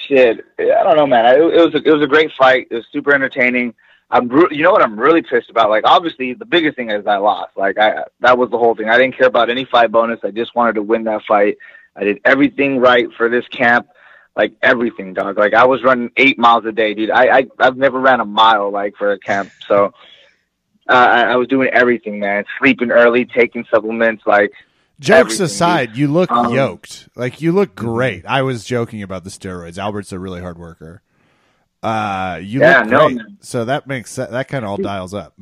shit, 0.09 0.43
I 0.59 0.83
don't 0.83 0.97
know, 0.97 1.07
man. 1.07 1.27
I, 1.27 1.35
it 1.35 1.67
was 1.67 1.75
a, 1.75 1.87
it 1.87 1.93
was 1.93 2.03
a 2.03 2.09
great 2.09 2.33
fight. 2.39 2.69
It 2.71 2.77
was 2.77 2.87
super 2.91 3.13
entertaining. 3.13 3.75
I'm, 4.11 4.31
you 4.51 4.63
know 4.63 4.73
what 4.73 4.81
I'm 4.81 4.99
really 4.99 5.21
pissed 5.21 5.51
about? 5.51 5.69
Like, 5.69 5.85
obviously, 5.87 6.33
the 6.33 6.47
biggest 6.47 6.77
thing 6.77 6.91
is 6.91 7.07
I 7.07 7.19
lost. 7.19 7.55
Like, 7.55 7.77
I 7.77 8.05
that 8.21 8.39
was 8.39 8.49
the 8.49 8.57
whole 8.57 8.75
thing. 8.75 8.89
I 8.89 8.97
didn't 8.97 9.19
care 9.19 9.29
about 9.29 9.51
any 9.51 9.67
fight 9.67 9.93
bonus. 9.93 10.21
I 10.25 10.31
just 10.31 10.55
wanted 10.55 10.77
to 10.77 10.83
win 10.83 11.05
that 11.05 11.21
fight. 11.29 11.59
I 11.95 12.05
did 12.05 12.21
everything 12.25 12.79
right 12.79 13.13
for 13.17 13.29
this 13.29 13.47
camp, 13.49 13.89
like 14.37 14.55
everything, 14.63 15.15
dog. 15.15 15.39
Like 15.39 15.55
I 15.55 15.67
was 15.67 15.83
running 15.83 16.11
eight 16.17 16.39
miles 16.39 16.65
a 16.65 16.73
day, 16.73 16.95
dude. 16.95 17.11
I, 17.11 17.39
I 17.39 17.47
I've 17.59 17.77
never 17.77 18.01
ran 18.01 18.21
a 18.21 18.25
mile 18.25 18.71
like 18.71 18.97
for 18.97 19.13
a 19.13 19.19
camp, 19.19 19.51
so 19.67 19.93
uh, 20.89 20.93
I, 20.93 21.23
I 21.23 21.37
was 21.37 21.49
doing 21.49 21.69
everything, 21.69 22.19
man. 22.19 22.45
Sleeping 22.59 22.91
early, 22.91 23.25
taking 23.25 23.65
supplements, 23.71 24.25
like. 24.27 24.53
Jokes 25.01 25.41
aside, 25.41 25.87
dude. 25.87 25.97
you 25.97 26.09
look 26.09 26.31
um, 26.31 26.55
yoked. 26.55 27.09
Like 27.17 27.41
you 27.41 27.51
look 27.51 27.75
great. 27.75 28.25
I 28.25 28.43
was 28.43 28.65
joking 28.65 29.03
about 29.03 29.25
the 29.25 29.31
steroids. 29.31 29.77
Albert's 29.77 30.13
a 30.13 30.19
really 30.19 30.41
hard 30.41 30.59
worker. 30.59 31.03
Uh, 31.83 32.39
you 32.41 32.61
yeah, 32.61 32.81
look 32.81 32.89
great. 32.89 33.17
No, 33.17 33.25
so 33.41 33.65
that 33.65 33.89
makes 33.89 34.15
that, 34.15 34.31
that 34.31 34.47
kind 34.47 34.65
of 34.65 34.71
all 34.71 34.77
dials 34.77 35.13
up. 35.13 35.37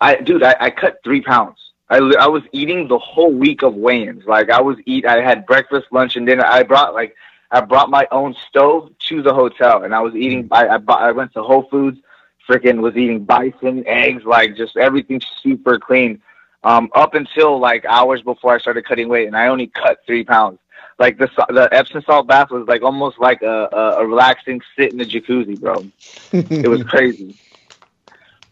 I, 0.00 0.16
dude, 0.16 0.42
I, 0.42 0.56
I 0.58 0.70
cut 0.70 1.00
three 1.04 1.20
pounds. 1.20 1.58
I, 1.90 1.98
I 1.98 2.26
was 2.26 2.42
eating 2.52 2.88
the 2.88 2.98
whole 2.98 3.32
week 3.32 3.62
of 3.62 3.74
weigh-ins. 3.74 4.24
Like 4.24 4.50
I 4.50 4.60
was 4.60 4.76
eat. 4.86 5.06
I 5.06 5.20
had 5.20 5.46
breakfast, 5.46 5.86
lunch, 5.90 6.16
and 6.16 6.26
dinner. 6.26 6.44
I 6.44 6.62
brought 6.62 6.94
like 6.94 7.14
I 7.50 7.60
brought 7.60 7.90
my 7.90 8.06
own 8.10 8.34
stove 8.48 8.90
to 9.08 9.22
the 9.22 9.34
hotel, 9.34 9.82
and 9.84 9.94
I 9.94 10.00
was 10.00 10.14
eating. 10.14 10.48
I 10.50 10.68
I, 10.68 10.78
bought, 10.78 11.02
I 11.02 11.12
went 11.12 11.32
to 11.34 11.42
Whole 11.42 11.64
Foods. 11.70 11.98
Freaking 12.48 12.80
was 12.80 12.96
eating 12.96 13.24
bison, 13.24 13.86
eggs, 13.86 14.24
like 14.24 14.56
just 14.56 14.76
everything 14.76 15.22
super 15.42 15.78
clean. 15.78 16.20
Um, 16.62 16.90
up 16.94 17.14
until 17.14 17.58
like 17.58 17.84
hours 17.84 18.22
before 18.22 18.54
I 18.54 18.58
started 18.58 18.84
cutting 18.86 19.08
weight, 19.08 19.26
and 19.26 19.36
I 19.36 19.48
only 19.48 19.66
cut 19.66 19.98
three 20.06 20.24
pounds. 20.24 20.58
Like 20.98 21.18
the 21.18 21.28
the 21.48 21.68
Epsom 21.72 22.02
salt 22.02 22.26
bath 22.26 22.50
was 22.50 22.66
like 22.68 22.82
almost 22.82 23.18
like 23.18 23.42
a, 23.42 23.68
a, 23.72 24.00
a 24.00 24.06
relaxing 24.06 24.60
sit 24.76 24.92
in 24.92 24.98
the 24.98 25.04
jacuzzi, 25.04 25.60
bro. 25.60 25.86
it 26.32 26.68
was 26.68 26.82
crazy. 26.84 27.36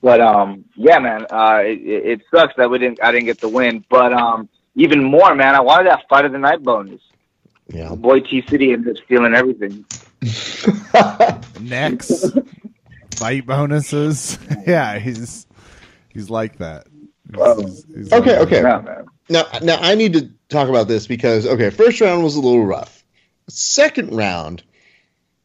But 0.03 0.20
um, 0.20 0.64
yeah, 0.74 0.98
man, 0.98 1.26
uh, 1.30 1.61
it, 1.64 1.78
it 1.80 2.20
sucks 2.34 2.55
that 2.57 2.68
we 2.68 2.78
didn't. 2.80 3.03
I 3.03 3.12
didn't 3.12 3.26
get 3.26 3.40
the 3.40 3.48
win. 3.48 3.84
But 3.88 4.12
um, 4.12 4.48
even 4.74 5.03
more, 5.05 5.34
man, 5.34 5.55
I 5.55 5.61
wanted 5.61 5.88
that 5.90 6.09
fight 6.09 6.24
of 6.24 6.32
the 6.32 6.38
night 6.38 6.62
bonus. 6.62 7.00
Yeah, 7.68 7.90
My 7.90 7.94
boy 7.94 8.20
T 8.20 8.42
City 8.48 8.72
ended 8.72 8.96
up 8.96 9.05
stealing 9.05 9.34
everything. 9.34 9.84
Next, 11.61 12.36
fight 13.14 13.46
bonuses. 13.46 14.38
yeah, 14.66 14.98
he's 14.98 15.46
he's 16.09 16.28
like 16.28 16.59
that. 16.59 16.88
He's, 17.32 17.84
he's 17.84 18.12
okay, 18.12 18.38
like 18.38 18.46
okay. 18.46 18.62
That. 18.62 19.05
Now, 19.28 19.44
now 19.62 19.78
I 19.80 19.94
need 19.94 20.14
to 20.14 20.30
talk 20.48 20.68
about 20.68 20.88
this 20.88 21.07
because 21.07 21.46
okay, 21.46 21.70
first 21.70 22.00
round 22.00 22.24
was 22.24 22.34
a 22.34 22.40
little 22.40 22.64
rough. 22.64 23.05
Second 23.48 24.14
round, 24.14 24.64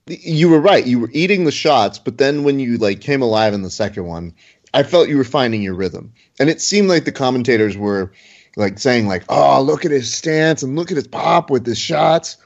you 0.08 0.50
were 0.50 0.60
right. 0.60 0.86
You 0.86 1.00
were 1.00 1.10
eating 1.14 1.44
the 1.44 1.52
shots, 1.52 2.00
but 2.00 2.18
then 2.18 2.44
when 2.44 2.60
you 2.60 2.78
like 2.78 3.02
came 3.02 3.22
alive 3.22 3.54
in 3.54 3.62
the 3.62 3.70
second 3.70 4.06
one, 4.06 4.34
I 4.74 4.84
felt 4.84 5.10
you 5.10 5.18
were 5.18 5.24
finding 5.24 5.62
your 5.62 5.76
rhythm, 5.76 6.14
and 6.40 6.50
it 6.50 6.62
seemed 6.62 6.90
like 6.90 7.06
the 7.06 7.12
commentators 7.12 7.78
were 7.78 8.12
like 8.56 8.80
saying 8.80 9.08
like, 9.08 9.24
"Oh, 9.30 9.62
look 9.62 9.86
at 9.86 9.92
his 9.92 10.14
stance 10.14 10.64
and 10.64 10.76
look 10.76 10.92
at 10.92 10.98
his 10.98 11.08
pop 11.08 11.50
with 11.50 11.66
his 11.66 11.80
shots." 11.80 12.38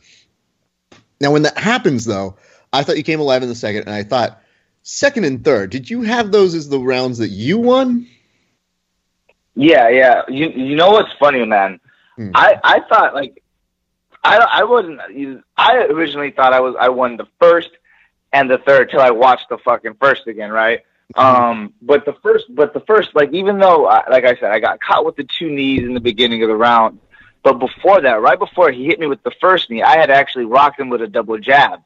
Now, 1.20 1.32
when 1.32 1.44
that 1.44 1.58
happens, 1.58 2.06
though, 2.06 2.38
I 2.74 2.84
thought 2.84 2.98
you 2.98 3.04
came 3.04 3.20
alive 3.20 3.44
in 3.44 3.50
the 3.50 3.56
second, 3.56 3.82
and 3.82 3.92
I 3.92 4.04
thought 4.04 4.42
second 4.84 5.26
and 5.26 5.44
third. 5.44 5.70
Did 5.70 5.90
you 5.90 6.02
have 6.04 6.32
those 6.32 6.56
as 6.56 6.70
the 6.70 6.80
rounds 6.80 7.20
that 7.20 7.30
you 7.30 7.58
won? 7.58 8.08
Yeah, 9.56 9.90
yeah. 9.90 10.22
You 10.28 10.50
you 10.50 10.76
know 10.76 10.92
what's 10.92 11.12
funny, 11.20 11.46
man? 11.46 11.80
Hmm. 12.16 12.32
I 12.34 12.60
I 12.64 12.80
thought 12.90 13.14
like 13.14 13.41
I 14.24 14.38
I 14.38 14.64
wasn't. 14.64 15.00
I 15.58 15.78
originally 15.86 16.32
thought 16.32 16.54
I 16.54 16.60
was. 16.60 16.76
I 16.80 16.90
won 16.90 17.18
the 17.18 17.28
first 17.40 17.70
and 18.34 18.50
the 18.50 18.58
third 18.60 18.90
till 18.90 19.02
I 19.02 19.12
watched 19.12 19.50
the 19.50 19.58
fucking 19.58 19.96
first 20.00 20.28
again, 20.28 20.52
right? 20.52 20.82
Um, 21.16 21.74
but 21.82 22.06
the 22.06 22.14
first, 22.24 22.46
but 22.50 22.74
the 22.74 22.80
first, 22.82 23.14
like 23.16 23.34
even 23.34 23.60
though, 23.60 23.86
I, 23.86 24.10
like 24.10 24.24
I 24.24 24.36
said, 24.36 24.52
I 24.52 24.60
got 24.60 24.80
caught 24.80 25.06
with 25.06 25.18
the 25.18 25.26
two 25.26 25.50
knees 25.50 25.82
in 25.82 25.94
the 25.94 26.00
beginning 26.00 26.42
of 26.44 26.48
the 26.48 26.56
round, 26.56 27.00
but 27.44 27.60
before 27.60 28.00
that, 28.02 28.22
right 28.22 28.40
before 28.40 28.72
he 28.72 28.86
hit 28.86 29.00
me 29.00 29.08
with 29.08 29.22
the 29.24 29.32
first 29.42 29.70
knee, 29.70 29.84
I 29.84 29.98
had 29.98 30.10
actually 30.10 30.46
rocked 30.46 30.80
him 30.80 30.90
with 30.90 31.02
a 31.02 31.08
double 31.08 31.38
jab, 31.38 31.82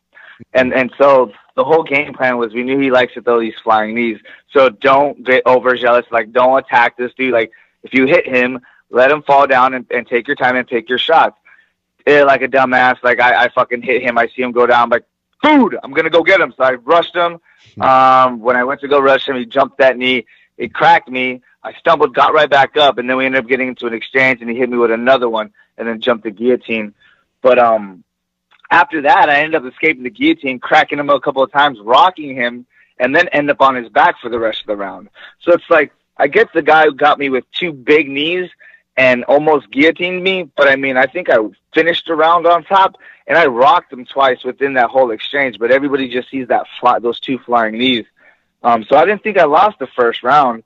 and 0.53 0.73
and 0.73 0.93
so 0.97 1.31
the 1.55 1.63
whole 1.63 1.83
game 1.83 2.13
plan 2.13 2.37
was 2.37 2.53
we 2.53 2.61
knew 2.61 2.77
he 2.77 2.91
likes 2.91 3.13
to 3.15 3.21
throw 3.21 3.39
these 3.39 3.55
flying 3.63 3.95
knees, 3.95 4.19
so 4.51 4.69
don't 4.69 5.23
get 5.23 5.45
overzealous, 5.47 6.05
like 6.11 6.31
don't 6.31 6.59
attack 6.59 6.95
this 6.95 7.11
dude, 7.17 7.33
like 7.33 7.51
if 7.81 7.93
you 7.93 8.05
hit 8.05 8.27
him, 8.27 8.59
let 8.91 9.09
him 9.09 9.23
fall 9.23 9.47
down 9.47 9.73
and, 9.73 9.87
and 9.89 10.05
take 10.07 10.27
your 10.27 10.35
time 10.35 10.55
and 10.55 10.67
take 10.67 10.87
your 10.87 10.99
shots 10.99 11.37
it, 12.05 12.25
like 12.25 12.41
a 12.41 12.47
dumbass. 12.47 12.97
Like 13.03 13.19
I, 13.19 13.45
I 13.45 13.49
fucking 13.49 13.81
hit 13.81 14.01
him. 14.01 14.17
I 14.17 14.27
see 14.27 14.41
him 14.41 14.51
go 14.51 14.65
down. 14.65 14.83
I'm 14.83 14.89
like, 14.89 15.05
food. 15.43 15.77
I'm 15.81 15.91
gonna 15.91 16.09
go 16.09 16.23
get 16.23 16.39
him. 16.39 16.53
So 16.55 16.63
I 16.63 16.73
rushed 16.73 17.15
him. 17.15 17.39
Hmm. 17.75 17.81
Um, 17.81 18.39
when 18.39 18.55
I 18.55 18.63
went 18.63 18.81
to 18.81 18.87
go 18.87 18.99
rush 18.99 19.27
him, 19.27 19.35
he 19.35 19.45
jumped 19.45 19.79
that 19.79 19.97
knee. 19.97 20.25
It 20.57 20.73
cracked 20.73 21.09
me. 21.09 21.41
I 21.63 21.73
stumbled, 21.73 22.13
got 22.13 22.33
right 22.33 22.49
back 22.49 22.77
up, 22.77 22.99
and 22.99 23.09
then 23.09 23.17
we 23.17 23.25
ended 23.25 23.43
up 23.43 23.49
getting 23.49 23.69
into 23.69 23.87
an 23.87 23.93
exchange, 23.93 24.39
and 24.39 24.49
he 24.49 24.55
hit 24.55 24.69
me 24.69 24.77
with 24.77 24.91
another 24.91 25.27
one, 25.27 25.51
and 25.77 25.87
then 25.87 25.99
jumped 25.99 26.23
the 26.23 26.31
guillotine. 26.31 26.93
But 27.41 27.57
um, 27.57 28.03
after 28.69 29.01
that, 29.01 29.29
I 29.29 29.41
ended 29.41 29.55
up 29.55 29.71
escaping 29.71 30.03
the 30.03 30.11
guillotine, 30.11 30.59
cracking 30.59 30.99
him 30.99 31.09
a 31.09 31.19
couple 31.19 31.41
of 31.41 31.51
times, 31.51 31.79
rocking 31.81 32.35
him, 32.35 32.67
and 32.99 33.15
then 33.15 33.27
end 33.29 33.49
up 33.49 33.61
on 33.61 33.75
his 33.75 33.89
back 33.89 34.21
for 34.21 34.29
the 34.29 34.39
rest 34.39 34.61
of 34.61 34.67
the 34.67 34.75
round. 34.75 35.09
So 35.41 35.53
it's 35.53 35.69
like 35.69 35.91
I 36.17 36.27
guess 36.27 36.47
the 36.53 36.61
guy 36.61 36.85
who 36.85 36.93
got 36.93 37.19
me 37.19 37.29
with 37.29 37.43
two 37.51 37.73
big 37.73 38.07
knees, 38.07 38.49
and 38.97 39.23
almost 39.25 39.69
guillotined 39.71 40.23
me. 40.23 40.49
But 40.55 40.67
I 40.67 40.75
mean, 40.75 40.97
I 40.97 41.05
think 41.05 41.29
I 41.29 41.37
finished 41.73 42.07
the 42.07 42.15
round 42.15 42.47
on 42.47 42.63
top, 42.63 42.95
and 43.27 43.37
I 43.37 43.45
rocked 43.45 43.91
him 43.91 44.05
twice 44.05 44.43
within 44.43 44.73
that 44.75 44.89
whole 44.89 45.11
exchange. 45.11 45.57
But 45.59 45.71
everybody 45.71 46.09
just 46.09 46.29
sees 46.29 46.47
that 46.47 46.65
fly, 46.79 46.99
those 46.99 47.19
two 47.19 47.39
flying 47.39 47.77
knees. 47.77 48.05
Um, 48.63 48.85
so 48.89 48.95
I 48.95 49.05
didn't 49.05 49.23
think 49.23 49.37
I 49.37 49.45
lost 49.45 49.79
the 49.79 49.87
first 49.87 50.23
round. 50.23 50.63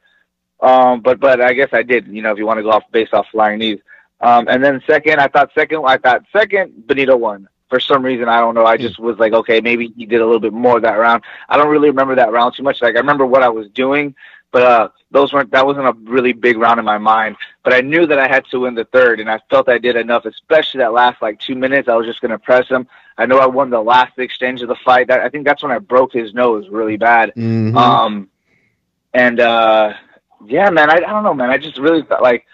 Um, 0.61 1.01
but 1.01 1.19
but 1.19 1.41
I 1.41 1.53
guess 1.53 1.69
I 1.71 1.84
did. 1.84 2.07
You 2.07 2.21
know, 2.21 2.32
if 2.32 2.38
you 2.38 2.45
want 2.45 2.57
to 2.57 2.63
go 2.63 2.71
off 2.71 2.84
based 2.91 3.13
off 3.13 3.27
flying 3.32 3.59
knees. 3.59 3.80
Um, 4.21 4.47
and 4.49 4.63
then 4.63 4.82
second, 4.86 5.19
I 5.19 5.27
thought 5.27 5.51
second, 5.55 5.86
I 5.86 5.97
thought 5.97 6.25
second, 6.34 6.86
Benito 6.88 7.15
won. 7.15 7.47
For 7.69 7.80
some 7.80 8.03
reason, 8.03 8.27
I 8.27 8.39
don't 8.39 8.55
know. 8.55 8.65
I 8.65 8.77
just 8.77 8.99
was 8.99 9.19
like, 9.19 9.32
okay, 9.32 9.61
maybe 9.61 9.93
he 9.95 10.05
did 10.07 10.21
a 10.21 10.25
little 10.25 10.39
bit 10.39 10.53
more 10.53 10.80
that 10.82 10.95
round. 10.95 11.23
I 11.47 11.55
don't 11.55 11.69
really 11.69 11.89
remember 11.89 12.15
that 12.15 12.32
round 12.32 12.55
too 12.55 12.63
much. 12.63 12.82
Like 12.82 12.95
I 12.95 12.99
remember 12.99 13.27
what 13.27 13.43
I 13.43 13.49
was 13.49 13.69
doing, 13.69 14.15
but 14.52 14.62
uh, 14.64 14.89
those 15.12 15.32
weren't. 15.34 15.52
That 15.52 15.66
wasn't 15.66 15.88
a 15.88 15.93
really 16.04 16.34
big 16.34 16.58
round 16.58 16.80
in 16.80 16.86
my 16.86 16.97
mind. 16.97 17.36
But 17.64 17.74
I 17.74 17.82
knew 17.82 18.06
that 18.08 18.20
I 18.20 18.28
had 18.28 18.45
to 18.52 18.62
win 18.62 18.76
the 18.76 18.86
third, 18.86 19.20
and 19.20 19.30
I 19.30 19.39
felt 19.50 19.70
I 19.70 19.78
did 19.78 19.95
enough, 19.95 20.26
especially 20.26 20.80
that 20.80 20.93
last 20.93 21.22
like 21.22 21.39
two 21.39 21.56
minutes. 21.56 21.88
I 21.88 21.95
was 21.95 22.06
just 22.06 22.22
gonna 22.22 22.39
press 22.39 22.68
him. 22.68 22.88
I 23.18 23.26
know 23.26 23.38
I 23.39 23.47
won 23.47 23.70
the 23.70 23.82
last 23.82 24.18
exchange 24.18 24.62
of 24.62 24.70
the 24.70 24.76
fight. 24.76 25.08
That 25.08 25.22
I 25.22 25.30
think 25.30 25.45
that's 25.45 25.62
when 25.62 25.72
I 25.72 25.80
broke 25.80 26.14
his 26.14 26.34
nose 26.34 26.68
really 26.70 26.97
bad. 26.97 27.34
Mhm. 27.36 27.76
Um, 27.76 28.30
and 29.14 29.39
uh, 29.39 29.93
yeah, 30.45 30.70
man, 30.70 30.89
I, 30.89 30.95
I 30.95 31.00
don't 31.00 31.24
know, 31.24 31.34
man. 31.34 31.50
I 31.50 31.58
just 31.58 31.78
really 31.78 32.04
felt 32.04 32.22
like 32.22 32.45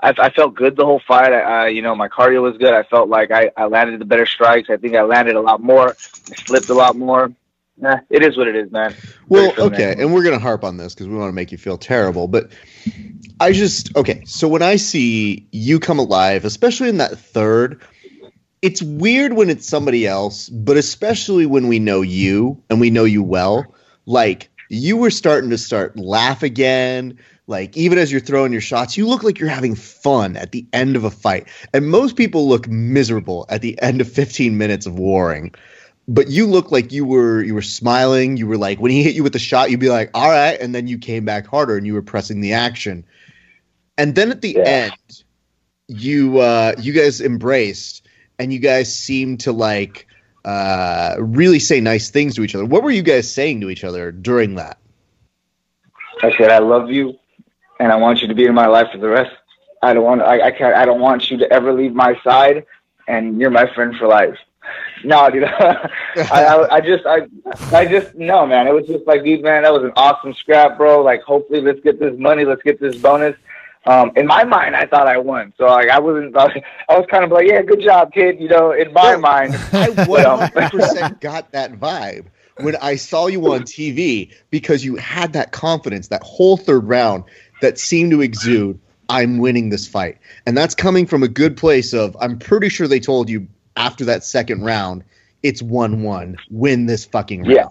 I, 0.00 0.14
I 0.18 0.30
felt 0.30 0.54
good 0.54 0.76
the 0.76 0.84
whole 0.84 1.00
fight. 1.06 1.32
I, 1.32 1.40
I, 1.40 1.68
you 1.68 1.82
know, 1.82 1.94
my 1.94 2.08
cardio 2.08 2.42
was 2.42 2.56
good. 2.56 2.72
I 2.72 2.84
felt 2.84 3.08
like 3.08 3.30
I, 3.30 3.50
I 3.56 3.66
landed 3.66 4.00
the 4.00 4.04
better 4.04 4.26
strikes. 4.26 4.70
I 4.70 4.76
think 4.76 4.94
I 4.94 5.02
landed 5.02 5.36
a 5.36 5.40
lot 5.40 5.60
more. 5.60 5.90
I 5.90 6.34
slipped 6.46 6.68
a 6.68 6.74
lot 6.74 6.96
more. 6.96 7.32
Nah, 7.80 8.00
it 8.10 8.24
is 8.24 8.36
what 8.36 8.48
it 8.48 8.56
is, 8.56 8.72
man. 8.72 8.94
Well, 9.28 9.52
okay, 9.58 9.94
and 9.96 10.12
we're 10.12 10.24
gonna 10.24 10.38
harp 10.38 10.64
on 10.64 10.78
this 10.78 10.94
because 10.94 11.06
we 11.06 11.14
want 11.14 11.28
to 11.28 11.34
make 11.34 11.52
you 11.52 11.58
feel 11.58 11.78
terrible, 11.78 12.26
but 12.26 12.50
I 13.40 13.52
just 13.52 13.94
okay. 13.96 14.22
So 14.24 14.48
when 14.48 14.62
I 14.62 14.76
see 14.76 15.46
you 15.52 15.78
come 15.78 15.98
alive, 15.98 16.44
especially 16.44 16.88
in 16.88 16.96
that 16.98 17.16
third, 17.16 17.80
it's 18.62 18.82
weird 18.82 19.34
when 19.34 19.48
it's 19.48 19.68
somebody 19.68 20.06
else, 20.06 20.48
but 20.48 20.76
especially 20.76 21.46
when 21.46 21.68
we 21.68 21.78
know 21.78 22.00
you 22.00 22.60
and 22.68 22.80
we 22.80 22.90
know 22.90 23.04
you 23.04 23.22
well. 23.22 23.64
Like 24.06 24.50
you 24.68 24.96
were 24.96 25.10
starting 25.10 25.50
to 25.50 25.58
start 25.58 25.96
laugh 25.96 26.42
again. 26.42 27.16
Like 27.46 27.76
even 27.76 27.96
as 27.98 28.10
you're 28.10 28.20
throwing 28.20 28.50
your 28.50 28.60
shots, 28.60 28.96
you 28.96 29.06
look 29.06 29.22
like 29.22 29.38
you're 29.38 29.48
having 29.48 29.76
fun 29.76 30.36
at 30.36 30.50
the 30.50 30.66
end 30.72 30.96
of 30.96 31.04
a 31.04 31.10
fight, 31.10 31.46
and 31.72 31.88
most 31.88 32.16
people 32.16 32.48
look 32.48 32.66
miserable 32.68 33.46
at 33.48 33.62
the 33.62 33.80
end 33.80 34.00
of 34.00 34.10
15 34.10 34.58
minutes 34.58 34.84
of 34.84 34.98
warring 34.98 35.54
but 36.08 36.28
you 36.28 36.46
look 36.46 36.72
like 36.72 36.90
you 36.90 37.04
were 37.04 37.42
you 37.42 37.54
were 37.54 37.62
smiling 37.62 38.36
you 38.36 38.46
were 38.46 38.56
like 38.56 38.80
when 38.80 38.90
he 38.90 39.02
hit 39.02 39.14
you 39.14 39.22
with 39.22 39.34
the 39.34 39.38
shot 39.38 39.70
you'd 39.70 39.78
be 39.80 39.90
like 39.90 40.10
all 40.14 40.28
right 40.28 40.60
and 40.60 40.74
then 40.74 40.86
you 40.88 40.98
came 40.98 41.24
back 41.24 41.46
harder 41.46 41.76
and 41.76 41.86
you 41.86 41.94
were 41.94 42.02
pressing 42.02 42.40
the 42.40 42.54
action 42.54 43.04
and 43.98 44.14
then 44.14 44.30
at 44.30 44.40
the 44.40 44.56
Yeah. 44.56 44.62
end 44.64 45.22
you 45.86 46.38
uh 46.38 46.74
you 46.78 46.92
guys 46.92 47.20
embraced 47.20 48.06
and 48.38 48.52
you 48.52 48.58
guys 48.58 48.94
seemed 48.96 49.40
to 49.40 49.52
like 49.52 50.06
uh 50.44 51.16
really 51.18 51.58
say 51.58 51.80
nice 51.80 52.10
things 52.10 52.34
to 52.34 52.42
each 52.42 52.54
other 52.54 52.64
what 52.64 52.82
were 52.82 52.90
you 52.90 53.02
guys 53.02 53.30
saying 53.30 53.60
to 53.60 53.70
each 53.70 53.84
other 53.84 54.10
during 54.10 54.54
that 54.56 54.78
I 56.22 56.36
said 56.36 56.50
I 56.50 56.58
love 56.58 56.90
you, 56.90 57.14
and 57.78 57.92
I 57.92 57.96
want 57.96 58.22
you 58.22 58.28
to 58.28 58.34
be 58.34 58.44
in 58.44 58.54
my 58.54 58.66
life 58.66 58.88
for 58.90 58.98
the 58.98 59.08
rest. 59.08 59.30
I 59.82 59.94
don't 59.94 60.02
want 60.02 60.20
I, 60.22 60.46
I 60.46 60.50
can't 60.50 60.74
I 60.74 60.84
don't 60.84 61.00
want 61.00 61.30
you 61.30 61.36
to 61.38 61.52
ever 61.52 61.72
leave 61.72 61.94
my 61.94 62.18
side, 62.24 62.66
and 63.06 63.40
you're 63.40 63.50
my 63.50 63.72
friend 63.72 63.94
for 63.96 64.08
life. 64.08 64.36
No, 65.04 65.30
dude, 65.30 65.44
I, 65.60 65.88
I 66.30 66.74
I 66.76 66.80
just 66.80 67.06
I 67.06 67.26
I 67.72 67.86
just 67.86 68.14
no 68.14 68.46
man. 68.46 68.66
It 68.66 68.74
was 68.74 68.86
just 68.86 69.06
like, 69.06 69.22
dude, 69.24 69.42
man, 69.42 69.62
that 69.62 69.72
was 69.72 69.84
an 69.84 69.92
awesome 69.96 70.34
scrap, 70.34 70.76
bro. 70.76 71.02
Like, 71.02 71.22
hopefully, 71.22 71.60
let's 71.60 71.80
get 71.80 72.00
this 72.00 72.14
money, 72.18 72.44
let's 72.44 72.62
get 72.62 72.80
this 72.80 72.96
bonus. 72.96 73.36
Um, 73.86 74.12
in 74.16 74.26
my 74.26 74.44
mind, 74.44 74.74
I 74.76 74.86
thought 74.86 75.06
I 75.06 75.16
won, 75.18 75.52
so 75.56 75.66
like 75.66 75.88
I 75.88 75.98
wasn't. 76.00 76.36
I 76.36 76.98
was 76.98 77.06
kind 77.10 77.24
of 77.24 77.30
like, 77.30 77.46
yeah, 77.46 77.62
good 77.62 77.80
job, 77.80 78.12
kid. 78.12 78.40
You 78.40 78.48
know, 78.48 78.72
in 78.72 78.92
my 78.92 79.12
No. 79.12 79.20
mind, 79.20 79.54
i 79.72 79.86
um, 79.88 79.94
100% 79.96 81.20
got 81.20 81.52
that 81.52 81.72
vibe 81.74 82.26
when 82.60 82.74
i 82.82 82.96
saw 82.96 83.28
you 83.28 83.40
on 83.52 83.60
tv 83.62 84.32
because 84.50 84.84
you 84.84 84.96
had 84.96 85.32
that 85.32 85.52
confidence 85.52 86.08
that 86.08 86.22
whole 86.24 86.56
third 86.56 86.84
round 86.88 87.22
that 87.62 87.78
seemed 87.78 88.10
to 88.10 88.20
exude 88.20 88.78
i'm 89.08 89.38
winning 89.38 89.70
this 89.70 89.86
fight 89.86 90.18
and 90.44 90.56
that's 90.56 90.74
coming 90.74 91.06
from 91.06 91.22
a 91.22 91.28
good 91.28 91.56
place 91.56 91.92
of 91.94 92.16
i'm 92.20 92.36
pretty 92.38 92.68
sure 92.68 92.88
they 92.88 92.98
told 93.00 93.28
you 93.30 93.46
after 93.78 94.04
that 94.04 94.24
second 94.24 94.62
round 94.62 95.02
it's 95.42 95.62
1-1 95.62 96.36
win 96.50 96.86
this 96.86 97.04
fucking 97.04 97.42
round. 97.42 97.52
Yeah. 97.52 97.66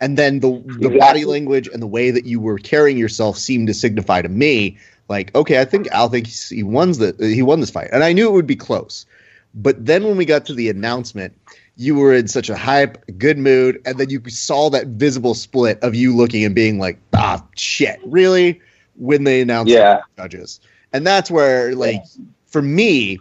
and 0.00 0.16
then 0.18 0.40
the 0.40 0.50
the 0.50 0.88
Exactly. 0.88 0.98
body 0.98 1.24
language 1.24 1.68
and 1.72 1.80
the 1.82 1.86
way 1.86 2.10
that 2.10 2.26
you 2.26 2.38
were 2.40 2.58
carrying 2.58 2.98
yourself 2.98 3.38
seemed 3.38 3.66
to 3.68 3.74
signify 3.74 4.22
to 4.22 4.28
me 4.28 4.76
like 5.08 5.34
okay 5.34 5.60
i 5.60 5.64
think 5.64 5.88
al 5.88 6.08
thinks 6.08 6.48
he 6.50 6.62
won 6.62 6.92
the 6.92 7.14
he 7.18 7.42
won 7.42 7.60
this 7.60 7.70
fight. 7.70 7.88
And 7.92 8.04
i 8.04 8.12
knew 8.12 8.28
it 8.28 8.32
would 8.32 8.46
be 8.46 8.56
close. 8.56 9.06
But 9.54 9.86
then 9.86 10.04
when 10.04 10.16
we 10.18 10.24
got 10.26 10.44
to 10.46 10.54
the 10.54 10.68
announcement 10.68 11.32
you 11.76 11.94
were 11.94 12.12
in 12.12 12.28
such 12.28 12.50
a 12.50 12.56
hype 12.56 13.02
good 13.18 13.38
mood 13.38 13.80
and 13.86 13.98
then 13.98 14.10
you 14.10 14.20
saw 14.28 14.68
that 14.70 14.86
visible 14.88 15.32
split 15.34 15.78
of 15.82 15.94
you 15.94 16.14
looking 16.14 16.44
and 16.44 16.54
being 16.54 16.78
like 16.78 16.98
ah 17.14 17.42
shit 17.56 17.98
really? 18.04 18.60
When 18.96 19.24
they 19.24 19.40
announced 19.40 19.72
Yeah. 19.72 20.00
the 20.16 20.22
judges. 20.24 20.60
And 20.92 21.06
that's 21.06 21.30
where 21.30 21.74
like 21.74 22.02
for 22.46 22.60
me 22.62 23.18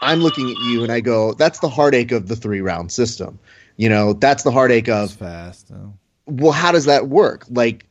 i'm 0.00 0.20
looking 0.20 0.50
at 0.50 0.58
you 0.58 0.82
and 0.82 0.92
i 0.92 1.00
go 1.00 1.32
that's 1.34 1.58
the 1.60 1.68
heartache 1.68 2.12
of 2.12 2.28
the 2.28 2.36
three 2.36 2.60
round 2.60 2.90
system 2.92 3.38
you 3.76 3.88
know 3.88 4.12
that's 4.12 4.42
the 4.42 4.50
heartache 4.50 4.88
It's 4.88 5.12
of 5.12 5.18
fast 5.18 5.68
though. 5.68 5.92
well, 6.26 6.52
how 6.52 6.72
does 6.72 6.86
that 6.86 7.08
work? 7.08 7.44
Like, 7.50 7.86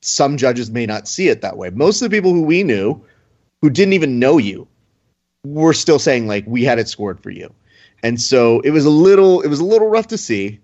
some 0.00 0.36
judges 0.36 0.70
may 0.70 0.84
not 0.84 1.06
see 1.08 1.28
it 1.28 1.42
that 1.42 1.56
way. 1.56 1.70
Most 1.70 2.02
of 2.02 2.10
the 2.10 2.16
people 2.16 2.32
who 2.32 2.42
we 2.42 2.62
knew, 2.64 3.04
who 3.62 3.70
didn't 3.70 3.94
even 3.94 4.18
know 4.18 4.38
you, 4.38 4.66
were 5.44 5.72
still 5.72 5.98
saying 6.00 6.26
like 6.26 6.44
we 6.46 6.64
had 6.64 6.78
it 6.80 6.88
scored 6.88 7.20
for 7.20 7.30
you, 7.30 7.52
and 8.02 8.20
so 8.20 8.60
it 8.60 8.70
was 8.70 8.84
a 8.84 8.90
little, 8.90 9.40
it 9.40 9.48
was 9.48 9.60
a 9.60 9.64
little 9.64 9.88
rough 9.88 10.08
to 10.08 10.18
see. 10.18 10.60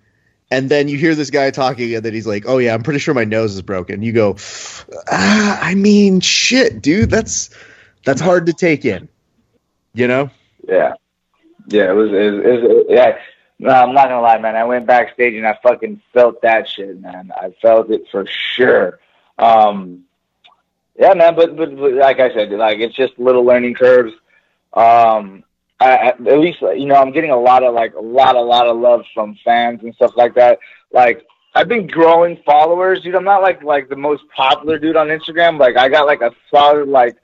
And 0.50 0.68
then 0.68 0.88
you 0.88 0.98
hear 0.98 1.14
this 1.14 1.30
guy 1.30 1.50
talking, 1.50 1.94
and 1.94 2.04
then 2.04 2.12
he's 2.12 2.26
like, 2.26 2.44
"Oh 2.46 2.58
yeah, 2.58 2.74
I'm 2.74 2.82
pretty 2.82 2.98
sure 2.98 3.14
my 3.14 3.24
nose 3.24 3.54
is 3.54 3.62
broken." 3.62 4.02
You 4.02 4.12
go, 4.12 4.36
ah, 5.10 5.58
"I 5.62 5.74
mean, 5.74 6.20
shit, 6.20 6.82
dude, 6.82 7.10
that's 7.10 7.50
that's 8.04 8.20
hard 8.20 8.46
to 8.46 8.52
take 8.52 8.84
in." 8.84 9.08
You 9.94 10.08
know? 10.08 10.30
Yeah, 10.68 10.94
yeah, 11.68 11.90
it 11.90 11.94
was. 11.94 12.10
It 12.10 12.32
was, 12.32 12.44
it 12.44 12.62
was 12.62 12.84
yeah. 12.88 13.18
No, 13.58 13.70
I'm 13.70 13.94
not 13.94 14.08
gonna 14.08 14.20
lie, 14.20 14.38
man. 14.38 14.56
I 14.56 14.64
went 14.64 14.86
backstage 14.86 15.34
and 15.34 15.46
I 15.46 15.58
fucking 15.62 16.00
felt 16.12 16.42
that 16.42 16.68
shit, 16.68 17.00
man. 17.00 17.32
I 17.34 17.54
felt 17.62 17.90
it 17.90 18.02
for 18.10 18.26
sure. 18.26 18.98
Um, 19.38 20.04
yeah, 20.98 21.14
man. 21.14 21.34
But, 21.34 21.56
but 21.56 21.76
but 21.76 21.92
like 21.94 22.20
I 22.20 22.32
said, 22.34 22.50
like 22.50 22.78
it's 22.78 22.96
just 22.96 23.18
little 23.18 23.44
learning 23.44 23.74
curves. 23.74 24.12
Um, 24.72 25.44
I, 25.80 25.96
I, 25.96 26.06
at 26.08 26.38
least 26.38 26.60
you 26.60 26.86
know 26.86 26.96
I'm 26.96 27.12
getting 27.12 27.30
a 27.30 27.40
lot 27.40 27.62
of 27.62 27.74
like 27.74 27.94
a 27.94 28.00
lot, 28.00 28.36
a 28.36 28.40
lot 28.40 28.66
of 28.66 28.76
love 28.76 29.04
from 29.14 29.38
fans 29.44 29.80
and 29.82 29.94
stuff 29.94 30.12
like 30.16 30.34
that. 30.34 30.58
Like 30.92 31.24
I've 31.54 31.68
been 31.68 31.86
growing 31.86 32.38
followers, 32.44 33.02
dude. 33.02 33.14
I'm 33.14 33.24
not 33.24 33.42
like 33.42 33.62
like 33.62 33.88
the 33.88 33.96
most 33.96 34.24
popular 34.36 34.78
dude 34.78 34.96
on 34.96 35.08
Instagram. 35.08 35.58
Like 35.58 35.76
I 35.76 35.88
got 35.88 36.06
like 36.06 36.20
a 36.20 36.32
solid 36.50 36.88
like 36.88 37.16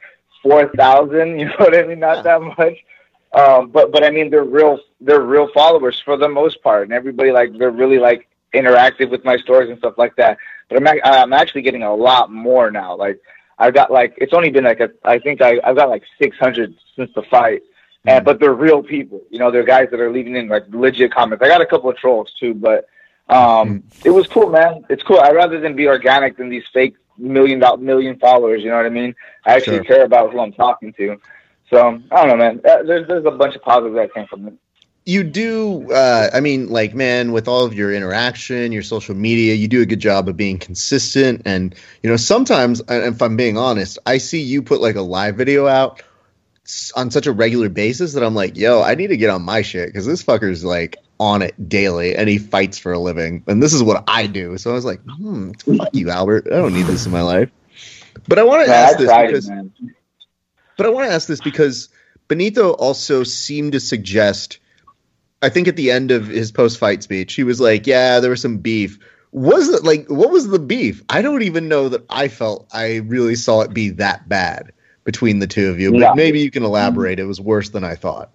four 0.43 0.70
thousand. 0.76 1.38
You 1.41 1.47
know 1.47 1.55
what 1.59 1.76
I 1.76 1.82
mean? 1.82 1.99
Not 1.99 2.22
that 2.24 2.41
much. 2.41 2.76
Um, 3.33 3.70
but 3.70 3.93
but 3.93 4.03
I 4.03 4.11
mean 4.11 4.31
they're 4.31 4.45
real 4.45 4.81
they're 5.01 5.20
real 5.20 5.49
followers 5.53 6.01
for 6.01 6.16
the 6.16 6.28
most 6.28 6.62
part, 6.62 6.85
and 6.85 6.93
everybody 6.93 7.31
like 7.31 7.57
they're 7.59 7.70
really 7.70 7.99
like 7.99 8.28
interactive 8.53 9.11
with 9.11 9.24
my 9.24 9.37
stories 9.37 9.68
and 9.70 9.78
stuff 9.78 9.95
like 9.99 10.16
that. 10.16 10.37
But 10.68 10.78
I'm 10.78 10.87
ac- 10.89 11.01
I'm 11.05 11.33
actually 11.33 11.62
getting 11.62 11.83
a 11.85 11.95
lot 11.95 12.33
more 12.33 12.70
now. 12.70 12.97
Like 12.97 13.20
I've 13.59 13.74
got 13.74 13.93
like 13.93 14.14
it's 14.16 14.33
only 14.33 14.51
been 14.51 14.64
like 14.64 14.81
a 14.81 14.91
I 15.05 15.18
think 15.20 15.41
I 15.41 15.61
I've 15.62 15.76
got 15.76 15.89
like 15.89 16.03
600 16.20 16.74
since 16.97 17.11
the 17.14 17.22
fight, 17.22 17.62
and 18.05 18.24
but 18.24 18.41
they're 18.41 18.55
real 18.55 18.83
people. 18.83 19.20
You 19.31 19.39
know, 19.39 19.51
they're 19.53 19.62
guys 19.62 19.89
that 19.93 20.01
are 20.01 20.11
leaving 20.11 20.35
in 20.35 20.49
like 20.49 20.64
legit 20.70 21.12
comments. 21.12 21.45
I 21.45 21.49
got 21.49 21.61
a 21.61 21.66
couple 21.66 21.89
of 21.89 21.97
trolls 21.97 22.33
too, 22.39 22.55
but 22.55 22.89
um, 23.28 23.85
it 24.05 24.11
was 24.11 24.26
cool, 24.26 24.49
man. 24.51 24.85
It's 24.91 25.05
cool. 25.05 25.20
I'd 25.20 25.37
rather 25.37 25.61
than 25.61 25.76
be 25.76 25.87
organic 25.87 26.37
than 26.37 26.49
these 26.49 26.64
fake 26.72 26.97
million 27.16 27.61
dollar 27.61 27.76
million 27.76 28.18
followers. 28.18 28.62
You 28.62 28.70
know 28.70 28.76
what 28.76 28.87
I 28.87 28.91
mean? 28.91 29.14
I 29.47 29.55
actually 29.55 29.76
Sure. 29.76 29.85
care 29.85 30.05
about 30.05 30.33
who 30.33 30.41
I'm 30.41 30.53
talking 30.53 30.93
to. 30.95 31.20
So 31.71 32.01
I 32.11 32.27
don't 32.27 32.29
know, 32.29 32.37
man. 32.37 32.61
Uh, 32.64 32.83
There's 32.83 33.07
there's 33.09 33.25
a 33.25 33.31
bunch 33.31 33.55
of 33.55 33.62
positives 33.62 33.95
that 33.97 34.12
came 34.12 34.27
from 34.27 34.49
it. 34.49 34.55
you 35.07 35.23
do 35.25 35.91
uh, 35.93 36.29
i 36.35 36.41
mean 36.41 36.68
like 36.68 36.95
man 36.95 37.33
with 37.33 37.49
all 37.49 37.64
of 37.64 37.73
your 37.75 37.93
interaction 37.93 38.71
your 38.73 38.83
social 38.83 39.14
media 39.14 39.55
you 39.55 39.66
do 39.68 39.81
a 39.81 39.87
good 39.87 39.99
job 40.01 40.29
of 40.29 40.37
being 40.37 40.59
consistent 40.59 41.43
and 41.47 41.75
you 42.03 42.11
know 42.11 42.16
sometimes 42.16 42.83
if 42.89 43.23
i'm 43.23 43.37
being 43.37 43.57
honest 43.57 43.99
i 44.07 44.18
see 44.18 44.41
you 44.43 44.62
put 44.62 44.81
like 44.81 44.97
a 44.97 45.01
live 45.01 45.37
video 45.37 45.66
out 45.66 46.03
on 46.97 47.11
such 47.11 47.27
a 47.27 47.33
regular 47.33 47.68
basis 47.71 48.12
that 48.12 48.23
i'm 48.23 48.35
like 48.35 48.57
yo 48.57 48.83
i 48.83 48.95
need 48.95 49.09
to 49.09 49.16
get 49.16 49.31
on 49.31 49.43
my 49.43 49.62
shit 49.62 49.89
because 49.89 50.07
this 50.07 50.23
fucker's 50.23 50.64
like 50.64 50.97
on 51.18 51.41
it 51.43 51.68
daily 51.68 52.14
and 52.14 52.29
he 52.29 52.39
fights 52.39 52.79
for 52.79 52.93
a 52.93 52.99
living 52.99 53.43
and 53.47 53.62
this 53.62 53.73
is 53.73 53.83
what 53.83 54.05
i 54.07 54.27
do 54.27 54.57
so 54.59 54.71
i 54.71 54.75
was 54.75 54.85
like 54.85 55.01
hmm 55.03 55.53
fuck 55.53 55.89
you 55.95 56.11
albert 56.11 56.47
i 56.47 56.57
don't 56.57 56.75
need 56.75 56.87
this 56.87 57.07
in 57.07 57.12
my 57.12 57.23
life 57.23 57.51
but 58.29 58.39
i 58.39 58.43
want 58.43 58.64
to 58.64 58.71
ask 58.73 58.99
this 58.99 59.11
because 59.11 59.49
man. 59.49 59.73
But 60.81 60.87
I 60.87 60.93
want 60.93 61.09
to 61.09 61.12
ask 61.12 61.28
this 61.28 61.43
because 61.43 61.91
Benito 62.26 62.70
also 62.70 63.22
seemed 63.22 63.72
to 63.72 63.81
suggest, 63.81 64.61
I 65.43 65.51
think 65.51 65.68
at 65.68 65.76
the 65.76 65.91
end 65.91 66.11
of 66.11 66.28
his 66.28 66.51
post 66.51 66.78
fight 66.78 67.03
speech, 67.03 67.35
he 67.35 67.45
was 67.45 67.61
like, 67.61 67.87
Yeah, 67.87 68.18
there 68.20 68.31
was 68.31 68.41
some 68.41 68.57
beef. 68.57 68.99
Was 69.31 69.68
it 69.68 69.85
like, 69.85 70.09
what 70.09 70.31
was 70.31 70.49
the 70.49 70.59
beef? 70.59 71.03
I 71.11 71.20
don't 71.20 71.43
even 71.43 71.68
know 71.68 71.91
that 71.91 72.07
I 72.09 72.28
felt 72.28 72.66
I 72.72 72.97
really 73.01 73.35
saw 73.35 73.61
it 73.61 73.74
be 73.74 73.91
that 73.91 74.26
bad 74.26 74.72
between 75.05 75.39
the 75.39 75.47
two 75.47 75.68
of 75.68 75.78
you, 75.78 75.93
but 75.93 75.99
No. 75.99 76.14
maybe 76.14 76.41
you 76.41 76.51
can 76.51 76.64
elaborate. 76.64 77.20
It 77.20 77.24
was 77.24 77.43
worse 77.43 77.68
than 77.68 77.85
I 77.85 77.95
thought. 77.95 78.31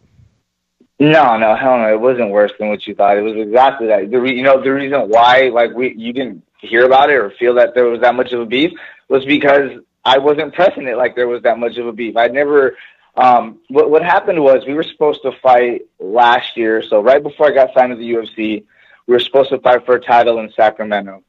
No, 1.00 1.38
no, 1.40 1.56
hell 1.56 1.80
no. 1.80 1.92
It 1.92 2.00
wasn't 2.00 2.30
worse 2.30 2.52
than 2.60 2.70
what 2.70 2.86
you 2.86 2.94
thought. 2.94 3.18
It 3.18 3.24
was 3.24 3.38
exactly 3.38 3.88
that. 3.88 4.12
The 4.12 4.22
re- 4.22 4.36
you 4.36 4.44
know 4.44 4.62
the 4.62 4.72
reason 4.72 5.10
why 5.10 5.50
like 5.52 5.74
we 5.74 5.96
you 5.98 6.14
didn't 6.14 6.44
hear 6.62 6.86
about 6.86 7.10
it 7.10 7.16
or 7.16 7.32
feel 7.32 7.56
that 7.56 7.74
there 7.74 7.86
was 7.86 8.02
that 8.02 8.14
much 8.14 8.34
of 8.34 8.40
a 8.40 8.46
beef 8.46 8.72
was 9.10 9.26
because 9.26 9.72
I 10.06 10.20
wasn't 10.20 10.54
pressing 10.54 10.88
it 10.88 10.98
like 10.98 11.16
there 11.16 11.28
was 11.28 11.42
that 11.42 11.58
much 11.58 11.78
of 11.78 11.88
a 11.88 11.92
beef. 11.92 12.16
I'd 12.16 12.34
never. 12.34 12.78
Um, 13.18 13.60
what 13.70 13.90
what 13.90 14.04
happened 14.04 14.44
was 14.44 14.66
we 14.68 14.76
were 14.76 14.84
supposed 14.84 15.24
to 15.24 15.32
fight 15.42 15.84
last 16.00 16.56
year. 16.56 16.84
So 16.84 17.02
right 17.02 17.24
before 17.24 17.48
I 17.48 17.52
got 17.52 17.74
signed 17.74 17.92
to 17.92 17.96
the 17.96 18.12
UFC, 18.12 18.64
we 19.08 19.14
were 19.14 19.20
supposed 19.20 19.50
to 19.50 19.60
fight 19.60 19.86
for 19.86 19.96
a 19.96 20.02
title 20.02 20.40
in 20.40 20.52
Sacramento. 20.56 21.24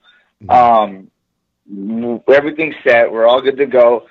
Mm-hmm. 0.44 1.10
Um, 1.70 2.22
everything's 2.28 2.74
set. 2.84 3.10
We're 3.10 3.26
all 3.26 3.40
good 3.40 3.56
to 3.56 3.66
go. 3.66 4.06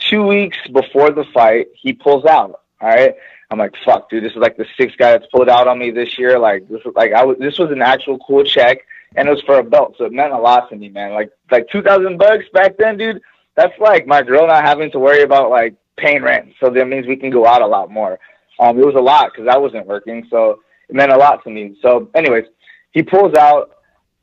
Two 0.00 0.26
weeks 0.26 0.58
before 0.72 1.10
the 1.10 1.24
fight, 1.32 1.68
he 1.74 1.92
pulls 1.92 2.24
out. 2.24 2.60
All 2.80 2.88
right. 2.88 3.14
I'm 3.50 3.58
like, 3.58 3.74
fuck, 3.84 4.10
dude. 4.10 4.24
This 4.24 4.32
is 4.32 4.38
like 4.38 4.56
the 4.56 4.66
sixth 4.76 4.98
guy 4.98 5.12
that's 5.12 5.26
pulled 5.32 5.48
out 5.48 5.68
on 5.68 5.78
me 5.78 5.90
this 5.90 6.18
year. 6.18 6.38
Like 6.38 6.68
this 6.68 6.82
was 6.84 6.94
like 6.96 7.12
I 7.12 7.24
was. 7.24 7.36
This 7.38 7.58
was 7.58 7.70
an 7.70 7.82
actual 7.82 8.18
cool 8.18 8.42
check, 8.42 8.78
and 9.14 9.28
it 9.28 9.30
was 9.30 9.42
for 9.42 9.58
a 9.58 9.64
belt, 9.64 9.94
so 9.96 10.06
it 10.06 10.12
meant 10.12 10.32
a 10.32 10.38
lot 10.38 10.68
to 10.70 10.76
me, 10.76 10.88
man. 10.88 11.12
Like 11.12 11.30
like 11.50 11.68
two 11.70 11.82
thousand 11.82 12.18
bucks 12.18 12.46
back 12.52 12.76
then, 12.78 12.96
dude 12.96 13.22
that's 13.58 13.76
like 13.80 14.06
my 14.06 14.22
girl 14.22 14.46
not 14.46 14.64
having 14.64 14.88
to 14.92 15.00
worry 15.00 15.22
about 15.22 15.50
like 15.50 15.74
paying 15.96 16.22
rent. 16.22 16.54
So 16.60 16.70
that 16.70 16.86
means 16.86 17.08
we 17.08 17.16
can 17.16 17.30
go 17.30 17.44
out 17.44 17.60
a 17.60 17.66
lot 17.66 17.90
more. 17.90 18.20
Um, 18.60 18.78
it 18.78 18.86
was 18.86 18.94
a 18.94 19.00
lot 19.00 19.32
because 19.32 19.48
I 19.52 19.58
wasn't 19.58 19.86
working, 19.86 20.26
so 20.30 20.60
it 20.88 20.94
meant 20.94 21.10
a 21.10 21.16
lot 21.16 21.42
to 21.42 21.50
me. 21.50 21.76
So, 21.82 22.08
anyways, 22.14 22.44
he 22.92 23.02
pulls 23.02 23.34
out, 23.34 23.70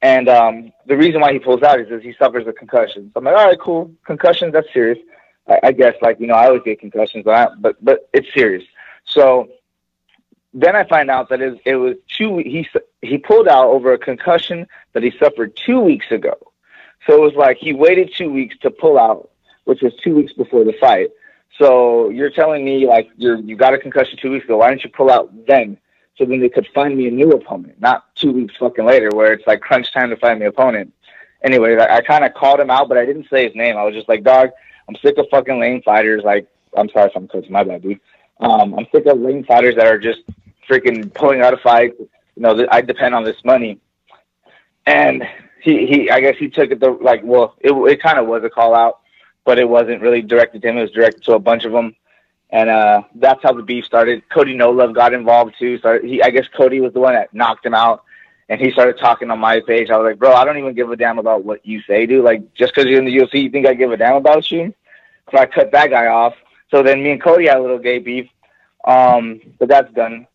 and 0.01 0.29
um, 0.29 0.71
the 0.87 0.95
reason 0.95 1.19
why 1.19 1.33
he 1.33 1.39
pulls 1.39 1.63
out 1.63 1.81
is 1.81 1.87
because 1.87 2.01
he 2.01 2.13
suffers 2.17 2.47
a 2.47 2.53
concussion. 2.53 3.11
So 3.13 3.19
I'm 3.19 3.25
like, 3.25 3.35
all 3.35 3.45
right, 3.45 3.59
cool, 3.59 3.91
concussions, 4.05 4.53
that's 4.53 4.71
serious. 4.73 4.99
I, 5.49 5.59
I 5.63 5.71
guess, 5.73 5.95
like 6.01 6.17
you 6.21 6.27
know, 6.27 6.35
I 6.35 6.47
always 6.47 6.63
get 6.63 6.79
concussions, 6.79 7.25
but 7.25 7.61
but 7.61 7.75
but 7.83 8.09
it's 8.13 8.33
serious. 8.33 8.63
So 9.03 9.49
then 10.53 10.77
I 10.77 10.85
find 10.87 11.11
out 11.11 11.27
that 11.29 11.41
it 11.41 11.75
was 11.75 11.95
two. 12.17 12.37
He 12.37 12.67
he 13.01 13.17
pulled 13.17 13.49
out 13.49 13.67
over 13.67 13.91
a 13.91 13.97
concussion 13.97 14.65
that 14.93 15.03
he 15.03 15.11
suffered 15.19 15.57
two 15.57 15.81
weeks 15.81 16.09
ago. 16.09 16.37
So 17.05 17.13
it 17.13 17.21
was 17.21 17.33
like 17.35 17.57
he 17.57 17.73
waited 17.73 18.13
two 18.15 18.31
weeks 18.31 18.55
to 18.61 18.71
pull 18.71 18.97
out, 18.97 19.29
which 19.65 19.81
was 19.81 19.93
two 20.03 20.15
weeks 20.15 20.33
before 20.33 20.63
the 20.63 20.73
fight. 20.79 21.09
So 21.59 22.09
you're 22.09 22.29
telling 22.29 22.65
me 22.65 22.87
like 22.87 23.09
you're 23.15 23.37
you 23.37 23.55
got 23.55 23.73
a 23.73 23.77
concussion 23.77 24.17
two 24.21 24.31
weeks 24.31 24.45
ago. 24.45 24.57
Why 24.57 24.69
didn't 24.69 24.83
you 24.83 24.89
pull 24.89 25.09
out 25.09 25.31
then? 25.47 25.77
So 26.17 26.25
then 26.25 26.39
they 26.39 26.49
could 26.49 26.67
find 26.73 26.97
me 26.97 27.07
a 27.07 27.11
new 27.11 27.31
opponent, 27.31 27.79
not 27.81 28.15
two 28.15 28.31
weeks 28.31 28.55
fucking 28.57 28.85
later, 28.85 29.09
where 29.13 29.33
it's 29.33 29.45
like 29.45 29.61
crunch 29.61 29.93
time 29.93 30.09
to 30.09 30.15
find 30.15 30.39
me 30.39 30.45
opponent. 30.45 30.93
Anyway, 31.43 31.75
I, 31.75 31.97
I 31.97 32.01
kind 32.01 32.23
of 32.23 32.33
called 32.33 32.59
him 32.59 32.69
out, 32.69 32.87
but 32.87 32.97
I 32.97 33.05
didn't 33.05 33.27
say 33.29 33.45
his 33.45 33.55
name. 33.55 33.77
I 33.77 33.83
was 33.83 33.93
just 33.93 34.07
like, 34.07 34.23
dog, 34.23 34.49
I'm 34.87 34.95
sick 34.95 35.17
of 35.17 35.27
fucking 35.29 35.59
lame 35.59 35.81
fighters. 35.81 36.23
Like, 36.23 36.47
I'm 36.77 36.89
sorry 36.89 37.09
if 37.09 37.15
I'm 37.15 37.27
coaching 37.27 37.51
my 37.51 37.63
bad, 37.63 37.81
dude. 37.81 37.99
Um, 38.39 38.73
I'm 38.75 38.87
sick 38.93 39.05
of 39.05 39.19
lame 39.19 39.43
fighters 39.43 39.75
that 39.75 39.87
are 39.87 39.99
just 39.99 40.21
freaking 40.69 41.13
pulling 41.13 41.41
out 41.41 41.53
a 41.53 41.57
fight. 41.57 41.93
You 41.99 42.41
know, 42.41 42.65
I 42.71 42.81
depend 42.81 43.13
on 43.13 43.23
this 43.23 43.43
money. 43.43 43.79
And 44.85 45.23
he 45.65 45.85
he 45.87 46.09
I 46.09 46.21
guess 46.21 46.37
he 46.37 46.47
took 46.47 46.71
it 46.71 46.79
the 46.79 46.91
like 46.91 47.21
well 47.23 47.55
it 47.59 47.71
it 47.71 48.01
kind 48.01 48.19
of 48.19 48.27
was 48.27 48.43
a 48.43 48.49
call 48.49 48.73
out, 48.75 48.99
but 49.43 49.59
it 49.59 49.67
wasn't 49.67 50.01
really 50.01 50.21
directed 50.21 50.61
to 50.61 50.69
him. 50.69 50.77
It 50.77 50.83
was 50.83 50.91
directed 50.91 51.23
to 51.23 51.33
a 51.33 51.39
bunch 51.39 51.65
of 51.65 51.71
them, 51.71 51.95
and 52.51 52.69
uh, 52.69 53.01
that's 53.15 53.41
how 53.43 53.51
the 53.51 53.63
beef 53.63 53.83
started. 53.85 54.23
Cody 54.29 54.55
No 54.55 54.69
Love 54.69 54.93
got 54.93 55.13
involved 55.13 55.55
too. 55.59 55.79
So 55.79 55.99
he 55.99 56.21
I 56.21 56.29
guess 56.29 56.47
Cody 56.55 56.79
was 56.79 56.93
the 56.93 56.99
one 56.99 57.15
that 57.15 57.33
knocked 57.33 57.65
him 57.65 57.73
out, 57.73 58.03
and 58.47 58.61
he 58.61 58.71
started 58.71 58.97
talking 58.99 59.31
on 59.31 59.39
my 59.39 59.59
page. 59.67 59.89
I 59.89 59.97
was 59.97 60.05
like, 60.05 60.19
bro, 60.19 60.33
I 60.33 60.45
don't 60.45 60.57
even 60.57 60.75
give 60.75 60.89
a 60.91 60.95
damn 60.95 61.19
about 61.19 61.43
what 61.43 61.65
you 61.65 61.81
say, 61.81 62.05
dude. 62.05 62.23
Like 62.23 62.53
just 62.53 62.73
because 62.73 62.89
you're 62.89 62.99
in 62.99 63.05
the 63.05 63.17
UFC, 63.17 63.43
you 63.43 63.49
think 63.49 63.67
I 63.67 63.73
give 63.73 63.91
a 63.91 63.97
damn 63.97 64.15
about 64.15 64.49
you? 64.51 64.73
So 65.31 65.39
I 65.39 65.47
cut 65.47 65.71
that 65.71 65.89
guy 65.89 66.05
off. 66.05 66.35
So 66.69 66.83
then 66.83 67.03
me 67.03 67.11
and 67.11 67.21
Cody 67.21 67.47
had 67.47 67.57
a 67.57 67.61
little 67.61 67.79
gay 67.79 67.99
beef, 67.99 68.29
um, 68.85 69.41
but 69.59 69.67
that's 69.67 69.91
done 69.93 70.27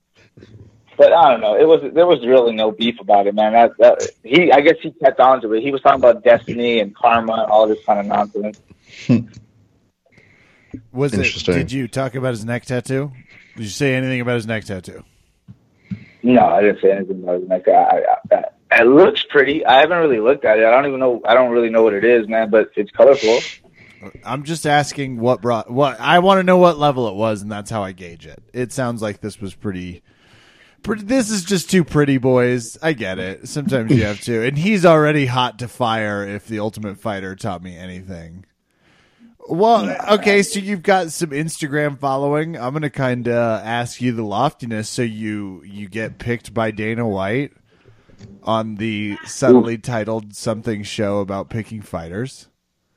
but 1.00 1.14
I 1.14 1.30
don't 1.30 1.40
know. 1.40 1.56
It 1.56 1.66
was 1.66 1.80
there 1.94 2.06
was 2.06 2.20
really 2.26 2.52
no 2.52 2.72
beef 2.72 3.00
about 3.00 3.26
it, 3.26 3.34
man. 3.34 3.54
That, 3.54 3.72
that 3.78 4.06
he, 4.22 4.52
I 4.52 4.60
guess 4.60 4.74
he 4.82 4.90
kept 4.90 5.18
on 5.18 5.40
to 5.40 5.54
it. 5.54 5.62
He 5.62 5.72
was 5.72 5.80
talking 5.80 5.98
about 5.98 6.22
destiny 6.22 6.78
and 6.78 6.94
karma 6.94 7.32
and 7.32 7.50
all 7.50 7.66
this 7.66 7.82
kind 7.86 8.00
of 8.00 8.06
nonsense. 8.06 8.60
was 10.92 11.14
it? 11.14 11.44
Did 11.46 11.72
you 11.72 11.88
talk 11.88 12.16
about 12.16 12.32
his 12.32 12.44
neck 12.44 12.66
tattoo? 12.66 13.12
Did 13.56 13.62
you 13.62 13.70
say 13.70 13.94
anything 13.94 14.20
about 14.20 14.34
his 14.34 14.46
neck 14.46 14.64
tattoo? 14.64 15.02
No, 16.22 16.44
I 16.44 16.60
didn't 16.60 16.82
say 16.82 16.92
anything 16.92 17.22
about 17.22 17.40
his 17.40 17.48
neck. 17.48 17.66
I, 17.66 18.02
I, 18.30 18.36
I, 18.70 18.82
it 18.82 18.86
looks 18.86 19.24
pretty. 19.30 19.64
I 19.64 19.80
haven't 19.80 20.00
really 20.00 20.20
looked 20.20 20.44
at 20.44 20.58
it. 20.58 20.66
I 20.66 20.70
don't 20.70 20.86
even 20.86 21.00
know. 21.00 21.22
I 21.24 21.32
don't 21.32 21.50
really 21.50 21.70
know 21.70 21.82
what 21.82 21.94
it 21.94 22.04
is, 22.04 22.28
man. 22.28 22.50
But 22.50 22.72
it's 22.76 22.90
colorful. 22.90 23.38
I'm 24.22 24.44
just 24.44 24.66
asking 24.66 25.18
what 25.18 25.40
brought 25.40 25.70
what. 25.70 25.98
I 25.98 26.18
want 26.18 26.40
to 26.40 26.42
know 26.42 26.58
what 26.58 26.78
level 26.78 27.08
it 27.08 27.14
was, 27.14 27.40
and 27.40 27.50
that's 27.50 27.70
how 27.70 27.82
I 27.82 27.92
gauge 27.92 28.26
it. 28.26 28.42
It 28.52 28.70
sounds 28.70 29.00
like 29.00 29.22
this 29.22 29.40
was 29.40 29.54
pretty 29.54 30.02
this 30.82 31.30
is 31.30 31.44
just 31.44 31.70
two 31.70 31.84
pretty 31.84 32.18
boys. 32.18 32.78
I 32.82 32.92
get 32.92 33.18
it. 33.18 33.48
Sometimes 33.48 33.90
you 33.90 34.04
have 34.04 34.20
to. 34.22 34.44
And 34.44 34.58
he's 34.58 34.84
already 34.84 35.26
hot 35.26 35.58
to 35.60 35.68
fire 35.68 36.26
if 36.26 36.46
the 36.46 36.60
Ultimate 36.60 36.98
Fighter 36.98 37.36
taught 37.36 37.62
me 37.62 37.76
anything. 37.76 38.44
Well, 39.48 39.96
okay, 40.14 40.42
so 40.42 40.60
you've 40.60 40.82
got 40.82 41.10
some 41.10 41.30
Instagram 41.30 41.98
following. 41.98 42.56
I'm 42.56 42.72
going 42.72 42.82
to 42.82 42.90
kind 42.90 43.26
of 43.26 43.64
ask 43.64 44.00
you 44.00 44.12
the 44.12 44.22
loftiness 44.22 44.88
so 44.88 45.02
you 45.02 45.62
you 45.64 45.88
get 45.88 46.18
picked 46.18 46.54
by 46.54 46.70
Dana 46.70 47.08
White 47.08 47.52
on 48.42 48.76
the 48.76 49.16
subtly 49.24 49.78
titled 49.78 50.36
something 50.36 50.82
show 50.82 51.20
about 51.20 51.50
picking 51.50 51.82
fighters. 51.82 52.48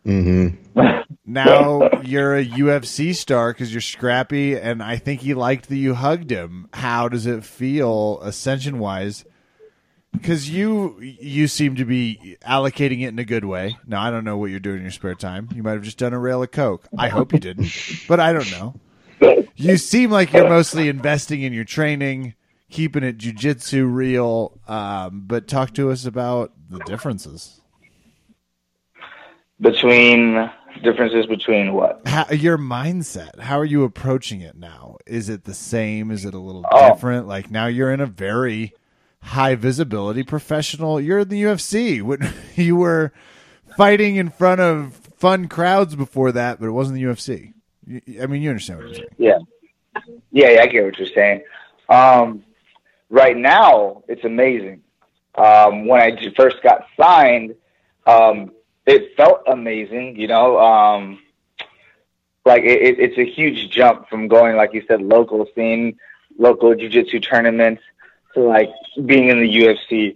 Mm-hmm. 0.05 1.01
now 1.25 1.89
you're 2.01 2.35
a 2.35 2.45
UFC 2.45 3.15
star 3.15 3.53
because 3.53 3.73
you're 3.73 3.81
scrappy, 3.81 4.57
and 4.57 4.83
I 4.83 4.97
think 4.97 5.21
he 5.21 5.33
liked 5.33 5.69
that 5.69 5.77
you 5.77 5.93
hugged 5.93 6.29
him. 6.29 6.67
How 6.73 7.07
does 7.07 7.25
it 7.25 7.43
feel, 7.45 8.19
ascension 8.21 8.79
wise? 8.79 9.23
Because 10.11 10.49
you 10.49 10.99
you 11.01 11.47
seem 11.47 11.75
to 11.77 11.85
be 11.85 12.37
allocating 12.45 13.01
it 13.01 13.07
in 13.07 13.17
a 13.19 13.25
good 13.25 13.45
way. 13.45 13.77
Now 13.87 14.01
I 14.01 14.11
don't 14.11 14.23
know 14.23 14.37
what 14.37 14.51
you're 14.51 14.59
doing 14.59 14.77
in 14.77 14.81
your 14.83 14.91
spare 14.91 15.15
time. 15.15 15.49
You 15.55 15.63
might 15.63 15.71
have 15.71 15.81
just 15.81 15.97
done 15.97 16.13
a 16.13 16.19
rail 16.19 16.43
of 16.43 16.51
coke. 16.51 16.87
I 16.97 17.09
hope 17.09 17.33
you 17.33 17.39
didn't, 17.39 17.71
but 18.07 18.19
I 18.19 18.31
don't 18.33 18.51
know. 18.51 18.75
You 19.55 19.77
seem 19.77 20.11
like 20.11 20.33
you're 20.33 20.49
mostly 20.49 20.87
investing 20.87 21.41
in 21.41 21.53
your 21.53 21.63
training, 21.63 22.35
keeping 22.69 23.03
it 23.03 23.17
jujitsu 23.17 23.91
real. 23.91 24.59
Um, 24.67 25.23
but 25.25 25.47
talk 25.47 25.73
to 25.75 25.89
us 25.89 26.05
about 26.05 26.51
the 26.69 26.79
differences 26.79 27.61
between 29.63 30.51
differences 30.83 31.25
between 31.25 31.73
what? 31.73 32.01
How, 32.05 32.29
your 32.29 32.57
mindset. 32.57 33.39
How 33.39 33.57
are 33.57 33.65
you 33.65 33.83
approaching 33.83 34.41
it 34.41 34.55
now? 34.55 34.97
Is 35.07 35.29
it 35.29 35.45
the 35.45 35.53
same? 35.53 36.11
Is 36.11 36.25
it 36.25 36.33
a 36.33 36.39
little 36.39 36.65
oh. 36.71 36.93
different? 36.93 37.27
Like 37.27 37.49
now 37.49 37.65
you're 37.65 37.91
in 37.91 38.01
a 38.01 38.05
very 38.05 38.73
high 39.21 39.55
visibility 39.55 40.21
professional. 40.21 40.99
You're 40.99 41.19
in 41.19 41.29
the 41.29 41.43
ufc 41.43 42.01
when 42.01 42.33
you 42.55 42.75
were 42.75 43.13
fighting 43.77 44.17
in 44.17 44.29
front 44.29 44.61
of 44.61 44.93
fun 45.17 45.47
crowds 45.47 45.95
before 45.95 46.33
that 46.33 46.59
but 46.59 46.67
it 46.67 46.71
wasn't 46.71 46.95
the 46.95 47.03
ufc 47.03 47.53
i 48.21 48.25
mean 48.25 48.41
you 48.41 48.49
understand 48.49 48.79
what 48.79 48.89
i'm 48.89 48.93
saying. 48.95 49.07
Yeah. 49.17 49.37
Yeah, 50.31 50.49
yeah 50.49 50.61
i 50.61 50.67
get 50.67 50.83
what 50.83 50.97
you're 50.97 51.07
saying. 51.07 51.43
Um, 51.87 52.43
right 53.09 53.37
now 53.37 54.03
it's 54.09 54.25
amazing. 54.25 54.81
Um, 55.35 55.87
when 55.87 56.01
i 56.01 56.33
first 56.35 56.61
got 56.61 56.85
signed 56.99 57.55
um, 58.05 58.51
it 58.85 59.15
felt 59.15 59.41
amazing, 59.47 60.19
you 60.19 60.27
know. 60.27 60.59
Um, 60.59 61.19
like 62.45 62.63
it, 62.63 62.99
it's 62.99 63.17
a 63.17 63.25
huge 63.25 63.69
jump 63.69 64.09
from 64.09 64.27
going, 64.27 64.55
like 64.55 64.73
you 64.73 64.83
said, 64.87 65.01
local 65.01 65.47
scene, 65.55 65.97
local 66.37 66.75
jiu-jitsu 66.75 67.19
tournaments 67.19 67.81
to 68.33 68.41
like 68.41 68.69
being 69.05 69.29
in 69.29 69.39
the 69.39 69.55
UFC. 69.55 70.15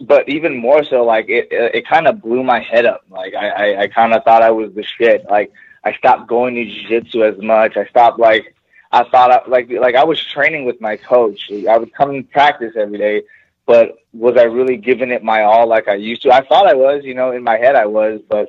But 0.00 0.28
even 0.28 0.56
more 0.56 0.82
so, 0.82 1.04
like 1.04 1.28
it, 1.28 1.48
it, 1.52 1.74
it 1.76 1.86
kind 1.86 2.08
of 2.08 2.22
blew 2.22 2.42
my 2.42 2.60
head 2.60 2.86
up. 2.86 3.02
Like 3.08 3.34
I, 3.34 3.48
I, 3.48 3.80
I 3.82 3.88
kind 3.88 4.14
of 4.14 4.24
thought 4.24 4.42
I 4.42 4.50
was 4.50 4.72
the 4.74 4.82
shit. 4.82 5.24
Like 5.28 5.52
I 5.84 5.92
stopped 5.94 6.28
going 6.28 6.54
to 6.56 6.64
jiu-jitsu 6.64 7.22
as 7.22 7.38
much. 7.38 7.76
I 7.76 7.86
stopped 7.86 8.18
like 8.18 8.54
I 8.90 9.04
thought 9.04 9.30
I, 9.30 9.48
like 9.48 9.70
like 9.70 9.94
I 9.94 10.04
was 10.04 10.20
training 10.20 10.64
with 10.64 10.80
my 10.80 10.96
coach. 10.96 11.50
I 11.68 11.78
would 11.78 11.94
come 11.94 12.10
and 12.10 12.28
practice 12.28 12.72
every 12.76 12.98
day 12.98 13.22
but 13.70 13.98
was 14.12 14.36
I 14.36 14.42
really 14.42 14.76
giving 14.76 15.12
it 15.12 15.22
my 15.22 15.44
all 15.44 15.68
like 15.68 15.86
I 15.86 15.94
used 15.94 16.22
to? 16.22 16.32
I 16.32 16.44
thought 16.44 16.66
I 16.66 16.74
was, 16.74 17.04
you 17.04 17.14
know, 17.14 17.30
in 17.30 17.44
my 17.44 17.56
head 17.56 17.76
I 17.76 17.86
was, 17.86 18.20
but 18.28 18.48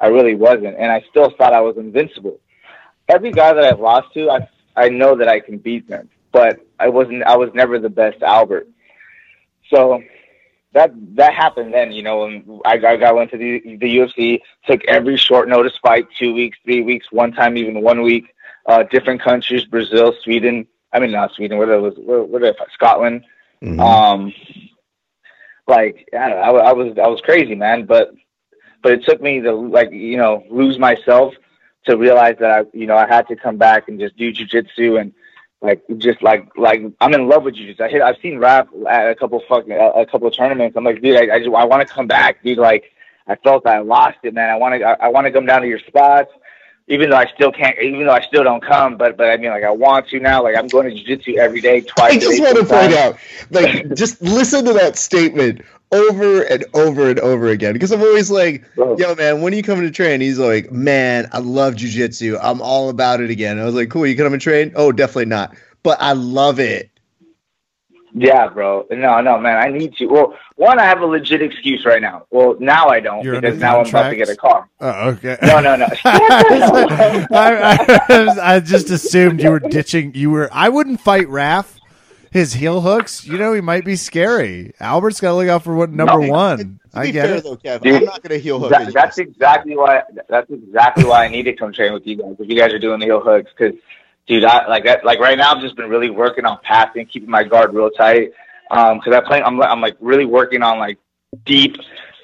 I 0.00 0.06
really 0.06 0.34
wasn't, 0.34 0.78
and 0.78 0.90
I 0.90 1.04
still 1.10 1.30
thought 1.36 1.52
I 1.52 1.60
was 1.60 1.76
invincible. 1.76 2.40
Every 3.06 3.32
guy 3.32 3.52
that 3.52 3.64
I've 3.64 3.80
lost 3.80 4.14
to, 4.14 4.30
I 4.30 4.48
I 4.74 4.88
know 4.88 5.14
that 5.18 5.28
I 5.28 5.40
can 5.40 5.58
beat 5.58 5.90
them, 5.90 6.08
but 6.32 6.58
I 6.80 6.88
wasn't. 6.88 7.22
I 7.24 7.36
was 7.36 7.50
never 7.52 7.78
the 7.78 7.90
best 7.90 8.22
Albert. 8.22 8.66
So 9.68 10.02
that 10.72 10.90
that 11.16 11.34
happened 11.34 11.74
then. 11.74 11.92
You 11.92 12.02
know, 12.02 12.20
when 12.20 12.60
I, 12.64 12.76
I 12.76 12.96
got 12.96 13.14
went 13.14 13.30
to 13.32 13.36
the 13.36 13.76
the 13.76 13.96
UFC, 13.98 14.40
took 14.66 14.80
every 14.88 15.18
short 15.18 15.50
notice 15.50 15.76
fight, 15.82 16.06
two 16.18 16.32
weeks, 16.32 16.56
three 16.64 16.80
weeks, 16.82 17.12
one 17.12 17.32
time 17.32 17.58
even 17.58 17.82
one 17.82 18.00
week. 18.00 18.24
Uh, 18.64 18.84
different 18.84 19.20
countries, 19.20 19.66
Brazil, 19.66 20.14
Sweden. 20.24 20.66
I 20.94 20.98
mean, 20.98 21.10
not 21.12 21.34
Sweden. 21.34 21.58
Where 21.58 21.78
was 21.78 21.92
where, 21.98 22.22
where 22.22 22.54
Scotland. 22.72 23.26
Mm-hmm. 23.62 23.80
Um, 23.80 24.32
like 25.68 26.08
I, 26.12 26.28
know, 26.30 26.36
I, 26.36 26.50
I 26.50 26.72
was 26.72 26.98
I 26.98 27.06
was 27.06 27.20
crazy, 27.20 27.54
man. 27.54 27.86
But 27.86 28.12
but 28.82 28.92
it 28.92 29.04
took 29.04 29.22
me 29.22 29.40
to 29.40 29.52
like 29.52 29.92
you 29.92 30.16
know 30.16 30.44
lose 30.50 30.78
myself 30.78 31.34
to 31.86 31.96
realize 31.96 32.36
that 32.40 32.50
I 32.50 32.64
you 32.72 32.86
know 32.86 32.96
I 32.96 33.06
had 33.06 33.28
to 33.28 33.36
come 33.36 33.56
back 33.56 33.88
and 33.88 34.00
just 34.00 34.16
do 34.16 34.32
jujitsu 34.32 35.00
and 35.00 35.12
like 35.60 35.82
just 35.98 36.22
like 36.22 36.48
like 36.56 36.82
I'm 37.00 37.14
in 37.14 37.28
love 37.28 37.44
with 37.44 37.54
jujitsu. 37.54 37.80
I 37.80 37.88
hit 37.88 38.02
I've 38.02 38.18
seen 38.20 38.38
Raph 38.38 38.68
at 38.88 39.10
a 39.10 39.14
couple 39.14 39.40
fucking 39.48 39.72
a, 39.72 39.90
a 39.90 40.06
couple 40.06 40.26
of 40.26 40.34
tournaments. 40.34 40.76
I'm 40.76 40.84
like, 40.84 41.00
dude, 41.00 41.16
I, 41.16 41.36
I 41.36 41.38
just 41.38 41.54
I 41.54 41.64
want 41.64 41.86
to 41.86 41.94
come 41.94 42.08
back, 42.08 42.42
dude. 42.42 42.58
Like 42.58 42.84
I 43.28 43.36
felt 43.36 43.66
I 43.66 43.78
lost 43.78 44.18
it, 44.24 44.34
man. 44.34 44.50
I 44.50 44.56
want 44.56 44.80
to 44.80 44.84
I, 44.84 45.06
I 45.06 45.08
want 45.08 45.26
to 45.26 45.32
come 45.32 45.46
down 45.46 45.62
to 45.62 45.68
your 45.68 45.78
spots. 45.78 46.30
Even 46.88 47.10
though 47.10 47.16
I 47.16 47.26
still 47.32 47.52
can't, 47.52 47.78
even 47.80 48.06
though 48.06 48.12
I 48.12 48.22
still 48.22 48.44
don't 48.44 48.62
come, 48.62 48.96
but 48.96 49.16
but 49.16 49.30
I 49.30 49.36
mean, 49.36 49.50
like 49.50 49.64
I 49.64 49.70
want 49.70 50.08
to 50.08 50.20
now. 50.20 50.42
Like 50.42 50.56
I'm 50.56 50.68
going 50.68 50.88
to 50.88 50.94
jiu-jitsu 50.94 51.36
every 51.36 51.60
day, 51.60 51.80
twice. 51.80 52.14
I 52.14 52.18
just 52.18 52.40
want 52.40 52.56
to 52.56 52.64
point 52.64 52.92
out, 52.94 53.16
like, 53.50 53.94
just 53.94 54.20
listen 54.22 54.64
to 54.64 54.72
that 54.74 54.96
statement 54.96 55.62
over 55.92 56.42
and 56.42 56.64
over 56.74 57.08
and 57.10 57.20
over 57.20 57.48
again 57.48 57.72
because 57.72 57.92
I'm 57.92 58.00
always 58.00 58.30
like, 58.30 58.64
"Yo, 58.76 59.14
man, 59.14 59.42
when 59.42 59.52
are 59.52 59.56
you 59.56 59.62
coming 59.62 59.84
to 59.84 59.90
train?" 59.90 60.20
He's 60.20 60.38
like, 60.38 60.72
"Man, 60.72 61.28
I 61.32 61.38
love 61.38 61.74
jujitsu. 61.74 62.38
I'm 62.42 62.60
all 62.60 62.88
about 62.88 63.20
it 63.20 63.30
again." 63.30 63.58
I 63.58 63.64
was 63.64 63.74
like, 63.74 63.90
"Cool, 63.90 64.06
you 64.06 64.16
coming 64.16 64.38
to 64.38 64.38
train?" 64.38 64.72
Oh, 64.74 64.92
definitely 64.92 65.26
not, 65.26 65.54
but 65.82 65.98
I 66.00 66.12
love 66.12 66.58
it. 66.60 66.91
Yeah, 68.14 68.48
bro. 68.48 68.86
No, 68.90 69.20
no, 69.20 69.38
man. 69.38 69.56
I 69.56 69.68
need 69.68 69.94
to. 69.96 70.06
Well, 70.06 70.36
one, 70.56 70.78
I 70.78 70.84
have 70.84 71.00
a 71.00 71.06
legit 71.06 71.40
excuse 71.40 71.84
right 71.86 72.02
now. 72.02 72.26
Well, 72.30 72.56
now 72.60 72.88
I 72.88 73.00
don't 73.00 73.24
You're 73.24 73.40
because 73.40 73.58
now 73.58 73.80
I'm 73.80 73.88
about 73.88 74.10
to 74.10 74.16
get 74.16 74.28
a 74.28 74.36
car. 74.36 74.68
Oh, 74.80 75.10
okay. 75.10 75.38
No, 75.42 75.60
no, 75.60 75.76
no. 75.76 75.86
I, 76.04 77.26
I, 78.08 78.54
I, 78.56 78.60
just 78.60 78.90
assumed 78.90 79.42
you 79.42 79.50
were 79.50 79.60
ditching. 79.60 80.14
You 80.14 80.30
were. 80.30 80.50
I 80.52 80.68
wouldn't 80.68 81.00
fight 81.00 81.26
Raph. 81.26 81.78
His 82.30 82.54
heel 82.54 82.80
hooks, 82.80 83.26
you 83.26 83.36
know, 83.36 83.52
he 83.52 83.60
might 83.60 83.84
be 83.84 83.94
scary. 83.94 84.72
Albert's 84.80 85.20
got 85.20 85.32
to 85.32 85.34
look 85.34 85.48
out 85.48 85.64
for 85.64 85.74
what 85.74 85.90
number 85.90 86.18
no, 86.18 86.32
one. 86.32 86.80
I 86.94 87.10
get 87.10 87.26
fair, 87.26 87.36
it. 87.36 87.44
Though, 87.44 87.56
Kevin. 87.56 87.82
Dude, 87.82 87.94
I'm 87.96 88.04
not 88.06 88.22
going 88.22 88.30
to 88.30 88.42
heel 88.42 88.58
hook. 88.58 88.70
That, 88.70 88.90
that's 88.94 89.18
exactly 89.18 89.76
why. 89.76 90.02
That's 90.30 90.50
exactly 90.50 91.04
why 91.04 91.26
I 91.26 91.28
need 91.28 91.42
to 91.42 91.52
come 91.52 91.74
train 91.74 91.92
with 91.92 92.06
you 92.06 92.16
guys. 92.16 92.36
If 92.38 92.48
you 92.48 92.58
guys 92.58 92.72
are 92.72 92.78
doing 92.78 93.00
the 93.00 93.04
heel 93.04 93.20
hooks, 93.20 93.50
because 93.54 93.78
dude, 94.26 94.44
I 94.44 94.66
like 94.68 94.84
that. 94.84 95.04
Like 95.04 95.18
right 95.18 95.36
now, 95.36 95.52
I've 95.52 95.62
just 95.62 95.76
been 95.76 95.88
really 95.88 96.10
working 96.10 96.44
on 96.44 96.58
passing, 96.62 97.06
keeping 97.06 97.30
my 97.30 97.44
guard 97.44 97.74
real 97.74 97.90
tight. 97.90 98.32
Um, 98.70 98.98
because 98.98 99.14
I 99.14 99.26
play, 99.26 99.42
I'm 99.42 99.60
I'm 99.62 99.80
like 99.80 99.96
really 100.00 100.24
working 100.24 100.62
on 100.62 100.78
like 100.78 100.98
deep 101.44 101.76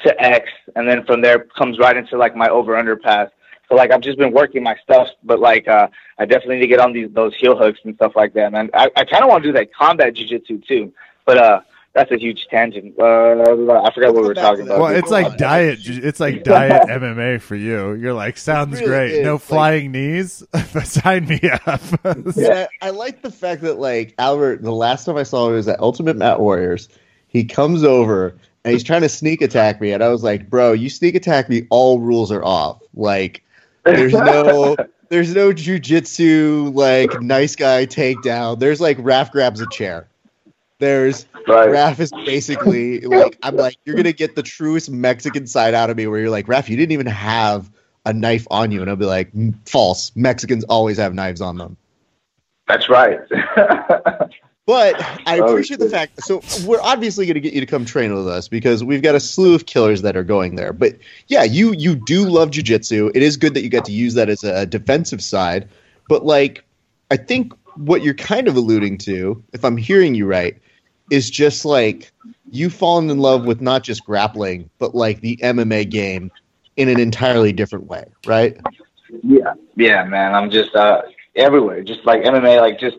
to 0.04 0.22
X, 0.22 0.48
and 0.76 0.88
then 0.88 1.04
from 1.04 1.20
there 1.20 1.40
comes 1.40 1.78
right 1.78 1.96
into 1.96 2.16
like 2.16 2.34
my 2.36 2.48
over 2.48 2.76
under 2.76 2.96
pass. 2.96 3.28
So 3.68 3.74
like 3.74 3.92
I've 3.92 4.00
just 4.00 4.18
been 4.18 4.32
working 4.32 4.62
my 4.62 4.76
stuff, 4.82 5.08
but 5.22 5.40
like 5.40 5.68
uh, 5.68 5.88
I 6.18 6.24
definitely 6.24 6.56
need 6.56 6.62
to 6.62 6.68
get 6.68 6.80
on 6.80 6.92
these 6.92 7.10
those 7.12 7.34
heel 7.36 7.56
hooks 7.56 7.80
and 7.84 7.94
stuff 7.96 8.12
like 8.16 8.32
that, 8.34 8.52
man. 8.52 8.70
I, 8.72 8.88
I 8.96 9.04
kind 9.04 9.22
of 9.22 9.28
want 9.28 9.42
to 9.44 9.48
do 9.50 9.52
that 9.58 9.74
combat 9.74 10.14
jujitsu 10.14 10.66
too, 10.66 10.92
but 11.26 11.36
uh, 11.36 11.60
that's 11.94 12.10
a 12.12 12.18
huge 12.18 12.46
tangent. 12.48 12.94
Uh, 12.98 13.02
I 13.04 13.92
forgot 13.92 14.14
what 14.14 14.22
we 14.22 14.28
were 14.28 14.34
talking 14.34 14.66
about. 14.66 14.80
Well, 14.80 14.94
it's 14.94 15.10
like 15.10 15.36
diet. 15.36 15.80
It's 15.82 16.20
like 16.20 16.44
diet 16.44 16.86
MMA 16.88 17.40
for 17.40 17.56
you. 17.56 17.94
You're 17.94 18.14
like, 18.14 18.36
sounds 18.36 18.74
really 18.74 18.86
great. 18.86 19.12
Is. 19.12 19.24
No 19.24 19.38
flying 19.38 19.86
like, 19.86 19.92
knees. 19.92 20.44
Sign 20.84 21.26
me 21.26 21.40
up. 21.66 21.82
yeah, 22.36 22.66
I 22.82 22.90
like 22.90 23.22
the 23.22 23.32
fact 23.32 23.62
that 23.62 23.78
like 23.78 24.14
Albert. 24.18 24.62
The 24.62 24.72
last 24.72 25.06
time 25.06 25.16
I 25.16 25.22
saw 25.22 25.48
him 25.48 25.54
was 25.54 25.66
at 25.66 25.80
Ultimate 25.80 26.16
Mat 26.16 26.40
Warriors. 26.40 26.88
He 27.26 27.44
comes 27.44 27.84
over 27.84 28.36
and 28.64 28.72
he's 28.72 28.84
trying 28.84 29.02
to 29.02 29.08
sneak 29.08 29.42
attack 29.42 29.80
me, 29.80 29.92
and 29.92 30.02
I 30.02 30.08
was 30.08 30.22
like, 30.22 30.48
bro, 30.48 30.72
you 30.72 30.90
sneak 30.90 31.14
attack 31.14 31.48
me, 31.48 31.66
all 31.70 31.98
rules 31.98 32.30
are 32.30 32.44
off. 32.44 32.80
Like, 32.94 33.42
there's 33.84 34.12
no. 34.12 34.76
There's 35.10 35.34
no 35.34 35.52
jujitsu 35.52 36.74
like 36.74 37.22
nice 37.22 37.56
guy 37.56 37.86
takedown. 37.86 38.58
There's 38.58 38.78
like 38.78 38.98
Raph 38.98 39.30
grabs 39.30 39.58
a 39.62 39.66
chair. 39.70 40.06
There's 40.78 41.26
right. 41.48 41.68
Raph 41.68 41.98
is 41.98 42.12
basically 42.12 43.00
like 43.00 43.36
I'm 43.42 43.56
like 43.56 43.76
you're 43.84 43.96
gonna 43.96 44.12
get 44.12 44.36
the 44.36 44.42
truest 44.42 44.90
Mexican 44.90 45.46
side 45.46 45.74
out 45.74 45.90
of 45.90 45.96
me 45.96 46.06
where 46.06 46.20
you're 46.20 46.30
like 46.30 46.46
Raph, 46.46 46.68
you 46.68 46.76
didn't 46.76 46.92
even 46.92 47.06
have 47.06 47.70
a 48.04 48.12
knife 48.12 48.46
on 48.50 48.70
you, 48.70 48.80
and 48.80 48.88
I'll 48.88 48.96
be 48.96 49.04
like 49.04 49.32
mm, 49.32 49.54
false. 49.68 50.12
Mexicans 50.14 50.64
always 50.64 50.98
have 50.98 51.14
knives 51.14 51.40
on 51.40 51.58
them. 51.58 51.76
That's 52.68 52.88
right. 52.88 53.18
but 54.66 55.02
I 55.26 55.40
oh, 55.40 55.46
appreciate 55.46 55.80
the 55.80 55.90
fact. 55.90 56.22
So 56.22 56.42
we're 56.64 56.80
obviously 56.80 57.26
going 57.26 57.34
to 57.34 57.40
get 57.40 57.54
you 57.54 57.60
to 57.60 57.66
come 57.66 57.84
train 57.84 58.14
with 58.14 58.28
us 58.28 58.48
because 58.48 58.84
we've 58.84 59.02
got 59.02 59.14
a 59.14 59.20
slew 59.20 59.54
of 59.54 59.66
killers 59.66 60.02
that 60.02 60.16
are 60.16 60.24
going 60.24 60.56
there. 60.56 60.72
But 60.72 60.98
yeah, 61.26 61.44
you 61.44 61.72
you 61.72 61.96
do 61.96 62.28
love 62.28 62.50
jujitsu. 62.50 63.10
It 63.14 63.22
is 63.22 63.36
good 63.36 63.54
that 63.54 63.62
you 63.62 63.68
get 63.68 63.84
to 63.86 63.92
use 63.92 64.14
that 64.14 64.28
as 64.28 64.44
a 64.44 64.66
defensive 64.66 65.22
side. 65.22 65.68
But 66.08 66.24
like, 66.24 66.64
I 67.10 67.16
think 67.16 67.52
what 67.76 68.02
you're 68.02 68.14
kind 68.14 68.48
of 68.48 68.56
alluding 68.56 68.98
to, 68.98 69.42
if 69.52 69.64
I'm 69.64 69.76
hearing 69.76 70.14
you 70.14 70.26
right, 70.26 70.58
is 71.10 71.30
just 71.30 71.64
like 71.64 72.12
you've 72.50 72.74
fallen 72.74 73.10
in 73.10 73.18
love 73.18 73.44
with 73.44 73.60
not 73.60 73.82
just 73.82 74.04
grappling, 74.04 74.70
but 74.78 74.94
like 74.94 75.20
the 75.20 75.36
MMA 75.38 75.88
game 75.88 76.30
in 76.76 76.88
an 76.88 77.00
entirely 77.00 77.52
different 77.52 77.86
way, 77.86 78.04
right? 78.26 78.56
Yeah, 79.22 79.54
yeah, 79.76 80.04
man. 80.04 80.34
I'm 80.34 80.50
just 80.50 80.74
uh, 80.74 81.02
everywhere, 81.34 81.82
just 81.82 82.04
like 82.04 82.22
MMA, 82.22 82.60
like 82.60 82.78
just 82.78 82.96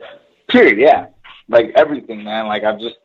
period. 0.47 0.79
Yeah, 0.79 1.07
like 1.47 1.71
everything, 1.75 2.23
man. 2.23 2.47
Like 2.47 2.63
I'm 2.63 2.79
just 2.79 2.97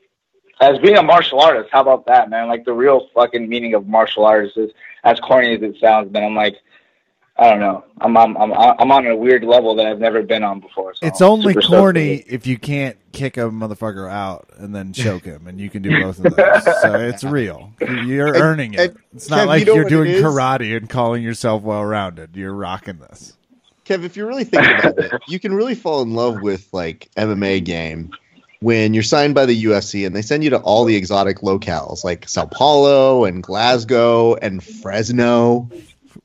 as 0.61 0.79
being 0.79 0.97
a 0.97 1.03
martial 1.03 1.41
artist. 1.41 1.71
How 1.73 1.83
about 1.83 2.07
that, 2.07 2.31
man? 2.31 2.49
Like 2.49 2.65
the 2.65 2.73
real 2.73 3.09
fucking 3.15 3.49
meaning 3.49 3.75
of 3.75 3.87
martial 3.87 4.25
artist 4.25 4.57
is 4.57 4.71
as 5.05 5.21
corny 5.21 5.55
as 5.55 5.63
it 5.63 5.77
sounds, 5.81 6.13
man. 6.13 6.25
I'm 6.25 6.35
like 6.35 6.57
I 7.37 7.51
don't 7.51 7.59
know. 7.59 7.85
I'm 8.01 8.17
I'm 8.17 8.37
I'm 8.37 8.53
I'm 8.53 8.93
on 8.93 9.07
a 9.09 9.17
weird 9.17 9.43
level 9.43 9.75
that 9.75 9.87
I've 9.87 9.99
never 9.99 10.23
been 10.23 10.45
on 10.45 10.61
before. 10.61 10.95
So 10.95 11.05
it's 11.05 11.21
only 11.21 11.55
corny 11.55 12.23
if 12.29 12.47
you 12.47 12.59
can't 12.59 12.97
kick 13.11 13.37
a 13.37 13.43
motherfucker 13.51 14.09
out 14.09 14.51
and 14.57 14.73
then 14.75 14.93
choke 14.93 15.25
him, 15.25 15.49
and 15.49 15.61
you 15.61 15.69
can 15.69 15.83
do 15.83 15.91
both 16.01 16.25
of 16.25 16.37
those. 16.37 16.83
so 16.83 16.95
it's 16.95 17.25
real. 17.25 17.73
You're 17.81 18.29
and, 18.29 18.37
earning 18.37 18.75
it. 18.75 18.97
It's 19.13 19.29
not 19.29 19.41
Kev, 19.41 19.47
like 19.47 19.67
you 19.67 19.75
are 19.75 19.85
doing 19.89 20.13
karate 20.23 20.77
and 20.77 20.89
calling 20.89 21.25
yourself 21.25 21.63
well 21.63 21.85
rounded. 21.85 22.37
You're 22.37 22.55
rocking 22.55 22.99
this. 22.99 23.37
Kev, 23.85 24.05
if 24.05 24.17
you 24.17 24.27
really 24.27 24.45
think 24.45 24.67
about 24.67 24.99
it, 24.99 25.13
you 25.27 25.41
can 25.41 25.55
really 25.55 25.75
fall 25.75 26.03
in 26.03 26.15
love 26.15 26.41
with 26.41 26.69
like 26.73 27.11
MMA 27.17 27.65
game 27.65 28.13
when 28.61 28.95
you're 28.95 29.03
signed 29.03 29.35
by 29.35 29.45
the 29.45 29.65
UFC 29.65 30.07
and 30.07 30.15
they 30.15 30.23
send 30.23 30.45
you 30.45 30.51
to 30.51 30.59
all 30.61 30.85
the 30.85 30.97
exotic 30.97 31.41
locales 31.41 32.05
like 32.05 32.29
Sao 32.29 32.47
Paulo 32.47 33.25
and 33.25 33.43
Glasgow 33.43 34.37
and 34.37 34.63
Fresno 34.63 35.69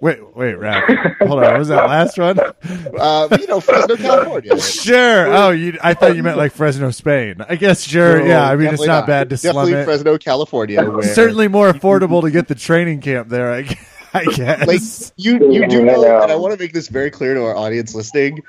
Wait, 0.01 0.35
wait, 0.35 0.55
Raph. 0.55 1.17
Hold 1.27 1.43
on. 1.43 1.51
What 1.51 1.59
Was 1.59 1.67
that 1.67 1.89
last 1.89 2.17
one? 2.17 2.39
Uh, 2.39 3.37
you 3.37 3.47
know, 3.47 3.59
Fresno, 3.59 3.97
California. 3.97 4.59
Sure. 4.69 5.27
Oh, 5.27 5.49
you. 5.49 5.77
I 5.83 5.93
thought 5.93 6.15
you 6.15 6.23
meant 6.23 6.37
like 6.37 6.53
Fresno, 6.53 6.91
Spain. 6.91 7.35
I 7.47 7.55
guess. 7.57 7.83
Sure. 7.83 8.19
No, 8.19 8.25
yeah. 8.25 8.49
I 8.49 8.55
mean, 8.55 8.69
it's 8.73 8.79
not, 8.79 9.01
not, 9.01 9.07
bad 9.07 9.29
to 9.29 9.35
definitely 9.35 9.71
slum 9.71 9.81
it. 9.81 9.85
Fresno, 9.85 10.17
California. 10.17 10.83
Where... 10.89 11.03
Certainly 11.03 11.49
more 11.49 11.71
affordable 11.71 12.21
to 12.21 12.31
get 12.31 12.47
the 12.47 12.55
training 12.55 13.01
camp 13.01 13.27
there. 13.27 13.51
I, 13.51 13.77
I 14.13 14.23
guess. 14.25 14.67
Like 14.67 14.81
you, 15.17 15.51
you 15.51 15.67
do 15.67 15.83
know, 15.83 16.21
and 16.21 16.31
I 16.31 16.35
want 16.35 16.53
to 16.53 16.59
make 16.59 16.71
this 16.71 16.87
very 16.87 17.11
clear 17.11 17.33
to 17.33 17.43
our 17.43 17.55
audience 17.55 17.93
listening. 17.93 18.41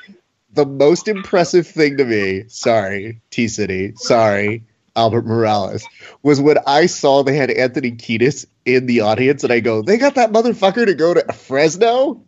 The 0.53 0.67
most 0.67 1.09
impressive 1.09 1.67
thing 1.67 1.97
to 1.97 2.05
me, 2.05 2.45
sorry, 2.49 3.21
T 3.31 3.49
City, 3.49 3.93
sorry, 3.97 4.65
Albert 4.97 5.27
Morales 5.27 5.87
was 6.23 6.41
when 6.41 6.59
I 6.67 6.87
saw 6.87 7.23
they 7.23 7.37
had 7.37 7.51
Anthony 7.51 7.93
Kiedis 7.93 8.47
in 8.65 8.87
the 8.87 9.01
audience, 9.01 9.45
and 9.45 9.53
I 9.53 9.61
go, 9.61 9.83
"They 9.83 9.99
got 9.99 10.15
that 10.17 10.33
motherfucker 10.33 10.87
to 10.87 10.95
go 10.95 11.15
to 11.15 11.33
Fresno." 11.33 12.23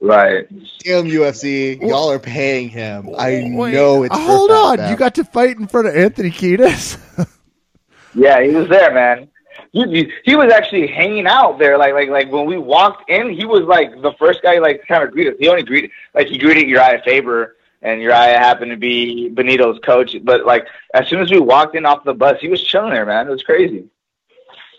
Right. 0.00 0.48
Damn 0.84 1.06
UFC, 1.06 1.80
y'all 1.80 2.10
are 2.10 2.20
paying 2.20 2.68
him. 2.68 3.10
I 3.18 3.50
Wait, 3.52 3.72
know 3.72 4.04
it's. 4.04 4.14
Uh, 4.14 4.18
hold 4.18 4.50
on, 4.50 4.90
you 4.90 4.96
got 4.96 5.16
to 5.16 5.24
fight 5.24 5.56
in 5.56 5.66
front 5.66 5.88
of 5.88 5.96
Anthony 5.96 6.30
Kiedis. 6.30 6.98
yeah, 8.14 8.40
he 8.40 8.50
was 8.50 8.68
there, 8.68 8.92
man. 8.92 9.28
He, 9.72 10.10
he 10.24 10.34
was 10.34 10.52
actually 10.52 10.86
hanging 10.86 11.26
out 11.26 11.58
there, 11.58 11.76
like 11.76 11.92
like 11.94 12.08
like 12.08 12.32
when 12.32 12.46
we 12.46 12.58
walked 12.58 13.10
in, 13.10 13.30
he 13.30 13.44
was 13.44 13.62
like 13.62 14.00
the 14.00 14.12
first 14.18 14.42
guy 14.42 14.58
like 14.58 14.86
kind 14.86 15.02
of 15.02 15.10
greeted. 15.10 15.34
He 15.38 15.48
only 15.48 15.62
greeted 15.62 15.90
like 16.14 16.28
he 16.28 16.38
greeted 16.38 16.68
Uriah 16.68 17.02
Faber 17.04 17.56
and 17.88 18.02
Uriah 18.02 18.38
happened 18.38 18.70
to 18.70 18.76
be 18.76 19.28
Benito's 19.30 19.78
coach. 19.80 20.14
But 20.22 20.44
like 20.44 20.66
as 20.94 21.08
soon 21.08 21.20
as 21.20 21.30
we 21.30 21.40
walked 21.40 21.74
in 21.74 21.86
off 21.86 22.04
the 22.04 22.14
bus, 22.14 22.40
he 22.40 22.48
was 22.48 22.62
chilling 22.62 22.92
there, 22.92 23.06
man. 23.06 23.26
It 23.26 23.30
was 23.30 23.42
crazy. 23.42 23.84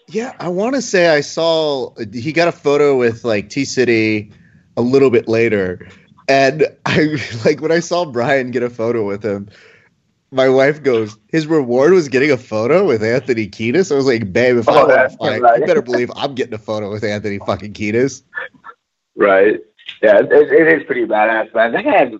Yeah, 0.07 0.35
I 0.39 0.49
want 0.49 0.75
to 0.75 0.81
say 0.81 1.07
I 1.07 1.21
saw 1.21 1.93
he 2.13 2.31
got 2.31 2.47
a 2.47 2.51
photo 2.51 2.97
with 2.97 3.23
like 3.23 3.49
T 3.49 3.65
City 3.65 4.31
a 4.77 4.81
little 4.81 5.09
bit 5.09 5.27
later, 5.27 5.87
and 6.27 6.65
I 6.85 7.17
like 7.45 7.61
when 7.61 7.71
I 7.71 7.79
saw 7.79 8.05
Brian 8.05 8.51
get 8.51 8.63
a 8.63 8.69
photo 8.69 9.05
with 9.05 9.23
him. 9.23 9.49
My 10.31 10.47
wife 10.47 10.83
goes, 10.83 11.17
his 11.29 11.47
reward 11.47 11.91
was 11.91 12.07
getting 12.07 12.29
a 12.29 12.37
photo 12.37 12.85
with 12.85 13.03
Anthony 13.03 13.47
Kiedis. 13.47 13.91
I 13.91 13.95
was 13.95 14.05
like, 14.05 14.31
babe, 14.31 14.57
if 14.57 14.69
oh, 14.69 14.87
I 14.87 15.07
fight, 15.07 15.41
right. 15.41 15.59
you 15.59 15.65
better 15.65 15.81
believe 15.81 16.11
I'm 16.15 16.35
getting 16.35 16.53
a 16.53 16.59
photo 16.59 16.91
with 16.91 17.03
Anthony 17.03 17.39
fucking 17.39 17.73
Kiedis. 17.73 18.21
Right. 19.15 19.59
Yeah, 20.03 20.19
it, 20.19 20.31
it 20.31 20.81
is 20.81 20.85
pretty 20.85 21.05
badass, 21.05 21.51
man. 21.55 21.71
That 21.71 21.83
guy 21.83 21.97
has 21.97 22.11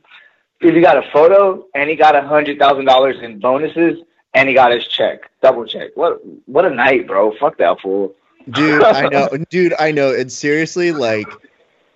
if 0.62 0.76
he 0.76 0.82
got 0.82 0.98
a 0.98 1.10
photo 1.12 1.66
and 1.74 1.90
he 1.90 1.96
got 1.96 2.16
a 2.16 2.22
hundred 2.22 2.60
thousand 2.60 2.86
dollars 2.86 3.18
in 3.22 3.40
bonuses 3.40 4.00
and 4.34 4.48
he 4.48 4.56
got 4.56 4.72
his 4.72 4.88
check, 4.88 5.30
double 5.42 5.66
check. 5.66 5.92
What 5.96 6.20
what 6.48 6.66
a 6.66 6.70
night, 6.70 7.08
bro! 7.08 7.34
Fuck 7.40 7.58
that 7.58 7.80
fool. 7.82 8.16
Dude, 8.50 8.84
I 8.84 9.08
know, 9.10 9.30
dude, 9.50 9.74
I 9.80 9.92
know. 9.92 10.14
And 10.14 10.32
seriously, 10.32 10.92
like 10.92 11.28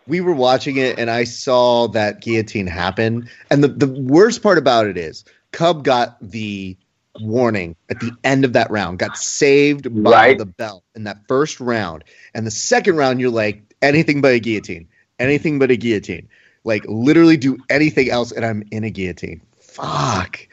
we 0.08 0.22
were 0.22 0.34
watching 0.34 0.78
it 0.78 1.00
and 1.00 1.10
I 1.10 1.24
saw 1.24 1.88
that 1.90 2.22
guillotine 2.22 2.68
happen. 2.68 3.30
And 3.50 3.64
the, 3.64 3.70
the 3.70 3.88
worst 3.88 4.44
part 4.44 4.58
about 4.58 4.88
it 4.88 4.98
is 4.98 5.24
Cub 5.52 5.84
got 5.84 6.18
the 6.22 6.78
warning 7.20 7.76
at 7.90 8.00
the 8.00 8.12
end 8.24 8.44
of 8.44 8.54
that 8.54 8.70
round, 8.70 9.00
got 9.00 9.18
saved 9.18 10.04
by 10.04 10.12
right. 10.12 10.38
the 10.38 10.46
belt 10.46 10.84
in 10.96 11.04
that 11.06 11.28
first 11.28 11.60
round. 11.60 12.04
And 12.34 12.46
the 12.46 12.52
second 12.52 12.98
round, 12.98 13.22
you're 13.22 13.32
like, 13.32 13.62
anything 13.82 14.22
but 14.22 14.34
a 14.34 14.40
guillotine. 14.40 14.88
Anything 15.20 15.60
but 15.60 15.72
a 15.72 15.78
guillotine 15.78 16.28
like 16.64 16.86
literally 16.88 17.38
do 17.38 17.58
anything 17.70 18.10
else, 18.10 18.32
and 18.32 18.46
I'm 18.46 18.64
in 18.72 18.84
a 18.84 18.90
guillotine. 18.90 19.42
Fuck. 19.60 20.48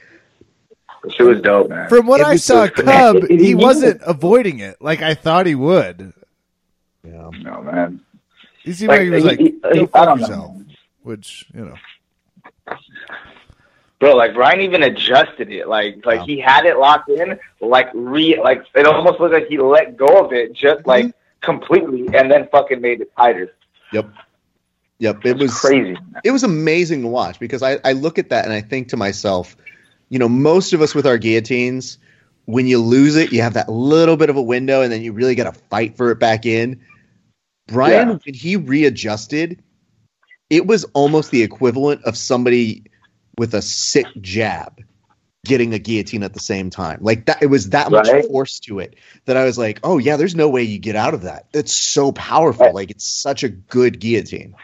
She 1.17 1.23
was 1.23 1.41
dope, 1.41 1.71
man. 1.71 1.89
From 1.89 2.07
what 2.07 2.21
it 2.21 2.27
I 2.27 2.37
saw, 2.37 2.67
so 2.67 2.71
Cub, 2.71 3.29
he 3.29 3.55
wasn't 3.55 4.03
avoiding 4.05 4.59
it 4.59 4.77
like 4.81 5.01
I 5.01 5.15
thought 5.15 5.47
he 5.47 5.55
would. 5.55 6.13
Yeah. 7.03 7.31
No, 7.41 7.63
man. 7.63 8.01
He 8.63 8.73
seemed 8.73 8.89
like, 8.89 9.01
like 9.01 9.05
he 9.05 9.11
was 9.11 9.25
like, 9.25 9.39
he, 9.39 9.55
he, 9.73 9.89
I 9.95 10.05
don't 10.05 10.21
yourself. 10.21 10.55
know. 10.55 10.65
which 11.03 11.47
you 11.55 11.65
know. 11.65 12.77
Bro, 13.99 14.17
like 14.17 14.35
Brian 14.35 14.61
even 14.61 14.83
adjusted 14.83 15.51
it. 15.51 15.69
Like 15.69 16.05
like 16.05 16.21
wow. 16.21 16.27
he 16.27 16.39
had 16.39 16.67
it 16.67 16.79
locked 16.79 17.09
in, 17.09 17.39
like 17.61 17.89
re 17.95 18.39
like 18.43 18.65
it 18.75 18.87
almost 18.87 19.21
looked 19.21 19.35
like 19.35 19.49
he 19.49 19.59
let 19.59 19.97
go 19.97 20.25
of 20.25 20.33
it 20.33 20.53
just 20.53 20.87
like 20.87 21.07
mm-hmm. 21.07 21.41
completely 21.41 22.09
and 22.15 22.31
then 22.31 22.49
fucking 22.53 22.81
made 22.81 23.01
it 23.01 23.11
tighter. 23.17 23.55
Yep. 23.93 24.11
Yep. 25.01 25.25
It 25.25 25.39
was 25.39 25.59
crazy. 25.59 25.97
It 26.25 26.31
was 26.31 26.45
amazing 26.45 27.03
to 27.03 27.09
watch 27.09 27.41
because 27.41 27.63
I, 27.63 27.79
I 27.85 27.93
look 27.93 28.19
at 28.19 28.29
that 28.29 28.45
and 28.45 28.53
I 28.53 28.61
think 28.61 28.89
to 28.89 28.97
myself, 28.97 29.57
you 30.11 30.19
know, 30.19 30.29
most 30.29 30.73
of 30.75 30.83
us 30.83 30.95
with 30.95 31.07
our 31.07 31.17
guillotines, 31.17 31.99
when 32.45 32.67
you 32.67 32.79
lose 32.79 33.17
it, 33.17 33.33
you 33.33 33.41
have 33.41 33.55
that 33.55 33.69
little 33.71 34.19
bit 34.19 34.29
of 34.29 34.37
a 34.37 34.43
window 34.43 34.83
and 34.83 34.93
then 34.93 35.03
you 35.03 35.13
really 35.13 35.35
got 35.35 35.53
to 35.53 35.59
fight 35.71 35.97
for 35.97 36.11
it 36.11 36.19
back 36.21 36.45
in. 36.45 36.81
Brian, 37.67 38.09
yeah. 38.09 38.19
when 38.25 38.35
he 38.35 38.57
readjusted, 38.57 39.63
it 40.51 40.67
was 40.67 40.85
almost 40.93 41.31
the 41.31 41.43
equivalent 41.43 42.05
of 42.05 42.17
somebody 42.17 42.85
with 43.39 43.55
a 43.55 43.63
sick 43.63 44.07
jab 44.21 44.83
getting 45.47 45.73
a 45.73 45.79
guillotine 45.79 46.23
at 46.23 46.35
the 46.35 46.41
same 46.41 46.69
time. 46.69 46.99
Like 47.01 47.25
that, 47.25 47.43
it 47.43 47.47
was 47.47 47.71
that 47.71 47.91
right. 47.91 48.05
much 48.05 48.27
force 48.27 48.61
to 48.61 48.81
it 48.81 48.97
that 49.25 49.39
I 49.39 49.45
was 49.45 49.57
like, 49.57 49.81
oh 49.83 49.97
yeah, 49.97 50.19
there's 50.19 50.35
no 50.35 50.51
way 50.51 50.63
you 50.63 50.79
get 50.79 50.97
out 50.97 51.15
of 51.15 51.23
that. 51.23 51.47
It's 51.55 51.73
so 51.73 52.13
powerful. 52.13 52.75
Like 52.75 52.91
it's 52.91 53.07
such 53.07 53.43
a 53.43 53.49
good 53.49 53.99
guillotine. 53.99 54.55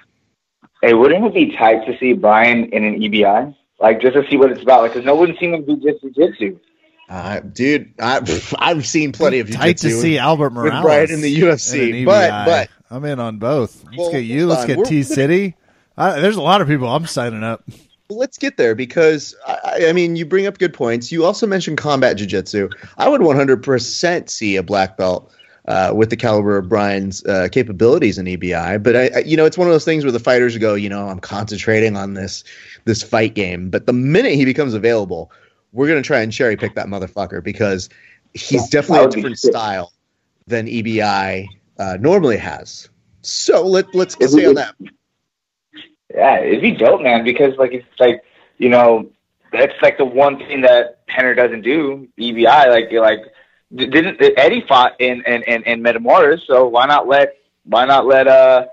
Hey, 0.83 0.95
wouldn't 0.95 1.25
it 1.25 1.35
be 1.35 1.57
tight 1.57 1.87
to 1.87 1.99
see 1.99 2.13
Brian 2.13 2.67
in 2.67 2.85
an 2.85 3.01
EBI? 3.01 3.55
Like 3.81 4.01
just 4.01 4.15
to 4.15 4.29
see 4.29 4.37
what 4.37 4.51
it's 4.51 4.63
about. 4.63 4.83
Like, 4.83 4.93
cause 4.93 5.05
no 5.05 5.15
one's 5.15 5.39
seen 5.39 5.55
him 5.55 5.65
do 5.65 5.77
jiu-jitsu. 5.77 6.59
Uh, 7.09 7.41
dude, 7.41 7.93
I, 8.01 8.21
I've 8.59 8.87
seen 8.87 9.13
plenty 9.13 9.41
of 9.41 9.51
tight 9.51 9.79
to 9.79 9.91
see 9.91 10.19
Albert 10.19 10.51
Morales 10.51 10.75
with 10.75 10.83
Brian 10.83 11.11
in 11.11 11.21
the 11.21 11.41
UFC, 11.41 12.05
but 12.05 12.45
but 12.45 12.71
I'm 12.91 13.05
in 13.05 13.21
on 13.21 13.39
both. 13.39 13.85
Let's 13.85 13.97
well, 13.97 14.13
get 14.13 14.25
you. 14.25 14.47
Let's 14.47 14.65
get 14.65 14.85
T 14.87 15.03
City. 15.03 15.55
there's 15.97 16.37
a 16.37 16.43
lot 16.43 16.61
of 16.61 16.69
people 16.69 16.89
I'm 16.89 17.07
signing 17.07 17.45
up. 17.45 17.65
Let's 18.09 18.39
get 18.39 18.57
there 18.57 18.77
because 18.77 19.35
I, 19.47 19.87
I, 19.89 19.93
mean, 19.93 20.15
you 20.15 20.25
bring 20.27 20.47
up 20.47 20.59
good 20.59 20.73
points. 20.73 21.11
You 21.11 21.25
also 21.25 21.45
mentioned 21.45 21.79
combat 21.79 22.17
jiu-jitsu. 22.17 22.69
I 22.97 23.09
would 23.09 23.21
100% 23.21 24.31
see 24.31 24.55
a 24.55 24.63
black 24.63 24.97
belt 24.97 25.33
uh, 25.67 25.93
with 25.95 26.11
the 26.11 26.17
caliber 26.17 26.57
of 26.57 26.69
Brian's 26.69 27.25
uh, 27.25 27.49
capabilities 27.51 28.19
in 28.19 28.27
EBI. 28.27 28.83
But 28.83 28.97
I, 28.97 29.11
I, 29.17 29.19
you 29.21 29.37
know, 29.37 29.45
it's 29.45 29.59
one 29.59 29.67
of 29.67 29.75
those 29.75 29.85
things 29.85 30.05
where 30.05 30.13
the 30.13 30.21
fighters 30.21 30.57
go, 30.59 30.75
you 30.75 30.89
know, 30.89 31.09
I'm 31.09 31.19
concentrating 31.19 31.97
on 31.97 32.15
this 32.15 32.45
this 32.85 33.03
fight 33.03 33.35
game. 33.35 33.71
But 33.71 33.87
the 33.87 33.93
minute 33.93 34.35
he 34.35 34.45
becomes 34.45 34.75
available, 34.75 35.33
we're 35.73 35.89
gonna 35.89 36.03
try 36.03 36.21
and 36.21 36.33
cherry 36.33 36.57
pick 36.57 36.75
that 36.75 36.87
motherfucker 36.87 37.43
because 37.43 37.89
he's 38.35 38.69
definitely 38.69 39.07
a 39.07 39.11
different 39.11 39.39
style 39.39 39.93
than 40.47 40.67
EBI 40.67 41.49
uh, 41.79 41.97
normally 42.01 42.37
has. 42.37 42.89
So 43.23 43.67
let 43.67 43.93
let's 43.95 44.15
stay 44.15 44.47
on 44.47 44.55
that. 44.55 44.75
Yeah, 46.15 46.39
it'd 46.39 46.63
be 46.63 46.73
dope, 46.73 47.03
man. 47.03 47.25
Because 47.25 47.57
like 47.57 47.73
it's 47.73 47.87
like 47.99 48.23
you 48.59 48.69
know 48.69 49.11
that's 49.53 49.75
like 49.83 49.99
the 49.99 50.05
one 50.05 50.39
thing 50.39 50.61
that 50.61 51.01
Henner 51.09 51.35
doesn't 51.35 51.63
do. 51.63 52.09
EBI, 52.19 52.69
like 52.69 52.93
you 52.93 53.01
like 53.01 53.21
didn't 53.75 54.21
Eddie 54.37 54.65
fought 54.69 55.01
in 55.01 55.23
in 55.27 55.43
in, 55.43 55.63
in 55.65 55.83
Metamoris, 55.83 56.41
so 56.47 56.67
why 56.69 56.87
not 56.87 57.07
let 57.09 57.37
why 57.65 57.85
not 57.85 58.07
let 58.07 58.27
uh 58.29 58.67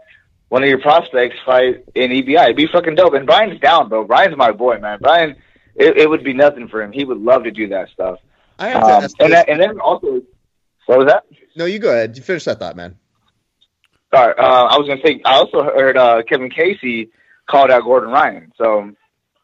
one 0.50 0.64
of 0.64 0.70
your 0.70 0.80
prospects 0.80 1.36
fight 1.46 1.84
in 1.96 2.12
EBI? 2.12 2.44
It'd 2.44 2.56
be 2.56 2.68
fucking 2.68 2.96
dope. 2.96 3.14
And 3.14 3.26
Brian's 3.26 3.60
down, 3.60 3.90
bro. 3.90 4.06
Brian's 4.06 4.38
my 4.38 4.52
boy, 4.52 4.78
man. 4.80 5.00
Brian, 5.02 5.36
it, 5.76 5.98
it 5.98 6.10
would 6.10 6.24
be 6.24 6.34
nothing 6.34 6.68
for 6.68 6.82
him. 6.82 6.92
He 6.92 7.06
would 7.06 7.18
love 7.18 7.44
to 7.46 7.52
do 7.52 7.70
that 7.70 7.90
stuff. 7.90 8.20
I 8.60 8.70
have 8.70 8.82
to 8.82 8.96
um, 8.96 9.04
ask 9.04 9.16
and, 9.20 9.34
that, 9.34 9.50
and 9.50 9.60
then 9.60 9.80
also, 9.80 10.22
what 10.86 11.00
was 11.00 11.08
that? 11.08 11.26
No, 11.56 11.66
you 11.66 11.80
go 11.80 11.90
ahead. 11.90 12.16
You 12.16 12.24
finish 12.24 12.44
that 12.46 12.60
thought, 12.60 12.76
man. 12.76 12.98
Sorry, 14.14 14.36
uh, 14.38 14.66
I 14.66 14.78
was 14.78 14.88
gonna 14.88 15.02
say. 15.04 15.22
I 15.26 15.34
also 15.34 15.64
heard 15.64 15.98
uh, 15.98 16.22
Kevin 16.24 16.52
Casey 16.52 17.10
called 17.50 17.72
out 17.72 17.84
Gordon 17.84 18.12
Ryan, 18.12 18.52
so 18.56 18.92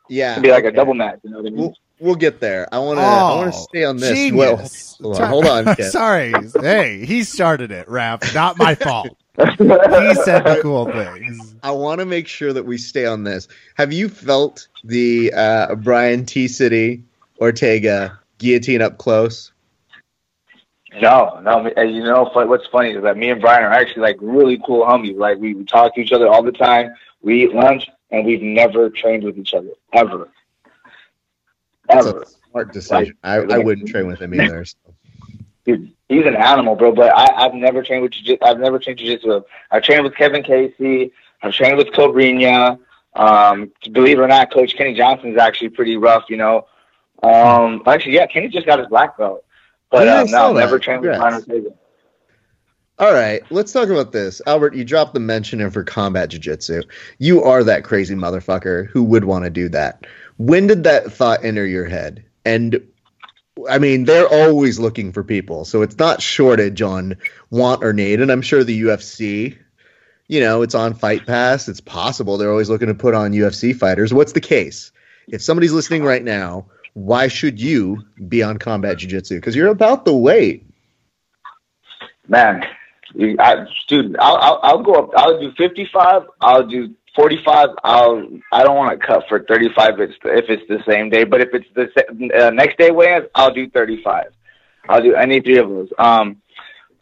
yeah, 0.09 0.33
it'd 0.33 0.43
be 0.43 0.51
like 0.51 0.63
okay. 0.63 0.67
a 0.67 0.71
double 0.71 0.93
match. 0.93 1.19
You 1.23 1.31
know 1.31 1.37
what 1.37 1.47
I 1.47 1.49
mean? 1.49 1.57
We'll, 1.57 1.73
we'll 1.99 2.15
get 2.15 2.39
there. 2.39 2.67
I 2.71 2.79
want 2.79 2.99
to. 2.99 3.03
Oh, 3.03 3.07
I 3.07 3.35
want 3.35 3.53
to 3.53 3.59
stay 3.59 3.83
on 3.83 3.97
this. 3.97 4.11
Genius. 4.11 4.97
Well, 4.99 5.15
hold 5.15 5.45
on. 5.45 5.65
Hold 5.65 5.67
on 5.69 5.81
Sorry. 5.91 6.33
hey, 6.61 7.05
he 7.05 7.23
started 7.23 7.71
it, 7.71 7.87
Raph. 7.87 8.33
Not 8.33 8.57
my 8.57 8.75
fault. 8.75 9.15
he 9.37 9.45
said 10.15 10.43
the 10.43 10.59
cool 10.61 10.91
things. 10.91 11.55
I 11.63 11.71
want 11.71 11.99
to 11.99 12.05
make 12.05 12.27
sure 12.27 12.51
that 12.51 12.65
we 12.65 12.77
stay 12.77 13.05
on 13.05 13.23
this. 13.23 13.47
Have 13.75 13.93
you 13.93 14.09
felt 14.09 14.67
the 14.83 15.31
uh, 15.33 15.75
Brian 15.75 16.25
T. 16.25 16.47
City 16.47 17.03
Ortega 17.39 18.19
guillotine 18.37 18.81
up 18.81 18.97
close? 18.97 19.51
No, 21.01 21.39
no. 21.43 21.67
As 21.67 21.91
You 21.91 22.03
know 22.03 22.29
what's 22.33 22.67
funny 22.67 22.91
is 22.91 23.03
that 23.03 23.15
me 23.17 23.29
and 23.29 23.39
Brian 23.39 23.63
are 23.63 23.71
actually 23.71 24.01
like 24.01 24.17
really 24.19 24.59
cool 24.65 24.85
homies. 24.85 25.17
Like 25.17 25.37
we 25.37 25.63
talk 25.65 25.95
to 25.95 26.01
each 26.01 26.11
other 26.11 26.27
all 26.27 26.43
the 26.43 26.51
time. 26.51 26.93
We 27.21 27.43
eat 27.43 27.53
lunch, 27.53 27.87
and 28.11 28.25
we've 28.25 28.41
never 28.41 28.89
trained 28.89 29.23
with 29.23 29.37
each 29.37 29.53
other 29.53 29.69
ever. 29.93 30.29
That's 31.89 32.07
ever. 32.07 32.21
A 32.21 32.25
smart 32.51 32.73
decision. 32.73 33.17
Like, 33.23 33.51
I, 33.51 33.55
I 33.55 33.57
wouldn't 33.57 33.89
train 33.89 34.07
with 34.07 34.19
him 34.19 34.33
either. 34.39 34.65
So. 34.65 34.77
Dude, 35.65 35.91
he's 36.07 36.25
an 36.25 36.35
animal, 36.35 36.75
bro. 36.75 36.93
But 36.93 37.15
I, 37.15 37.45
I've 37.45 37.53
never 37.53 37.83
trained 37.83 38.03
with 38.03 38.11
jiu 38.11 38.37
I've 38.41 38.59
never 38.59 38.79
trained 38.79 38.99
jiu-jitsu. 38.99 39.41
I've 39.71 39.83
trained 39.83 40.03
with 40.03 40.15
Kevin 40.15 40.43
Casey. 40.43 41.11
I've 41.41 41.53
trained 41.53 41.77
with 41.77 41.87
Cobrinha. 41.87 42.79
Um, 43.15 43.71
believe 43.91 44.19
it 44.19 44.21
or 44.21 44.27
not, 44.27 44.53
Coach 44.53 44.75
Kenny 44.75 44.93
Johnson 44.93 45.31
is 45.31 45.37
actually 45.37 45.69
pretty 45.69 45.97
rough. 45.97 46.25
You 46.29 46.37
know. 46.37 46.67
Um, 47.21 47.83
actually, 47.85 48.13
yeah, 48.13 48.27
Kenny 48.27 48.47
just 48.47 48.65
got 48.65 48.79
his 48.79 48.87
black 48.87 49.17
belt. 49.17 49.43
But 49.91 50.05
yeah, 50.05 50.21
um, 50.21 50.31
no, 50.31 50.53
never 50.53 50.79
trained 50.79 51.01
with 51.01 51.19
Ortega. 51.19 51.69
All 52.99 53.13
right, 53.13 53.41
let's 53.49 53.71
talk 53.71 53.87
about 53.87 54.11
this. 54.11 54.41
Albert, 54.45 54.75
you 54.75 54.83
dropped 54.83 55.13
the 55.13 55.21
mention 55.21 55.61
in 55.61 55.71
for 55.71 55.85
combat 55.85 56.29
jiu-jitsu. 56.29 56.81
You 57.17 57.41
are 57.43 57.63
that 57.63 57.85
crazy 57.85 58.13
motherfucker 58.13 58.87
who 58.87 59.03
would 59.03 59.23
want 59.23 59.45
to 59.45 59.49
do 59.49 59.69
that. 59.69 60.05
When 60.39 60.67
did 60.67 60.85
that 60.85 61.11
thought 61.11 61.43
enter 61.43 61.65
your 61.65 61.83
head? 61.83 62.23
And 62.45 62.87
I 63.69 63.77
mean, 63.77 64.05
they're 64.05 64.25
always 64.25 64.79
looking 64.79 65.11
for 65.11 65.21
people, 65.21 65.65
so 65.65 65.81
it's 65.81 65.97
not 65.97 66.21
shortage 66.21 66.81
on 66.81 67.17
want 67.49 67.83
or 67.83 67.91
need. 67.91 68.21
And 68.21 68.31
I'm 68.31 68.41
sure 68.41 68.63
the 68.63 68.83
UFC, 68.83 69.57
you 70.29 70.39
know, 70.39 70.61
it's 70.61 70.75
on 70.75 70.93
Fight 70.93 71.25
Pass. 71.25 71.67
It's 71.67 71.81
possible 71.81 72.37
they're 72.37 72.51
always 72.51 72.69
looking 72.69 72.87
to 72.87 72.93
put 72.93 73.13
on 73.13 73.33
UFC 73.33 73.75
fighters. 73.75 74.13
What's 74.13 74.31
the 74.31 74.39
case? 74.39 74.93
If 75.27 75.41
somebody's 75.41 75.73
listening 75.73 76.05
right 76.05 76.23
now, 76.23 76.67
why 76.93 77.27
should 77.27 77.59
you 77.59 78.05
be 78.29 78.41
on 78.41 78.59
combat 78.59 78.97
jiu-jitsu? 78.97 79.35
Because 79.35 79.57
you're 79.57 79.67
about 79.67 80.05
the 80.05 80.15
weight. 80.15 80.65
Man, 82.29 82.63
I, 83.39 83.65
dude, 83.89 84.15
I'll, 84.19 84.37
I'll, 84.37 84.59
I'll 84.63 84.83
go 84.83 84.93
up. 84.93 85.09
I'll 85.17 85.37
do 85.37 85.51
55. 85.57 86.23
I'll 86.39 86.65
do 86.65 86.95
45 87.15 87.69
i'll 87.83 88.27
i 88.51 88.63
don't 88.63 88.75
want 88.75 88.99
to 88.99 89.05
cut 89.05 89.23
for 89.27 89.43
35 89.43 89.99
if 89.99 90.09
it's, 90.09 90.19
if 90.23 90.45
it's 90.49 90.67
the 90.67 90.83
same 90.91 91.09
day 91.09 91.23
but 91.23 91.41
if 91.41 91.49
it's 91.53 91.67
the 91.73 92.47
uh, 92.47 92.49
next 92.51 92.77
day 92.77 92.91
weigh 92.91 93.21
i'll 93.35 93.53
do 93.53 93.69
35 93.69 94.31
i'll 94.87 95.01
do 95.01 95.15
any 95.15 95.41
three 95.41 95.57
of 95.57 95.69
those. 95.69 95.89
Um 95.97 96.41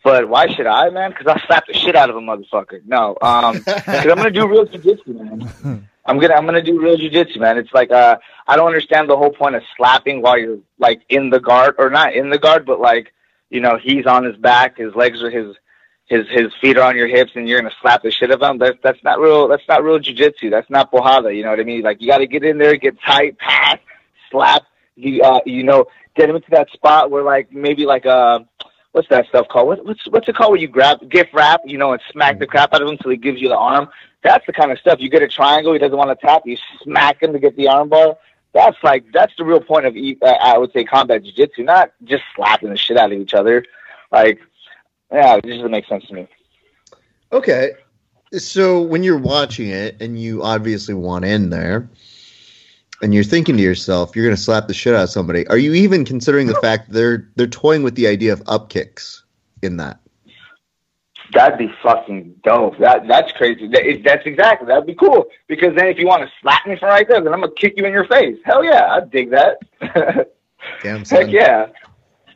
but 0.04 0.30
why 0.30 0.48
should 0.48 0.68
i 0.68 0.90
man? 0.90 1.12
Because 1.12 1.28
i 1.28 1.46
slap 1.48 1.68
the 1.68 1.74
shit 1.74 1.96
out 1.96 2.10
of 2.10 2.16
a 2.16 2.20
motherfucker. 2.20 2.82
No 2.86 3.18
um 3.22 3.58
because 3.66 4.06
i'm 4.06 4.18
gonna 4.18 4.32
do 4.32 4.48
real 4.48 4.66
jiu-jitsu 4.66 5.14
man. 5.14 5.88
I'm 6.06 6.20
gonna 6.20 6.36
i'm 6.36 6.46
gonna 6.46 6.62
do 6.62 6.82
real 6.82 6.98
jiu-jitsu 6.98 7.40
man. 7.40 7.58
It's 7.58 7.74
like 7.74 7.92
uh 7.92 8.18
i 8.48 8.56
don't 8.56 8.68
understand 8.68 9.10
the 9.10 9.18
whole 9.18 9.32
point 9.32 9.56
of 9.56 9.64
slapping 9.76 10.22
while 10.22 10.38
you're 10.38 10.60
like 10.80 11.02
in 11.10 11.30
the 11.30 11.40
guard 11.40 11.76
or 11.78 11.90
not 11.90 12.14
in 12.14 12.30
the 12.30 12.40
guard 12.40 12.66
but 12.66 12.80
like 12.80 13.14
you 13.50 13.60
know 13.60 13.78
he's 13.82 14.06
on 14.06 14.24
his 14.24 14.38
back 14.38 14.78
his 14.78 14.96
legs 14.96 15.22
are 15.22 15.30
his 15.30 15.56
his 16.08 16.26
his 16.30 16.54
feet 16.62 16.78
are 16.78 16.88
on 16.88 16.96
your 16.96 17.08
hips 17.08 17.32
and 17.36 17.48
you're 17.48 17.62
gonna 17.62 17.74
slap 17.82 18.02
the 18.02 18.12
shit 18.12 18.32
out 18.32 18.42
of 18.42 18.50
him. 18.50 18.58
That's 18.58 18.78
that's 18.82 19.04
not 19.04 19.20
real. 19.20 19.48
That's 19.48 19.68
not 19.68 19.84
real 19.84 20.00
jujitsu. 20.00 20.50
That's 20.50 20.70
not 20.70 20.92
bojada. 20.92 21.36
You 21.36 21.44
know 21.44 21.50
what 21.50 21.60
I 21.60 21.64
mean? 21.64 21.82
Like 21.82 22.02
you 22.02 22.08
got 22.08 22.20
to 22.20 22.28
get 22.28 22.44
in 22.44 22.58
there, 22.58 22.76
get 22.78 23.00
tight, 23.02 23.38
pass, 23.38 23.78
slap. 24.32 24.64
You 24.96 25.22
uh, 25.22 25.42
you 25.46 25.64
know, 25.64 25.86
get 26.16 26.30
him 26.30 26.36
into 26.36 26.50
that 26.52 26.70
spot 26.72 27.12
where 27.12 27.24
like 27.24 27.52
maybe 27.52 27.86
like 27.86 28.06
uh 28.06 28.40
what's 28.94 29.10
that 29.10 29.28
stuff 29.28 29.48
called? 29.50 29.68
What, 29.68 29.86
what's 29.86 30.08
what's 30.08 30.28
it 30.28 30.36
called 30.36 30.52
where 30.52 30.62
you 30.62 30.68
grab 30.68 31.10
gift 31.10 31.34
wrap, 31.34 31.62
you 31.66 31.78
know, 31.78 31.92
and 31.92 32.02
smack 32.12 32.40
the 32.40 32.48
crap 32.48 32.74
out 32.74 32.82
of 32.82 32.88
him 32.88 32.94
until 32.94 33.12
he 33.12 33.18
gives 33.18 33.42
you 33.42 33.50
the 33.50 33.58
arm? 33.58 33.90
That's 34.24 34.46
the 34.46 34.54
kind 34.54 34.72
of 34.72 34.80
stuff. 34.80 35.00
You 35.00 35.10
get 35.10 35.22
a 35.22 35.28
triangle, 35.28 35.74
he 35.74 35.80
doesn't 35.80 35.96
want 35.96 36.18
to 36.18 36.26
tap, 36.26 36.44
you 36.46 36.58
smack 36.82 37.22
him 37.22 37.34
to 37.34 37.40
get 37.40 37.56
the 37.56 37.68
arm 37.68 37.90
bar. 37.90 38.18
That's 38.54 38.78
like 38.82 39.06
that's 39.14 39.34
the 39.38 39.46
real 39.46 39.62
point 39.62 39.86
of 39.86 39.96
uh, 39.96 40.26
I 40.26 40.58
would 40.58 40.72
say 40.72 40.84
combat 40.84 41.24
jiu-jitsu, 41.24 41.64
not 41.64 41.92
just 42.04 42.24
slapping 42.36 42.70
the 42.70 42.78
shit 42.78 42.98
out 42.98 43.12
of 43.12 43.20
each 43.20 43.34
other. 43.34 43.66
Like 44.12 44.40
yeah, 45.12 45.36
it 45.36 45.46
just 45.46 45.58
doesn't 45.58 45.72
make 45.72 45.88
sense 45.88 46.06
to 46.08 46.14
me. 46.14 46.28
Okay. 47.32 47.72
So 48.34 48.82
when 48.82 49.04
you're 49.04 49.18
watching 49.18 49.70
it 49.70 50.02
and 50.02 50.20
you 50.20 50.44
obviously 50.44 50.94
want 50.94 51.26
in 51.26 51.50
there 51.50 51.90
and 53.02 53.14
you're 53.14 53.24
thinking 53.24 53.56
to 53.58 53.64
yourself, 53.64 54.16
you're 54.16 54.26
going 54.26 54.36
to 54.36 54.42
slap 54.42 54.68
the 54.68 54.74
shit 54.74 54.94
out 54.94 55.04
of 55.04 55.10
somebody. 55.10 55.48
Are 55.48 55.58
you 55.58 55.74
even 55.74 56.04
considering 56.04 56.48
the 56.48 56.56
fact 56.62 56.92
they're 56.92 57.30
they're 57.36 57.48
toying 57.48 57.84
with 57.84 57.96
the 57.96 58.08
idea 58.08 58.34
of 58.34 58.44
up 58.48 58.70
kicks 58.70 59.24
in 59.62 59.78
that? 59.78 60.00
That'd 61.34 61.58
be 61.58 61.74
fucking 61.84 62.36
dope. 62.44 62.78
That 62.80 63.08
that's 63.08 63.32
crazy. 63.34 63.68
That, 63.68 64.02
that's 64.04 64.26
exactly 64.26 64.68
that'd 64.68 64.86
be 64.86 64.96
cool. 64.96 65.28
Because 65.48 65.76
then 65.76 65.88
if 65.88 65.98
you 65.98 66.08
want 66.08 66.24
to 66.24 66.32
slap 66.42 66.66
me 66.66 66.78
from 66.78 66.90
right 66.90 67.08
there, 67.08 67.22
then 67.22 67.34
I'm 67.34 67.42
gonna 67.42 67.52
kick 67.54 67.74
you 67.78 67.86
in 67.86 67.92
your 67.92 68.08
face. 68.08 68.38
Hell 68.46 68.64
yeah, 68.64 68.88
I'd 68.92 69.12
dig 69.12 69.32
that. 69.32 69.60
Damn. 70.84 71.04
Son. 71.06 71.22
Heck 71.22 71.32
yeah. 71.32 71.68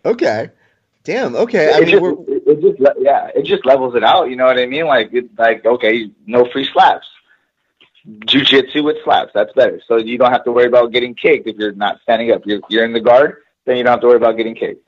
Okay. 0.06 0.50
Damn. 1.04 1.36
Okay. 1.36 1.74
I 1.74 1.80
it 1.80 1.88
mean, 1.88 2.00
just, 2.00 2.48
it 2.48 2.62
just 2.62 2.96
yeah, 3.00 3.30
it 3.36 3.44
just 3.44 3.66
levels 3.66 3.96
it 3.96 4.04
out. 4.04 4.30
You 4.30 4.36
know 4.36 4.46
what 4.46 4.60
I 4.60 4.66
mean? 4.66 4.86
Like, 4.86 5.12
it, 5.14 5.30
like 5.38 5.66
okay, 5.66 6.12
no 6.28 6.48
free 6.52 6.70
slaps. 6.72 7.08
jujitsu 8.26 8.84
with 8.84 8.98
slaps. 9.04 9.32
That's 9.34 9.54
better. 9.54 9.82
So 9.88 9.98
you 9.98 10.18
don't 10.18 10.32
have 10.32 10.44
to 10.46 10.52
worry 10.52 10.66
about 10.68 10.92
getting 10.92 11.16
kicked 11.16 11.48
if 11.48 11.56
you're 11.58 11.74
not 11.74 12.00
standing 12.04 12.32
up. 12.32 12.42
You're 12.46 12.62
you're 12.70 12.86
in 12.86 12.94
the 12.94 13.00
guard, 13.00 13.38
then 13.66 13.78
you 13.78 13.84
don't 13.84 13.92
have 13.92 14.02
to 14.02 14.08
worry 14.08 14.18
about 14.18 14.38
getting 14.38 14.56
kicked. 14.56 14.84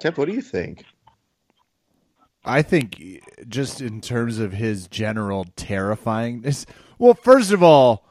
Tip, 0.00 0.18
what 0.18 0.26
do 0.26 0.34
you 0.34 0.42
think? 0.42 0.84
I 2.44 2.62
think 2.62 3.02
just 3.48 3.80
in 3.80 4.00
terms 4.00 4.38
of 4.38 4.52
his 4.52 4.86
general 4.86 5.46
terrifyingness. 5.56 6.66
Well, 6.98 7.14
first 7.14 7.52
of 7.52 7.62
all, 7.62 8.06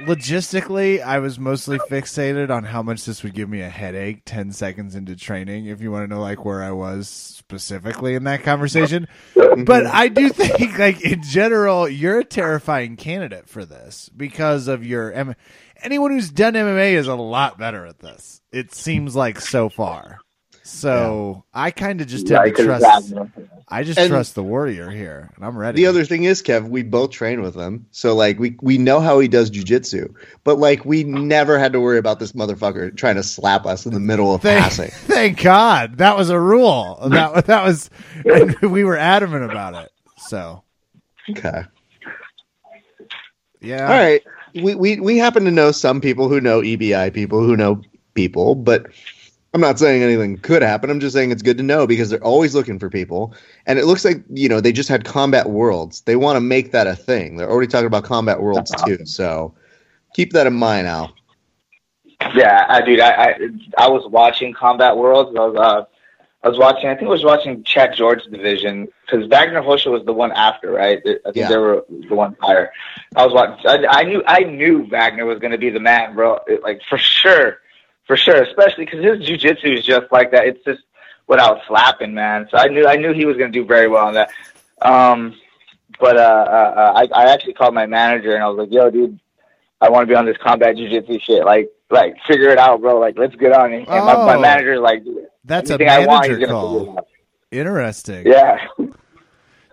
logistically, 0.00 1.02
I 1.02 1.18
was 1.18 1.38
mostly 1.38 1.78
fixated 1.78 2.50
on 2.50 2.64
how 2.64 2.82
much 2.82 3.04
this 3.04 3.22
would 3.22 3.34
give 3.34 3.48
me 3.48 3.60
a 3.60 3.68
headache 3.68 4.22
10 4.24 4.52
seconds 4.52 4.94
into 4.94 5.16
training, 5.16 5.66
if 5.66 5.80
you 5.80 5.90
want 5.90 6.04
to 6.08 6.14
know 6.14 6.20
like 6.20 6.44
where 6.44 6.62
I 6.62 6.70
was 6.70 7.08
specifically 7.08 8.14
in 8.14 8.24
that 8.24 8.42
conversation. 8.42 9.08
Mm-hmm. 9.34 9.64
but 9.64 9.86
I 9.86 10.08
do 10.08 10.28
think, 10.28 10.78
like, 10.78 11.00
in 11.02 11.22
general, 11.22 11.88
you're 11.88 12.18
a 12.20 12.24
terrifying 12.24 12.96
candidate 12.96 13.48
for 13.48 13.64
this 13.64 14.08
because 14.14 14.68
of 14.68 14.84
your. 14.86 15.12
M- 15.12 15.34
Anyone 15.82 16.10
who's 16.10 16.30
done 16.30 16.54
MMA 16.54 16.92
is 16.94 17.06
a 17.06 17.14
lot 17.14 17.58
better 17.58 17.84
at 17.84 17.98
this, 17.98 18.40
it 18.50 18.74
seems 18.74 19.14
like 19.14 19.38
so 19.40 19.68
far. 19.68 20.18
So 20.66 21.44
yeah. 21.54 21.62
I 21.62 21.70
kind 21.70 22.00
of 22.00 22.08
just 22.08 22.26
tend 22.26 22.56
to 22.56 22.64
trust. 22.64 23.14
I 23.68 23.84
just 23.84 24.00
and 24.00 24.10
trust 24.10 24.34
the 24.34 24.42
warrior 24.42 24.90
here, 24.90 25.30
and 25.36 25.44
I'm 25.44 25.56
ready. 25.56 25.76
The 25.76 25.86
other 25.86 26.04
thing 26.04 26.24
is, 26.24 26.42
Kev, 26.42 26.68
we 26.68 26.82
both 26.82 27.12
train 27.12 27.40
with 27.40 27.54
him, 27.54 27.86
so 27.92 28.16
like 28.16 28.40
we 28.40 28.56
we 28.60 28.76
know 28.76 28.98
how 28.98 29.20
he 29.20 29.28
does 29.28 29.48
jujitsu, 29.48 30.12
but 30.42 30.58
like 30.58 30.84
we 30.84 31.04
never 31.04 31.56
had 31.56 31.72
to 31.74 31.80
worry 31.80 31.98
about 31.98 32.18
this 32.18 32.32
motherfucker 32.32 32.96
trying 32.96 33.14
to 33.14 33.22
slap 33.22 33.64
us 33.64 33.86
in 33.86 33.94
the 33.94 34.00
middle 34.00 34.34
of 34.34 34.42
thank, 34.42 34.60
passing. 34.60 34.90
Thank 34.90 35.40
God, 35.40 35.98
that 35.98 36.16
was 36.16 36.30
a 36.30 36.40
rule. 36.40 36.98
that 37.10 37.46
that 37.46 37.62
was, 37.62 37.88
we 38.62 38.82
were 38.82 38.96
adamant 38.96 39.44
about 39.44 39.74
it. 39.84 39.92
So 40.16 40.64
okay, 41.30 41.62
yeah, 43.60 43.84
all 43.84 43.90
right. 43.90 44.22
We 44.52 44.74
we 44.74 44.98
we 44.98 45.16
happen 45.16 45.44
to 45.44 45.52
know 45.52 45.70
some 45.70 46.00
people 46.00 46.28
who 46.28 46.40
know 46.40 46.60
EBI 46.60 47.14
people 47.14 47.38
who 47.38 47.56
know 47.56 47.82
people, 48.14 48.56
but 48.56 48.86
I'm 49.56 49.62
not 49.62 49.78
saying 49.78 50.02
anything 50.02 50.36
could 50.36 50.60
happen. 50.60 50.90
I'm 50.90 51.00
just 51.00 51.14
saying 51.14 51.30
it's 51.30 51.40
good 51.40 51.56
to 51.56 51.62
know 51.62 51.86
because 51.86 52.10
they're 52.10 52.22
always 52.22 52.54
looking 52.54 52.78
for 52.78 52.90
people. 52.90 53.32
And 53.64 53.78
it 53.78 53.86
looks 53.86 54.04
like, 54.04 54.22
you 54.28 54.50
know, 54.50 54.60
they 54.60 54.70
just 54.70 54.90
had 54.90 55.06
Combat 55.06 55.48
Worlds. 55.48 56.02
They 56.02 56.14
want 56.14 56.36
to 56.36 56.42
make 56.42 56.72
that 56.72 56.86
a 56.86 56.94
thing. 56.94 57.38
They're 57.38 57.50
already 57.50 57.66
talking 57.66 57.86
about 57.86 58.04
Combat 58.04 58.42
Worlds 58.42 58.70
too. 58.84 59.06
So 59.06 59.54
keep 60.14 60.34
that 60.34 60.46
in 60.46 60.52
mind, 60.52 60.88
Al. 60.88 61.14
Yeah, 62.34 62.66
I 62.68 62.82
dude, 62.82 63.00
I, 63.00 63.10
I 63.14 63.38
I 63.78 63.88
was 63.88 64.06
watching 64.10 64.52
Combat 64.52 64.94
Worlds. 64.94 65.34
I 65.34 65.46
was 65.46 65.56
uh, 65.56 65.84
I 66.42 66.48
was 66.50 66.58
watching. 66.58 66.90
I 66.90 66.94
think 66.94 67.06
I 67.06 67.10
was 67.12 67.24
watching 67.24 67.64
Chad 67.64 67.94
George 67.94 68.24
division 68.24 68.88
because 69.06 69.26
Wagner 69.28 69.62
Rocha 69.62 69.90
was 69.90 70.04
the 70.04 70.12
one 70.12 70.32
after, 70.32 70.72
right? 70.72 70.98
I 70.98 71.32
think 71.32 71.36
yeah. 71.36 71.48
they 71.48 71.56
were 71.56 71.82
the 71.88 72.14
one 72.14 72.36
higher. 72.40 72.72
I 73.14 73.24
was 73.24 73.32
watching. 73.32 73.66
I, 73.66 74.00
I 74.00 74.02
knew 74.02 74.22
I 74.26 74.40
knew 74.40 74.86
Wagner 74.90 75.24
was 75.24 75.38
going 75.38 75.52
to 75.52 75.58
be 75.58 75.70
the 75.70 75.80
man, 75.80 76.14
bro. 76.14 76.40
It, 76.46 76.62
like 76.62 76.82
for 76.90 76.98
sure 76.98 77.60
for 78.06 78.16
sure, 78.16 78.42
especially 78.42 78.84
because 78.84 79.04
his 79.04 79.28
jujitsu 79.28 79.78
is 79.78 79.84
just 79.84 80.10
like 80.12 80.30
that. 80.30 80.46
It's 80.46 80.64
just 80.64 80.82
without 81.26 81.60
slapping, 81.66 82.14
man. 82.14 82.48
So 82.50 82.56
I 82.56 82.68
knew 82.68 82.86
I 82.86 82.96
knew 82.96 83.12
he 83.12 83.24
was 83.24 83.36
going 83.36 83.52
to 83.52 83.58
do 83.58 83.66
very 83.66 83.88
well 83.88 84.06
on 84.06 84.14
that. 84.14 84.30
Um, 84.80 85.34
but 85.98 86.16
uh, 86.16 86.20
uh, 86.20 86.74
uh, 86.76 86.92
I, 86.96 87.24
I 87.24 87.32
actually 87.32 87.54
called 87.54 87.74
my 87.74 87.86
manager 87.86 88.34
and 88.34 88.42
I 88.42 88.48
was 88.48 88.58
like, 88.58 88.72
"Yo, 88.72 88.90
dude, 88.90 89.18
I 89.80 89.90
want 89.90 90.02
to 90.02 90.06
be 90.06 90.14
on 90.14 90.26
this 90.26 90.36
combat 90.38 90.76
jujitsu 90.76 91.20
shit. 91.20 91.44
Like, 91.44 91.68
like 91.90 92.16
figure 92.26 92.50
it 92.50 92.58
out, 92.58 92.80
bro. 92.80 92.98
Like, 92.98 93.18
let's 93.18 93.34
get 93.36 93.52
on 93.52 93.72
it." 93.72 93.80
And 93.80 93.88
oh, 93.88 94.04
my, 94.04 94.14
my 94.14 94.34
oh. 94.36 94.40
manager 94.40 94.78
like, 94.78 95.02
"That's 95.44 95.70
a 95.70 95.78
manager 95.78 96.38
want, 96.38 96.48
call." 96.48 97.08
Interesting. 97.50 98.26
Yeah. 98.26 98.66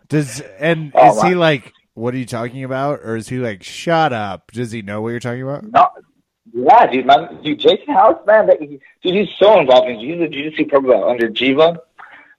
Does 0.08 0.42
and 0.60 0.92
oh, 0.96 1.18
is 1.18 1.24
he 1.24 1.36
like? 1.36 1.72
What 1.96 2.16
are 2.16 2.18
you 2.18 2.26
talking 2.26 2.64
about? 2.64 3.02
Or 3.04 3.16
is 3.16 3.30
he 3.30 3.38
like, 3.38 3.62
shut 3.62 4.14
up? 4.14 4.52
Does 4.52 4.72
he 4.72 4.82
know 4.82 5.04
what 5.04 5.10
you're 5.10 5.20
talking 5.20 5.44
about? 5.44 5.64
No, 5.64 5.90
yeah, 6.54 6.86
dude, 6.88 7.06
man, 7.06 7.42
dude, 7.44 7.60
Jason 7.60 7.94
House, 7.94 8.20
man, 8.28 8.48
that, 8.48 8.62
he, 8.62 8.80
dude, 9.02 9.16
he's 9.16 9.30
so 9.38 9.60
involved 9.60 9.90
in. 9.90 10.00
He's 10.00 10.22
a 10.22 10.28
jiu-jitsu 10.28 10.68
program 10.68 11.04
under 11.04 11.30
Jiva. 11.30 11.80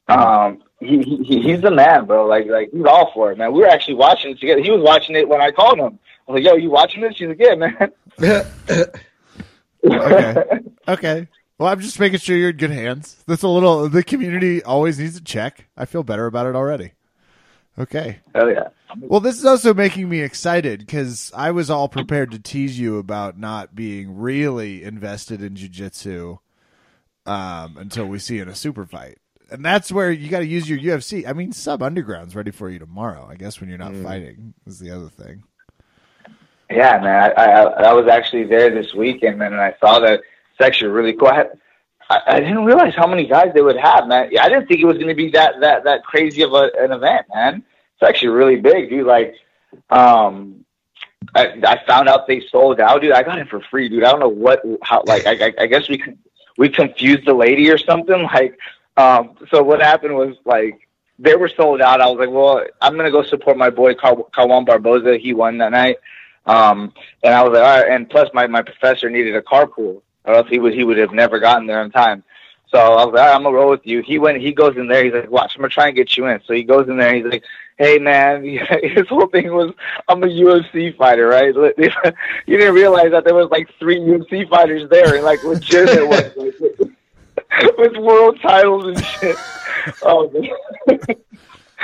Um, 0.08 0.62
he, 0.80 1.02
he 1.02 1.40
he's 1.40 1.62
the 1.62 1.70
man, 1.70 2.04
bro. 2.04 2.26
Like 2.26 2.46
like 2.46 2.70
he's 2.70 2.84
all 2.84 3.10
for 3.12 3.32
it, 3.32 3.38
man. 3.38 3.52
We 3.52 3.60
were 3.60 3.68
actually 3.68 3.94
watching 3.94 4.32
it 4.32 4.40
together. 4.40 4.62
He 4.62 4.70
was 4.70 4.82
watching 4.82 5.16
it 5.16 5.28
when 5.28 5.40
I 5.40 5.50
called 5.50 5.78
him. 5.78 5.98
I 6.28 6.32
was 6.32 6.42
like, 6.42 6.44
"Yo, 6.44 6.56
you 6.56 6.70
watching 6.70 7.00
this?" 7.00 7.16
He's 7.16 7.28
like, 7.28 7.40
"Yeah, 7.40 7.54
man." 7.54 7.92
okay. 9.84 10.60
Okay. 10.86 11.28
Well, 11.56 11.72
I'm 11.72 11.80
just 11.80 11.98
making 11.98 12.18
sure 12.18 12.36
you're 12.36 12.50
in 12.50 12.58
good 12.58 12.70
hands. 12.70 13.16
That's 13.26 13.42
a 13.42 13.48
little. 13.48 13.88
The 13.88 14.02
community 14.02 14.62
always 14.62 14.98
needs 14.98 15.16
a 15.16 15.22
check. 15.22 15.66
I 15.78 15.86
feel 15.86 16.02
better 16.02 16.26
about 16.26 16.46
it 16.46 16.54
already. 16.54 16.92
Okay. 17.78 18.20
Oh 18.34 18.46
yeah. 18.46 18.68
Well, 19.00 19.20
this 19.20 19.38
is 19.38 19.44
also 19.44 19.74
making 19.74 20.08
me 20.08 20.20
excited 20.20 20.80
because 20.80 21.32
I 21.34 21.50
was 21.50 21.70
all 21.70 21.88
prepared 21.88 22.30
to 22.30 22.38
tease 22.38 22.78
you 22.78 22.98
about 22.98 23.38
not 23.38 23.74
being 23.74 24.16
really 24.16 24.84
invested 24.84 25.42
in 25.42 25.54
jujitsu 25.54 26.38
um, 27.26 27.76
until 27.76 28.06
we 28.06 28.20
see 28.20 28.38
in 28.38 28.48
a 28.48 28.54
super 28.54 28.86
fight, 28.86 29.18
and 29.50 29.64
that's 29.64 29.90
where 29.90 30.12
you 30.12 30.28
got 30.28 30.40
to 30.40 30.46
use 30.46 30.68
your 30.68 30.78
UFC. 30.78 31.28
I 31.28 31.32
mean, 31.32 31.50
sub 31.50 31.82
underground's 31.82 32.36
ready 32.36 32.52
for 32.52 32.70
you 32.70 32.78
tomorrow. 32.78 33.26
I 33.28 33.34
guess 33.34 33.60
when 33.60 33.68
you're 33.68 33.78
not 33.78 33.92
mm. 33.92 34.04
fighting 34.04 34.54
is 34.66 34.78
the 34.78 34.92
other 34.92 35.08
thing. 35.08 35.42
Yeah, 36.70 36.98
man. 36.98 37.32
I, 37.36 37.42
I, 37.42 37.62
I 37.88 37.92
was 37.92 38.06
actually 38.08 38.44
there 38.44 38.70
this 38.70 38.94
weekend, 38.94 39.38
man, 39.38 39.52
and 39.52 39.60
I 39.60 39.74
saw 39.80 39.98
that 40.00 40.20
it's 40.20 40.60
actually 40.60 40.90
really 40.90 41.12
cool. 41.12 41.28
I, 41.28 41.34
had, 41.34 41.58
I, 42.10 42.20
I 42.26 42.40
didn't 42.40 42.64
realize 42.64 42.94
how 42.94 43.06
many 43.06 43.26
guys 43.26 43.52
they 43.54 43.62
would 43.62 43.76
have, 43.76 44.06
man. 44.08 44.30
I 44.40 44.48
didn't 44.48 44.66
think 44.66 44.80
it 44.80 44.86
was 44.86 44.96
going 44.96 45.08
to 45.08 45.14
be 45.14 45.30
that 45.30 45.60
that 45.60 45.84
that 45.84 46.04
crazy 46.04 46.42
of 46.42 46.52
a, 46.52 46.70
an 46.78 46.92
event, 46.92 47.26
man. 47.34 47.64
It's 47.94 48.08
actually 48.08 48.28
really 48.28 48.56
big, 48.56 48.90
dude. 48.90 49.06
Like, 49.06 49.34
um, 49.90 50.64
I, 51.34 51.54
I 51.64 51.80
found 51.86 52.08
out 52.08 52.26
they 52.26 52.42
sold 52.50 52.80
out, 52.80 53.00
dude. 53.00 53.12
I 53.12 53.22
got 53.22 53.38
it 53.38 53.48
for 53.48 53.60
free, 53.70 53.88
dude. 53.88 54.04
I 54.04 54.10
don't 54.10 54.20
know 54.20 54.28
what, 54.28 54.62
how, 54.82 55.02
like, 55.06 55.26
I, 55.26 55.46
I, 55.46 55.52
I 55.60 55.66
guess 55.66 55.88
we 55.88 56.02
we 56.56 56.68
confused 56.68 57.26
the 57.26 57.34
lady 57.34 57.70
or 57.70 57.78
something. 57.78 58.28
Like, 58.34 58.58
um, 58.96 59.36
so 59.50 59.62
what 59.62 59.80
happened 59.80 60.14
was 60.14 60.36
like 60.44 60.88
they 61.18 61.34
were 61.34 61.48
sold 61.48 61.80
out. 61.80 62.00
I 62.00 62.06
was 62.06 62.18
like, 62.18 62.30
well, 62.30 62.64
I'm 62.80 62.96
gonna 62.96 63.10
go 63.10 63.24
support 63.24 63.56
my 63.56 63.70
boy 63.70 63.94
Car- 63.94 64.26
Carwan 64.32 64.66
Barboza. 64.66 65.16
He 65.18 65.32
won 65.32 65.58
that 65.58 65.72
night. 65.72 65.96
Um, 66.46 66.92
and 67.22 67.34
I 67.34 67.42
was 67.42 67.54
like, 67.54 67.62
all 67.62 67.80
right. 67.80 67.90
And 67.90 68.08
plus, 68.08 68.28
my 68.34 68.46
my 68.46 68.62
professor 68.62 69.10
needed 69.10 69.34
a 69.34 69.42
carpool 69.42 70.02
or 70.24 70.34
else 70.34 70.48
he 70.48 70.58
would 70.58 70.74
he 70.74 70.84
would 70.84 70.98
have 70.98 71.12
never 71.12 71.38
gotten 71.38 71.66
there 71.66 71.80
on 71.80 71.90
time. 71.90 72.24
So 72.68 72.78
I 72.78 73.04
was 73.04 73.14
like, 73.14 73.30
I'm 73.30 73.44
gonna 73.44 73.54
roll 73.54 73.70
with 73.70 73.86
you. 73.86 74.02
He 74.02 74.18
went, 74.18 74.40
he 74.40 74.52
goes 74.52 74.76
in 74.76 74.88
there. 74.88 75.04
He's 75.04 75.12
like, 75.12 75.30
watch, 75.30 75.54
I'm 75.54 75.60
gonna 75.60 75.68
try 75.68 75.88
and 75.88 75.96
get 75.96 76.16
you 76.16 76.26
in. 76.26 76.40
So 76.44 76.54
he 76.54 76.64
goes 76.64 76.88
in 76.88 76.96
there. 76.96 77.14
he's 77.14 77.24
like, 77.24 77.44
hey 77.78 77.98
man, 77.98 78.44
his 78.82 79.08
whole 79.08 79.28
thing 79.28 79.52
was, 79.52 79.72
I'm 80.08 80.22
a 80.22 80.26
UFC 80.26 80.96
fighter, 80.96 81.28
right? 81.28 81.54
you 82.46 82.58
didn't 82.58 82.74
realize 82.74 83.10
that 83.12 83.24
there 83.24 83.34
was 83.34 83.50
like 83.50 83.68
three 83.78 83.98
UFC 83.98 84.48
fighters 84.48 84.88
there, 84.90 85.14
and 85.14 85.24
like 85.24 85.42
legitimate 85.44 86.08
ones, 86.08 86.32
like, 86.36 86.58
with 87.78 87.96
world 87.96 88.40
titles 88.40 88.86
and 88.86 89.04
shit. 89.04 89.36
Oh 90.02 90.30
man. 90.30 90.98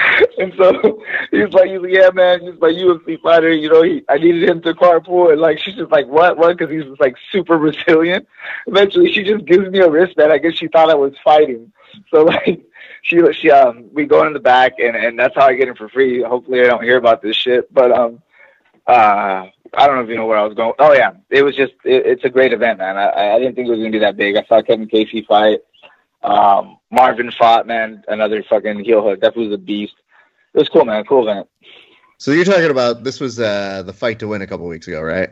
and 0.39 0.53
so 0.57 1.03
he's 1.31 1.53
like, 1.53 1.71
he's 1.71 1.81
like, 1.81 1.93
yeah, 1.93 2.11
man, 2.13 2.41
he's 2.41 2.61
my 2.61 2.69
UFC 2.69 3.21
fighter. 3.21 3.53
You 3.53 3.69
know, 3.69 3.83
he, 3.83 4.03
I 4.09 4.19
needed 4.19 4.49
him 4.49 4.63
to 4.63 4.75
carpool, 4.75 5.33
and 5.33 5.41
like, 5.41 5.59
she's 5.59 5.75
just 5.75 5.91
like, 5.91 6.07
what, 6.07 6.39
what? 6.39 6.57
Because 6.57 6.73
he's 6.73 6.85
just 6.85 7.01
like 7.01 7.17
super 7.31 7.59
resilient. 7.59 8.27
Eventually, 8.67 9.13
she 9.13 9.23
just 9.23 9.45
gives 9.45 9.69
me 9.69 9.81
a 9.81 9.91
wristband. 9.91 10.33
I 10.33 10.39
guess 10.39 10.55
she 10.55 10.69
thought 10.69 10.91
I 10.91 10.95
was 10.95 11.15
fighting. 11.25 11.73
So 12.11 12.23
like, 12.25 12.63
she, 13.03 13.21
she, 13.33 13.51
um, 13.51 13.89
we 13.93 14.07
go 14.07 14.27
in 14.27 14.33
the 14.33 14.41
back, 14.41 14.75
and 14.79 14.97
and 14.97 15.19
that's 15.19 15.35
how 15.35 15.47
I 15.47 15.55
get 15.55 15.69
him 15.69 15.77
for 15.77 15.89
free. 15.89 16.23
Hopefully, 16.23 16.61
I 16.61 16.65
don't 16.65 16.83
hear 16.83 16.97
about 16.97 17.23
this 17.23 17.37
shit, 17.37 17.73
but 17.73 17.93
um, 17.93 18.23
uh. 18.87 19.47
I 19.73 19.87
don't 19.87 19.95
know 19.95 20.03
if 20.03 20.09
you 20.09 20.17
know 20.17 20.27
where 20.27 20.37
I 20.37 20.45
was 20.45 20.55
going. 20.55 20.73
Oh 20.81 20.93
yeah, 20.93 21.13
it 21.29 21.45
was 21.45 21.55
just 21.55 21.75
it, 21.85 22.05
it's 22.05 22.25
a 22.25 22.29
great 22.29 22.53
event, 22.53 22.81
man. 22.81 22.97
I, 22.97 23.35
I 23.35 23.39
didn't 23.39 23.55
think 23.55 23.69
it 23.69 23.71
was 23.71 23.79
gonna 23.79 23.93
be 23.93 24.01
that 24.01 24.17
big. 24.17 24.37
I 24.37 24.45
saw 24.49 24.63
Kevin 24.63 24.89
Casey 24.89 25.23
fight. 25.23 25.61
Um, 26.23 26.79
Marvin 26.91 27.31
fought, 27.39 27.67
man, 27.67 28.05
another 28.09 28.43
fucking 28.49 28.85
heel 28.85 29.03
hook. 29.03 29.21
That 29.21 29.37
was 29.37 29.53
a 29.53 29.59
beast. 29.59 29.95
It 30.55 30.59
was 30.59 30.69
cool, 30.69 30.85
man. 30.85 31.05
Cool 31.05 31.29
event. 31.29 31.49
So 32.19 32.33
you're 32.33 32.45
talking 32.45 32.71
about 32.71 33.03
this 33.03 33.21
was 33.21 33.41
uh, 33.41 33.83
the 33.83 33.95
fight 33.95 34.19
to 34.19 34.29
win 34.29 34.43
a 34.43 34.47
couple 34.47 34.67
weeks 34.67 34.87
ago, 34.87 35.01
right? 35.01 35.31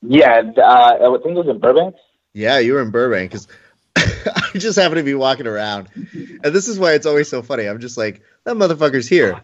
Yeah, 0.00 0.42
uh, 0.56 0.62
I 0.62 1.18
think 1.22 1.36
it 1.36 1.44
was 1.44 1.48
in 1.48 1.58
Burbank. 1.58 1.96
Yeah, 2.32 2.58
you 2.58 2.74
were 2.74 2.82
in 2.82 2.90
Burbank 2.90 3.30
because 3.30 3.48
I 3.96 4.58
just 4.58 4.78
happened 4.78 4.98
to 4.98 5.02
be 5.02 5.14
walking 5.14 5.46
around, 5.46 5.88
and 5.94 6.54
this 6.54 6.68
is 6.68 6.78
why 6.78 6.94
it's 6.94 7.06
always 7.06 7.28
so 7.28 7.42
funny. 7.42 7.66
I'm 7.66 7.80
just 7.80 7.96
like, 7.96 8.22
that 8.44 8.56
motherfucker's 8.56 9.08
here. 9.08 9.42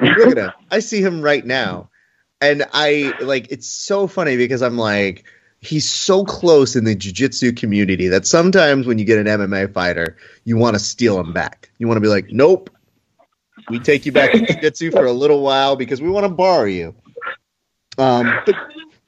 Look 0.00 0.28
at 0.28 0.38
him. 0.38 0.52
I 0.70 0.78
see 0.78 1.02
him 1.02 1.22
right 1.22 1.44
now, 1.44 1.90
and 2.40 2.64
I 2.72 3.14
like. 3.20 3.50
It's 3.50 3.68
so 3.68 4.06
funny 4.06 4.36
because 4.36 4.62
I'm 4.62 4.78
like, 4.78 5.24
he's 5.60 5.88
so 5.88 6.24
close 6.24 6.76
in 6.76 6.84
the 6.84 6.94
jiu-jitsu 6.94 7.52
community 7.52 8.08
that 8.08 8.26
sometimes 8.26 8.86
when 8.86 8.98
you 8.98 9.04
get 9.04 9.18
an 9.18 9.26
MMA 9.26 9.72
fighter, 9.72 10.16
you 10.44 10.56
want 10.56 10.74
to 10.74 10.80
steal 10.80 11.18
him 11.18 11.32
back. 11.32 11.70
You 11.78 11.88
want 11.88 11.96
to 11.96 12.00
be 12.00 12.08
like, 12.08 12.30
nope, 12.30 12.70
we 13.68 13.78
take 13.78 14.06
you 14.06 14.12
back 14.12 14.32
to 14.32 14.38
jiu-jitsu 14.38 14.90
for 14.90 15.04
a 15.04 15.12
little 15.12 15.42
while 15.42 15.76
because 15.76 16.00
we 16.00 16.10
want 16.10 16.24
to 16.24 16.30
borrow 16.30 16.64
you. 16.64 16.94
Um, 17.98 18.32
but 18.46 18.54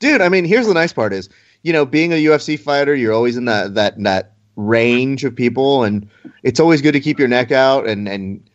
dude, 0.01 0.21
I 0.21 0.29
mean, 0.29 0.45
here's 0.45 0.67
the 0.67 0.75
nice 0.75 0.93
part 0.93 1.13
is, 1.13 1.29
you 1.63 1.73
know, 1.73 1.87
being 1.87 2.13
a 2.13 2.17
UFC 2.17 2.59
fighter, 2.59 2.95
you're 2.95 3.13
always 3.13 3.37
in 3.37 3.45
that 3.45 3.75
that 3.75 4.03
that 4.03 4.33
range 4.57 5.25
of 5.25 5.37
people, 5.37 5.85
and 5.85 6.09
it's 6.43 6.59
always 6.59 6.83
good 6.83 6.93
to 6.93 7.01
keep 7.01 7.19
your 7.19 7.29
neck 7.29 7.53
out 7.53 7.87
and 7.87 8.09
and 8.09 8.50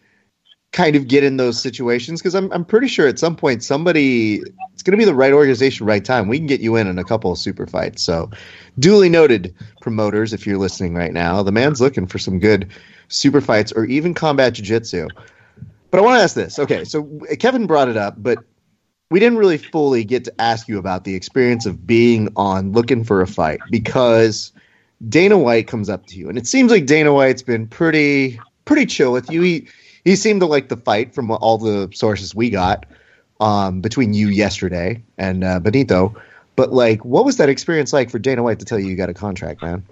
kind 0.75 0.97
of 0.97 1.07
get 1.07 1.23
in 1.23 1.37
those 1.37 1.59
situations 1.59 2.21
because 2.21 2.35
I'm 2.35 2.51
I'm 2.51 2.65
pretty 2.65 2.87
sure 2.87 3.07
at 3.07 3.17
some 3.17 3.35
point 3.35 3.63
somebody 3.63 4.41
it's 4.73 4.83
going 4.83 4.91
to 4.91 4.97
be 4.97 5.05
the 5.05 5.15
right 5.15 5.31
organization, 5.31 5.85
right 5.85 6.03
time. 6.03 6.27
We 6.27 6.37
can 6.37 6.47
get 6.47 6.59
you 6.59 6.75
in 6.75 6.85
in 6.85 6.99
a 6.99 7.03
couple 7.03 7.31
of 7.31 7.37
super 7.37 7.65
fights. 7.65 8.03
So, 8.03 8.29
duly 8.77 9.07
noted, 9.07 9.55
promoters, 9.79 10.33
if 10.33 10.45
you're 10.45 10.57
listening 10.57 10.93
right 10.93 11.13
now, 11.13 11.41
the 11.41 11.51
man's 11.53 11.79
looking 11.79 12.05
for 12.05 12.19
some 12.19 12.39
good 12.39 12.69
super 13.07 13.39
fights 13.39 13.71
or 13.71 13.85
even 13.85 14.13
combat 14.13 14.53
jiu-jitsu. 14.53 15.07
But 15.91 15.99
I 15.99 16.03
want 16.03 16.17
to 16.19 16.23
ask 16.23 16.35
this. 16.35 16.59
Okay, 16.59 16.83
so 16.83 17.03
Kevin 17.39 17.67
brought 17.67 17.87
it 17.87 17.95
up, 17.95 18.15
but 18.17 18.39
we 19.09 19.21
didn't 19.21 19.37
really 19.37 19.57
fully 19.57 20.03
get 20.03 20.25
to 20.25 20.41
ask 20.41 20.67
you 20.67 20.77
about 20.77 21.05
the 21.05 21.15
experience 21.15 21.65
of 21.65 21.87
being 21.87 22.27
on 22.35 22.73
looking 22.73 23.05
for 23.05 23.21
a 23.21 23.27
fight 23.27 23.61
because 23.71 24.51
Dana 25.07 25.37
White 25.37 25.67
comes 25.67 25.89
up 25.89 26.05
to 26.07 26.17
you, 26.17 26.27
and 26.27 26.37
it 26.37 26.47
seems 26.47 26.69
like 26.69 26.85
Dana 26.85 27.13
White's 27.13 27.43
been 27.43 27.65
pretty 27.65 28.41
pretty 28.65 28.85
chill 28.85 29.13
with 29.13 29.31
you. 29.31 29.41
He 29.41 29.67
he 30.05 30.15
seemed 30.15 30.39
to 30.41 30.45
like 30.45 30.69
the 30.69 30.77
fight 30.77 31.13
from 31.13 31.31
all 31.31 31.57
the 31.57 31.89
sources 31.93 32.33
we 32.33 32.49
got 32.49 32.85
um, 33.41 33.81
between 33.81 34.13
you 34.13 34.29
yesterday 34.29 35.03
and 35.17 35.43
uh, 35.43 35.59
Benito. 35.59 36.15
But 36.55 36.71
like, 36.71 37.03
what 37.03 37.25
was 37.25 37.37
that 37.37 37.49
experience 37.49 37.91
like 37.91 38.09
for 38.09 38.19
Dana 38.19 38.43
White 38.43 38.59
to 38.59 38.65
tell 38.65 38.79
you 38.79 38.87
you 38.87 38.95
got 38.95 39.09
a 39.09 39.13
contract, 39.13 39.61
man? 39.61 39.83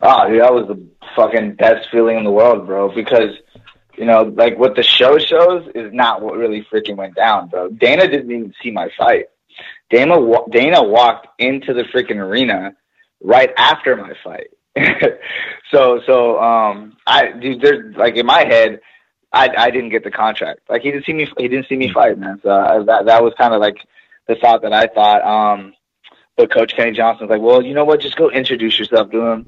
Oh, 0.00 0.36
that 0.38 0.54
was 0.54 0.68
the 0.68 0.82
fucking 1.14 1.56
best 1.56 1.88
feeling 1.90 2.16
in 2.16 2.24
the 2.24 2.30
world, 2.30 2.66
bro. 2.66 2.94
Because 2.94 3.36
you 3.98 4.06
know, 4.06 4.22
like 4.22 4.58
what 4.58 4.74
the 4.74 4.82
show 4.82 5.18
shows 5.18 5.68
is 5.74 5.92
not 5.92 6.22
what 6.22 6.36
really 6.36 6.66
freaking 6.72 6.96
went 6.96 7.14
down, 7.14 7.48
bro. 7.48 7.68
Dana 7.68 8.08
didn't 8.08 8.30
even 8.30 8.54
see 8.62 8.70
my 8.70 8.88
fight. 8.96 9.26
Dana 9.90 10.16
Dana 10.50 10.82
walked 10.82 11.28
into 11.38 11.74
the 11.74 11.82
freaking 11.82 12.16
arena 12.16 12.74
right 13.20 13.50
after 13.56 13.96
my 13.96 14.14
fight. 14.24 14.48
so 15.70 16.00
so 16.06 16.40
um 16.40 16.96
I 17.06 17.32
dude 17.32 17.60
there's 17.60 17.94
like 17.96 18.16
in 18.16 18.26
my 18.26 18.44
head 18.44 18.80
I 19.32 19.48
I 19.56 19.70
didn't 19.70 19.90
get 19.90 20.04
the 20.04 20.10
contract. 20.10 20.60
Like 20.68 20.82
he 20.82 20.90
didn't 20.90 21.06
see 21.06 21.12
me 21.12 21.26
he 21.38 21.48
didn't 21.48 21.68
see 21.68 21.76
me 21.76 21.92
fight, 21.92 22.18
man. 22.18 22.40
So 22.42 22.50
uh, 22.50 22.82
that 22.84 23.06
that 23.06 23.22
was 23.22 23.34
kind 23.38 23.54
of 23.54 23.60
like 23.60 23.76
the 24.28 24.36
thought 24.36 24.62
that 24.62 24.72
I 24.72 24.86
thought 24.86 25.22
um 25.22 25.74
but 26.36 26.50
coach 26.50 26.74
Kenny 26.74 26.92
Johnson's 26.92 27.28
like, 27.30 27.42
"Well, 27.42 27.62
you 27.62 27.74
know 27.74 27.84
what? 27.84 28.00
Just 28.00 28.16
go 28.16 28.30
introduce 28.30 28.78
yourself 28.78 29.10
to 29.10 29.20
him. 29.20 29.46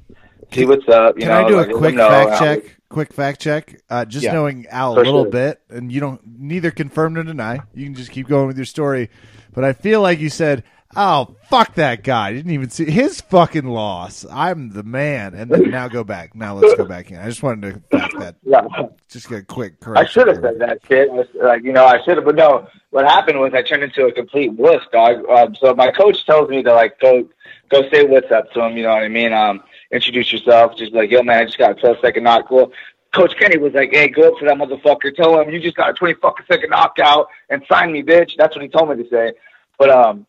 See 0.53 0.67
what's 0.67 0.87
up." 0.89 1.17
You 1.17 1.23
Can 1.23 1.31
know, 1.31 1.45
I 1.47 1.49
do 1.49 1.57
like, 1.57 1.71
a 1.71 1.73
quick 1.73 1.97
fact 1.97 2.39
check? 2.39 2.77
Quick 2.91 3.13
fact 3.13 3.41
check. 3.41 3.81
Uh, 3.89 4.05
just 4.05 4.25
Yeah. 4.25 4.35
knowing 4.35 4.67
Al 4.71 4.93
a 4.93 5.01
little 5.01 5.23
sure. 5.23 5.31
bit, 5.31 5.61
and 5.71 5.91
you 5.91 6.01
don't 6.01 6.21
neither 6.25 6.71
confirm 6.71 7.15
nor 7.15 7.25
deny. 7.25 7.61
You 7.75 7.87
can 7.87 7.95
just 7.95 8.11
keep 8.11 8.29
going 8.29 8.47
with 8.47 8.57
your 8.57 8.67
story. 8.67 9.09
But 9.55 9.65
I 9.65 9.73
feel 9.73 10.03
like 10.03 10.19
you 10.21 10.29
said, 10.29 10.63
"Oh, 10.97 11.35
fuck 11.49 11.75
that 11.75 12.03
guy." 12.03 12.33
Didn't 12.33 12.51
even 12.53 12.71
see 12.71 12.91
his 12.91 13.21
fucking 13.21 13.67
loss. 13.67 14.25
I'm 14.31 14.71
the 14.71 14.83
man. 14.83 15.35
And 15.35 15.51
then 15.51 15.71
now 15.71 15.89
go 15.89 16.05
back. 16.05 16.35
Now 16.35 16.55
let's 16.55 16.75
go 16.75 16.85
back 16.85 17.11
in. 17.11 17.19
I 17.19 17.27
just 17.29 17.43
wanted 17.43 17.75
to 17.91 17.99
fact 17.99 18.19
that. 18.19 18.37
Yeah. 18.45 18.63
Just 19.09 19.29
get 19.29 19.39
a 19.39 19.43
quick 19.45 19.75
I 19.95 20.05
should 20.07 20.27
have 20.29 20.39
said 20.41 20.59
that 20.61 20.79
shit. 20.89 21.09
I 21.11 21.13
was- 21.13 21.27
Like, 21.35 21.63
you 21.65 21.73
know, 21.73 21.85
I 21.87 22.03
should 22.05 22.17
have, 22.17 22.25
but 22.25 22.35
no. 22.37 22.69
What 22.91 23.05
happened 23.07 23.41
was 23.41 23.53
I 23.55 23.63
turned 23.63 23.83
into 23.83 24.07
a 24.07 24.13
complete 24.13 24.53
wuss, 24.53 24.83
dog. 24.93 25.29
Um, 25.29 25.55
so 25.57 25.75
my 25.75 25.91
coach 25.91 26.25
tells 26.27 26.49
me 26.49 26.63
to 26.63 26.73
like 26.73 26.99
go, 27.01 27.29
go 27.69 27.83
say 27.91 28.05
what's 28.05 28.31
up 28.31 28.53
to 28.53 28.65
him. 28.65 28.77
You 28.77 28.85
know 28.85 28.91
what 28.91 29.03
I 29.03 29.09
mean? 29.09 29.33
Um, 29.33 29.63
introduce 29.91 30.33
yourself. 30.33 30.77
Just 30.77 30.93
be 30.93 30.99
like, 30.99 31.11
yo, 31.11 31.23
man, 31.23 31.39
I 31.41 31.45
just 31.45 31.59
got 31.59 31.73
a 31.73 31.75
12 31.75 31.97
second 32.01 32.23
knock. 32.25 32.49
Cool. 32.49 32.73
Coach 33.13 33.35
Kenny 33.39 33.59
was 33.59 33.73
like, 33.75 33.91
hey, 33.93 34.09
go 34.09 34.29
up 34.29 34.39
to 34.39 34.45
that 34.47 34.57
motherfucker. 34.57 35.15
Tell 35.15 35.41
him 35.41 35.51
you 35.51 35.61
just 35.61 35.77
got 35.77 35.91
a 35.91 35.93
20 35.93 36.15
fucking 36.15 36.47
second 36.51 36.71
knockout 36.71 37.29
and 37.51 37.63
sign 37.69 37.93
me, 37.93 38.03
bitch. 38.03 38.33
That's 38.37 38.55
what 38.57 38.63
he 38.63 38.69
told 38.69 38.91
me 38.91 39.03
to 39.03 39.09
say. 39.09 39.33
But 39.79 39.91
um, 39.91 40.27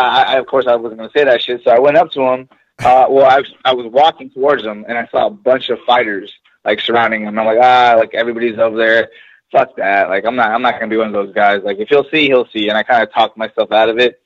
I, 0.00 0.22
I 0.22 0.38
of 0.38 0.46
course 0.46 0.66
I 0.66 0.76
wasn't 0.76 1.00
gonna 1.00 1.12
say 1.16 1.24
that 1.24 1.42
shit. 1.42 1.62
So 1.64 1.70
I 1.70 1.78
went 1.78 1.96
up 1.96 2.10
to 2.12 2.22
him. 2.22 2.48
Uh, 2.78 3.06
well, 3.08 3.26
I 3.26 3.38
was 3.38 3.52
I 3.64 3.74
was 3.74 3.86
walking 3.86 4.30
towards 4.30 4.62
him 4.62 4.84
and 4.88 4.98
I 4.98 5.06
saw 5.08 5.26
a 5.26 5.30
bunch 5.30 5.70
of 5.70 5.78
fighters 5.86 6.32
like 6.64 6.80
surrounding 6.80 7.22
him. 7.22 7.38
I'm 7.38 7.46
like, 7.46 7.58
ah, 7.60 7.94
like 7.98 8.14
everybody's 8.14 8.58
over 8.58 8.76
there. 8.76 9.10
Fuck 9.50 9.76
that. 9.76 10.08
Like 10.08 10.24
I'm 10.24 10.36
not 10.36 10.50
I'm 10.50 10.62
not 10.62 10.74
gonna 10.74 10.88
be 10.88 10.96
one 10.96 11.08
of 11.08 11.12
those 11.12 11.34
guys. 11.34 11.62
Like 11.62 11.78
if 11.78 11.88
he'll 11.88 12.08
see, 12.10 12.26
he'll 12.26 12.48
see. 12.52 12.68
And 12.68 12.78
I 12.78 12.82
kind 12.82 13.02
of 13.02 13.12
talked 13.12 13.36
myself 13.36 13.72
out 13.72 13.88
of 13.88 13.98
it. 13.98 14.20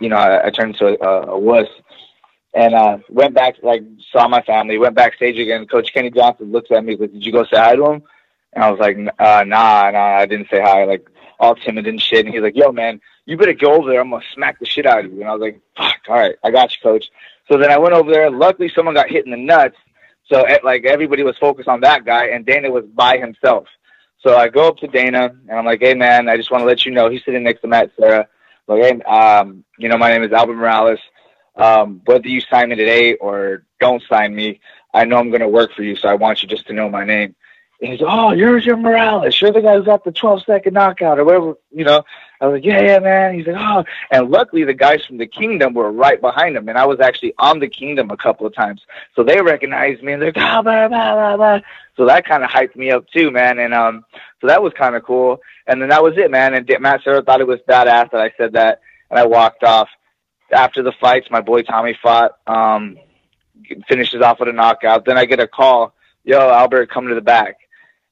You 0.00 0.08
know, 0.08 0.16
I, 0.16 0.46
I 0.46 0.50
turned 0.50 0.74
into 0.74 1.02
a, 1.02 1.32
a 1.32 1.38
wuss 1.38 1.68
and 2.54 2.74
uh, 2.74 2.98
went 3.08 3.34
back. 3.34 3.56
Like 3.62 3.82
saw 4.12 4.28
my 4.28 4.42
family. 4.42 4.78
Went 4.78 4.94
backstage 4.94 5.38
again. 5.38 5.66
Coach 5.66 5.92
Kenny 5.92 6.10
Johnson 6.10 6.52
looks 6.52 6.70
at 6.70 6.84
me 6.84 6.96
like, 6.96 7.12
did 7.12 7.24
you 7.24 7.32
go 7.32 7.44
say 7.44 7.56
hi 7.56 7.76
to 7.76 7.84
him? 7.84 8.02
And 8.52 8.64
I 8.64 8.70
was 8.70 8.80
like, 8.80 8.96
uh, 9.18 9.44
nah, 9.46 9.90
nah, 9.90 10.16
I 10.16 10.26
didn't 10.26 10.48
say 10.50 10.60
hi. 10.60 10.84
Like 10.84 11.08
all 11.38 11.54
timid 11.54 11.86
and 11.86 12.00
shit. 12.00 12.24
And 12.24 12.34
he's 12.34 12.42
like, 12.42 12.56
yo, 12.56 12.72
man, 12.72 13.00
you 13.28 13.36
better 13.36 13.52
go 13.52 13.74
over 13.74 13.90
there. 13.90 14.00
I'm 14.00 14.10
gonna 14.10 14.24
smack 14.34 14.58
the 14.58 14.64
shit 14.64 14.86
out 14.86 15.04
of 15.04 15.12
you. 15.12 15.20
And 15.20 15.28
I 15.28 15.34
was 15.34 15.42
like, 15.42 15.60
fuck, 15.76 15.98
all 16.08 16.16
right, 16.16 16.36
I 16.42 16.50
got 16.50 16.72
you, 16.72 16.78
coach. 16.82 17.04
So 17.46 17.58
then 17.58 17.70
I 17.70 17.76
went 17.76 17.92
over 17.92 18.10
there. 18.10 18.30
Luckily, 18.30 18.72
someone 18.74 18.94
got 18.94 19.10
hit 19.10 19.26
in 19.26 19.30
the 19.30 19.36
nuts. 19.36 19.76
So 20.32 20.44
eh, 20.44 20.58
like 20.64 20.86
everybody 20.86 21.22
was 21.22 21.36
focused 21.36 21.68
on 21.68 21.82
that 21.82 22.06
guy, 22.06 22.28
and 22.28 22.46
Dana 22.46 22.70
was 22.70 22.86
by 22.86 23.18
himself. 23.18 23.66
So 24.20 24.34
I 24.34 24.48
go 24.48 24.68
up 24.68 24.78
to 24.78 24.86
Dana 24.86 25.30
and 25.46 25.58
I'm 25.58 25.66
like, 25.66 25.80
hey 25.80 25.92
man, 25.92 26.26
I 26.30 26.38
just 26.38 26.50
want 26.50 26.62
to 26.62 26.66
let 26.66 26.86
you 26.86 26.90
know 26.90 27.10
he's 27.10 27.22
sitting 27.22 27.42
next 27.42 27.60
to 27.60 27.68
Matt 27.68 27.90
Serra. 28.00 28.28
Like, 28.66 28.82
hey, 28.82 29.02
um, 29.02 29.62
you 29.78 29.90
know, 29.90 29.98
my 29.98 30.10
name 30.10 30.22
is 30.22 30.32
Albert 30.32 30.54
Morales. 30.54 30.98
Um, 31.54 32.00
whether 32.06 32.28
you 32.28 32.40
sign 32.40 32.70
me 32.70 32.76
today 32.76 33.14
or 33.16 33.64
don't 33.78 34.02
sign 34.08 34.34
me, 34.34 34.60
I 34.94 35.04
know 35.04 35.18
I'm 35.18 35.30
gonna 35.30 35.48
work 35.48 35.72
for 35.76 35.82
you. 35.82 35.96
So 35.96 36.08
I 36.08 36.14
want 36.14 36.42
you 36.42 36.48
just 36.48 36.66
to 36.68 36.72
know 36.72 36.88
my 36.88 37.04
name. 37.04 37.34
And 37.80 37.92
he's, 37.92 38.02
oh, 38.04 38.32
you're 38.32 38.58
your 38.58 38.76
Morales. 38.76 39.40
You're 39.40 39.52
the 39.52 39.60
guy 39.60 39.76
who 39.76 39.84
got 39.84 40.02
the 40.02 40.10
12 40.10 40.42
second 40.44 40.74
knockout 40.74 41.18
or 41.18 41.24
whatever, 41.24 41.54
you 41.70 41.84
know. 41.84 42.02
I 42.40 42.46
was 42.46 42.56
like, 42.56 42.64
yeah, 42.64 42.80
yeah, 42.80 42.98
man. 42.98 43.34
He's 43.34 43.46
like, 43.46 43.56
oh. 43.56 43.84
And 44.10 44.30
luckily, 44.30 44.64
the 44.64 44.74
guys 44.74 45.04
from 45.04 45.18
the 45.18 45.26
Kingdom 45.26 45.74
were 45.74 45.92
right 45.92 46.20
behind 46.20 46.56
him. 46.56 46.68
And 46.68 46.76
I 46.76 46.86
was 46.86 46.98
actually 46.98 47.34
on 47.38 47.60
the 47.60 47.68
Kingdom 47.68 48.10
a 48.10 48.16
couple 48.16 48.46
of 48.46 48.54
times. 48.54 48.82
So 49.14 49.22
they 49.22 49.40
recognized 49.40 50.02
me 50.02 50.12
and 50.12 50.20
they're 50.20 50.32
like, 50.34 50.42
oh, 50.42 50.62
blah, 50.62 50.88
blah, 50.88 51.14
blah, 51.14 51.36
blah. 51.36 51.60
So 51.96 52.06
that 52.06 52.26
kind 52.26 52.42
of 52.42 52.50
hyped 52.50 52.74
me 52.74 52.90
up 52.90 53.06
too, 53.08 53.30
man. 53.30 53.60
And 53.60 53.72
um, 53.72 54.04
so 54.40 54.48
that 54.48 54.62
was 54.62 54.72
kind 54.76 54.96
of 54.96 55.04
cool. 55.04 55.40
And 55.66 55.80
then 55.80 55.90
that 55.90 56.02
was 56.02 56.14
it, 56.16 56.30
man. 56.30 56.54
And 56.54 56.68
Matt 56.80 57.02
Serra 57.04 57.22
thought 57.22 57.40
it 57.40 57.46
was 57.46 57.60
badass 57.68 58.10
that 58.10 58.20
I 58.20 58.32
said 58.36 58.54
that. 58.54 58.80
And 59.10 59.18
I 59.18 59.26
walked 59.26 59.62
off. 59.62 59.88
After 60.50 60.82
the 60.82 60.92
fights, 60.98 61.26
my 61.30 61.42
boy 61.42 61.60
Tommy 61.60 61.94
fought, 62.02 62.38
um, 62.46 62.96
finishes 63.86 64.22
off 64.22 64.40
with 64.40 64.48
a 64.48 64.52
knockout. 64.52 65.04
Then 65.04 65.18
I 65.18 65.26
get 65.26 65.40
a 65.40 65.46
call, 65.46 65.92
yo, 66.24 66.38
Albert, 66.38 66.90
come 66.90 67.06
to 67.08 67.14
the 67.14 67.20
back. 67.20 67.58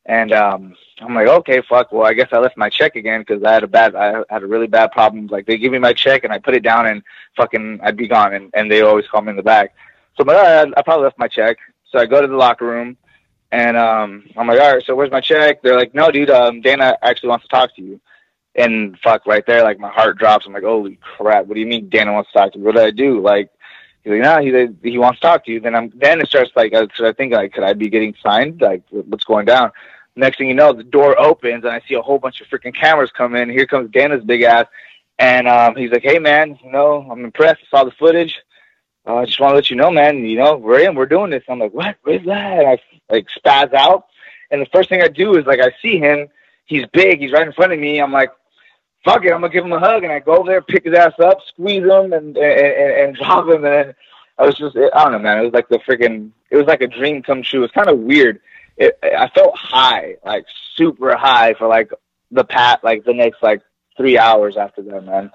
And 0.06 0.32
um, 0.32 0.74
I'm 1.00 1.14
like, 1.14 1.26
okay, 1.26 1.60
fuck. 1.68 1.92
Well, 1.92 2.06
I 2.06 2.14
guess 2.14 2.28
I 2.32 2.38
left 2.38 2.56
my 2.56 2.70
check 2.70 2.94
again 2.94 3.20
because 3.20 3.42
I 3.42 3.52
had 3.52 3.64
a 3.64 3.68
bad, 3.68 3.94
I 3.96 4.22
had 4.30 4.42
a 4.42 4.46
really 4.46 4.68
bad 4.68 4.92
problem. 4.92 5.26
Like 5.26 5.46
they 5.46 5.58
give 5.58 5.72
me 5.72 5.78
my 5.78 5.92
check 5.92 6.22
and 6.22 6.32
I 6.32 6.38
put 6.38 6.54
it 6.54 6.62
down 6.62 6.86
and 6.86 7.02
fucking 7.36 7.80
I'd 7.82 7.96
be 7.96 8.06
gone. 8.06 8.32
And, 8.32 8.50
and 8.54 8.70
they 8.70 8.82
always 8.82 9.06
call 9.08 9.22
me 9.22 9.30
in 9.30 9.36
the 9.36 9.42
back. 9.42 9.74
So 10.16 10.22
I'm 10.22 10.28
like, 10.28 10.74
I 10.76 10.82
probably 10.82 11.04
left 11.04 11.18
my 11.18 11.28
check. 11.28 11.58
So 11.90 11.98
I 11.98 12.06
go 12.06 12.20
to 12.20 12.26
the 12.28 12.36
locker 12.36 12.66
room 12.66 12.96
and 13.52 13.76
um, 13.76 14.24
I'm 14.36 14.46
like, 14.46 14.60
all 14.60 14.74
right, 14.74 14.84
so 14.84 14.94
where's 14.94 15.10
my 15.10 15.20
check? 15.20 15.62
They're 15.62 15.76
like, 15.76 15.94
no, 15.94 16.10
dude, 16.10 16.30
um, 16.30 16.60
Dana 16.60 16.96
actually 17.02 17.30
wants 17.30 17.44
to 17.44 17.48
talk 17.48 17.74
to 17.76 17.82
you. 17.82 18.00
And 18.54 18.98
fuck, 19.00 19.26
right 19.26 19.44
there, 19.46 19.62
like 19.62 19.78
my 19.78 19.90
heart 19.90 20.18
drops. 20.18 20.46
I'm 20.46 20.52
like, 20.54 20.62
holy 20.62 20.98
crap! 21.02 21.44
What 21.44 21.54
do 21.54 21.60
you 21.60 21.66
mean 21.66 21.90
Dana 21.90 22.12
wants 22.14 22.32
to 22.32 22.38
talk 22.38 22.52
to 22.52 22.58
me? 22.58 22.64
What 22.64 22.76
did 22.76 22.84
I 22.84 22.90
do? 22.90 23.20
Like, 23.20 23.50
he's 24.02 24.12
like, 24.12 24.22
no, 24.22 24.40
he 24.40 24.90
he 24.90 24.96
wants 24.96 25.20
to 25.20 25.26
talk 25.26 25.44
to 25.44 25.52
you. 25.52 25.60
Then 25.60 25.74
I'm 25.74 25.92
then 25.94 26.22
it 26.22 26.28
starts 26.28 26.52
like, 26.56 26.72
I, 26.72 26.88
I 27.06 27.12
think 27.12 27.34
like, 27.34 27.52
could 27.52 27.64
I 27.64 27.74
be 27.74 27.90
getting 27.90 28.14
signed? 28.22 28.62
Like, 28.62 28.82
what's 28.88 29.24
going 29.24 29.44
down? 29.44 29.72
Next 30.16 30.38
thing 30.38 30.48
you 30.48 30.54
know, 30.54 30.72
the 30.72 30.82
door 30.82 31.18
opens 31.20 31.64
and 31.64 31.72
I 31.72 31.80
see 31.86 31.94
a 31.94 32.02
whole 32.02 32.18
bunch 32.18 32.40
of 32.40 32.48
freaking 32.48 32.74
cameras 32.74 33.10
come 33.16 33.36
in. 33.36 33.50
Here 33.50 33.66
comes 33.66 33.90
Dana's 33.90 34.24
big 34.24 34.42
ass, 34.42 34.66
and 35.18 35.46
um, 35.46 35.76
he's 35.76 35.90
like, 35.90 36.02
hey 36.02 36.18
man, 36.18 36.58
you 36.64 36.72
know, 36.72 37.06
I'm 37.10 37.24
impressed. 37.24 37.60
I 37.66 37.78
saw 37.78 37.84
the 37.84 37.90
footage. 37.92 38.34
Uh, 39.06 39.16
I 39.16 39.26
just 39.26 39.38
want 39.38 39.52
to 39.52 39.56
let 39.56 39.70
you 39.70 39.76
know, 39.76 39.90
man. 39.90 40.24
You 40.24 40.38
know, 40.38 40.56
we're 40.56 40.80
in. 40.80 40.94
We're 40.94 41.06
doing 41.06 41.30
this. 41.30 41.44
I'm 41.48 41.58
like, 41.58 41.72
what? 41.72 41.96
Where's 42.02 42.24
that? 42.26 42.58
And 42.58 42.68
I 42.68 42.78
like 43.10 43.26
spaz 43.28 43.72
out, 43.74 44.06
and 44.50 44.60
the 44.60 44.66
first 44.72 44.88
thing 44.88 45.02
I 45.02 45.08
do 45.08 45.36
is 45.36 45.46
like 45.46 45.60
I 45.60 45.70
see 45.82 45.98
him. 45.98 46.28
He's 46.64 46.86
big. 46.92 47.20
He's 47.20 47.30
right 47.30 47.46
in 47.46 47.52
front 47.52 47.72
of 47.72 47.78
me. 47.78 48.00
I'm 48.00 48.10
like, 48.10 48.30
fuck 49.04 49.24
it, 49.24 49.32
I'm 49.32 49.40
gonna 49.40 49.52
give 49.52 49.64
him 49.64 49.72
a 49.72 49.78
hug, 49.78 50.02
and 50.02 50.12
I 50.12 50.18
go 50.18 50.38
over 50.38 50.50
there, 50.50 50.62
pick 50.62 50.84
his 50.84 50.94
ass 50.94 51.12
up, 51.22 51.38
squeeze 51.48 51.84
him, 51.84 52.12
and 52.12 52.36
and, 52.36 52.38
and, 52.38 52.92
and 52.92 53.16
drop 53.20 53.48
him, 53.48 53.64
and 53.64 53.94
I 54.38 54.44
was 54.44 54.56
just, 54.56 54.76
I 54.76 55.02
don't 55.04 55.12
know, 55.12 55.18
man. 55.18 55.38
It 55.38 55.44
was 55.44 55.52
like 55.54 55.68
the 55.68 55.78
freaking, 55.78 56.30
it 56.50 56.56
was 56.56 56.66
like 56.66 56.82
a 56.82 56.86
dream 56.86 57.22
come 57.22 57.42
true. 57.42 57.64
It's 57.64 57.72
kind 57.72 57.88
of 57.88 57.98
weird. 57.98 58.40
It, 58.76 58.98
I 59.02 59.28
felt 59.34 59.56
high, 59.56 60.16
like 60.24 60.44
super 60.76 61.16
high 61.16 61.54
for 61.54 61.66
like 61.66 61.90
the 62.30 62.44
pat, 62.44 62.84
like 62.84 63.04
the 63.04 63.14
next 63.14 63.42
like 63.42 63.62
three 63.96 64.18
hours 64.18 64.56
after 64.56 64.82
that, 64.82 65.04
man. 65.04 65.30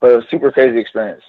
But 0.00 0.12
it 0.12 0.16
was 0.16 0.24
a 0.26 0.30
super 0.30 0.52
crazy 0.52 0.78
experience. 0.78 1.22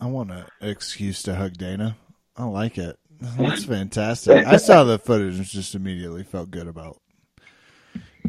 I 0.00 0.06
want 0.06 0.30
an 0.30 0.44
excuse 0.60 1.22
to 1.24 1.34
hug 1.34 1.54
Dana. 1.54 1.96
I 2.36 2.44
like 2.44 2.78
it. 2.78 2.98
That's 3.20 3.64
fantastic. 3.64 4.46
I 4.46 4.56
saw 4.58 4.84
the 4.84 4.98
footage 4.98 5.36
and 5.36 5.44
just 5.44 5.74
immediately 5.74 6.22
felt 6.22 6.50
good 6.50 6.66
about 6.66 7.00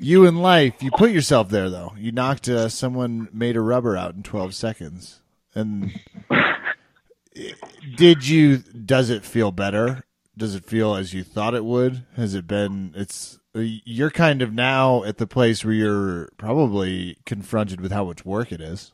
you 0.02 0.26
in 0.26 0.38
life. 0.38 0.82
You 0.82 0.92
put 0.92 1.12
yourself 1.12 1.50
there, 1.50 1.70
though. 1.70 1.94
You 1.98 2.12
knocked 2.12 2.48
uh, 2.48 2.70
someone 2.70 3.30
made 3.34 3.56
a 3.56 3.62
rubber 3.62 3.98
out 3.98 4.16
in 4.16 4.24
12 4.24 4.54
seconds. 4.54 5.22
And 5.56 6.00
did 7.96 8.28
you, 8.28 8.58
does 8.58 9.10
it 9.10 9.26
feel 9.26 9.52
better? 9.52 10.04
Does 10.38 10.54
it 10.54 10.64
feel 10.64 10.96
as 10.96 11.14
you 11.14 11.24
thought 11.24 11.56
it 11.56 11.66
would? 11.66 12.06
Has 12.16 12.36
it 12.36 12.46
been, 12.46 12.94
it's, 12.96 13.40
you're 13.54 14.12
kind 14.12 14.44
of 14.44 14.54
now 14.54 15.04
at 15.04 15.18
the 15.18 15.26
place 15.26 15.66
where 15.66 15.74
you're 15.74 16.30
probably 16.38 17.18
confronted 17.26 17.82
with 17.82 17.92
how 17.92 18.06
much 18.06 18.24
work 18.24 18.52
it 18.52 18.62
is. 18.62 18.94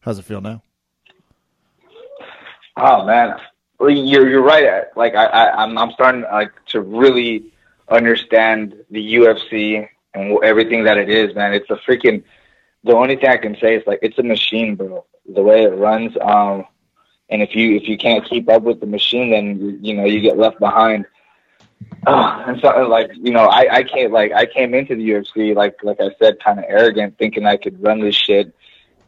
How's 0.00 0.18
it 0.18 0.24
feel 0.24 0.40
now? 0.40 0.62
Oh 2.76 3.04
man, 3.04 3.36
you're 3.80 4.28
you're 4.28 4.42
right. 4.42 4.84
Like 4.96 5.14
I, 5.14 5.26
I 5.26 5.62
I'm 5.62 5.76
I'm 5.76 5.92
starting 5.92 6.22
like 6.22 6.52
to 6.68 6.80
really 6.80 7.52
understand 7.88 8.74
the 8.90 9.14
UFC 9.14 9.88
and 10.14 10.42
everything 10.42 10.84
that 10.84 10.96
it 10.96 11.08
is, 11.08 11.34
man. 11.34 11.52
It's 11.52 11.70
a 11.70 11.76
freaking. 11.76 12.24
The 12.84 12.94
only 12.94 13.16
thing 13.16 13.28
I 13.28 13.36
can 13.36 13.56
say 13.60 13.76
is 13.76 13.82
like 13.86 14.00
it's 14.02 14.18
a 14.18 14.22
machine, 14.22 14.74
bro. 14.74 15.04
The 15.32 15.42
way 15.42 15.62
it 15.62 15.76
runs, 15.76 16.16
um, 16.20 16.64
and 17.32 17.42
if 17.42 17.54
you 17.54 17.76
if 17.76 17.88
you 17.88 17.96
can't 17.96 18.24
keep 18.24 18.48
up 18.48 18.62
with 18.62 18.80
the 18.80 18.86
machine, 18.86 19.30
then 19.30 19.78
you, 19.82 19.94
know 19.94 20.04
you 20.04 20.20
get 20.20 20.38
left 20.38 20.60
behind. 20.60 21.06
Uh, 22.06 22.44
and 22.46 22.60
so 22.60 22.68
like 22.88 23.10
you 23.14 23.32
know 23.32 23.46
I 23.46 23.76
I 23.76 23.82
can't 23.82 24.12
like 24.12 24.32
I 24.32 24.46
came 24.46 24.74
into 24.74 24.94
the 24.94 25.08
UFC 25.08 25.54
like 25.54 25.82
like 25.82 26.00
I 26.00 26.10
said 26.18 26.38
kind 26.44 26.58
of 26.58 26.66
arrogant, 26.68 27.18
thinking 27.18 27.46
I 27.46 27.56
could 27.56 27.82
run 27.82 28.00
this 28.00 28.14
shit, 28.14 28.54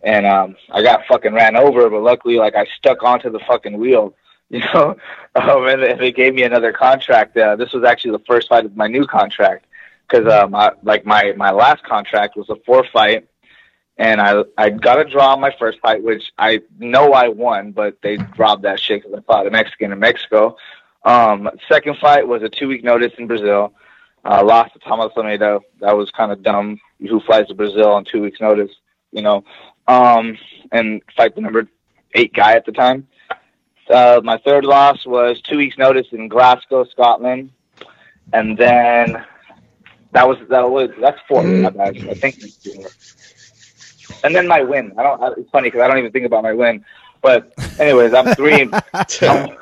and 0.02 0.26
um 0.26 0.56
I 0.70 0.82
got 0.82 1.06
fucking 1.06 1.34
ran 1.34 1.56
over, 1.56 1.88
but 1.90 2.02
luckily 2.02 2.36
like 2.36 2.56
I 2.56 2.66
stuck 2.78 3.02
onto 3.02 3.30
the 3.30 3.40
fucking 3.40 3.78
wheel 3.78 4.14
you 4.50 4.60
know, 4.60 4.96
um, 5.34 5.66
and, 5.66 5.82
and 5.82 6.00
they 6.00 6.12
gave 6.12 6.34
me 6.34 6.42
another 6.42 6.70
contract. 6.70 7.36
Uh, 7.36 7.56
this 7.56 7.72
was 7.72 7.82
actually 7.82 8.12
the 8.12 8.24
first 8.26 8.48
fight 8.48 8.66
of 8.66 8.76
my 8.76 8.86
new 8.86 9.06
contract 9.06 9.64
because 10.08 10.30
um, 10.32 10.54
I, 10.54 10.72
like 10.82 11.06
my 11.06 11.32
my 11.36 11.50
last 11.50 11.82
contract 11.82 12.36
was 12.36 12.48
a 12.50 12.56
four 12.66 12.84
fight, 12.92 13.26
and 13.96 14.20
I 14.20 14.42
I 14.58 14.70
got 14.70 15.00
a 15.00 15.04
draw 15.04 15.32
on 15.32 15.40
my 15.40 15.54
first 15.58 15.78
fight, 15.80 16.02
which 16.02 16.32
I 16.38 16.62
know 16.78 17.12
I 17.12 17.28
won, 17.28 17.72
but 17.72 17.98
they 18.02 18.16
dropped 18.16 18.62
that 18.62 18.80
shit 18.80 19.02
because 19.02 19.18
I 19.18 19.22
fought 19.22 19.46
a 19.46 19.50
Mexican 19.50 19.92
in 19.92 19.98
Mexico. 19.98 20.56
Um, 21.04 21.50
second 21.68 21.98
fight 21.98 22.26
was 22.26 22.42
a 22.42 22.48
two 22.48 22.68
week 22.68 22.82
notice 22.82 23.12
in 23.18 23.26
Brazil. 23.26 23.74
Uh, 24.24 24.42
lost 24.42 24.72
to 24.72 24.78
Thomas 24.78 25.12
Almeida. 25.16 25.60
That 25.80 25.96
was 25.96 26.10
kind 26.10 26.32
of 26.32 26.42
dumb. 26.42 26.80
Who 26.98 27.20
flies 27.20 27.46
to 27.48 27.54
Brazil 27.54 27.92
on 27.92 28.04
two 28.04 28.22
weeks 28.22 28.40
notice? 28.40 28.70
You 29.12 29.22
know, 29.22 29.44
um, 29.86 30.38
and 30.72 31.02
fight 31.16 31.34
the 31.34 31.42
number 31.42 31.68
eight 32.14 32.32
guy 32.32 32.54
at 32.54 32.64
the 32.64 32.72
time. 32.72 33.06
Uh, 33.88 34.20
my 34.24 34.38
third 34.38 34.64
loss 34.64 35.04
was 35.04 35.40
two 35.42 35.58
weeks' 35.58 35.76
notice 35.76 36.06
in 36.12 36.26
Glasgow, 36.28 36.84
Scotland, 36.84 37.50
and 38.32 38.56
then 38.56 39.22
that 40.12 40.26
was 40.26 40.38
that 40.48 40.70
was 40.70 40.90
that's 41.00 41.20
four. 41.28 41.42
Mm. 41.42 41.78
I 41.78 42.14
think. 42.14 42.36
And 44.24 44.34
then 44.34 44.48
my 44.48 44.62
win. 44.62 44.92
I 44.98 45.02
don't. 45.02 45.38
It's 45.38 45.50
funny 45.50 45.68
because 45.68 45.82
I 45.82 45.88
don't 45.88 45.98
even 45.98 46.12
think 46.12 46.26
about 46.26 46.42
my 46.42 46.52
win. 46.52 46.84
But 47.22 47.52
anyways, 47.78 48.12
I'm 48.14 48.34
three. 48.34 48.62
I'm, 48.62 48.70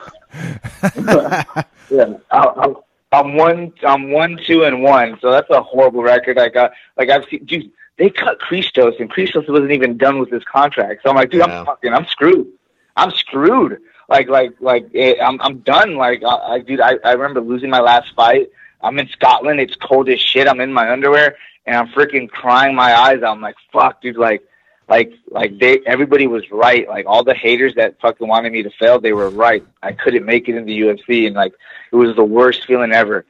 yeah, 1.90 2.14
I'm, 2.30 2.76
I'm 3.12 3.36
one. 3.36 3.72
I'm 3.82 4.10
one, 4.10 4.38
two, 4.46 4.64
and 4.64 4.82
one. 4.82 5.18
So 5.20 5.30
that's 5.30 5.50
a 5.50 5.62
horrible 5.62 6.02
record. 6.02 6.38
I 6.38 6.48
got 6.48 6.72
like 6.96 7.10
I've 7.10 7.24
seen. 7.28 7.44
Dude, 7.44 7.70
they 7.98 8.08
cut 8.10 8.38
Christos, 8.40 8.94
and 8.98 9.10
Christos 9.10 9.44
wasn't 9.48 9.72
even 9.72 9.98
done 9.98 10.18
with 10.18 10.30
his 10.30 10.44
contract. 10.44 11.02
So 11.02 11.10
I'm 11.10 11.16
like, 11.16 11.30
dude, 11.30 11.40
yeah. 11.46 11.60
I'm 11.60 11.66
fucking. 11.66 11.92
I'm 11.92 12.06
screwed. 12.06 12.48
I'm 12.96 13.10
screwed 13.10 13.80
like 14.08 14.28
like 14.28 14.52
like 14.60 14.88
it, 14.92 15.18
I'm 15.20 15.40
I'm 15.40 15.58
done. 15.60 15.96
Like 15.96 16.22
I, 16.22 16.36
I 16.36 16.58
dude, 16.60 16.80
I 16.80 16.96
I 17.04 17.12
remember 17.12 17.40
losing 17.40 17.70
my 17.70 17.80
last 17.80 18.14
fight. 18.14 18.50
I'm 18.82 18.98
in 18.98 19.08
Scotland. 19.08 19.60
It's 19.60 19.76
cold 19.76 20.08
as 20.08 20.20
shit. 20.20 20.48
I'm 20.48 20.60
in 20.60 20.72
my 20.72 20.90
underwear 20.90 21.36
and 21.66 21.76
I'm 21.76 21.88
freaking 21.88 22.28
crying 22.28 22.74
my 22.74 22.94
eyes 22.94 23.22
out. 23.22 23.36
I'm 23.36 23.40
like, 23.40 23.56
fuck, 23.72 24.02
dude. 24.02 24.16
Like 24.16 24.42
like 24.88 25.12
like 25.30 25.58
they 25.58 25.80
everybody 25.86 26.26
was 26.26 26.50
right. 26.50 26.88
Like 26.88 27.06
all 27.06 27.24
the 27.24 27.34
haters 27.34 27.74
that 27.76 28.00
fucking 28.00 28.26
wanted 28.26 28.52
me 28.52 28.62
to 28.62 28.70
fail, 28.70 29.00
they 29.00 29.12
were 29.12 29.30
right. 29.30 29.64
I 29.82 29.92
couldn't 29.92 30.26
make 30.26 30.48
it 30.48 30.56
in 30.56 30.66
the 30.66 30.80
UFC, 30.80 31.26
and 31.26 31.34
like 31.34 31.54
it 31.92 31.96
was 31.96 32.14
the 32.16 32.24
worst 32.24 32.66
feeling 32.66 32.92
ever. 32.92 33.24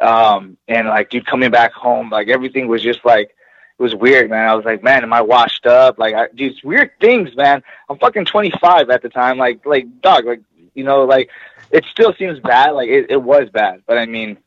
Um, 0.00 0.56
and 0.68 0.88
like 0.88 1.10
dude, 1.10 1.26
coming 1.26 1.50
back 1.50 1.72
home, 1.72 2.10
like 2.10 2.28
everything 2.28 2.68
was 2.68 2.82
just 2.82 3.04
like 3.04 3.34
it 3.78 3.82
was 3.82 3.94
weird, 3.94 4.28
man. 4.28 4.48
I 4.48 4.54
was 4.56 4.64
like, 4.64 4.82
man, 4.82 5.04
am 5.04 5.12
I 5.12 5.22
washed 5.22 5.64
up? 5.64 5.98
Like, 5.98 6.12
I, 6.12 6.26
dude, 6.34 6.58
weird 6.64 6.90
things, 7.00 7.36
man. 7.36 7.62
I'm 7.88 7.96
fucking 7.98 8.24
25 8.24 8.90
at 8.90 9.02
the 9.02 9.08
time. 9.08 9.38
Like, 9.38 9.64
like, 9.64 10.00
dog, 10.00 10.26
like, 10.26 10.40
you 10.74 10.82
know, 10.82 11.04
like, 11.04 11.30
it 11.70 11.84
still 11.88 12.12
seems 12.18 12.40
bad. 12.40 12.72
Like, 12.72 12.88
it, 12.88 13.06
it 13.08 13.22
was 13.22 13.48
bad, 13.50 13.82
but 13.86 13.96
I 13.96 14.06
mean, 14.06 14.38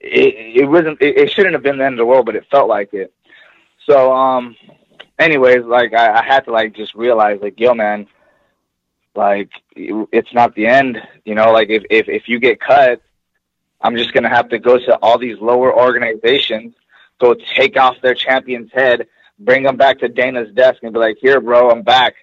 it, 0.00 0.62
it 0.62 0.66
wasn't. 0.66 1.02
It, 1.02 1.18
it 1.18 1.30
shouldn't 1.30 1.54
have 1.54 1.62
been 1.62 1.78
the 1.78 1.84
end 1.84 1.94
of 1.94 1.98
the 1.98 2.06
world, 2.06 2.24
but 2.24 2.36
it 2.36 2.46
felt 2.50 2.68
like 2.68 2.94
it. 2.94 3.12
So, 3.84 4.12
um, 4.12 4.56
anyways, 5.18 5.64
like, 5.64 5.94
I, 5.94 6.20
I 6.20 6.24
had 6.24 6.44
to 6.46 6.52
like 6.52 6.74
just 6.74 6.94
realize, 6.94 7.38
like, 7.40 7.58
yo, 7.58 7.74
man, 7.74 8.06
like, 9.14 9.50
it's 9.74 10.32
not 10.32 10.54
the 10.54 10.66
end. 10.66 10.98
You 11.24 11.34
know, 11.34 11.52
like, 11.52 11.68
if 11.70 11.84
if 11.90 12.08
if 12.08 12.28
you 12.28 12.38
get 12.38 12.60
cut, 12.60 13.00
I'm 13.80 13.96
just 13.96 14.12
gonna 14.12 14.28
have 14.28 14.48
to 14.50 14.58
go 14.58 14.78
to 14.78 14.98
all 15.02 15.18
these 15.18 15.38
lower 15.38 15.74
organizations 15.74 16.74
go 17.18 17.34
take 17.54 17.78
off 17.78 17.96
their 18.02 18.14
champion's 18.14 18.70
head, 18.72 19.06
bring 19.38 19.62
them 19.62 19.76
back 19.76 19.98
to 20.00 20.08
Dana's 20.08 20.52
desk, 20.54 20.82
and 20.82 20.92
be 20.92 20.98
like, 20.98 21.16
"Here, 21.20 21.40
bro, 21.40 21.70
I'm 21.70 21.82
back." 21.82 22.14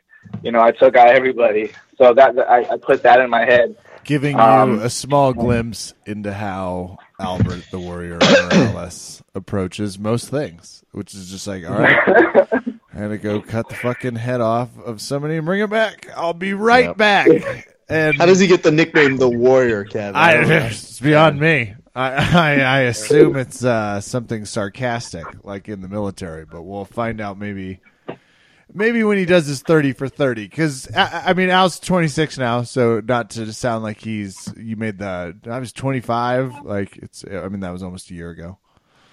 You 0.41 0.51
know, 0.51 0.61
I 0.61 0.71
took 0.71 0.95
out 0.95 1.09
everybody. 1.09 1.71
So 1.97 2.13
that 2.13 2.37
I, 2.39 2.73
I 2.73 2.77
put 2.77 3.03
that 3.03 3.19
in 3.19 3.29
my 3.29 3.45
head, 3.45 3.77
giving 4.03 4.39
um, 4.39 4.75
you 4.75 4.81
a 4.81 4.89
small 4.89 5.33
glimpse 5.33 5.93
into 6.05 6.33
how 6.33 6.97
Albert 7.19 7.65
the 7.71 7.79
Warrior 7.79 8.19
Morales 8.19 9.21
approaches 9.35 9.99
most 9.99 10.29
things, 10.29 10.83
which 10.91 11.13
is 11.13 11.29
just 11.29 11.47
like, 11.47 11.65
all 11.65 11.75
right. 11.75 12.49
I 12.93 12.99
gotta 12.99 13.17
go 13.17 13.41
cut 13.41 13.69
the 13.69 13.75
fucking 13.75 14.15
head 14.15 14.39
off 14.39 14.69
of 14.85 15.01
somebody 15.01 15.37
and 15.37 15.45
bring 15.45 15.61
it 15.61 15.69
back. 15.69 16.07
I'll 16.15 16.33
be 16.33 16.53
right 16.53 16.85
yep. 16.85 16.97
back. 16.97 17.73
And 17.89 18.17
how 18.17 18.25
does 18.25 18.39
he 18.39 18.47
get 18.47 18.63
the 18.63 18.71
nickname 18.71 19.17
the 19.17 19.29
Warrior, 19.29 19.85
Kevin? 19.85 20.15
I, 20.15 20.33
it's 20.67 20.99
beyond 20.99 21.39
me. 21.39 21.73
I, 21.95 22.11
I, 22.11 22.51
I 22.59 22.79
assume 22.81 23.35
it's 23.35 23.63
uh, 23.63 23.99
something 24.01 24.45
sarcastic, 24.45 25.25
like 25.43 25.69
in 25.69 25.81
the 25.81 25.87
military, 25.87 26.45
but 26.45 26.63
we'll 26.63 26.85
find 26.85 27.19
out 27.19 27.37
maybe 27.37 27.81
maybe 28.73 29.03
when 29.03 29.17
he 29.17 29.25
does 29.25 29.45
his 29.45 29.61
30 29.61 29.93
for 29.93 30.07
30 30.07 30.47
because 30.47 30.89
I, 30.95 31.23
I, 31.27 31.33
mean 31.33 31.49
al's 31.49 31.79
26 31.79 32.39
now 32.39 32.63
so 32.63 33.01
not 33.05 33.29
to 33.31 33.53
sound 33.53 33.83
like 33.83 33.99
he's 33.99 34.51
you 34.57 34.75
made 34.75 34.97
the 34.97 35.37
i 35.49 35.59
was 35.59 35.71
25 35.71 36.63
like 36.63 36.97
it's 36.97 37.23
i 37.23 37.47
mean 37.49 37.59
that 37.59 37.71
was 37.71 37.83
almost 37.83 38.09
a 38.09 38.15
year 38.15 38.31
ago 38.31 38.57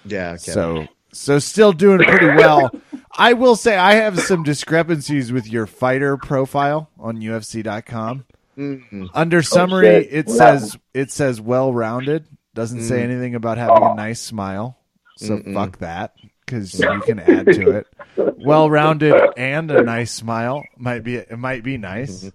yeah 0.03 0.31
okay. 0.31 0.51
so 0.51 0.87
so 1.13 1.39
still 1.39 1.73
doing 1.73 1.99
pretty 1.99 2.27
well 2.37 2.71
i 3.17 3.33
will 3.33 3.55
say 3.55 3.75
i 3.77 3.93
have 3.93 4.19
some 4.19 4.43
discrepancies 4.43 5.31
with 5.31 5.47
your 5.47 5.65
fighter 5.65 6.17
profile 6.17 6.89
on 6.99 7.17
ufc.com 7.17 8.25
mm-hmm. 8.57 9.05
under 9.13 9.37
oh, 9.37 9.41
summary 9.41 9.87
oh, 9.87 10.07
it 10.09 10.29
says 10.29 10.77
it 10.93 11.11
says 11.11 11.39
well 11.41 11.73
rounded 11.73 12.25
doesn't 12.53 12.79
mm. 12.79 12.87
say 12.87 13.01
anything 13.01 13.35
about 13.35 13.57
having 13.57 13.83
a 13.83 13.95
nice 13.95 14.19
smile. 14.19 14.77
So 15.17 15.37
Mm-mm. 15.37 15.53
fuck 15.53 15.77
that 15.79 16.15
because 16.45 16.79
you 16.79 17.01
can 17.01 17.19
add 17.19 17.45
to 17.45 17.69
it. 17.71 17.87
Well 18.17 18.69
rounded 18.69 19.15
and 19.37 19.71
a 19.71 19.83
nice 19.83 20.11
smile 20.11 20.63
might 20.77 21.03
be 21.03 21.15
it 21.15 21.37
might 21.37 21.63
be 21.63 21.77
nice. 21.77 22.29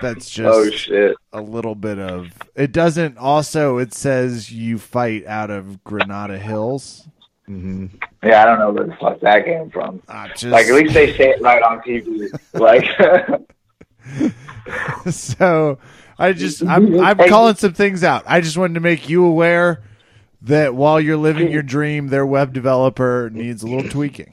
That's 0.00 0.28
just 0.30 0.54
oh, 0.54 0.70
shit. 0.70 1.16
a 1.32 1.40
little 1.40 1.74
bit 1.74 1.98
of 1.98 2.28
it 2.54 2.72
doesn't 2.72 3.18
also 3.18 3.78
it 3.78 3.94
says 3.94 4.52
you 4.52 4.78
fight 4.78 5.26
out 5.26 5.50
of 5.50 5.82
Granada 5.84 6.38
Hills. 6.38 7.08
Mm-hmm. 7.48 7.86
Yeah, 8.24 8.42
I 8.42 8.46
don't 8.46 8.58
know 8.58 8.72
where 8.72 8.86
the 8.86 8.96
fuck 8.96 9.20
that 9.20 9.44
came 9.44 9.70
from. 9.70 10.02
Just... 10.30 10.44
Like 10.46 10.66
at 10.66 10.74
least 10.74 10.94
they 10.94 11.16
say 11.16 11.30
it 11.30 11.40
right 11.40 11.62
on 11.62 11.80
TV. 11.80 12.28
like 12.54 12.86
so 15.12 15.78
I 16.18 16.32
just 16.32 16.64
I'm 16.64 16.98
I'm 17.00 17.18
calling 17.28 17.54
some 17.54 17.74
things 17.74 18.02
out. 18.02 18.24
I 18.26 18.40
just 18.40 18.56
wanted 18.56 18.74
to 18.74 18.80
make 18.80 19.08
you 19.08 19.24
aware 19.24 19.82
that 20.42 20.74
while 20.74 21.00
you're 21.00 21.16
living 21.16 21.50
your 21.50 21.62
dream, 21.62 22.08
their 22.08 22.26
web 22.26 22.52
developer 22.52 23.30
needs 23.32 23.62
a 23.62 23.66
little 23.66 23.90
tweaking. 23.90 24.32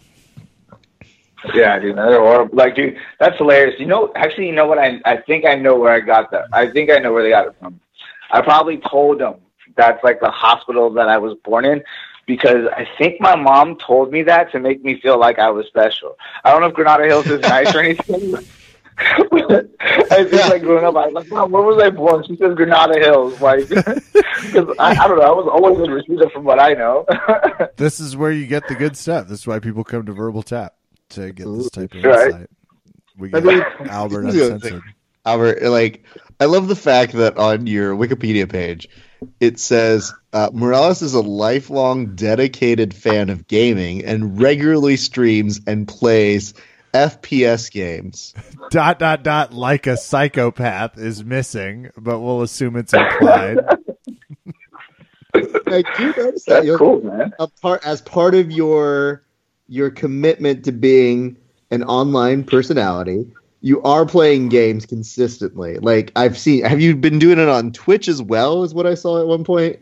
Yeah, 1.54 1.80
dude, 1.80 1.98
they're 1.98 2.20
horrible. 2.20 2.56
Like, 2.56 2.76
dude, 2.76 2.98
that's 3.20 3.38
hilarious. 3.38 3.80
You 3.80 3.86
know, 3.86 4.12
actually, 4.16 4.48
you 4.48 4.54
know 4.54 4.66
what? 4.66 4.80
I 4.80 5.02
I 5.06 5.18
think 5.18 5.46
I 5.46 5.56
know 5.56 5.78
where 5.78 5.92
I 5.92 6.00
got 6.00 6.32
that. 6.32 6.46
I 6.54 6.68
think 6.68 6.90
I 6.90 7.00
know 7.00 7.12
where 7.12 7.24
they 7.24 7.30
got 7.30 7.48
it 7.48 7.56
from. 7.60 7.80
I 8.32 8.42
probably 8.42 8.78
told 8.78 9.20
them 9.20 9.36
that's 9.76 10.04
like 10.04 10.20
the 10.20 10.32
hospital 10.32 10.90
that 10.94 11.10
I 11.10 11.18
was 11.18 11.36
born 11.44 11.66
in 11.66 11.84
because 12.26 12.68
I 12.76 12.88
think 12.98 13.20
my 13.20 13.36
mom 13.36 13.78
told 13.78 14.12
me 14.12 14.24
that 14.24 14.52
to 14.52 14.60
make 14.60 14.84
me 14.84 15.00
feel 15.00 15.20
like 15.20 15.40
I 15.40 15.50
was 15.50 15.68
special. 15.68 16.18
I 16.44 16.52
don't 16.52 16.62
know 16.62 16.68
if 16.68 16.74
Granada 16.74 17.06
Hills 17.06 17.28
is 17.28 17.42
nice 17.42 17.74
or 17.76 17.80
anything. 17.80 18.36
I 18.98 20.24
think 20.24 20.50
like 20.50 20.62
growing 20.62 20.86
up, 20.86 20.96
I 20.96 21.08
was 21.08 21.14
like, 21.14 21.30
Mom, 21.30 21.52
where 21.52 21.64
was 21.64 21.82
I 21.82 21.90
born? 21.90 22.24
She 22.26 22.36
says 22.38 22.56
Granada 22.56 23.00
Hills. 23.00 23.42
Like, 23.42 23.68
because 23.70 24.76
I, 24.80 24.92
I, 24.92 25.08
don't 25.08 25.18
know, 25.18 25.26
I 25.26 25.32
was 25.32 25.50
always 25.52 25.80
in 25.80 25.92
Reseda 25.92 26.30
from 26.30 26.44
what 26.44 26.60
I 26.60 26.74
know. 26.74 27.06
this 27.78 28.00
is 28.00 28.16
where 28.16 28.32
you 28.32 28.46
get 28.46 28.68
the 28.68 28.76
good 28.76 28.96
stuff. 28.96 29.28
This 29.28 29.40
is 29.40 29.48
why 29.48 29.60
people 29.60 29.84
come 29.84 30.06
to 30.06 30.14
Verbal 30.14 30.44
Tap 30.44 30.76
to 31.14 31.32
get 31.32 31.46
this 31.46 31.70
type 31.70 31.94
of 31.94 32.04
right. 32.04 32.26
insight. 32.28 32.50
We 33.18 33.30
get 33.30 33.44
I 33.44 33.46
mean, 33.46 33.64
Albert 33.90 34.22
uncensored. 34.26 34.82
Albert, 35.26 35.62
like, 35.64 36.04
I 36.40 36.46
love 36.46 36.68
the 36.68 36.76
fact 36.76 37.14
that 37.14 37.38
on 37.38 37.68
your 37.68 37.96
Wikipedia 37.96 38.50
page, 38.50 38.90
it 39.40 39.60
says 39.60 40.14
uh, 40.34 40.50
Morales 40.54 41.02
is 41.02 41.14
a 41.14 41.22
lifelong 41.22 42.16
dedicated 42.16 42.94
fan 42.94 43.30
of 43.30 43.48
gaming 43.48 44.04
and 44.04 44.42
regularly 44.42 44.98
streams 44.98 45.62
and 45.66 45.88
plays 45.88 46.54
FPS 46.94 47.72
games. 47.72 48.34
Dot 48.70 49.00
dot 49.00 49.24
dot 49.24 49.54
like 49.54 49.88
a 49.88 49.98
psychopath 49.98 50.98
is 50.98 51.24
missing, 51.24 51.90
but 51.98 52.20
we'll 52.20 52.42
assume 52.42 52.76
it's 52.76 52.94
implied. 52.94 53.60
I 55.36 55.84
do 55.98 56.14
notice 56.16 56.46
that 56.46 56.66
That's 56.66 56.78
cool, 56.78 57.02
man. 57.02 57.34
A 57.40 57.48
part 57.48 57.86
as 57.86 58.02
part 58.02 58.36
of 58.36 58.52
your 58.52 59.24
your 59.68 59.90
commitment 59.90 60.66
to 60.66 60.72
being 60.72 61.38
an 61.72 61.84
online 61.84 62.44
personality, 62.44 63.26
you 63.62 63.82
are 63.84 64.06
playing 64.06 64.50
games 64.50 64.86
consistently. 64.86 65.78
Like 65.78 66.12
I've 66.16 66.38
seen. 66.38 66.66
Have 66.66 66.82
you 66.82 66.96
been 66.96 67.20
doing 67.20 67.40
it 67.40 67.50
on 67.50 67.72
Twitch 67.72 68.08
as 68.08 68.22
well? 68.22 68.64
Is 68.64 68.74
what 68.74 68.86
I 68.86 68.94
saw 68.94 69.22
at 69.22 69.28
one 69.28 69.44
point. 69.44 69.80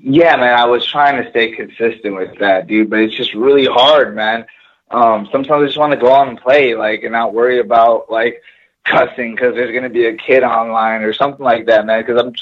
Yeah, 0.00 0.36
man. 0.36 0.58
I 0.58 0.66
was 0.66 0.84
trying 0.84 1.22
to 1.22 1.30
stay 1.30 1.52
consistent 1.52 2.14
with 2.14 2.38
that, 2.40 2.66
dude, 2.66 2.90
but 2.90 2.98
it's 2.98 3.14
just 3.14 3.32
really 3.34 3.64
hard, 3.64 4.14
man. 4.14 4.44
Um, 4.90 5.28
sometimes 5.30 5.62
I 5.62 5.66
just 5.66 5.78
want 5.78 5.92
to 5.92 5.98
go 5.98 6.12
out 6.12 6.28
and 6.28 6.38
play, 6.38 6.74
like, 6.74 7.02
and 7.04 7.12
not 7.12 7.32
worry 7.32 7.60
about 7.60 8.10
like 8.10 8.42
cussing 8.84 9.34
because 9.34 9.54
there's 9.54 9.72
gonna 9.72 9.88
be 9.88 10.06
a 10.06 10.16
kid 10.16 10.42
online 10.42 11.02
or 11.02 11.12
something 11.12 11.44
like 11.44 11.66
that, 11.66 11.86
man. 11.86 12.02
Because 12.02 12.20
I'm, 12.20 12.34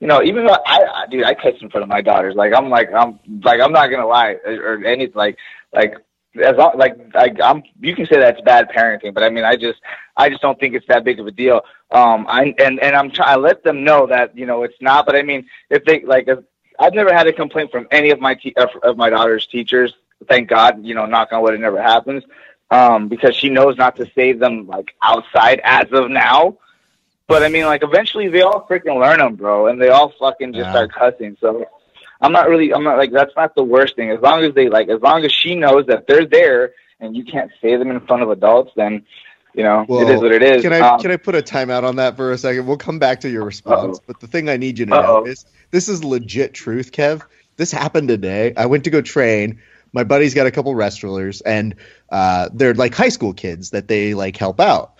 you 0.00 0.06
know, 0.06 0.22
even 0.22 0.46
though 0.46 0.58
I, 0.66 0.84
I, 0.94 1.06
dude, 1.10 1.24
I 1.24 1.34
cuss 1.34 1.54
in 1.60 1.70
front 1.70 1.82
of 1.82 1.88
my 1.88 2.02
daughters. 2.02 2.34
Like, 2.34 2.52
I'm 2.54 2.68
like, 2.68 2.92
I'm 2.92 3.18
like, 3.42 3.60
I'm 3.60 3.72
not 3.72 3.88
gonna 3.88 4.06
lie 4.06 4.36
or, 4.44 4.74
or 4.74 4.84
anything. 4.84 5.16
Like, 5.16 5.38
like 5.74 5.96
as 6.42 6.56
long 6.56 6.76
like 6.76 6.96
I, 7.14 7.34
I'm, 7.42 7.62
you 7.80 7.94
can 7.94 8.06
say 8.06 8.18
that's 8.18 8.40
bad 8.40 8.68
parenting, 8.68 9.14
but 9.14 9.22
I 9.22 9.30
mean, 9.30 9.44
I 9.44 9.56
just, 9.56 9.80
I 10.16 10.28
just 10.28 10.42
don't 10.42 10.58
think 10.58 10.74
it's 10.74 10.86
that 10.88 11.04
big 11.04 11.20
of 11.20 11.26
a 11.26 11.30
deal. 11.30 11.62
Um, 11.90 12.26
I 12.28 12.54
and 12.58 12.80
and 12.80 12.96
I'm 12.96 13.10
trying. 13.10 13.30
I 13.30 13.36
let 13.36 13.62
them 13.62 13.84
know 13.84 14.06
that 14.06 14.36
you 14.36 14.46
know 14.46 14.62
it's 14.62 14.80
not. 14.80 15.06
But 15.06 15.16
I 15.16 15.22
mean, 15.22 15.46
if 15.70 15.84
they 15.84 16.02
like, 16.02 16.28
if, 16.28 16.40
I've 16.78 16.94
never 16.94 17.12
had 17.12 17.26
a 17.26 17.32
complaint 17.32 17.70
from 17.70 17.86
any 17.90 18.10
of 18.10 18.20
my 18.20 18.34
te- 18.34 18.54
of 18.56 18.96
my 18.96 19.10
daughter's 19.10 19.46
teachers. 19.46 19.94
Thank 20.28 20.48
God, 20.48 20.84
you 20.84 20.94
know, 20.94 21.06
knock 21.06 21.32
on 21.32 21.42
wood, 21.42 21.54
it 21.54 21.60
never 21.60 21.82
happens. 21.82 22.24
Um, 22.70 23.08
because 23.08 23.36
she 23.36 23.50
knows 23.50 23.76
not 23.76 23.96
to 23.96 24.10
save 24.14 24.38
them 24.38 24.66
like 24.66 24.94
outside 25.02 25.60
as 25.62 25.86
of 25.92 26.10
now. 26.10 26.56
But 27.26 27.42
I 27.42 27.48
mean, 27.48 27.66
like 27.66 27.82
eventually 27.82 28.28
they 28.28 28.42
all 28.42 28.66
freaking 28.68 29.00
learn 29.00 29.18
them, 29.18 29.36
bro, 29.36 29.68
and 29.68 29.80
they 29.80 29.88
all 29.88 30.12
fucking 30.18 30.52
just 30.52 30.64
yeah. 30.64 30.72
start 30.72 30.92
cussing. 30.92 31.36
So 31.40 31.66
I'm 32.24 32.32
not 32.32 32.48
really, 32.48 32.72
I'm 32.72 32.82
not 32.82 32.96
like 32.96 33.12
that's 33.12 33.36
not 33.36 33.54
the 33.54 33.62
worst 33.62 33.96
thing. 33.96 34.10
As 34.10 34.20
long 34.20 34.42
as 34.44 34.54
they 34.54 34.70
like, 34.70 34.88
as 34.88 35.00
long 35.02 35.24
as 35.24 35.32
she 35.32 35.54
knows 35.54 35.86
that 35.86 36.06
they're 36.08 36.24
there 36.24 36.72
and 36.98 37.14
you 37.14 37.22
can't 37.22 37.50
say 37.60 37.76
them 37.76 37.90
in 37.90 38.00
front 38.00 38.22
of 38.22 38.30
adults, 38.30 38.72
then 38.76 39.04
you 39.52 39.62
know 39.62 39.84
well, 39.86 40.08
it 40.08 40.14
is 40.14 40.22
what 40.22 40.32
it 40.32 40.42
is. 40.42 40.62
Can 40.62 40.72
I 40.72 40.80
um, 40.80 41.00
can 41.00 41.10
I 41.10 41.18
put 41.18 41.34
a 41.34 41.42
timeout 41.42 41.84
on 41.84 41.96
that 41.96 42.16
for 42.16 42.32
a 42.32 42.38
second? 42.38 42.66
We'll 42.66 42.78
come 42.78 42.98
back 42.98 43.20
to 43.20 43.28
your 43.28 43.44
response, 43.44 43.98
uh-oh. 43.98 44.04
but 44.06 44.20
the 44.20 44.26
thing 44.26 44.48
I 44.48 44.56
need 44.56 44.78
you 44.78 44.86
to 44.86 44.94
uh-oh. 44.94 45.02
know 45.02 45.26
is 45.26 45.44
this 45.70 45.90
is 45.90 46.02
legit 46.02 46.54
truth, 46.54 46.92
Kev. 46.92 47.22
This 47.56 47.70
happened 47.70 48.08
today. 48.08 48.54
I 48.56 48.66
went 48.66 48.84
to 48.84 48.90
go 48.90 49.02
train. 49.02 49.60
My 49.92 50.02
buddy's 50.02 50.32
got 50.32 50.46
a 50.46 50.50
couple 50.50 50.74
wrestlers, 50.74 51.42
and 51.42 51.74
uh, 52.10 52.48
they're 52.54 52.74
like 52.74 52.94
high 52.94 53.10
school 53.10 53.34
kids 53.34 53.70
that 53.70 53.86
they 53.86 54.14
like 54.14 54.38
help 54.38 54.60
out. 54.60 54.94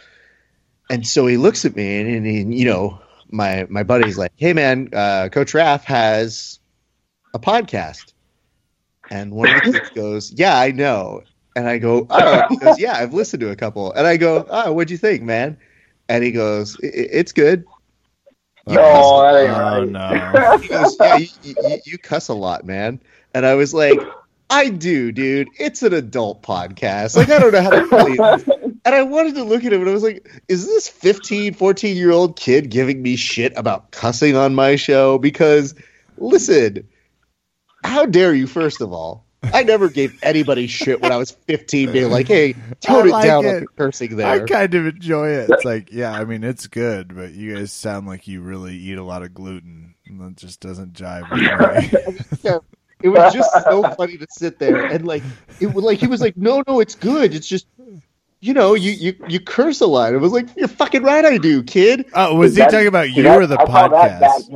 And 0.91 1.07
so 1.07 1.27
he 1.27 1.39
looks 1.39 1.65
at 1.65 1.75
me, 1.75 2.01
and, 2.01 2.09
and 2.17 2.27
he, 2.27 2.59
you 2.59 2.67
know, 2.67 3.01
my 3.31 3.67
my 3.71 3.83
buddy's 3.83 4.19
like, 4.19 4.33
"Hey, 4.37 4.53
man, 4.53 4.91
uh, 4.93 5.31
Coach 5.33 5.55
Raph 5.55 5.85
has 5.85 6.61
a 7.35 7.39
podcast." 7.39 8.13
And 9.11 9.33
one 9.33 9.51
of 9.51 9.63
the 9.65 9.73
kids 9.73 9.91
goes, 9.95 10.33
"Yeah, 10.33 10.59
I 10.59 10.71
know." 10.71 11.23
And 11.57 11.69
I 11.69 11.79
go, 11.79 12.07
"Oh," 12.09 12.43
he 12.49 12.57
goes, 12.57 12.79
"Yeah, 12.79 12.95
I've 12.97 13.13
listened 13.13 13.41
to 13.41 13.51
a 13.51 13.57
couple." 13.57 13.93
And 13.93 14.07
I 14.07 14.17
go, 14.17 14.47
"Oh, 14.49 14.73
what'd 14.73 14.91
you 14.91 14.97
think, 14.97 15.23
man?" 15.23 15.59
And 16.09 16.25
he 16.25 16.33
goes, 16.33 16.77
"It's 16.83 17.33
good." 17.33 17.65
You 18.67 18.79
oh, 18.81 19.23
that 19.23 19.43
ain't 19.43 19.51
oh, 19.51 19.61
right. 19.61 19.79
Oh, 19.79 19.85
no. 19.85 20.59
He 20.63 20.69
goes, 20.69 20.97
"Yeah, 20.99 21.17
you, 21.17 21.29
you, 21.43 21.79
you 21.85 21.99
cuss 21.99 22.29
a 22.29 22.35
lot, 22.35 22.65
man." 22.65 23.01
And 23.35 23.45
I 23.45 23.55
was 23.55 23.75
like, 23.75 24.01
"I 24.49 24.71
do, 24.71 25.13
dude. 25.13 25.49
It's 25.59 25.83
an 25.83 25.93
adult 25.93 26.43
podcast. 26.43 27.17
Like, 27.17 27.29
I 27.31 27.39
don't 27.39 27.53
know 27.53 27.63
how 27.63 27.71
to 27.71 27.89
tell 27.89 28.09
you." 28.09 28.61
And 28.87 28.95
I 28.95 29.03
wanted 29.03 29.35
to 29.37 29.45
look 29.45 29.65
at 29.65 29.73
him 29.73 29.81
and 29.81 29.89
I 29.89 29.95
was 29.95 30.03
like, 30.03 30.29
is 30.47 30.67
this 30.67 30.89
15, 30.89 31.55
14 31.55 31.97
year 31.97 32.11
old 32.11 32.37
kid 32.37 32.69
giving 32.69 33.01
me 33.01 33.17
shit 33.17 33.55
about 33.57 33.93
cussing 33.93 34.37
on 34.37 34.55
my 34.55 34.77
show? 34.77 35.17
Because, 35.17 35.75
listen, 36.19 36.87
how 37.85 38.07
dare 38.07 38.35
you, 38.35 38.47
first 38.47 38.81
of 38.81 38.93
all? 38.93 39.25
I 39.53 39.63
never 39.63 39.89
gave 39.89 40.19
anybody 40.23 40.67
shit 40.67 41.03
when 41.03 41.13
I 41.13 41.17
was 41.17 41.31
15, 41.31 41.93
being 41.93 42.11
like, 42.11 42.27
"Hey, 42.27 42.55
tone 42.81 43.09
like 43.09 43.25
it 43.25 43.29
down 43.29 43.45
it. 43.45 43.49
on 43.49 43.61
the 43.61 43.67
cursing 43.77 44.17
there." 44.17 44.27
I 44.27 44.41
kind 44.41 44.75
of 44.75 44.87
enjoy 44.87 45.29
it. 45.29 45.51
It's 45.51 45.65
like, 45.65 45.93
yeah, 45.93 46.13
I 46.13 46.25
mean, 46.25 46.45
it's 46.45 46.67
good, 46.67 47.15
but 47.15 47.33
you 47.33 47.55
guys 47.55 47.73
sound 47.73 48.07
like 48.07 48.27
you 48.27 48.41
really 48.41 48.75
eat 48.75 48.97
a 48.97 49.03
lot 49.03 49.23
of 49.23 49.35
gluten, 49.35 49.95
and 50.07 50.21
that 50.21 50.37
just 50.37 50.61
doesn't 50.61 50.95
jive 50.95 51.31
with 51.31 52.43
me. 52.45 52.61
it 53.03 53.09
was 53.09 53.35
just 53.35 53.53
so 53.65 53.83
funny 53.95 54.17
to 54.17 54.27
sit 54.31 54.59
there 54.59 54.87
and 54.87 55.07
like, 55.07 55.23
it 55.61 55.73
was 55.75 55.85
like 55.85 55.99
he 55.99 56.07
was 56.07 56.21
like, 56.21 56.37
"No, 56.37 56.63
no, 56.67 56.81
it's 56.81 56.95
good. 56.95 57.35
It's 57.35 57.47
just." 57.47 57.67
You 58.41 58.53
know, 58.53 58.75
you, 58.75 58.91
you, 58.91 59.15
you 59.27 59.41
curse 59.41 59.81
a 59.81 59.87
lot. 59.87 60.13
It 60.13 60.19
was 60.19 60.33
like, 60.33 60.55
you're 60.55 60.69
fucking 60.69 61.03
right, 61.03 61.25
I 61.25 61.39
do, 61.39 61.63
kid. 61.63 62.05
Oh, 62.13 62.35
was 62.35 62.55
he 62.55 62.61
talking 62.61 62.89
about 62.89 63.11
you 63.11 63.27
or 63.27 63.47
the 63.47 63.57
podcast? 63.57 64.51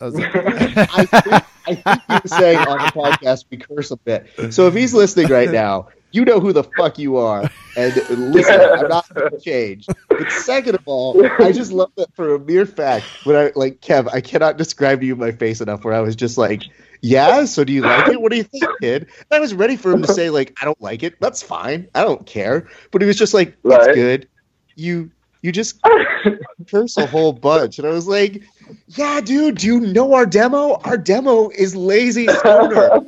I, 0.00 0.06
I, 0.06 0.10
think, 0.10 1.44
I 1.66 1.74
think 1.74 2.02
he 2.08 2.18
was 2.22 2.30
saying 2.30 2.58
on 2.58 2.78
the 2.78 2.92
podcast 2.92 3.44
we 3.50 3.56
curse 3.56 3.90
a 3.90 3.96
bit. 3.96 4.26
So 4.52 4.66
if 4.66 4.74
he's 4.74 4.92
listening 4.92 5.28
right 5.28 5.50
now, 5.50 5.88
you 6.14 6.24
know 6.24 6.38
who 6.38 6.52
the 6.52 6.62
fuck 6.62 6.98
you 6.98 7.16
are. 7.16 7.50
And 7.76 7.94
listen, 8.32 8.60
I'm 8.60 8.88
not 8.88 9.12
going 9.12 9.30
to 9.38 9.40
change. 9.40 9.86
But 10.08 10.30
second 10.30 10.76
of 10.76 10.82
all, 10.86 11.26
I 11.42 11.50
just 11.50 11.72
love 11.72 11.90
that 11.96 12.14
for 12.14 12.36
a 12.36 12.38
mere 12.38 12.66
fact. 12.66 13.04
When 13.24 13.34
I 13.34 13.50
like 13.56 13.80
Kev, 13.80 14.08
I 14.12 14.20
cannot 14.20 14.56
describe 14.56 15.00
to 15.00 15.06
you 15.06 15.16
my 15.16 15.32
face 15.32 15.60
enough. 15.60 15.84
Where 15.84 15.92
I 15.92 16.00
was 16.00 16.14
just 16.14 16.38
like, 16.38 16.62
"Yeah, 17.00 17.44
so 17.46 17.64
do 17.64 17.72
you 17.72 17.82
like 17.82 18.08
it? 18.08 18.20
What 18.20 18.30
do 18.30 18.36
you 18.36 18.44
think, 18.44 18.64
kid?" 18.80 19.02
And 19.02 19.26
I 19.32 19.40
was 19.40 19.54
ready 19.54 19.76
for 19.76 19.90
him 19.90 20.02
to 20.02 20.12
say 20.12 20.30
like, 20.30 20.56
"I 20.62 20.64
don't 20.64 20.80
like 20.80 21.02
it. 21.02 21.16
That's 21.18 21.42
fine. 21.42 21.88
I 21.96 22.04
don't 22.04 22.24
care." 22.24 22.68
But 22.92 23.02
he 23.02 23.08
was 23.08 23.16
just 23.16 23.34
like, 23.34 23.56
"That's 23.64 23.88
right. 23.88 23.94
good. 23.94 24.28
You 24.76 25.10
you 25.44 25.52
just 25.52 25.78
curse 26.70 26.96
a 26.96 27.06
whole 27.06 27.34
bunch," 27.34 27.78
and 27.78 27.86
I 27.86 27.90
was 27.90 28.08
like, 28.08 28.42
yeah, 28.88 29.20
dude, 29.20 29.58
do 29.58 29.66
you 29.66 29.78
know 29.78 30.14
our 30.14 30.24
demo? 30.24 30.80
Our 30.84 30.96
demo 30.96 31.50
is 31.50 31.76
lazy 31.76 32.26
stoner. 32.28 33.00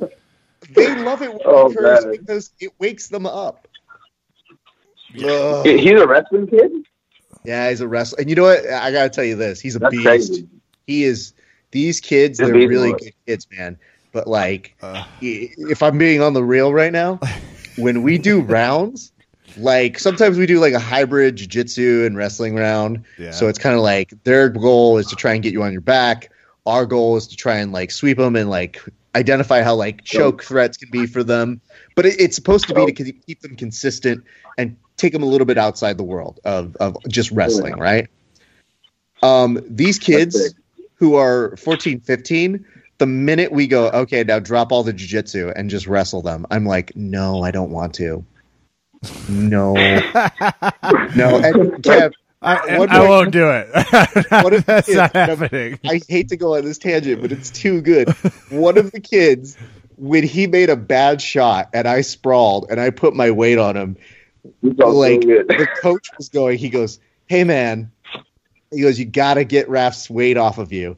they 0.69 1.03
love 1.03 1.23
it 1.23 1.31
when 1.31 1.39
oh, 1.45 1.73
curse 1.73 2.05
man. 2.05 2.11
because 2.11 2.51
it 2.59 2.71
wakes 2.77 3.07
them 3.07 3.25
up. 3.25 3.67
Ugh. 5.23 5.65
He's 5.65 5.99
a 5.99 6.07
wrestling 6.07 6.45
kid. 6.45 6.71
Yeah, 7.43 7.69
he's 7.69 7.81
a 7.81 7.87
wrestler. 7.87 8.19
And 8.19 8.29
you 8.29 8.35
know 8.35 8.43
what? 8.43 8.69
I 8.69 8.91
gotta 8.91 9.09
tell 9.09 9.23
you 9.23 9.35
this: 9.35 9.59
he's 9.59 9.75
a 9.75 9.79
That's 9.79 9.95
beast. 9.95 10.05
Crazy. 10.05 10.47
He 10.85 11.03
is. 11.03 11.33
These 11.71 11.99
kids, 11.99 12.37
they're 12.37 12.53
really 12.53 12.93
good 12.93 13.13
kids, 13.25 13.47
man. 13.51 13.77
But 14.13 14.27
like, 14.27 14.77
uh. 14.81 15.03
if 15.21 15.83
I'm 15.83 15.97
being 15.97 16.21
on 16.21 16.33
the 16.33 16.43
real 16.43 16.71
right 16.71 16.93
now, 16.93 17.19
when 17.77 18.03
we 18.03 18.17
do 18.17 18.41
rounds, 18.41 19.11
like 19.55 19.99
sometimes 19.99 20.37
we 20.37 20.45
do 20.45 20.59
like 20.59 20.73
a 20.73 20.79
hybrid 20.79 21.37
jiu-jitsu 21.37 22.03
and 22.05 22.17
wrestling 22.17 22.55
round. 22.55 23.03
Yeah. 23.17 23.31
so 23.31 23.47
it's 23.47 23.59
kind 23.59 23.75
of 23.75 23.81
like 23.81 24.13
their 24.23 24.49
goal 24.49 24.97
is 24.97 25.07
to 25.07 25.15
try 25.15 25.33
and 25.33 25.43
get 25.43 25.53
you 25.53 25.63
on 25.63 25.71
your 25.71 25.81
back. 25.81 26.31
Our 26.65 26.85
goal 26.85 27.15
is 27.15 27.27
to 27.27 27.35
try 27.35 27.57
and 27.57 27.71
like 27.71 27.91
sweep 27.91 28.17
them 28.17 28.35
and 28.35 28.49
like 28.49 28.81
identify 29.15 29.63
how 29.63 29.75
like 29.75 30.03
choke 30.03 30.43
threats 30.43 30.77
can 30.77 30.89
be 30.91 31.05
for 31.05 31.23
them. 31.23 31.61
But 31.95 32.05
it, 32.05 32.19
it's 32.19 32.35
supposed 32.35 32.67
to 32.67 32.73
be 32.73 32.91
to 32.91 33.11
keep 33.11 33.41
them 33.41 33.55
consistent 33.55 34.23
and 34.57 34.75
take 34.97 35.13
them 35.13 35.23
a 35.23 35.27
little 35.27 35.45
bit 35.45 35.57
outside 35.57 35.97
the 35.97 36.03
world 36.03 36.39
of, 36.43 36.75
of 36.77 36.97
just 37.07 37.31
wrestling 37.31 37.77
right? 37.77 38.07
Um 39.23 39.59
these 39.67 39.97
kids 39.97 40.53
who 40.95 41.15
are 41.15 41.55
14 41.57 42.01
15 42.01 42.65
the 42.97 43.05
minute 43.05 43.51
we 43.51 43.67
go 43.67 43.89
okay 43.89 44.23
now 44.23 44.39
drop 44.39 44.71
all 44.71 44.83
the 44.83 44.93
jiu-jitsu 44.93 45.51
and 45.55 45.69
just 45.69 45.87
wrestle 45.87 46.21
them 46.21 46.45
i'm 46.49 46.65
like 46.65 46.95
no 46.95 47.43
i 47.43 47.51
don't 47.51 47.71
want 47.71 47.93
to 47.93 48.25
no, 49.29 49.73
no. 49.73 49.79
And 51.37 51.71
Kev, 51.83 52.13
I, 52.41 52.87
I 52.89 53.09
won't 53.09 53.31
do 53.31 53.49
it. 53.49 53.67
what 54.29 54.53
if 54.53 54.65
That's 54.65 54.87
kids, 54.87 54.97
not 54.97 55.13
happening. 55.15 55.79
I 55.85 56.01
hate 56.07 56.29
to 56.29 56.37
go 56.37 56.55
on 56.55 56.65
this 56.65 56.77
tangent, 56.77 57.21
but 57.21 57.31
it's 57.31 57.49
too 57.49 57.81
good. 57.81 58.09
One 58.49 58.77
of 58.77 58.91
the 58.91 58.99
kids, 58.99 59.57
when 59.97 60.23
he 60.23 60.47
made 60.47 60.69
a 60.69 60.75
bad 60.75 61.21
shot 61.21 61.69
and 61.73 61.87
I 61.87 62.01
sprawled 62.01 62.67
and 62.69 62.79
I 62.79 62.91
put 62.91 63.15
my 63.15 63.31
weight 63.31 63.57
on 63.57 63.75
him, 63.75 63.97
like 64.61 65.21
the 65.21 65.67
coach 65.81 66.09
was 66.17 66.29
going, 66.29 66.57
he 66.57 66.69
goes, 66.69 66.99
"Hey 67.27 67.43
man," 67.43 67.91
he 68.71 68.81
goes, 68.81 68.99
"You 68.99 69.05
got 69.05 69.35
to 69.35 69.43
get 69.43 69.67
Raph's 69.67 70.09
weight 70.09 70.37
off 70.37 70.57
of 70.57 70.71
you." 70.71 70.95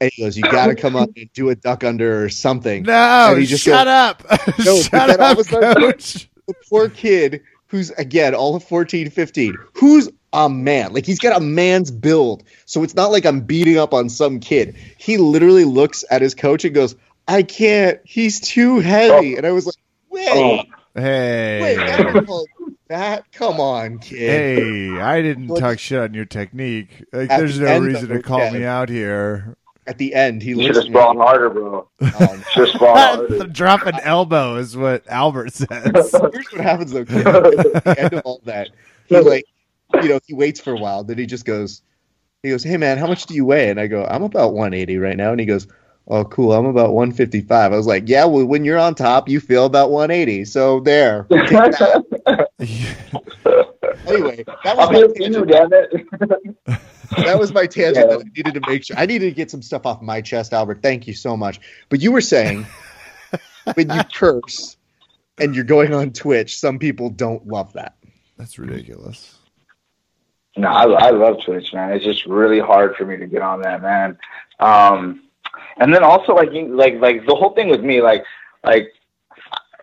And 0.00 0.10
he 0.14 0.22
goes, 0.22 0.36
"You 0.36 0.44
got 0.44 0.66
to 0.66 0.74
come 0.74 0.94
up 0.94 1.10
and 1.16 1.30
do 1.32 1.50
a 1.50 1.56
duck 1.56 1.84
under 1.84 2.24
or 2.24 2.28
something." 2.28 2.84
No, 2.84 3.32
and 3.32 3.40
he 3.40 3.46
just 3.46 3.64
shut 3.64 3.86
goes, 3.86 4.30
up! 4.30 4.58
No, 4.64 4.80
shut 4.80 5.20
up, 5.20 5.38
coach 5.48 6.28
the 6.46 6.54
poor 6.68 6.88
kid 6.88 7.42
who's 7.68 7.90
again 7.90 8.34
all 8.34 8.56
of 8.56 8.64
14, 8.64 9.10
15, 9.10 9.56
who's 9.74 10.08
a 10.32 10.48
man. 10.48 10.92
Like 10.92 11.06
he's 11.06 11.18
got 11.18 11.36
a 11.36 11.44
man's 11.44 11.90
build. 11.90 12.44
So 12.64 12.82
it's 12.82 12.94
not 12.94 13.10
like 13.10 13.24
I'm 13.24 13.40
beating 13.40 13.78
up 13.78 13.92
on 13.94 14.08
some 14.08 14.40
kid. 14.40 14.76
He 14.98 15.16
literally 15.16 15.64
looks 15.64 16.04
at 16.10 16.22
his 16.22 16.34
coach 16.34 16.64
and 16.64 16.74
goes, 16.74 16.94
I 17.26 17.42
can't. 17.42 18.00
He's 18.04 18.40
too 18.40 18.80
heavy. 18.80 19.34
Oh. 19.34 19.38
And 19.38 19.46
I 19.46 19.52
was 19.52 19.66
like, 19.66 19.76
wait. 20.10 20.28
Oh. 20.30 20.62
Hey. 20.94 21.76
Wait, 21.76 22.38
that? 22.88 23.30
Come 23.32 23.60
on, 23.60 23.98
kid. 23.98 24.18
Hey, 24.18 25.00
I 25.00 25.20
didn't 25.20 25.54
talk 25.56 25.78
shit 25.78 25.98
on 25.98 26.14
your 26.14 26.24
technique. 26.24 27.04
Like, 27.12 27.28
there's 27.28 27.58
no 27.58 27.80
reason 27.80 28.08
to 28.08 28.22
call 28.22 28.50
me 28.50 28.64
out 28.64 28.88
here 28.88 29.56
at 29.86 29.98
the 29.98 30.14
end, 30.14 30.42
he 30.42 30.54
should 30.54 30.74
have 30.74 30.84
spawned 30.84 31.18
harder, 31.18 31.50
bro. 31.50 31.88
Um, 32.00 32.42
should 32.52 32.70
have 32.70 32.80
harder. 32.80 33.46
Drop 33.46 33.86
an 33.86 33.98
elbow 34.02 34.56
is 34.56 34.76
what 34.76 35.06
Albert 35.08 35.52
says. 35.52 35.68
Here's 36.32 36.52
what 36.52 36.60
happens 36.60 36.92
though. 36.92 37.04
Kid. 37.04 37.26
At 37.26 37.84
the 37.84 37.96
end 37.98 38.12
of 38.14 38.22
all 38.24 38.40
that, 38.44 38.70
he 39.06 39.18
like, 39.20 39.44
you 40.02 40.08
know, 40.08 40.20
he 40.26 40.34
waits 40.34 40.60
for 40.60 40.72
a 40.72 40.76
while. 40.76 41.04
Then 41.04 41.18
he 41.18 41.26
just 41.26 41.44
goes, 41.44 41.82
he 42.42 42.50
goes, 42.50 42.64
"Hey 42.64 42.76
man, 42.76 42.98
how 42.98 43.06
much 43.06 43.26
do 43.26 43.34
you 43.34 43.44
weigh?" 43.44 43.70
And 43.70 43.80
I 43.80 43.86
go, 43.86 44.04
"I'm 44.04 44.22
about 44.22 44.54
180 44.54 44.98
right 44.98 45.16
now." 45.16 45.30
And 45.30 45.40
he 45.40 45.46
goes, 45.46 45.66
"Oh, 46.08 46.24
cool. 46.24 46.52
I'm 46.52 46.66
about 46.66 46.92
155." 46.92 47.72
I 47.72 47.76
was 47.76 47.86
like, 47.86 48.08
"Yeah, 48.08 48.24
well, 48.24 48.44
when 48.44 48.64
you're 48.64 48.78
on 48.78 48.94
top, 48.94 49.28
you 49.28 49.40
feel 49.40 49.66
about 49.66 49.90
180. 49.90 50.44
So 50.44 50.80
there." 50.80 51.26
anyway, 54.06 54.44
that 54.64 54.76
was 54.76 54.90
my 54.90 55.06
tangent. 55.14 55.48
damn 55.48 55.70
that 57.24 57.38
was 57.38 57.52
my 57.52 57.66
tangent 57.66 58.10
yeah. 58.10 58.16
that 58.16 58.20
I 58.20 58.30
needed 58.36 58.54
to 58.54 58.60
make 58.68 58.84
sure. 58.84 58.96
I 58.96 59.06
needed 59.06 59.26
to 59.26 59.34
get 59.34 59.50
some 59.50 59.62
stuff 59.62 59.86
off 59.86 60.02
my 60.02 60.20
chest, 60.20 60.52
Albert. 60.52 60.80
Thank 60.82 61.06
you 61.06 61.14
so 61.14 61.36
much. 61.36 61.60
But 61.88 62.00
you 62.00 62.12
were 62.12 62.20
saying 62.20 62.66
when 63.74 63.90
you 63.90 64.02
curse 64.14 64.76
and 65.38 65.54
you're 65.54 65.64
going 65.64 65.94
on 65.94 66.12
Twitch, 66.12 66.58
some 66.58 66.78
people 66.78 67.10
don't 67.10 67.46
love 67.46 67.72
that. 67.74 67.96
That's 68.36 68.58
ridiculous. 68.58 69.36
No, 70.56 70.68
I, 70.68 70.84
I 70.84 71.10
love 71.10 71.36
Twitch, 71.44 71.72
man. 71.74 71.92
It's 71.92 72.04
just 72.04 72.26
really 72.26 72.60
hard 72.60 72.96
for 72.96 73.04
me 73.04 73.16
to 73.18 73.26
get 73.26 73.42
on 73.42 73.60
that, 73.62 73.82
man. 73.82 74.18
Um, 74.58 75.22
and 75.78 75.92
then 75.94 76.02
also 76.02 76.34
like 76.34 76.52
you, 76.52 76.74
like 76.74 76.94
like 77.00 77.26
the 77.26 77.34
whole 77.34 77.50
thing 77.50 77.68
with 77.68 77.82
me, 77.82 78.00
like 78.00 78.24
like 78.64 78.92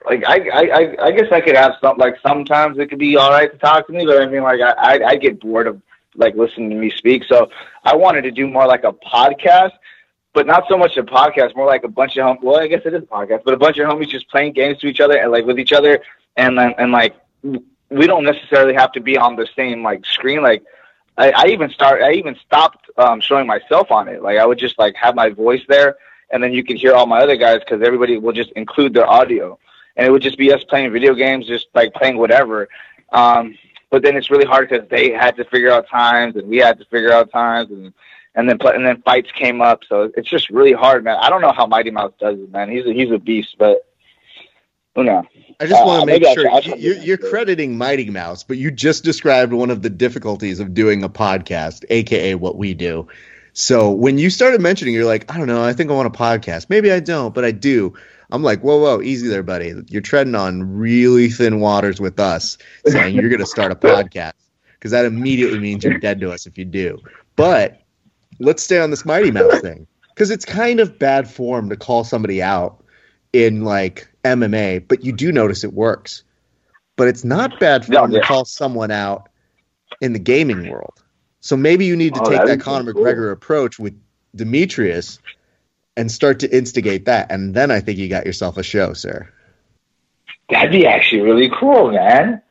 like 0.06 0.24
I, 0.28 0.50
I 0.54 1.06
I 1.08 1.12
guess 1.12 1.32
I 1.32 1.42
could 1.42 1.56
have 1.56 1.74
some 1.82 1.98
like 1.98 2.16
sometimes 2.22 2.78
it 2.78 2.90
could 2.90 3.00
be 3.00 3.18
all 3.18 3.32
right 3.32 3.52
to 3.52 3.58
talk 3.58 3.88
to 3.88 3.94
me, 3.94 4.06
but 4.06 4.22
I 4.22 4.26
mean 4.28 4.44
like 4.44 4.60
I 4.62 4.72
I, 4.72 5.08
I 5.10 5.16
get 5.16 5.40
bored 5.40 5.68
of 5.68 5.82
like 6.16 6.36
listening 6.36 6.70
to 6.72 6.76
me 6.76 6.92
speak, 6.92 7.24
so 7.24 7.50
I 7.84 7.96
wanted 7.96 8.24
to 8.24 8.32
do 8.32 8.48
more 8.48 8.68
like 8.68 8.84
a 8.84 8.94
podcast, 8.94 9.72
but 10.34 10.46
not 10.46 10.66
so 10.70 10.78
much 10.78 10.98
a 10.98 11.04
podcast, 11.04 11.56
more 11.56 11.66
like 11.66 11.84
a 11.84 11.88
bunch 11.88 12.18
of 12.18 12.24
hom- 12.24 12.40
well 12.42 12.60
I 12.60 12.68
guess 12.68 12.82
it 12.86 12.94
is 12.94 13.04
a 13.04 13.06
podcast, 13.06 13.44
but 13.46 13.54
a 13.54 13.58
bunch 13.58 13.78
of 13.78 13.88
homies 13.88 14.10
just 14.10 14.30
playing 14.30 14.54
games 14.54 14.80
to 14.80 14.88
each 14.88 15.00
other 15.00 15.18
and 15.18 15.32
like 15.32 15.46
with 15.46 15.60
each 15.60 15.74
other, 15.74 16.02
and 16.38 16.58
then 16.58 16.74
and 16.78 16.92
like 16.92 17.16
we 17.90 18.08
don't 18.08 18.24
necessarily 18.26 18.74
have 18.74 18.92
to 18.94 19.00
be 19.02 19.18
on 19.18 19.36
the 19.36 19.48
same 19.56 19.84
like 19.84 20.06
screen 20.06 20.42
like 20.42 20.64
I, 21.18 21.32
I 21.32 21.46
even 21.48 21.70
start. 21.70 22.02
I 22.02 22.14
even 22.14 22.36
stopped 22.46 22.90
um, 22.98 23.22
showing 23.22 23.46
myself 23.46 23.92
on 23.92 24.08
it. 24.08 24.22
Like 24.24 24.38
I 24.40 24.46
would 24.46 24.58
just 24.58 24.80
like 24.80 24.96
have 24.96 25.16
my 25.16 25.30
voice 25.30 25.62
there, 25.68 25.96
and 26.32 26.42
then 26.44 26.54
you 26.54 26.64
could 26.64 26.78
hear 26.78 26.94
all 26.94 27.06
my 27.06 27.20
other 27.20 27.36
guys 27.36 27.60
because 27.60 27.82
everybody 27.86 28.18
will 28.18 28.34
just 28.34 28.52
include 28.54 28.94
their 28.94 29.08
audio, 29.08 29.60
and 29.95 30.07
it 30.07 30.11
would 30.11 30.22
just 30.22 30.38
be 30.38 30.52
us 30.52 30.64
playing 30.64 30.91
video 30.91 31.14
games, 31.14 31.48
just 31.48 31.68
like 31.74 31.94
playing 31.94 32.18
whatever. 32.18 32.70
Um, 33.11 33.57
but 33.90 34.02
then 34.02 34.15
it's 34.15 34.32
really 34.32 34.45
hard 34.45 34.70
because 34.70 34.88
they 34.90 35.11
had 35.11 35.36
to 35.38 35.45
figure 35.45 35.72
out 35.72 35.88
times, 35.88 36.36
and 36.36 36.48
we 36.48 36.57
had 36.57 36.80
to 36.80 36.86
figure 36.86 37.11
out 37.11 37.32
times, 37.32 37.70
and 37.70 37.94
and 38.36 38.49
then 38.49 38.57
and 38.61 38.86
then 38.86 39.02
fights 39.03 39.30
came 39.32 39.61
up. 39.61 39.82
So 39.88 40.11
it's 40.15 40.30
just 40.30 40.49
really 40.49 40.74
hard, 40.74 41.03
man. 41.03 41.18
I 41.20 41.30
don't 41.30 41.41
know 41.41 41.52
how 41.52 41.68
Mighty 41.68 41.91
Mouse 41.91 42.14
does 42.20 42.40
it, 42.40 42.52
man. 42.52 42.70
He's 42.70 42.86
a, 42.86 42.94
he's 42.94 43.11
a 43.11 43.20
beast, 43.20 43.56
but 43.60 43.86
who 44.95 45.03
knows? 45.03 45.26
I 45.60 45.68
just 45.68 45.82
uh, 45.82 45.86
want 45.86 46.02
to 46.02 46.06
make 46.07 46.24
sure 46.24 46.78
you're, 46.78 46.98
you're 46.98 47.18
crediting 47.18 47.78
Mighty 47.78 48.10
Mouse, 48.10 48.44
but 48.44 48.57
you 48.57 48.72
just 48.72 49.03
described 49.03 49.53
one 49.53 49.70
of 49.70 49.82
the 49.82 49.90
difficulties 49.90 50.60
of 50.60 50.74
doing 50.74 51.03
a 51.03 51.10
podcast, 51.10 51.86
aka 51.90 52.36
what 52.36 52.57
we 52.57 52.74
do. 52.74 53.07
So 53.53 53.91
when 53.91 54.18
you 54.18 54.32
started 54.32 54.61
mentioning, 54.61 54.95
you're 54.95 55.06
like, 55.06 55.32
I 55.32 55.38
don't 55.38 55.48
know, 55.48 55.64
I 55.64 55.74
think 55.74 55.91
I 55.91 55.94
want 55.94 56.07
a 56.07 56.18
podcast. 56.18 56.70
Maybe 56.70 56.91
I 56.91 56.99
don't, 56.99 57.36
but 57.36 57.45
I 57.45 57.52
do. 57.52 57.94
I'm 58.34 58.41
like, 58.41 58.61
whoa, 58.61 58.80
whoa, 58.80 59.01
easy 59.01 59.27
there, 59.27 59.43
buddy. 59.43 59.73
You're 59.88 60.01
treading 60.01 60.34
on 60.34 60.76
really 60.76 61.30
thin 61.30 61.60
waters 61.60 62.01
with 62.01 62.19
us, 62.19 62.57
saying 62.88 63.15
you're 63.15 63.30
going 63.30 63.39
to 63.39 63.45
start 63.45 63.72
a 63.72 63.76
podcast 63.76 64.34
because 64.73 64.89
that 64.89 65.05
immediately 65.05 65.60
means 65.60 65.84
you're 65.84 65.99
dead 65.99 66.19
to 66.22 66.31
us 66.31 66.47
if 66.47 66.57
you 66.57 66.65
do. 66.65 66.97
But 67.35 67.80
let's 68.39 68.64
stay 68.64 68.80
on 68.80 68.89
this 68.89 69.05
Mighty 69.05 69.30
Mouse 69.30 69.61
thing 69.61 69.85
because 70.10 70.31
it's 70.31 70.45
kind 70.45 70.80
of 70.80 70.97
bad 70.97 71.30
form 71.30 71.69
to 71.69 71.77
call 71.77 72.03
somebody 72.03 72.41
out 72.41 72.84
in 73.34 73.64
like 73.64 74.07
MMA, 74.23 74.88
but 74.88 75.05
you 75.05 75.11
do 75.11 75.31
notice 75.31 75.64
it 75.64 75.73
works. 75.73 76.23
But 76.95 77.07
it's 77.07 77.23
not 77.23 77.60
bad 77.60 77.85
for 77.85 77.93
yeah, 77.93 78.07
to 78.07 78.22
call 78.22 78.45
someone 78.45 78.89
out 78.89 79.30
in 80.01 80.14
the 80.14 80.19
gaming 80.19 80.72
world. 80.72 81.03
So 81.39 81.55
maybe 81.55 81.85
you 81.85 81.95
need 81.95 82.15
to 82.15 82.22
oh, 82.22 82.30
take 82.30 82.39
that, 82.39 82.47
that 82.47 82.61
Conor 82.61 82.93
cool. 82.93 83.03
McGregor 83.03 83.31
approach 83.31 83.77
with 83.77 83.99
Demetrious 84.35 85.19
and 85.95 86.11
start 86.11 86.40
to 86.40 86.56
instigate 86.56 87.06
that. 87.06 87.32
And 87.32 87.53
then 87.53 87.72
I 87.72 87.80
think 87.80 87.99
you 87.99 88.10
got 88.10 88.26
yourself 88.26 88.57
a 88.57 88.64
show, 88.64 88.94
sir. 88.94 89.30
That'd 90.49 90.72
be 90.72 90.86
actually 90.86 91.22
really 91.22 91.49
cool, 91.49 91.91
man. 91.91 92.41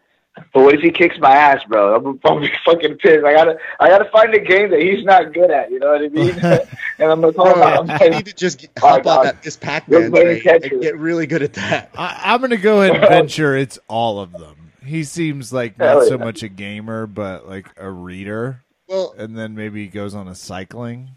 But 0.55 0.63
what 0.63 0.75
if 0.75 0.81
he 0.81 0.91
kicks 0.91 1.19
my 1.19 1.31
ass, 1.31 1.63
bro? 1.69 1.95
I'm 1.95 2.19
gonna 2.19 2.41
be 2.41 2.51
fucking 2.65 2.97
pissed. 2.97 3.25
I 3.25 3.35
gotta, 3.35 3.59
I 3.81 3.89
gotta 3.89 4.09
find 4.11 4.35
a 4.35 4.41
game 4.41 4.71
that 4.71 4.81
he's 4.81 5.05
not 5.05 5.35
good 5.35 5.51
at. 5.51 5.71
You 5.71 5.79
know 5.79 5.93
what 5.93 6.03
I 6.03 6.09
mean? 6.09 6.31
and 6.99 7.11
I'm 7.11 7.21
gonna 7.21 7.35
call 7.35 7.83
him. 7.83 7.91
I 7.91 8.09
need 8.09 8.27
to 8.27 8.35
just 8.35 8.67
hop 8.79 9.07
on 9.07 9.25
that 9.25 9.43
this 9.43 9.57
Pac-Man 9.57 10.05
and 10.15 10.83
get 10.83 10.97
really 10.97 11.27
good 11.27 11.43
at 11.43 11.53
that. 11.55 11.91
I, 11.97 12.35
am 12.35 12.41
gonna 12.41 12.57
go 12.57 12.81
ahead 12.81 12.97
and 12.97 13.09
venture 13.09 13.55
it's 13.57 13.79
all 13.89 14.21
of 14.21 14.33
them. 14.33 14.73
He 14.85 15.05
seems 15.05 15.53
like 15.53 15.79
not 15.79 16.03
yeah. 16.03 16.09
so 16.09 16.19
much 16.19 16.43
a 16.43 16.49
gamer, 16.49 17.07
but 17.07 17.47
like 17.47 17.67
a 17.77 17.91
reader. 17.91 18.63
Well, 18.89 19.15
and 19.17 19.37
then 19.37 19.55
maybe 19.55 19.83
he 19.85 19.89
goes 19.89 20.15
on 20.15 20.29
a 20.29 20.35
cycling. 20.35 21.11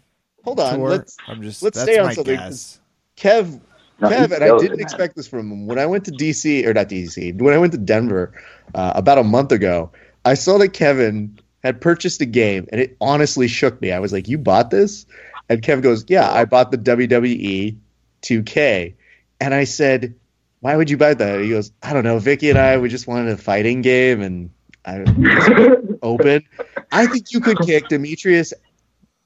Hold 0.46 0.60
on, 0.60 0.78
tour. 0.78 0.90
let's 0.90 1.16
I'm 1.26 1.42
just 1.42 1.62
let's 1.62 1.80
stay 1.80 1.98
on 1.98 2.14
something. 2.14 2.36
Guess. 2.36 2.80
Kev 3.16 3.60
no, 4.00 4.10
Kevin, 4.10 4.42
I 4.42 4.58
didn't 4.58 4.80
expect 4.80 5.16
this 5.16 5.26
from 5.26 5.50
him. 5.50 5.66
When 5.66 5.78
I 5.78 5.86
went 5.86 6.04
to 6.04 6.10
DC, 6.12 6.66
or 6.66 6.74
not 6.74 6.88
DC, 6.88 7.40
when 7.40 7.54
I 7.54 7.58
went 7.58 7.72
to 7.72 7.78
Denver 7.78 8.32
uh, 8.74 8.92
about 8.94 9.18
a 9.18 9.24
month 9.24 9.52
ago, 9.52 9.90
I 10.24 10.34
saw 10.34 10.58
that 10.58 10.74
Kevin 10.74 11.38
had 11.62 11.80
purchased 11.80 12.20
a 12.20 12.26
game, 12.26 12.66
and 12.70 12.80
it 12.80 12.96
honestly 13.00 13.48
shook 13.48 13.80
me. 13.80 13.92
I 13.92 13.98
was 13.98 14.12
like, 14.12 14.28
"You 14.28 14.38
bought 14.38 14.70
this?" 14.70 15.06
And 15.48 15.62
Kevin 15.62 15.82
goes, 15.82 16.04
"Yeah, 16.08 16.30
I 16.30 16.44
bought 16.44 16.70
the 16.70 16.78
WWE 16.78 17.76
2K." 18.22 18.94
And 19.40 19.54
I 19.54 19.64
said, 19.64 20.14
"Why 20.60 20.76
would 20.76 20.90
you 20.90 20.98
buy 20.98 21.14
that?" 21.14 21.40
He 21.40 21.48
goes, 21.48 21.72
"I 21.82 21.92
don't 21.92 22.04
know. 22.04 22.18
Vicky 22.18 22.50
and 22.50 22.58
I, 22.58 22.76
we 22.76 22.88
just 22.88 23.06
wanted 23.08 23.32
a 23.32 23.36
fighting 23.38 23.80
game, 23.80 24.20
and 24.20 24.50
I 24.84 24.98
open. 26.02 26.44
I 26.92 27.06
think 27.06 27.32
you 27.32 27.40
could 27.40 27.58
kick 27.60 27.88
Demetrious 27.88 28.52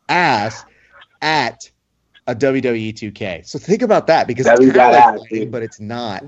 ass 0.08 0.64
at 1.22 1.70
a 2.26 2.34
WWE 2.34 2.92
2K. 2.92 3.46
So 3.46 3.58
think 3.58 3.82
about 3.82 4.06
that 4.06 4.26
because 4.26 4.46
it's 4.46 4.76
kind 4.76 5.16
of 5.16 5.20
like 5.30 5.50
but 5.50 5.62
it's 5.62 5.80
not. 5.80 6.24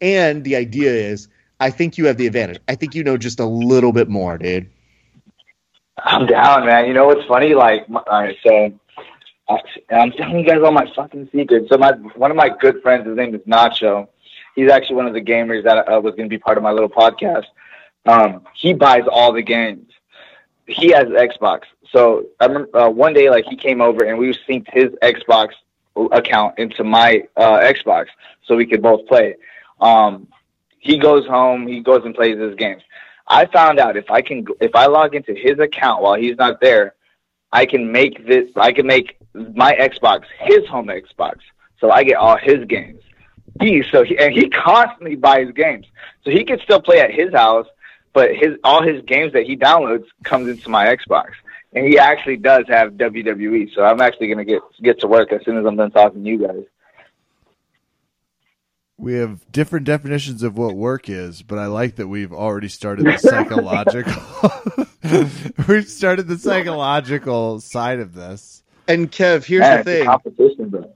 And 0.00 0.44
the 0.44 0.56
idea 0.56 0.90
is, 0.92 1.28
I 1.60 1.70
think 1.70 1.96
you 1.96 2.06
have 2.06 2.16
the 2.16 2.26
advantage. 2.26 2.60
I 2.68 2.74
think 2.74 2.94
you 2.94 3.04
know 3.04 3.16
just 3.16 3.38
a 3.40 3.46
little 3.46 3.92
bit 3.92 4.08
more, 4.08 4.38
dude. 4.38 4.68
I'm 5.98 6.26
down, 6.26 6.66
man. 6.66 6.86
You 6.86 6.94
know 6.94 7.06
what's 7.06 7.26
funny? 7.26 7.54
Like, 7.54 7.86
all 7.88 8.02
right, 8.08 8.36
so 8.42 8.72
I'm 9.90 10.12
telling 10.12 10.40
you 10.40 10.46
guys 10.46 10.60
all 10.64 10.72
my 10.72 10.90
fucking 10.94 11.28
secrets. 11.32 11.68
So 11.68 11.78
my 11.78 11.92
one 12.16 12.30
of 12.30 12.36
my 12.36 12.48
good 12.48 12.82
friends, 12.82 13.06
his 13.06 13.16
name 13.16 13.34
is 13.34 13.40
Nacho. 13.42 14.08
He's 14.54 14.70
actually 14.70 14.96
one 14.96 15.06
of 15.06 15.14
the 15.14 15.20
gamers 15.20 15.64
that 15.64 15.88
uh, 15.88 16.00
was 16.00 16.14
going 16.14 16.28
to 16.28 16.34
be 16.34 16.38
part 16.38 16.58
of 16.58 16.64
my 16.64 16.72
little 16.72 16.88
podcast. 16.88 17.46
Um, 18.06 18.44
he 18.54 18.74
buys 18.74 19.04
all 19.10 19.32
the 19.32 19.42
games. 19.42 19.90
He 20.66 20.90
has 20.92 21.06
Xbox. 21.06 21.62
So 21.92 22.26
I 22.40 22.46
remember 22.46 22.76
uh, 22.76 22.88
one 22.88 23.12
day, 23.12 23.28
like 23.30 23.44
he 23.44 23.56
came 23.56 23.80
over 23.80 24.04
and 24.04 24.18
we 24.18 24.32
synced 24.48 24.72
his 24.72 24.90
Xbox 25.02 25.50
account 26.10 26.58
into 26.58 26.84
my 26.84 27.24
uh, 27.36 27.58
Xbox 27.60 28.06
so 28.44 28.56
we 28.56 28.66
could 28.66 28.82
both 28.82 29.06
play. 29.06 29.36
Um, 29.80 30.28
he 30.78 30.98
goes 30.98 31.26
home, 31.26 31.66
he 31.66 31.80
goes 31.80 32.02
and 32.04 32.14
plays 32.14 32.38
his 32.38 32.54
games. 32.56 32.82
I 33.28 33.46
found 33.46 33.78
out 33.78 33.96
if 33.96 34.10
I 34.10 34.22
can, 34.22 34.46
if 34.60 34.74
I 34.74 34.86
log 34.86 35.14
into 35.14 35.34
his 35.34 35.58
account 35.58 36.02
while 36.02 36.14
he's 36.14 36.36
not 36.36 36.60
there, 36.60 36.94
I 37.52 37.66
can 37.66 37.92
make 37.92 38.26
this, 38.26 38.48
I 38.56 38.72
can 38.72 38.86
make 38.86 39.18
my 39.34 39.74
Xbox 39.74 40.24
his 40.40 40.66
home 40.66 40.86
Xbox, 40.86 41.38
so 41.78 41.90
I 41.90 42.04
get 42.04 42.16
all 42.16 42.36
his 42.36 42.64
games. 42.64 43.02
He 43.60 43.84
so 43.90 44.02
he, 44.02 44.18
and 44.18 44.32
he 44.32 44.48
constantly 44.48 45.14
buys 45.14 45.50
games, 45.52 45.86
so 46.24 46.30
he 46.30 46.42
can 46.44 46.58
still 46.60 46.80
play 46.80 47.00
at 47.00 47.10
his 47.10 47.32
house, 47.32 47.66
but 48.14 48.34
his 48.34 48.56
all 48.64 48.82
his 48.82 49.02
games 49.02 49.34
that 49.34 49.44
he 49.44 49.56
downloads 49.56 50.06
comes 50.24 50.48
into 50.48 50.70
my 50.70 50.86
Xbox 50.86 51.32
and 51.72 51.86
he 51.86 51.98
actually 51.98 52.36
does 52.36 52.64
have 52.68 52.92
WWE. 52.92 53.74
So 53.74 53.82
I'm 53.82 54.00
actually 54.00 54.28
going 54.28 54.38
to 54.38 54.44
get 54.44 54.62
get 54.82 55.00
to 55.00 55.06
work 55.06 55.32
as 55.32 55.44
soon 55.44 55.58
as 55.58 55.64
I'm 55.64 55.76
done 55.76 55.90
talking 55.90 56.24
to 56.24 56.30
you 56.30 56.46
guys. 56.46 56.64
We 58.98 59.14
have 59.14 59.50
different 59.50 59.84
definitions 59.84 60.44
of 60.44 60.56
what 60.56 60.76
work 60.76 61.08
is, 61.08 61.42
but 61.42 61.58
I 61.58 61.66
like 61.66 61.96
that 61.96 62.06
we've 62.06 62.32
already 62.32 62.68
started 62.68 63.04
the 63.04 63.18
psychological. 63.18 64.12
we've 65.68 65.88
started 65.88 66.28
the 66.28 66.38
psychological 66.38 67.60
side 67.60 67.98
of 67.98 68.14
this. 68.14 68.62
And 68.86 69.10
Kev, 69.10 69.44
here's 69.44 69.60
Man, 69.60 69.78
the 69.78 69.84
thing: 69.84 70.04
competition, 70.04 70.68
bro. 70.68 70.94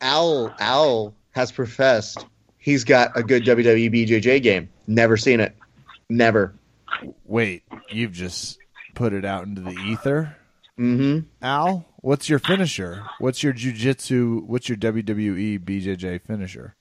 Al 0.00 0.54
Al 0.60 1.14
has 1.32 1.50
professed 1.50 2.24
he's 2.68 2.84
got 2.84 3.16
a 3.16 3.22
good 3.22 3.44
WWE 3.44 3.92
BJJ 3.92 4.42
game. 4.42 4.68
Never 4.86 5.16
seen 5.16 5.40
it. 5.40 5.56
Never. 6.08 6.54
Wait, 7.24 7.62
you've 7.90 8.12
just 8.12 8.58
put 8.98 9.12
it 9.12 9.24
out 9.24 9.44
into 9.44 9.60
the 9.60 9.70
ether. 9.70 10.36
Mm-hmm. 10.76 11.20
Al, 11.40 11.86
what's 12.00 12.28
your 12.28 12.40
finisher? 12.40 13.04
What's 13.20 13.44
your 13.44 13.52
jujitsu? 13.52 14.42
What's 14.42 14.68
your 14.68 14.76
WWE 14.76 15.60
BJJ 15.60 16.22
finisher? 16.22 16.74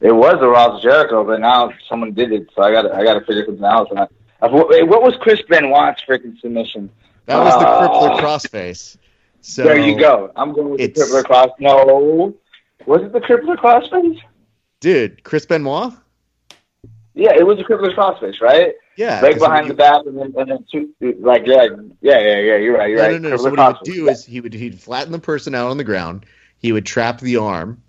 It 0.00 0.12
was 0.12 0.34
a 0.40 0.48
Ross 0.48 0.82
Jericho, 0.82 1.24
but 1.24 1.40
now 1.40 1.72
someone 1.88 2.12
did 2.12 2.32
it, 2.32 2.48
so 2.54 2.62
I 2.62 2.72
got 2.72 2.92
I 2.92 3.04
got 3.04 3.14
to 3.14 3.20
figure 3.20 3.44
something 3.46 3.64
else. 3.64 3.88
And 3.90 4.00
I, 4.00 4.06
what 4.46 5.02
was 5.02 5.14
Chris 5.20 5.40
Benoit's 5.48 6.02
freaking 6.02 6.38
submission? 6.40 6.90
That 7.26 7.38
was 7.38 7.54
the 7.54 7.66
uh, 7.66 7.88
crippler 7.88 8.20
crossface. 8.20 8.96
So 9.40 9.62
there 9.62 9.78
you 9.78 9.96
go. 9.96 10.32
I'm 10.34 10.52
going 10.52 10.70
with 10.70 10.80
the 10.80 11.00
crippler 11.00 11.24
cross. 11.24 11.50
No, 11.60 12.34
was 12.86 13.02
it 13.02 13.12
the 13.12 13.20
crippler 13.20 13.56
crossface? 13.56 14.18
Dude, 14.80 15.22
Chris 15.22 15.46
Benoit. 15.46 15.92
Yeah, 17.14 17.32
it 17.36 17.46
was 17.46 17.60
a 17.60 17.62
crippler 17.62 17.94
crossface, 17.94 18.40
right? 18.40 18.74
Yeah, 18.96 19.20
leg 19.20 19.38
behind 19.38 19.68
the 19.68 19.74
back, 19.74 20.02
and 20.06 20.16
then 20.16 20.34
and 20.36 20.50
then 20.50 20.64
two, 20.70 20.94
like 21.20 21.46
yeah, 21.46 21.66
yeah, 22.00 22.18
yeah, 22.20 22.38
yeah. 22.38 22.56
You're 22.56 22.76
right. 22.76 22.88
You're 22.88 22.98
no, 22.98 23.04
right. 23.04 23.20
No, 23.20 23.30
no. 23.30 23.36
So 23.36 23.50
what 23.50 23.58
he 23.58 23.66
would 23.66 23.96
do 23.96 24.08
is 24.08 24.24
he 24.24 24.40
would 24.40 24.54
he'd 24.54 24.80
flatten 24.80 25.12
the 25.12 25.18
person 25.18 25.54
out 25.54 25.70
on 25.70 25.78
the 25.78 25.84
ground. 25.84 26.26
He 26.58 26.72
would 26.72 26.86
trap 26.86 27.20
the 27.20 27.36
arm, 27.36 27.82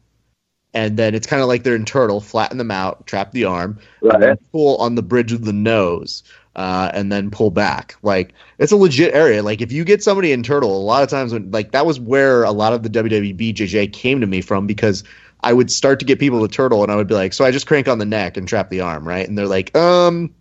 and 0.74 0.98
then 0.98 1.16
it's 1.16 1.28
kind 1.28 1.42
of 1.42 1.48
like 1.48 1.64
they're 1.64 1.76
in 1.76 1.86
turtle, 1.86 2.22
flatten 2.22 2.58
them 2.58 2.72
out, 2.72 3.08
trap 3.08 3.32
the 3.32 3.46
arm, 3.46 3.80
right. 4.02 4.38
pull 4.52 4.78
on 4.78 4.96
the 4.96 5.04
bridge 5.04 5.32
of 5.32 5.46
the 5.46 5.54
nose, 5.54 6.24
uh, 6.56 6.92
and 6.94 7.12
then 7.12 7.32
pull 7.32 7.52
back. 7.52 7.96
Like 8.02 8.34
it's 8.58 8.72
a 8.72 8.78
legit 8.78 9.14
area. 9.14 9.44
Like 9.44 9.62
if 9.62 9.72
you 9.72 9.84
get 9.84 10.04
somebody 10.04 10.32
in 10.32 10.44
turtle, 10.44 10.76
a 10.76 10.82
lot 10.82 11.04
of 11.04 11.10
times 11.10 11.34
when 11.34 11.52
like 11.52 11.72
that 11.72 11.86
was 11.86 12.00
where 12.00 12.44
a 12.44 12.52
lot 12.52 12.74
of 12.74 12.84
the 12.84 12.90
WWE 12.90 13.38
BJJ 13.38 13.94
came 13.94 14.22
to 14.22 14.28
me 14.28 14.42
from 14.42 14.68
because 14.68 15.04
I 15.42 15.54
would 15.54 15.72
start 15.72 16.00
to 16.00 16.06
get 16.06 16.20
people 16.20 16.42
to 16.42 16.54
turtle, 16.54 16.84
and 16.84 16.92
I 16.92 16.96
would 16.96 17.08
be 17.08 17.14
like, 17.14 17.34
so 17.34 17.46
I 17.46 17.52
just 17.52 17.68
crank 17.68 17.88
on 17.88 18.00
the 18.00 18.06
neck 18.06 18.36
and 18.36 18.48
trap 18.48 18.70
the 18.70 18.82
arm, 18.82 19.08
right? 19.08 19.28
And 19.28 19.38
they're 19.38 19.48
like, 19.48 19.76
um, 19.78 20.34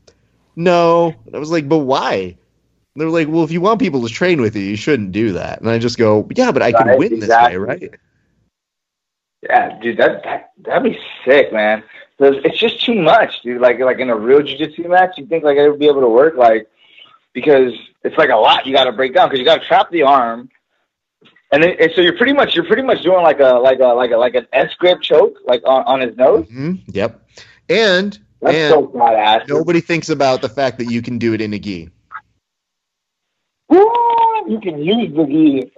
no. 0.56 1.14
And 1.26 1.35
I 1.35 1.39
was 1.39 1.51
like, 1.51 1.68
but 1.68 1.78
why? 1.78 2.36
they're 2.97 3.10
like, 3.10 3.28
well, 3.28 3.43
if 3.43 3.51
you 3.51 3.60
want 3.60 3.81
people 3.81 4.06
to 4.06 4.12
train 4.12 4.40
with 4.40 4.55
you, 4.55 4.62
you 4.62 4.76
shouldn't 4.76 5.12
do 5.12 5.32
that. 5.32 5.60
And 5.60 5.68
I 5.68 5.78
just 5.78 5.98
go, 5.98 6.28
yeah, 6.36 6.52
but 6.52 6.62
I 6.62 6.70
right, 6.70 6.76
can 6.76 6.98
win 6.98 7.14
exactly. 7.14 7.59
this 7.59 7.66
way, 7.66 7.89
right? 7.89 7.94
Yeah, 9.43 9.78
dude, 9.81 9.98
that 9.98 10.22
that 10.22 10.52
that'd 10.59 10.82
be 10.82 10.98
sick, 11.24 11.52
man. 11.52 11.82
It's 12.18 12.59
just 12.59 12.82
too 12.85 12.94
much, 12.94 13.43
dude. 13.43 13.60
Like 13.60 13.78
like 13.81 13.98
in 13.98 14.09
a 14.09 14.16
real 14.16 14.43
jiu-jitsu 14.43 14.89
match, 14.89 15.18
you 15.18 15.26
think 15.26 15.44
like 15.44 15.59
I 15.59 15.68
would 15.68 15.78
be 15.78 15.89
able 15.89 16.01
to 16.01 16.09
work 16.09 16.36
like 16.36 16.68
because 17.35 17.72
it's 18.05 18.16
like 18.16 18.31
a 18.31 18.36
lot 18.36 18.66
you 18.66 18.74
got 18.74 18.85
to 18.85 18.93
break 18.93 19.14
down 19.14 19.28
because 19.28 19.39
you 19.39 19.44
got 19.44 19.60
to 19.60 19.66
trap 19.66 19.90
the 19.90 20.05
arm, 20.05 20.48
and, 21.52 21.62
then, 21.62 21.76
and 21.78 21.93
so 21.94 22.01
you're 22.01 22.16
pretty 22.16 22.32
much 22.32 22.55
you're 22.55 22.64
pretty 22.64 22.82
much 22.82 23.02
doing 23.02 23.22
like 23.22 23.40
a 23.40 23.55
like 23.55 23.81
a 23.81 23.89
like 23.89 24.12
a 24.12 24.16
like 24.16 24.35
an 24.35 24.47
S 24.52 24.72
grip 24.78 25.02
choke 25.02 25.36
like 25.44 25.62
on, 25.66 25.82
on 25.85 26.01
his 26.01 26.16
nose. 26.16 26.47
Mm-hmm. 26.47 26.74
Yep, 26.86 27.28
and 27.68 28.18
That's 28.44 28.56
and 28.56 28.72
so 28.92 29.44
nobody 29.48 29.80
thinks 29.80 30.08
about 30.08 30.42
the 30.42 30.48
fact 30.48 30.78
that 30.78 30.90
you 30.90 31.02
can 31.02 31.18
do 31.18 31.32
it 31.34 31.40
in 31.40 31.52
a 31.54 31.58
gi 31.58 31.90
you 34.48 34.60
can 34.60 34.78
use 34.82 35.14
the 35.14 35.26
gi. 35.26 35.72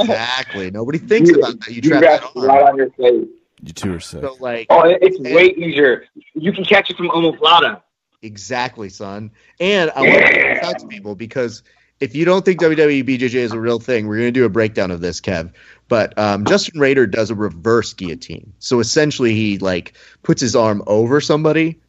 exactly. 0.00 0.70
Nobody 0.70 0.98
thinks 0.98 1.30
you, 1.30 1.38
about 1.38 1.60
that. 1.60 1.70
You, 1.70 1.82
trap 1.82 2.00
that 2.02 2.22
on. 2.34 2.46
right 2.46 2.62
on 2.62 2.76
your 2.76 2.90
face. 2.90 3.28
You 3.62 3.72
two 3.72 3.94
are 3.94 4.00
sick. 4.00 4.20
So 4.20 4.36
like, 4.40 4.66
oh, 4.70 4.82
it's 4.84 5.16
and, 5.16 5.34
way 5.34 5.46
easier. 5.56 6.04
You 6.34 6.52
can 6.52 6.64
catch 6.64 6.90
it 6.90 6.96
from 6.96 7.08
omoplata. 7.08 7.80
Exactly, 8.22 8.88
son. 8.88 9.30
And 9.60 9.90
I 9.94 10.00
want 10.00 10.26
to 10.26 10.32
point 10.32 10.64
out 10.64 10.78
to 10.80 10.86
people 10.86 11.14
because 11.14 11.62
if 12.00 12.14
you 12.14 12.24
don't 12.24 12.44
think 12.44 12.60
WWE 12.60 13.04
BJJ 13.04 13.34
is 13.34 13.52
a 13.52 13.60
real 13.60 13.78
thing, 13.78 14.06
we're 14.06 14.16
going 14.16 14.28
to 14.28 14.32
do 14.32 14.44
a 14.44 14.50
breakdown 14.50 14.90
of 14.90 15.00
this, 15.00 15.20
Kev. 15.20 15.52
But 15.88 16.18
um, 16.18 16.44
Justin 16.44 16.80
Rader 16.80 17.06
does 17.06 17.30
a 17.30 17.34
reverse 17.34 17.92
guillotine. 17.92 18.52
So 18.58 18.80
essentially, 18.80 19.34
he 19.34 19.58
like 19.58 19.94
puts 20.22 20.40
his 20.40 20.56
arm 20.56 20.82
over 20.86 21.20
somebody. 21.20 21.80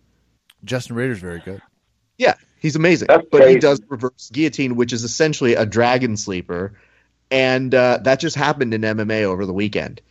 Justin 0.65 0.95
Rader's 0.95 1.19
very 1.19 1.39
good. 1.39 1.61
Yeah, 2.17 2.35
He's 2.65 2.75
amazing, 2.75 3.09
That's 3.09 3.27
but 3.31 3.41
crazy. 3.41 3.53
he 3.53 3.59
does 3.59 3.79
reverse 3.89 4.31
guillotine, 4.33 4.75
which 4.75 4.91
is 4.91 5.03
essentially 5.03 5.53
a 5.53 5.67
dragon 5.67 6.17
sleeper, 6.17 6.73
and 7.29 7.75
uh, 7.75 7.99
that 8.01 8.19
just 8.19 8.35
happened 8.35 8.73
in 8.73 8.81
MMA 8.81 9.21
over 9.21 9.45
the 9.45 9.53
weekend. 9.53 10.01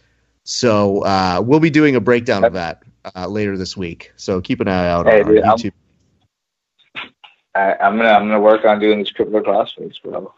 So 0.45 1.03
uh, 1.03 1.43
we'll 1.45 1.59
be 1.59 1.71
doing 1.71 1.97
a 1.97 2.01
breakdown 2.01 2.45
of 2.45 2.53
that 2.53 2.85
uh, 3.17 3.27
later 3.27 3.59
this 3.59 3.77
week. 3.77 4.13
So 4.15 4.41
keep 4.41 4.61
an 4.61 4.69
eye 4.69 4.87
out 4.87 5.07
hey, 5.07 5.23
on, 5.23 5.35
dude, 5.35 5.43
YouTube. 5.43 5.73
I'm, 6.95 7.11
I, 7.57 7.89
am 7.89 7.97
gonna 7.97 8.09
I'm 8.11 8.29
gonna 8.29 8.41
work 8.41 8.65
on 8.65 8.79
doing 8.79 9.01
this 9.01 9.11
crippler 9.11 9.43
crossface, 9.43 10.01
bro. 10.01 10.33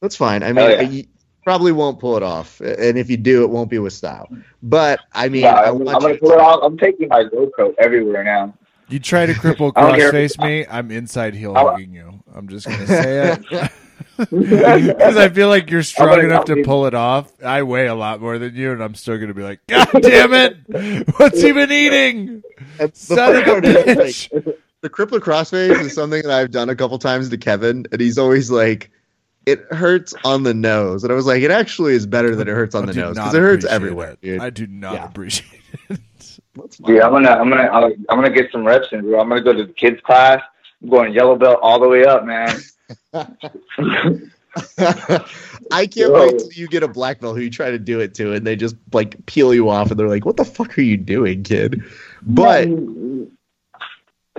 That's 0.00 0.16
fine. 0.16 0.42
I 0.42 0.52
mean, 0.52 0.68
yeah. 0.68 0.80
you 0.80 1.04
probably 1.44 1.70
won't 1.70 2.00
pull 2.00 2.16
it 2.16 2.24
off, 2.24 2.60
and 2.60 2.98
if 2.98 3.08
you 3.08 3.16
do, 3.16 3.44
it 3.44 3.50
won't 3.50 3.70
be 3.70 3.78
with 3.78 3.92
style. 3.92 4.28
But 4.64 4.98
I 5.12 5.28
mean, 5.28 5.44
I 5.44 5.68
am 5.68 5.84
gonna 5.84 6.18
pull 6.18 6.32
it 6.32 6.40
off. 6.40 6.58
I'm 6.64 6.76
taking 6.76 7.06
my 7.06 7.22
GoPro 7.22 7.72
everywhere 7.78 8.24
now. 8.24 8.52
You 8.92 8.98
try 8.98 9.24
to 9.24 9.32
cripple 9.32 9.72
crossface 9.72 10.38
me, 10.38 10.66
I'm 10.68 10.90
inside 10.90 11.34
heel 11.34 11.54
hugging 11.54 11.94
you. 11.94 12.22
I'm 12.34 12.46
just 12.46 12.66
gonna 12.66 12.86
say 12.86 13.32
it. 13.32 13.72
Because 14.18 15.16
I 15.16 15.30
feel 15.30 15.48
like 15.48 15.70
you're 15.70 15.82
strong 15.82 16.20
enough 16.20 16.44
to 16.44 16.62
pull 16.64 16.86
it 16.86 16.94
off. 16.94 17.32
I 17.42 17.62
weigh 17.62 17.86
a 17.86 17.94
lot 17.94 18.20
more 18.20 18.38
than 18.38 18.54
you, 18.54 18.70
and 18.72 18.82
I'm 18.82 18.94
still 18.94 19.16
gonna 19.16 19.32
be 19.32 19.42
like, 19.42 19.60
God 19.66 19.88
damn 20.00 20.32
it! 20.34 21.08
What's 21.16 21.40
he 21.40 21.50
been 21.50 21.72
eating? 21.72 22.42
Son 22.92 23.36
of 23.36 23.42
a 23.42 23.60
bitch. 23.60 24.54
the 24.82 24.90
cripple 24.90 25.18
crossface 25.18 25.80
is 25.80 25.94
something 25.94 26.22
that 26.22 26.30
I've 26.30 26.50
done 26.50 26.68
a 26.68 26.76
couple 26.76 26.98
times 26.98 27.30
to 27.30 27.38
Kevin, 27.38 27.86
and 27.90 28.00
he's 28.00 28.18
always 28.18 28.50
like, 28.50 28.90
"It 29.46 29.60
hurts 29.70 30.14
on 30.24 30.42
the 30.42 30.54
nose," 30.54 31.02
and 31.04 31.12
I 31.12 31.16
was 31.16 31.26
like, 31.26 31.42
"It 31.42 31.50
actually 31.50 31.94
is 31.94 32.06
better 32.06 32.36
than 32.36 32.48
it 32.48 32.52
hurts 32.52 32.74
on 32.74 32.84
I 32.84 32.92
the 32.92 33.00
nose 33.00 33.14
because 33.14 33.34
it 33.34 33.40
hurts 33.40 33.64
everywhere." 33.64 34.16
I 34.40 34.50
do 34.50 34.66
not 34.66 34.94
yeah. 34.94 35.06
appreciate 35.06 35.60
it. 35.88 36.00
Yeah, 36.86 37.06
I'm 37.06 37.12
gonna, 37.12 37.30
I'm 37.30 37.48
gonna, 37.48 37.70
I'm 37.70 38.16
gonna 38.16 38.30
get 38.30 38.52
some 38.52 38.64
reps 38.64 38.88
in, 38.92 39.02
bro. 39.02 39.20
I'm 39.20 39.28
gonna 39.28 39.42
go 39.42 39.52
to 39.52 39.64
the 39.64 39.72
kids 39.72 40.00
class. 40.02 40.42
I'm 40.82 40.90
going 40.90 41.12
yellow 41.12 41.36
belt 41.36 41.60
all 41.62 41.80
the 41.80 41.88
way 41.88 42.04
up, 42.04 42.24
man. 42.24 42.60
I 45.70 45.86
can't 45.86 46.12
wait 46.12 46.38
till 46.38 46.52
you 46.52 46.68
get 46.68 46.82
a 46.82 46.88
black 46.88 47.20
belt 47.20 47.36
who 47.36 47.42
you 47.42 47.50
try 47.50 47.70
to 47.70 47.78
do 47.78 48.00
it 48.00 48.14
to, 48.16 48.34
and 48.34 48.46
they 48.46 48.56
just 48.56 48.76
like 48.92 49.24
peel 49.26 49.54
you 49.54 49.70
off, 49.70 49.90
and 49.90 49.98
they're 49.98 50.08
like, 50.08 50.26
"What 50.26 50.36
the 50.36 50.44
fuck 50.44 50.76
are 50.76 50.82
you 50.82 50.98
doing, 50.98 51.42
kid?" 51.42 51.82
But, 52.20 52.68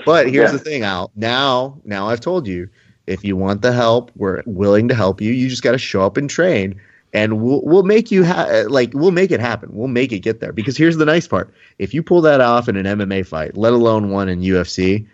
but 0.06 0.30
here's 0.30 0.52
yeah. 0.52 0.58
the 0.58 0.60
thing, 0.60 0.84
Al. 0.84 1.12
Now, 1.16 1.82
now 1.84 2.10
I've 2.10 2.22
told 2.22 2.46
you, 2.48 2.70
if 3.08 3.24
you 3.24 3.36
want 3.36 3.64
the 3.64 3.72
help, 3.72 4.12
we're 4.16 4.44
willing 4.46 4.88
to 4.90 4.96
help 4.96 5.20
you. 5.20 5.32
You 5.32 5.50
just 5.50 5.64
got 5.64 5.72
to 5.72 5.80
show 5.80 6.04
up 6.04 6.18
and 6.18 6.30
train 6.30 6.80
and 7.14 7.42
we'll 7.42 7.62
we'll 7.64 7.84
make 7.84 8.12
you 8.12 8.26
ha- 8.26 8.64
like 8.68 8.92
we'll 8.94 9.12
make 9.12 9.32
it 9.32 9.40
happen. 9.40 9.70
We'll 9.72 9.88
make 9.88 10.12
it 10.12 10.20
get 10.20 10.40
there 10.40 10.52
because 10.52 10.76
here's 10.76 10.98
the 10.98 11.06
nice 11.06 11.28
part: 11.28 11.54
if 11.78 11.94
you 11.94 12.04
pull 12.04 12.22
that 12.22 12.42
off 12.42 12.68
in 12.68 12.76
an 12.76 12.86
MMA 12.86 13.26
fight, 13.26 13.56
let 13.56 13.74
alone 13.74 14.10
one 14.10 14.30
in 14.30 14.42
UFC, 14.42 15.08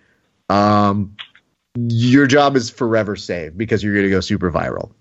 um, 0.50 1.16
your 1.76 2.26
job 2.26 2.56
is 2.56 2.70
forever 2.70 3.16
saved 3.16 3.58
because 3.58 3.84
you're 3.84 3.96
gonna 3.96 4.10
go 4.10 4.22
super 4.22 4.52
viral. 4.52 4.92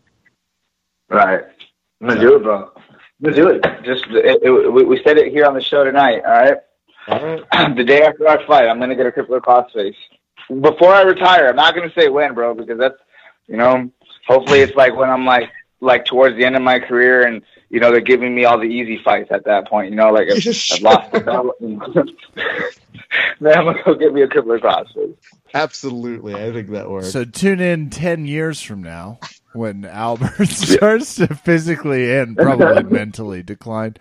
Right, 1.09 1.45
I'm 2.01 2.09
gonna 2.09 2.21
so. 2.21 2.29
do 2.29 2.37
it, 2.37 2.43
bro. 2.43 2.73
I'm 2.77 2.93
gonna 3.23 3.37
do 3.37 3.49
it. 3.49 3.63
Just 3.85 4.05
it, 4.09 4.43
it, 4.43 4.73
we, 4.73 4.85
we 4.85 5.03
said 5.05 5.19
it 5.19 5.33
here 5.33 5.47
on 5.47 5.55
the 5.55 5.63
show 5.63 5.85
tonight. 5.85 6.23
All 6.27 6.33
right. 6.33 6.57
All 7.07 7.25
right. 7.25 7.77
the 7.77 7.85
day 7.85 8.03
after 8.03 8.29
our 8.29 8.45
fight, 8.47 8.69
I'm 8.69 8.81
gonna 8.81 8.97
get 8.97 9.07
a 9.07 9.13
crippler 9.13 9.41
crossface. 9.41 9.95
Before 10.61 10.93
I 10.93 11.03
retire, 11.03 11.49
I'm 11.49 11.57
not 11.57 11.75
gonna 11.75 11.93
say 11.97 12.09
when, 12.09 12.35
bro, 12.35 12.55
because 12.55 12.79
that's 12.79 12.99
you 13.47 13.57
know. 13.57 13.91
Hopefully, 14.27 14.61
it's 14.61 14.75
like 14.75 14.95
when 14.95 15.09
I'm 15.09 15.25
like 15.25 15.51
like 15.81 16.05
towards 16.05 16.37
the 16.37 16.45
end 16.45 16.57
of 16.57 16.63
my 16.63 16.79
career 16.79 17.27
and 17.27 17.43
you 17.71 17.81
know 17.81 17.91
they're 17.91 18.01
giving 18.01 18.35
me 18.35 18.45
all 18.45 18.59
the 18.59 18.65
easy 18.65 19.01
fights 19.05 19.31
at 19.31 19.45
that 19.45 19.69
point 19.69 19.91
you 19.91 19.97
know 19.97 20.11
like 20.11 20.29
I've, 20.31 20.39
I've 20.39 20.81
lost 20.81 21.13
the 21.13 21.21
belt 21.21 21.57
then 23.41 23.59
I'm 23.59 23.65
gonna 23.65 23.83
go 23.85 23.95
get 23.95 24.13
me 24.13 24.23
a 24.23 24.29
crippler 24.29 24.59
crossface 24.59 25.15
absolutely 25.55 26.35
I 26.35 26.53
think 26.53 26.71
that 26.71 26.91
works. 26.91 27.13
So 27.13 27.25
tune 27.25 27.61
in 27.61 27.91
10 27.91 28.27
years 28.27 28.61
from 28.61 28.83
now 28.83 29.19
when 29.53 29.85
Albert 29.85 30.49
starts 30.49 31.17
to 31.17 31.35
physically 31.35 32.15
and 32.17 32.37
probably 32.37 32.83
mentally 32.91 33.43
decline. 33.43 33.97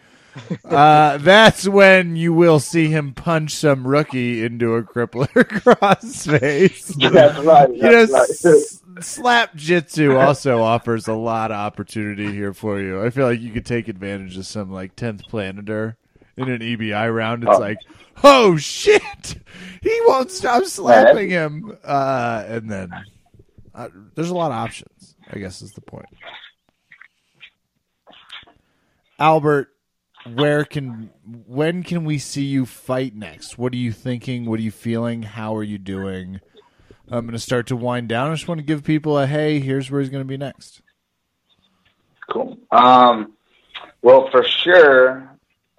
Uh, 0.63 1.17
that's 1.17 1.67
when 1.67 2.15
you 2.15 2.31
will 2.33 2.59
see 2.59 2.89
him 2.89 3.13
punch 3.13 3.55
some 3.55 3.87
rookie 3.87 4.43
into 4.43 4.75
a 4.75 4.83
crippler 4.83 5.27
crossface. 5.33 6.95
That's 7.11 7.39
right. 7.39 7.79
That's 7.79 8.43
you 8.43 8.51
know, 8.51 8.59
right 8.59 8.86
slap 9.03 9.56
jitsu 9.56 10.15
also 10.18 10.61
offers 10.61 11.07
a 11.07 11.14
lot 11.14 11.52
of 11.52 11.57
opportunity 11.57 12.32
here 12.32 12.53
for 12.53 12.80
you. 12.80 13.03
I 13.03 13.10
feel 13.10 13.26
like 13.26 13.41
you 13.41 13.52
could 13.52 13.65
take 13.65 13.88
advantage 13.88 14.38
of 14.38 14.45
some 14.45 14.72
like 14.72 14.95
tenth 14.95 15.24
Planeter 15.28 15.98
in 16.36 16.49
an 16.49 16.61
EBI 16.61 17.14
round. 17.14 17.44
It's 17.44 17.56
oh. 17.56 17.60
like, 17.60 17.78
oh 18.24 18.57
shit, 18.57 19.38
he 19.82 19.99
won't 20.06 20.32
stop 20.32 20.64
slapping 20.65 21.30
him, 21.30 21.78
uh, 21.84 22.44
and 22.48 22.69
then 22.69 22.91
uh, 23.74 23.90
there's 24.15 24.30
a 24.30 24.36
lot 24.36 24.52
of 24.52 24.57
options. 24.57 25.15
I 25.30 25.40
guess 25.40 25.61
is 25.61 25.74
the 25.74 25.82
point. 25.82 26.07
Albert, 29.19 29.69
where 30.34 30.64
can 30.64 31.10
when 31.48 31.84
can 31.84 32.06
we 32.06 32.18
see 32.18 32.44
you 32.44 32.65
fight 32.65 33.15
next? 33.15 33.57
What 33.57 33.74
are 33.74 33.78
you 33.78 33.91
thinking? 33.91 34.45
What 34.45 34.60
are 34.60 34.64
you 34.64 34.72
feeling? 34.72 35.24
How 35.24 35.56
are 35.56 35.64
you 35.64 35.78
doing? 35.78 36.40
I'm 37.09 37.25
going 37.25 37.34
to 37.34 37.39
start 37.39 37.67
to 37.67 37.75
wind 37.75 38.09
down. 38.09 38.31
I 38.31 38.34
just 38.34 38.47
want 38.47 38.59
to 38.59 38.65
give 38.65 38.84
people 38.84 39.17
a 39.17 39.25
hey, 39.25 39.59
here's 39.59 39.89
where 39.89 40.01
he's 40.01 40.09
going 40.09 40.23
to 40.23 40.27
be 40.27 40.38
next. 40.38 40.81
Cool. 42.29 42.57
Um, 42.71 43.34
well, 44.01 44.29
for 44.29 44.43
sure. 44.43 45.29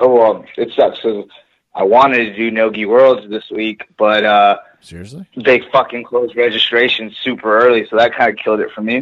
Oh 0.00 0.14
well, 0.14 0.44
it 0.56 0.70
sucks 0.76 0.98
because 0.98 1.26
I 1.74 1.84
wanted 1.84 2.24
to 2.24 2.36
do 2.36 2.50
Nogi 2.50 2.86
Worlds 2.86 3.28
this 3.28 3.44
week, 3.50 3.82
but 3.96 4.24
uh, 4.24 4.58
seriously, 4.80 5.28
they 5.36 5.60
fucking 5.72 6.04
closed 6.04 6.36
registration 6.36 7.14
super 7.22 7.58
early, 7.58 7.86
so 7.88 7.96
that 7.96 8.14
kind 8.14 8.30
of 8.30 8.36
killed 8.42 8.60
it 8.60 8.70
for 8.74 8.80
me. 8.80 8.96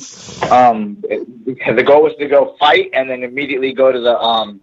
Um, 0.50 1.02
it, 1.04 1.76
the 1.76 1.82
goal 1.82 2.02
was 2.02 2.14
to 2.18 2.26
go 2.26 2.56
fight 2.58 2.90
and 2.92 3.08
then 3.08 3.22
immediately 3.22 3.72
go 3.72 3.92
to 3.92 4.00
the 4.00 4.18
um 4.18 4.60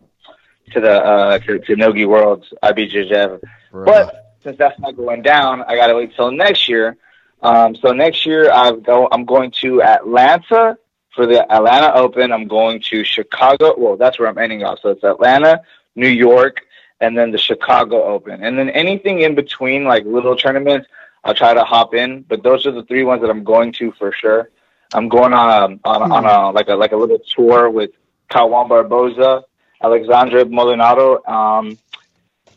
to 0.72 0.82
the 0.82 0.92
uh 0.92 1.40
to, 1.40 1.60
to 1.60 1.76
Nogi 1.76 2.06
Worlds 2.06 2.52
IBJJF. 2.64 3.42
But 3.72 4.36
since 4.44 4.58
that's 4.58 4.80
not 4.80 4.98
going 4.98 5.22
down, 5.22 5.64
I 5.64 5.76
got 5.76 5.88
to 5.88 5.96
wait 5.96 6.16
till 6.16 6.32
next 6.32 6.68
year. 6.68 6.98
Um, 7.44 7.76
so 7.76 7.92
next 7.92 8.26
year 8.26 8.52
I 8.52 8.72
go, 8.72 9.08
I'm 9.12 9.26
going 9.26 9.52
to 9.62 9.84
Atlanta 9.84 10.78
for 11.14 11.28
the 11.28 11.40
Atlanta 11.52 11.94
Open. 11.94 12.32
I'm 12.32 12.48
going 12.48 12.82
to 12.90 13.04
Chicago. 13.04 13.76
Well, 13.78 13.98
that's 13.98 14.18
where 14.18 14.30
I'm 14.30 14.38
ending 14.38 14.64
off. 14.64 14.80
So 14.82 14.90
it's 14.90 15.04
Atlanta, 15.04 15.62
New 15.96 16.08
York, 16.08 16.62
and 17.02 17.18
then 17.18 17.32
the 17.32 17.38
Chicago 17.38 18.04
Open. 18.04 18.44
And 18.44 18.58
then 18.58 18.70
anything 18.70 19.20
in 19.20 19.36
between, 19.36 19.84
like 19.84 20.06
little 20.06 20.36
tournaments, 20.36 20.88
I'll 21.24 21.36
try 21.36 21.54
to 21.54 21.64
hop 21.64 21.94
in. 21.94 22.22
But 22.22 22.44
those 22.44 22.66
are 22.66 22.72
the 22.72 22.84
three 22.84 23.04
ones 23.04 23.22
that 23.22 23.30
I'm 23.30 23.44
going 23.44 23.74
to 23.74 23.92
for 23.92 24.14
sure. 24.14 24.50
I'm 24.94 25.10
going 25.10 25.34
on 25.34 25.50
a, 25.50 25.90
on, 25.90 26.12
a, 26.12 26.14
on 26.14 26.26
a 26.26 26.52
like 26.52 26.70
a 26.70 26.76
like 26.76 26.92
a 26.94 26.98
little 26.98 27.20
tour 27.20 27.70
with 27.70 27.92
Kawan 28.30 28.70
Barboza, 28.70 29.44
Alexandre 29.82 30.46
Molinaro, 30.46 31.28
um, 31.28 31.78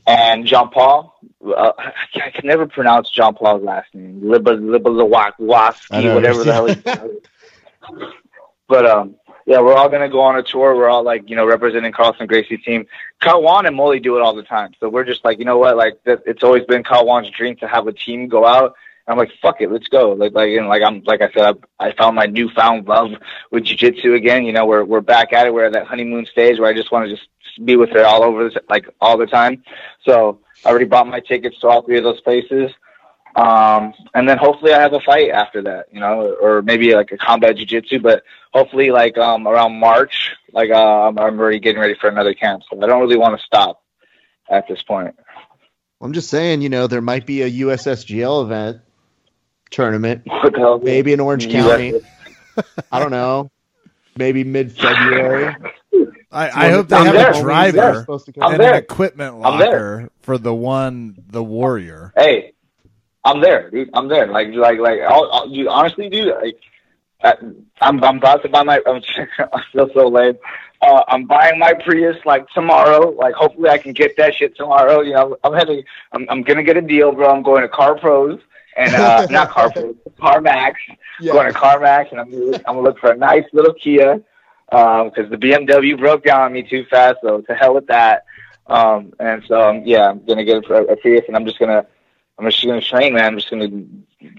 and 0.06 0.46
Jean 0.46 0.68
Paul. 0.68 1.18
Uh, 1.52 1.72
I 1.78 2.30
can 2.30 2.46
never 2.46 2.66
pronounce 2.66 3.10
John 3.10 3.34
Paul's 3.34 3.62
last 3.62 3.94
name. 3.94 4.28
Liba 4.28 4.50
Liba 4.50 4.90
Libalawaski, 4.90 6.14
whatever 6.14 6.44
the 6.44 6.52
hell. 6.52 6.66
He, 6.66 8.06
but 8.68 8.86
um, 8.86 9.16
yeah, 9.46 9.60
we're 9.60 9.74
all 9.74 9.88
gonna 9.88 10.08
go 10.08 10.20
on 10.20 10.36
a 10.36 10.42
tour. 10.42 10.74
We're 10.74 10.88
all 10.88 11.04
like, 11.04 11.30
you 11.30 11.36
know, 11.36 11.46
representing 11.46 11.92
Carlson 11.92 12.26
Gracie 12.26 12.58
team. 12.58 12.86
Kawan 13.22 13.66
and 13.66 13.76
Molly 13.76 14.00
do 14.00 14.16
it 14.16 14.22
all 14.22 14.34
the 14.34 14.42
time. 14.42 14.72
So 14.80 14.88
we're 14.88 15.04
just 15.04 15.24
like, 15.24 15.38
you 15.38 15.44
know 15.44 15.58
what? 15.58 15.76
Like, 15.76 16.00
it's 16.04 16.42
always 16.42 16.64
been 16.64 16.82
Kawan's 16.82 17.30
dream 17.30 17.54
to 17.56 17.68
have 17.68 17.86
a 17.86 17.92
team 17.92 18.28
go 18.28 18.44
out. 18.44 18.74
And 19.06 19.12
I'm 19.12 19.18
like, 19.18 19.30
fuck 19.40 19.60
it, 19.60 19.70
let's 19.70 19.86
go. 19.86 20.12
Like, 20.12 20.32
like, 20.32 20.50
and 20.50 20.66
like 20.66 20.82
I'm, 20.82 21.00
like 21.04 21.22
I 21.22 21.30
said, 21.30 21.56
I, 21.78 21.86
I 21.86 21.92
found 21.92 22.16
my 22.16 22.26
newfound 22.26 22.88
love 22.88 23.12
with 23.52 23.62
jiu-jitsu 23.64 24.14
again. 24.14 24.44
You 24.44 24.52
know, 24.52 24.66
we're 24.66 24.84
we're 24.84 25.00
back 25.00 25.32
at 25.32 25.46
it. 25.46 25.54
We're 25.54 25.66
at 25.66 25.74
that 25.74 25.86
honeymoon 25.86 26.26
stage 26.26 26.58
where 26.58 26.68
I 26.68 26.74
just 26.74 26.90
want 26.90 27.08
to 27.08 27.14
just 27.14 27.28
be 27.64 27.76
with 27.76 27.90
her 27.90 28.04
all 28.04 28.22
over, 28.22 28.48
this, 28.48 28.58
like 28.68 28.86
all 29.00 29.16
the 29.16 29.26
time. 29.26 29.62
So 30.04 30.40
I 30.64 30.70
already 30.70 30.84
bought 30.84 31.06
my 31.06 31.20
tickets 31.20 31.58
to 31.60 31.68
all 31.68 31.82
three 31.82 31.98
of 31.98 32.04
those 32.04 32.20
places. 32.20 32.70
Um, 33.34 33.92
and 34.14 34.26
then 34.26 34.38
hopefully 34.38 34.72
I 34.72 34.80
have 34.80 34.94
a 34.94 35.00
fight 35.00 35.30
after 35.30 35.62
that, 35.62 35.88
you 35.92 36.00
know, 36.00 36.34
or 36.40 36.62
maybe 36.62 36.94
like 36.94 37.12
a 37.12 37.18
combat 37.18 37.56
jiu-jitsu, 37.56 37.98
but 38.00 38.22
hopefully 38.52 38.90
like, 38.90 39.18
um, 39.18 39.46
around 39.46 39.78
March, 39.78 40.30
like, 40.52 40.70
uh, 40.70 41.08
I'm, 41.08 41.18
I'm 41.18 41.38
already 41.38 41.60
getting 41.60 41.80
ready 41.80 41.94
for 42.00 42.08
another 42.08 42.32
camp. 42.32 42.62
So 42.70 42.82
I 42.82 42.86
don't 42.86 43.00
really 43.00 43.18
want 43.18 43.38
to 43.38 43.44
stop 43.44 43.82
at 44.50 44.66
this 44.68 44.82
point. 44.82 45.14
I'm 46.00 46.14
just 46.14 46.30
saying, 46.30 46.62
you 46.62 46.70
know, 46.70 46.86
there 46.86 47.02
might 47.02 47.26
be 47.26 47.42
a 47.42 47.50
USSGL 47.50 48.44
event 48.44 48.80
tournament, 49.70 50.22
maybe 50.82 51.12
in 51.12 51.20
Orange 51.20 51.50
County. 51.50 52.00
I 52.92 52.98
don't 52.98 53.10
know, 53.10 53.50
maybe 54.16 54.44
mid 54.44 54.72
February. 54.72 55.54
I, 56.30 56.66
I 56.66 56.70
hope 56.70 56.88
they 56.88 56.96
I'm 56.96 57.06
have 57.06 57.14
there. 57.14 57.30
a 57.30 57.40
driver 57.40 58.06
and 58.36 58.62
an 58.62 58.74
equipment 58.74 59.38
locker 59.38 60.10
for 60.22 60.38
the 60.38 60.54
one, 60.54 61.16
the 61.28 61.42
Warrior. 61.42 62.12
Hey, 62.16 62.52
I'm 63.24 63.40
there, 63.40 63.70
dude. 63.70 63.90
I'm 63.94 64.08
there. 64.08 64.26
Like, 64.26 64.48
like, 64.52 64.78
like. 64.78 65.00
I'll, 65.00 65.30
I'll, 65.32 65.48
dude, 65.48 65.68
honestly, 65.68 66.08
dude. 66.08 66.34
Like, 66.42 66.58
I'm, 67.80 68.02
I'm 68.02 68.18
about 68.18 68.42
to 68.42 68.48
buy 68.48 68.62
my. 68.64 68.80
I'm, 68.86 69.02
I 69.52 69.62
feel 69.72 69.88
so 69.94 70.08
lame. 70.08 70.36
Uh, 70.82 71.02
I'm 71.08 71.24
buying 71.24 71.58
my 71.58 71.74
Prius 71.74 72.16
like 72.24 72.48
tomorrow. 72.50 73.10
Like, 73.10 73.34
hopefully, 73.34 73.70
I 73.70 73.78
can 73.78 73.92
get 73.92 74.16
that 74.16 74.34
shit 74.34 74.56
tomorrow. 74.56 75.00
You 75.00 75.14
know, 75.14 75.36
I'm 75.44 75.54
heading. 75.54 75.84
I'm, 76.12 76.26
I'm 76.28 76.42
gonna 76.42 76.64
get 76.64 76.76
a 76.76 76.82
deal, 76.82 77.12
bro. 77.12 77.30
I'm 77.30 77.42
going 77.42 77.62
to 77.62 77.68
Car 77.68 77.98
Pros 77.98 78.40
and 78.76 78.94
uh, 78.94 79.26
not 79.30 79.50
Car 79.50 79.70
Pros, 79.70 79.94
CarMax. 80.20 80.74
Yeah. 81.20 81.32
Going 81.32 81.52
to 81.52 81.58
CarMax, 81.58 82.10
and 82.10 82.20
I'm 82.20 82.54
I'm 82.54 82.62
gonna 82.62 82.80
look 82.80 82.98
for 82.98 83.12
a 83.12 83.16
nice 83.16 83.44
little 83.52 83.74
Kia 83.74 84.20
because 84.70 85.24
um, 85.24 85.30
the 85.30 85.36
BMW 85.36 85.98
broke 85.98 86.24
down 86.24 86.40
on 86.42 86.52
me 86.52 86.62
too 86.62 86.84
fast. 86.90 87.18
So 87.22 87.40
to 87.42 87.54
hell 87.54 87.74
with 87.74 87.86
that. 87.86 88.24
Um, 88.66 89.12
and 89.20 89.44
so 89.46 89.60
um, 89.70 89.82
yeah, 89.84 90.10
I'm 90.10 90.24
gonna 90.24 90.44
get 90.44 90.64
a, 90.64 90.74
a 90.74 90.96
Prius, 90.96 91.24
and 91.28 91.36
I'm 91.36 91.44
just 91.46 91.58
gonna 91.58 91.86
I'm 92.38 92.50
just 92.50 92.64
gonna 92.64 92.80
train, 92.80 93.14
man. 93.14 93.24
I'm 93.24 93.38
just 93.38 93.50
gonna 93.50 93.68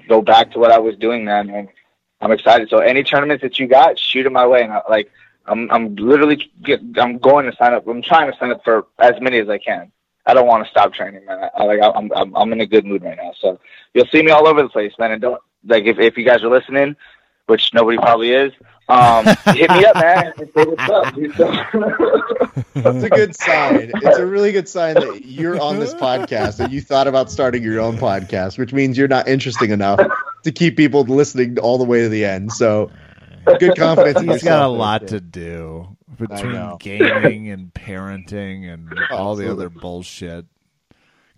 go 0.07 0.21
back 0.21 0.51
to 0.51 0.59
what 0.59 0.71
I 0.71 0.79
was 0.79 0.95
doing, 0.97 1.25
man. 1.25 1.49
And 1.49 1.69
I'm 2.19 2.31
excited. 2.31 2.69
So 2.69 2.79
any 2.79 3.03
tournaments 3.03 3.41
that 3.43 3.59
you 3.59 3.67
got, 3.67 3.97
shoot 3.97 4.23
them 4.23 4.33
my 4.33 4.45
way. 4.47 4.63
And 4.63 4.73
I, 4.73 4.81
like 4.89 5.11
I'm 5.45 5.69
I'm 5.71 5.95
literally 5.95 6.51
get, 6.63 6.81
I'm 6.97 7.17
going 7.19 7.49
to 7.49 7.55
sign 7.55 7.73
up. 7.73 7.87
I'm 7.87 8.01
trying 8.01 8.31
to 8.31 8.37
sign 8.37 8.51
up 8.51 8.63
for 8.63 8.87
as 8.99 9.19
many 9.21 9.39
as 9.39 9.49
I 9.49 9.57
can. 9.57 9.91
I 10.25 10.33
don't 10.33 10.47
want 10.47 10.65
to 10.65 10.69
stop 10.69 10.93
training, 10.93 11.25
man. 11.25 11.49
I, 11.55 11.63
like 11.63 11.79
I'm 11.81 12.11
I'm 12.11 12.35
I'm 12.35 12.53
in 12.53 12.61
a 12.61 12.65
good 12.65 12.85
mood 12.85 13.03
right 13.03 13.17
now. 13.17 13.31
So 13.39 13.59
you'll 13.93 14.07
see 14.07 14.21
me 14.21 14.31
all 14.31 14.47
over 14.47 14.61
the 14.61 14.69
place, 14.69 14.91
man. 14.99 15.11
And 15.11 15.21
don't 15.21 15.41
like 15.65 15.85
if 15.85 15.99
if 15.99 16.17
you 16.17 16.25
guys 16.25 16.43
are 16.43 16.49
listening, 16.49 16.95
which 17.47 17.73
nobody 17.73 17.97
probably 17.97 18.31
is. 18.31 18.53
Um, 18.89 19.25
hit 19.47 19.69
me 19.69 19.83
up, 19.85 19.95
man, 19.95 20.33
and 20.37 20.49
say 20.53 20.63
what's 20.63 20.89
up. 20.89 21.13
That's 22.73 23.03
a 23.03 23.09
good 23.09 23.35
sign. 23.35 23.91
It's 23.95 24.17
a 24.17 24.25
really 24.25 24.53
good 24.53 24.69
sign 24.69 24.93
that 24.95 25.25
you're 25.25 25.59
on 25.59 25.79
this 25.79 25.93
podcast 25.93 26.61
and 26.61 26.71
you 26.71 26.79
thought 26.79 27.07
about 27.07 27.29
starting 27.29 27.63
your 27.63 27.81
own 27.81 27.97
podcast, 27.97 28.57
which 28.57 28.71
means 28.71 28.97
you're 28.97 29.09
not 29.09 29.27
interesting 29.27 29.71
enough 29.71 29.99
to 30.43 30.51
keep 30.53 30.77
people 30.77 31.03
listening 31.03 31.59
all 31.59 31.77
the 31.77 31.83
way 31.83 32.01
to 32.03 32.09
the 32.09 32.23
end. 32.23 32.53
So, 32.53 32.89
good 33.59 33.75
confidence. 33.75 34.21
He's 34.21 34.43
got 34.43 34.63
a 34.63 34.69
lot 34.69 35.07
to 35.07 35.19
do 35.19 35.97
between 36.17 36.77
gaming 36.77 37.49
and 37.49 37.73
parenting 37.73 38.71
and 38.73 38.89
all 39.11 39.35
the 39.35 39.51
other 39.51 39.69
bullshit. 39.69 40.45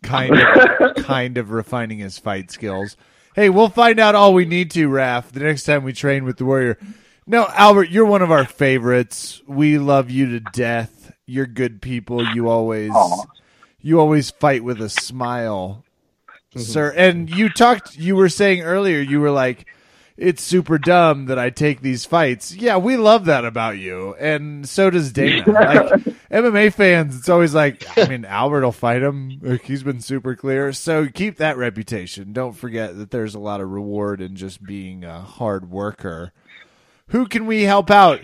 Kind 0.04 0.40
of, 0.40 0.96
kind 1.04 1.38
of 1.38 1.52
refining 1.52 1.98
his 1.98 2.18
fight 2.20 2.52
skills. 2.52 2.96
Hey, 3.40 3.50
we'll 3.50 3.70
find 3.70 4.02
out 4.02 4.16
all 4.16 4.34
we 4.34 4.44
need 4.44 4.70
to, 4.72 4.90
Raph, 4.90 5.32
the 5.32 5.40
next 5.40 5.64
time 5.64 5.86
we 5.86 5.94
train 5.94 6.26
with 6.26 6.36
the 6.36 6.44
Warrior. 6.44 6.78
No, 7.26 7.48
Albert, 7.48 7.90
you're 7.90 8.06
one 8.06 8.22
of 8.22 8.32
our 8.32 8.44
favorites. 8.44 9.42
We 9.48 9.78
love 9.78 10.10
you 10.10 10.26
to 10.32 10.42
death. 10.42 11.14
You're 11.26 11.46
good 11.46 11.82
people. 11.82 12.22
You 12.36 12.50
always 12.50 12.92
Aww. 12.92 13.26
you 13.80 13.98
always 13.98 14.30
fight 14.30 14.62
with 14.66 14.82
a 14.82 14.90
smile. 14.90 15.86
Mm-hmm. 16.54 16.60
Sir, 16.60 16.94
and 16.98 17.30
you 17.30 17.48
talked 17.48 17.96
you 17.96 18.18
were 18.18 18.28
saying 18.28 18.60
earlier 18.64 19.00
you 19.00 19.22
were 19.22 19.32
like 19.32 19.66
it's 20.18 20.44
super 20.44 20.78
dumb 20.78 21.28
that 21.28 21.40
I 21.40 21.50
take 21.50 21.80
these 21.80 22.04
fights. 22.04 22.54
Yeah, 22.54 22.76
we 22.76 22.98
love 22.98 23.24
that 23.24 23.46
about 23.46 23.78
you, 23.78 24.16
and 24.16 24.68
so 24.68 24.90
does 24.90 25.14
Dana. 25.14 25.50
like 25.50 26.16
MMA 26.32 26.74
fans, 26.74 27.18
it's 27.18 27.30
always 27.30 27.56
like, 27.56 27.86
I 27.98 28.08
mean, 28.08 28.26
Albert 28.26 28.64
will 28.64 28.72
fight 28.72 29.02
him. 29.02 29.40
Like, 29.42 29.64
he's 29.64 29.84
been 29.84 30.02
super 30.02 30.36
clear. 30.36 30.72
So 30.74 31.08
keep 31.08 31.38
that 31.38 31.58
reputation. 31.58 32.34
Don't 32.34 32.54
forget 32.54 32.98
that 32.98 33.12
there's 33.12 33.36
a 33.36 33.40
lot 33.40 33.62
of 33.62 33.70
reward 33.70 34.22
in 34.22 34.36
just 34.36 34.64
being 34.64 35.04
a 35.04 35.22
hard 35.22 35.72
worker 35.72 36.34
who 37.10 37.28
can 37.28 37.46
we 37.46 37.64
help 37.64 37.92
out? 37.92 38.22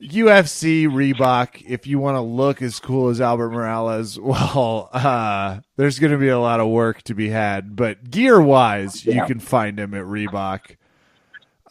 UFC 0.00 0.86
Reebok, 0.86 1.62
if 1.66 1.86
you 1.86 1.98
want 1.98 2.16
to 2.16 2.20
look 2.20 2.60
as 2.60 2.78
cool 2.80 3.08
as 3.08 3.20
Albert 3.20 3.50
Morales, 3.50 4.20
well, 4.20 4.90
uh, 4.92 5.60
there's 5.76 5.98
going 5.98 6.12
to 6.12 6.18
be 6.18 6.28
a 6.28 6.38
lot 6.38 6.60
of 6.60 6.68
work 6.68 7.02
to 7.02 7.14
be 7.14 7.30
had. 7.30 7.74
But 7.74 8.10
gear 8.10 8.40
wise, 8.40 9.04
yeah. 9.04 9.14
you 9.14 9.26
can 9.26 9.40
find 9.40 9.80
him 9.80 9.94
at 9.94 10.04
Reebok. 10.04 10.76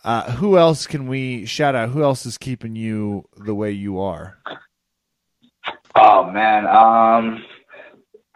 Uh, 0.03 0.31
who 0.33 0.57
else 0.57 0.85
can 0.85 1.07
we 1.07 1.45
shout 1.45 1.75
out? 1.75 1.89
Who 1.89 2.03
else 2.03 2.25
is 2.25 2.37
keeping 2.37 2.75
you 2.75 3.27
the 3.37 3.55
way 3.55 3.71
you 3.71 3.99
are? 3.99 4.37
Oh 5.95 6.29
man, 6.29 6.67
um, 6.67 7.45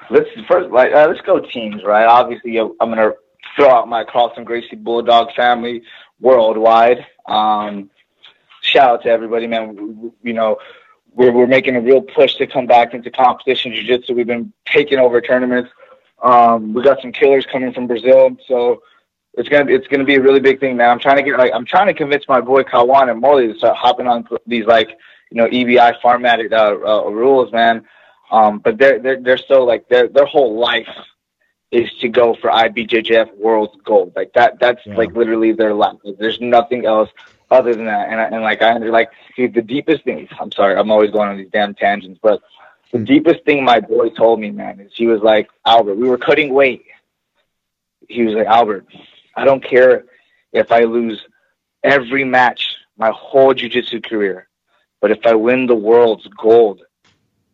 let's 0.09 0.29
first 0.47 0.69
like 0.71 0.93
uh, 0.93 1.07
let's 1.07 1.21
go 1.21 1.39
teams, 1.39 1.83
right? 1.83 2.05
Obviously, 2.05 2.57
I'm 2.57 2.73
gonna 2.79 3.11
throw 3.55 3.69
out 3.69 3.87
my 3.87 4.05
Carlson 4.05 4.45
Gracie 4.45 4.77
Bulldog 4.77 5.33
family 5.35 5.81
worldwide. 6.21 7.05
Um, 7.27 7.89
shout 8.61 8.89
out 8.89 9.03
to 9.03 9.09
everybody, 9.09 9.45
man. 9.45 10.13
You 10.23 10.33
know, 10.33 10.57
we're 11.13 11.33
we're 11.33 11.47
making 11.47 11.75
a 11.75 11.81
real 11.81 12.01
push 12.01 12.35
to 12.35 12.47
come 12.47 12.65
back 12.65 12.93
into 12.93 13.11
competition 13.11 13.73
jiu-jitsu. 13.73 14.13
We've 14.13 14.25
been 14.25 14.53
taking 14.65 14.99
over 14.99 15.19
tournaments. 15.19 15.69
Um, 16.23 16.73
we 16.73 16.81
got 16.81 17.01
some 17.01 17.11
killers 17.11 17.45
coming 17.51 17.73
from 17.73 17.87
Brazil, 17.87 18.37
so 18.47 18.81
it's 19.33 19.49
gonna 19.49 19.69
it's 19.69 19.87
gonna 19.87 20.05
be 20.05 20.15
a 20.15 20.21
really 20.21 20.39
big 20.39 20.61
thing, 20.61 20.77
man. 20.77 20.89
I'm 20.89 20.99
trying 20.99 21.17
to 21.17 21.23
get 21.23 21.37
like 21.37 21.51
I'm 21.53 21.65
trying 21.65 21.87
to 21.87 21.93
convince 21.93 22.25
my 22.29 22.39
boy 22.39 22.63
Kawan 22.63 23.11
and 23.11 23.19
Molly 23.19 23.47
to 23.51 23.57
start 23.57 23.75
hopping 23.75 24.07
on 24.07 24.25
these 24.47 24.65
like 24.65 24.97
you 25.31 25.37
know 25.37 25.47
EBI 25.47 26.01
formatted 26.01 26.53
uh, 26.53 26.77
uh, 26.85 27.09
rules, 27.09 27.51
man. 27.51 27.85
Um, 28.31 28.59
but 28.59 28.77
they're 28.77 28.99
they're 28.99 29.21
they're 29.21 29.37
still 29.37 29.65
like 29.65 29.87
their 29.89 30.07
their 30.07 30.25
whole 30.25 30.59
life 30.59 30.87
is 31.71 31.91
to 32.01 32.09
go 32.09 32.35
for 32.35 32.49
IBJJF 32.49 33.35
World 33.37 33.77
Gold. 33.83 34.13
Like 34.15 34.33
that 34.33 34.59
that's 34.59 34.85
yeah. 34.85 34.95
like 34.95 35.11
literally 35.13 35.51
their 35.51 35.73
life. 35.73 35.97
Like, 36.03 36.17
there's 36.17 36.41
nothing 36.41 36.85
else 36.85 37.09
other 37.51 37.73
than 37.73 37.85
that. 37.85 38.09
And, 38.09 38.19
I, 38.19 38.25
and 38.25 38.41
like 38.41 38.61
I 38.61 38.73
under 38.73 38.91
like 38.91 39.09
see 39.35 39.47
the 39.47 39.61
deepest 39.61 40.03
thing. 40.03 40.27
I'm 40.39 40.51
sorry, 40.51 40.75
I'm 40.75 40.91
always 40.91 41.11
going 41.11 41.29
on 41.29 41.37
these 41.37 41.49
damn 41.51 41.73
tangents, 41.73 42.19
but 42.21 42.41
the 42.91 42.99
deepest 42.99 43.43
thing 43.45 43.63
my 43.63 43.79
boy 43.79 44.09
told 44.09 44.39
me, 44.39 44.51
man, 44.51 44.79
is 44.79 44.91
he 44.95 45.07
was 45.07 45.21
like, 45.21 45.49
Albert, 45.65 45.95
we 45.95 46.09
were 46.09 46.17
cutting 46.17 46.53
weight. 46.53 46.85
He 48.07 48.23
was 48.23 48.33
like, 48.33 48.47
Albert, 48.47 48.87
I 49.35 49.45
don't 49.45 49.63
care 49.63 50.05
if 50.51 50.71
I 50.71 50.81
lose 50.81 51.23
every 51.83 52.23
match 52.23 52.75
my 52.97 53.11
whole 53.11 53.53
jiu-jitsu 53.53 54.01
career, 54.01 54.48
but 55.01 55.11
if 55.11 55.25
I 55.25 55.35
win 55.35 55.67
the 55.67 55.75
world's 55.75 56.27
gold, 56.27 56.81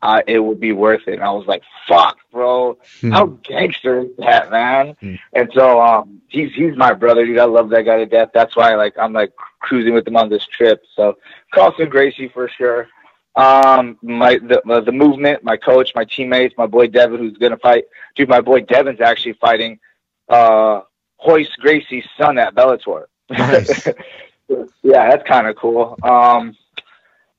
uh, 0.01 0.21
it 0.27 0.39
would 0.39 0.59
be 0.59 0.71
worth 0.71 1.07
it. 1.07 1.15
And 1.15 1.23
I 1.23 1.31
was 1.31 1.47
like, 1.47 1.63
fuck, 1.87 2.17
bro, 2.31 2.77
hmm. 3.01 3.11
how 3.11 3.25
gangster 3.25 4.01
is 4.01 4.11
that, 4.19 4.51
man? 4.51 4.95
Hmm. 4.99 5.15
And 5.33 5.49
so, 5.53 5.81
um, 5.81 6.21
he's, 6.27 6.53
he's 6.53 6.75
my 6.75 6.93
brother, 6.93 7.25
dude. 7.25 7.39
I 7.39 7.45
love 7.45 7.69
that 7.69 7.83
guy 7.83 7.97
to 7.97 8.05
death. 8.05 8.29
That's 8.33 8.55
why, 8.55 8.75
like, 8.75 8.93
I'm 8.99 9.13
like 9.13 9.33
cruising 9.61 9.93
with 9.93 10.07
him 10.07 10.17
on 10.17 10.29
this 10.29 10.45
trip. 10.45 10.83
So 10.95 11.17
Carlson 11.53 11.89
Gracie 11.89 12.27
for 12.27 12.47
sure. 12.49 12.87
Um, 13.35 13.97
my, 14.01 14.37
the, 14.37 14.61
uh, 14.69 14.81
the 14.81 14.91
movement, 14.91 15.43
my 15.43 15.57
coach, 15.57 15.93
my 15.95 16.05
teammates, 16.05 16.55
my 16.57 16.67
boy 16.67 16.87
Devin, 16.87 17.19
who's 17.19 17.37
going 17.37 17.51
to 17.51 17.57
fight. 17.57 17.85
Dude, 18.15 18.29
my 18.29 18.41
boy 18.41 18.61
Devin's 18.61 19.01
actually 19.01 19.33
fighting, 19.33 19.79
uh, 20.29 20.81
Royce 21.25 21.55
Gracie's 21.59 22.05
son 22.17 22.37
at 22.37 22.53
Bellator. 22.55 23.05
Nice. 23.29 23.87
yeah, 24.83 25.09
that's 25.09 25.27
kind 25.27 25.47
of 25.47 25.55
cool. 25.55 25.97
Um, 26.03 26.55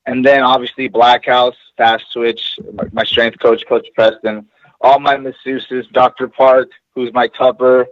and 0.07 0.25
then 0.25 0.43
obviously 0.43 0.89
Black 0.89 1.27
House, 1.27 1.57
Fast 1.77 2.05
Switch, 2.13 2.59
my 2.93 3.05
strength 3.05 3.39
coach, 3.41 3.65
Coach 3.69 3.89
Preston, 3.95 4.47
all 4.81 5.01
my 5.01 5.17
masseuses, 5.17 5.91
Dr. 5.93 6.29
Park, 6.29 6.71
who's 6.95 7.13
my 7.13 7.29
tupper, 7.29 7.87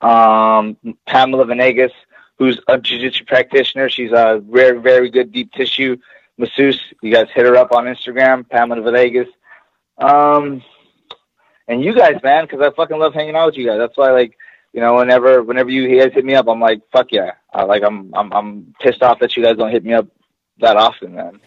um, 0.00 0.76
Pamela 1.06 1.46
Venegas, 1.46 1.92
who's 2.38 2.60
a 2.68 2.78
jiu-jitsu 2.78 3.24
practitioner. 3.24 3.88
She's 3.88 4.12
a 4.12 4.42
very, 4.46 4.78
very 4.80 5.10
good 5.10 5.32
deep 5.32 5.52
tissue 5.52 5.96
masseuse. 6.36 6.80
You 7.02 7.12
guys 7.12 7.28
hit 7.34 7.46
her 7.46 7.56
up 7.56 7.72
on 7.72 7.84
Instagram, 7.84 8.48
Pamela 8.48 8.82
Venegas. 8.82 9.28
Um, 9.98 10.62
and 11.68 11.82
you 11.82 11.94
guys, 11.94 12.16
man, 12.22 12.44
because 12.44 12.60
I 12.60 12.70
fucking 12.76 12.98
love 12.98 13.14
hanging 13.14 13.34
out 13.34 13.46
with 13.46 13.56
you 13.56 13.66
guys. 13.66 13.78
That's 13.78 13.96
why, 13.96 14.10
like, 14.10 14.36
you 14.72 14.80
know, 14.80 14.96
whenever 14.96 15.42
whenever 15.42 15.70
you 15.70 15.98
guys 15.98 16.12
hit 16.12 16.24
me 16.24 16.34
up, 16.34 16.48
I'm 16.48 16.60
like, 16.60 16.82
fuck 16.92 17.10
yeah. 17.10 17.32
I, 17.52 17.64
like, 17.64 17.82
I'm 17.82 18.12
I'm 18.14 18.30
I'm 18.32 18.74
pissed 18.80 19.02
off 19.02 19.20
that 19.20 19.34
you 19.36 19.42
guys 19.42 19.56
don't 19.56 19.70
hit 19.70 19.84
me 19.84 19.94
up 19.94 20.06
that 20.58 20.76
often, 20.76 21.14
man. 21.14 21.40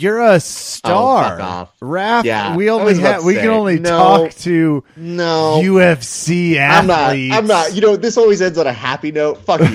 You're 0.00 0.20
a 0.20 0.34
oh, 0.34 0.38
star, 0.38 1.38
oh, 1.40 1.68
Raph. 1.82 2.24
Yeah, 2.24 2.56
we 2.56 2.70
only 2.70 2.98
have 3.00 3.22
we 3.22 3.34
can 3.34 3.48
only 3.48 3.78
no, 3.78 3.90
talk 3.90 4.32
to 4.36 4.82
no 4.96 5.60
UFC 5.62 6.56
athletes. 6.56 6.80
I'm 6.80 6.86
not. 6.86 7.38
I'm 7.38 7.46
not. 7.46 7.74
You 7.74 7.82
know, 7.82 7.96
this 7.96 8.16
always 8.16 8.40
ends 8.40 8.56
on 8.56 8.66
a 8.66 8.72
happy 8.72 9.12
note. 9.12 9.38
Fuck 9.42 9.60
you. 9.60 9.66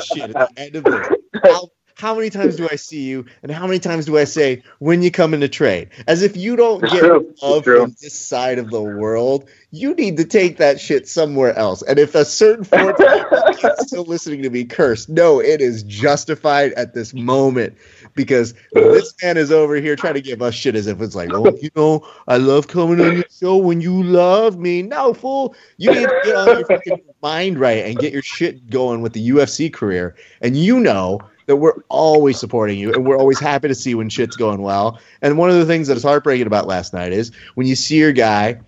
shit 0.00 0.30
at 0.30 0.32
the 0.32 0.48
end 0.56 0.76
of 0.76 0.86
it 0.86 1.70
how 2.00 2.14
many 2.14 2.30
times 2.30 2.56
do 2.56 2.66
I 2.70 2.76
see 2.76 3.02
you, 3.02 3.26
and 3.42 3.52
how 3.52 3.66
many 3.66 3.78
times 3.78 4.06
do 4.06 4.16
I 4.16 4.24
say 4.24 4.62
when 4.78 5.02
you 5.02 5.10
come 5.10 5.34
into 5.34 5.48
trade? 5.48 5.90
As 6.06 6.22
if 6.22 6.34
you 6.34 6.56
don't 6.56 6.82
get 6.82 7.42
love 7.42 7.64
from 7.64 7.94
this 8.00 8.18
side 8.18 8.58
of 8.58 8.70
the 8.70 8.80
world, 8.80 9.50
you 9.70 9.94
need 9.94 10.16
to 10.16 10.24
take 10.24 10.56
that 10.56 10.80
shit 10.80 11.06
somewhere 11.06 11.54
else. 11.58 11.82
And 11.82 11.98
if 11.98 12.14
a 12.14 12.24
certain 12.24 12.64
four 12.64 12.96
is 13.00 13.86
still 13.86 14.04
listening 14.04 14.42
to 14.42 14.50
me 14.50 14.64
curse, 14.64 15.10
no, 15.10 15.40
it 15.40 15.60
is 15.60 15.82
justified 15.82 16.72
at 16.72 16.94
this 16.94 17.12
moment 17.12 17.76
because 18.14 18.54
this 18.72 19.14
man 19.22 19.36
is 19.36 19.52
over 19.52 19.76
here 19.76 19.94
trying 19.94 20.14
to 20.14 20.22
give 20.22 20.40
us 20.40 20.54
shit 20.54 20.76
as 20.76 20.86
if 20.86 21.02
it's 21.02 21.14
like, 21.14 21.28
oh, 21.34 21.54
you 21.60 21.68
know, 21.76 22.08
I 22.28 22.38
love 22.38 22.68
coming 22.68 22.98
on 23.02 23.16
your 23.16 23.24
show 23.30 23.58
when 23.58 23.82
you 23.82 24.02
love 24.02 24.58
me. 24.58 24.80
No, 24.80 25.12
fool, 25.12 25.54
you 25.76 25.92
need 25.92 26.08
to 26.08 26.20
get 26.24 26.34
on 26.34 26.46
your 26.46 26.66
fucking 26.66 27.02
mind 27.22 27.60
right 27.60 27.84
and 27.84 27.98
get 27.98 28.14
your 28.14 28.22
shit 28.22 28.70
going 28.70 29.02
with 29.02 29.12
the 29.12 29.28
UFC 29.28 29.70
career. 29.70 30.16
And 30.40 30.56
you 30.56 30.80
know 30.80 31.20
that 31.50 31.56
we're 31.56 31.82
always 31.88 32.38
supporting 32.38 32.78
you 32.78 32.92
and 32.92 33.04
we're 33.04 33.18
always 33.18 33.40
happy 33.40 33.66
to 33.66 33.74
see 33.74 33.96
when 33.96 34.08
shit's 34.08 34.36
going 34.36 34.62
well. 34.62 35.00
And 35.20 35.36
one 35.36 35.50
of 35.50 35.56
the 35.56 35.66
things 35.66 35.88
that 35.88 35.96
is 35.96 36.04
heartbreaking 36.04 36.46
about 36.46 36.68
last 36.68 36.94
night 36.94 37.12
is 37.12 37.32
when 37.56 37.66
you 37.66 37.74
see 37.74 37.98
your 37.98 38.12
guy 38.12 38.60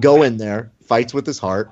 go 0.00 0.22
in 0.22 0.38
there, 0.38 0.72
fights 0.84 1.12
with 1.12 1.26
his 1.26 1.38
heart, 1.38 1.70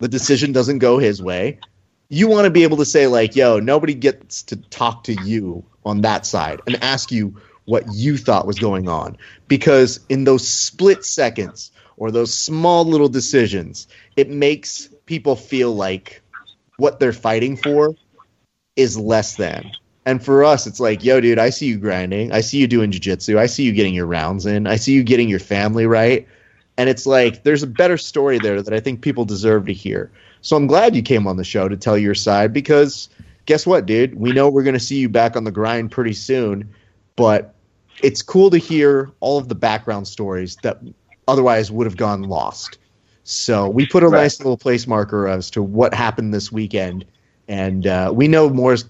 the 0.00 0.08
decision 0.08 0.50
doesn't 0.50 0.80
go 0.80 0.98
his 0.98 1.22
way. 1.22 1.60
You 2.08 2.26
want 2.26 2.46
to 2.46 2.50
be 2.50 2.64
able 2.64 2.78
to 2.78 2.84
say, 2.84 3.06
like, 3.06 3.36
yo, 3.36 3.60
nobody 3.60 3.94
gets 3.94 4.42
to 4.42 4.56
talk 4.56 5.04
to 5.04 5.12
you 5.22 5.64
on 5.86 6.00
that 6.00 6.26
side 6.26 6.60
and 6.66 6.82
ask 6.82 7.12
you 7.12 7.40
what 7.64 7.84
you 7.92 8.16
thought 8.16 8.44
was 8.44 8.58
going 8.58 8.88
on. 8.88 9.18
Because 9.46 10.00
in 10.08 10.24
those 10.24 10.48
split 10.48 11.04
seconds 11.04 11.70
or 11.96 12.10
those 12.10 12.34
small 12.34 12.84
little 12.84 13.08
decisions, 13.08 13.86
it 14.16 14.30
makes 14.30 14.88
people 15.06 15.36
feel 15.36 15.72
like 15.76 16.22
what 16.76 16.98
they're 16.98 17.12
fighting 17.12 17.56
for 17.56 17.94
is 18.78 18.96
less 18.96 19.36
than. 19.36 19.72
And 20.06 20.24
for 20.24 20.42
us, 20.42 20.66
it's 20.66 20.80
like, 20.80 21.04
yo, 21.04 21.20
dude, 21.20 21.38
I 21.38 21.50
see 21.50 21.66
you 21.66 21.76
grinding. 21.76 22.32
I 22.32 22.40
see 22.40 22.56
you 22.56 22.66
doing 22.66 22.90
jujitsu. 22.90 23.36
I 23.36 23.44
see 23.44 23.64
you 23.64 23.72
getting 23.72 23.92
your 23.92 24.06
rounds 24.06 24.46
in. 24.46 24.66
I 24.66 24.76
see 24.76 24.92
you 24.92 25.02
getting 25.02 25.28
your 25.28 25.40
family 25.40 25.84
right. 25.84 26.26
And 26.78 26.88
it's 26.88 27.04
like, 27.04 27.42
there's 27.42 27.62
a 27.62 27.66
better 27.66 27.98
story 27.98 28.38
there 28.38 28.62
that 28.62 28.72
I 28.72 28.80
think 28.80 29.02
people 29.02 29.26
deserve 29.26 29.66
to 29.66 29.74
hear. 29.74 30.10
So 30.40 30.56
I'm 30.56 30.66
glad 30.66 30.96
you 30.96 31.02
came 31.02 31.26
on 31.26 31.36
the 31.36 31.44
show 31.44 31.68
to 31.68 31.76
tell 31.76 31.98
your 31.98 32.14
side 32.14 32.54
because 32.54 33.10
guess 33.44 33.66
what, 33.66 33.84
dude? 33.84 34.14
We 34.14 34.32
know 34.32 34.48
we're 34.48 34.62
going 34.62 34.74
to 34.74 34.80
see 34.80 34.98
you 34.98 35.08
back 35.08 35.36
on 35.36 35.44
the 35.44 35.50
grind 35.50 35.90
pretty 35.90 36.14
soon. 36.14 36.72
But 37.16 37.54
it's 38.02 38.22
cool 38.22 38.48
to 38.50 38.58
hear 38.58 39.10
all 39.20 39.38
of 39.38 39.48
the 39.48 39.56
background 39.56 40.06
stories 40.06 40.56
that 40.62 40.78
otherwise 41.26 41.70
would 41.72 41.86
have 41.86 41.96
gone 41.96 42.22
lost. 42.22 42.78
So 43.24 43.68
we 43.68 43.86
put 43.86 44.04
a 44.04 44.08
right. 44.08 44.22
nice 44.22 44.38
little 44.38 44.56
place 44.56 44.86
marker 44.86 45.28
as 45.28 45.50
to 45.50 45.62
what 45.62 45.92
happened 45.92 46.32
this 46.32 46.50
weekend 46.50 47.04
and 47.48 47.86
uh, 47.86 48.12
we 48.14 48.28
know 48.28 48.48
more's 48.48 48.84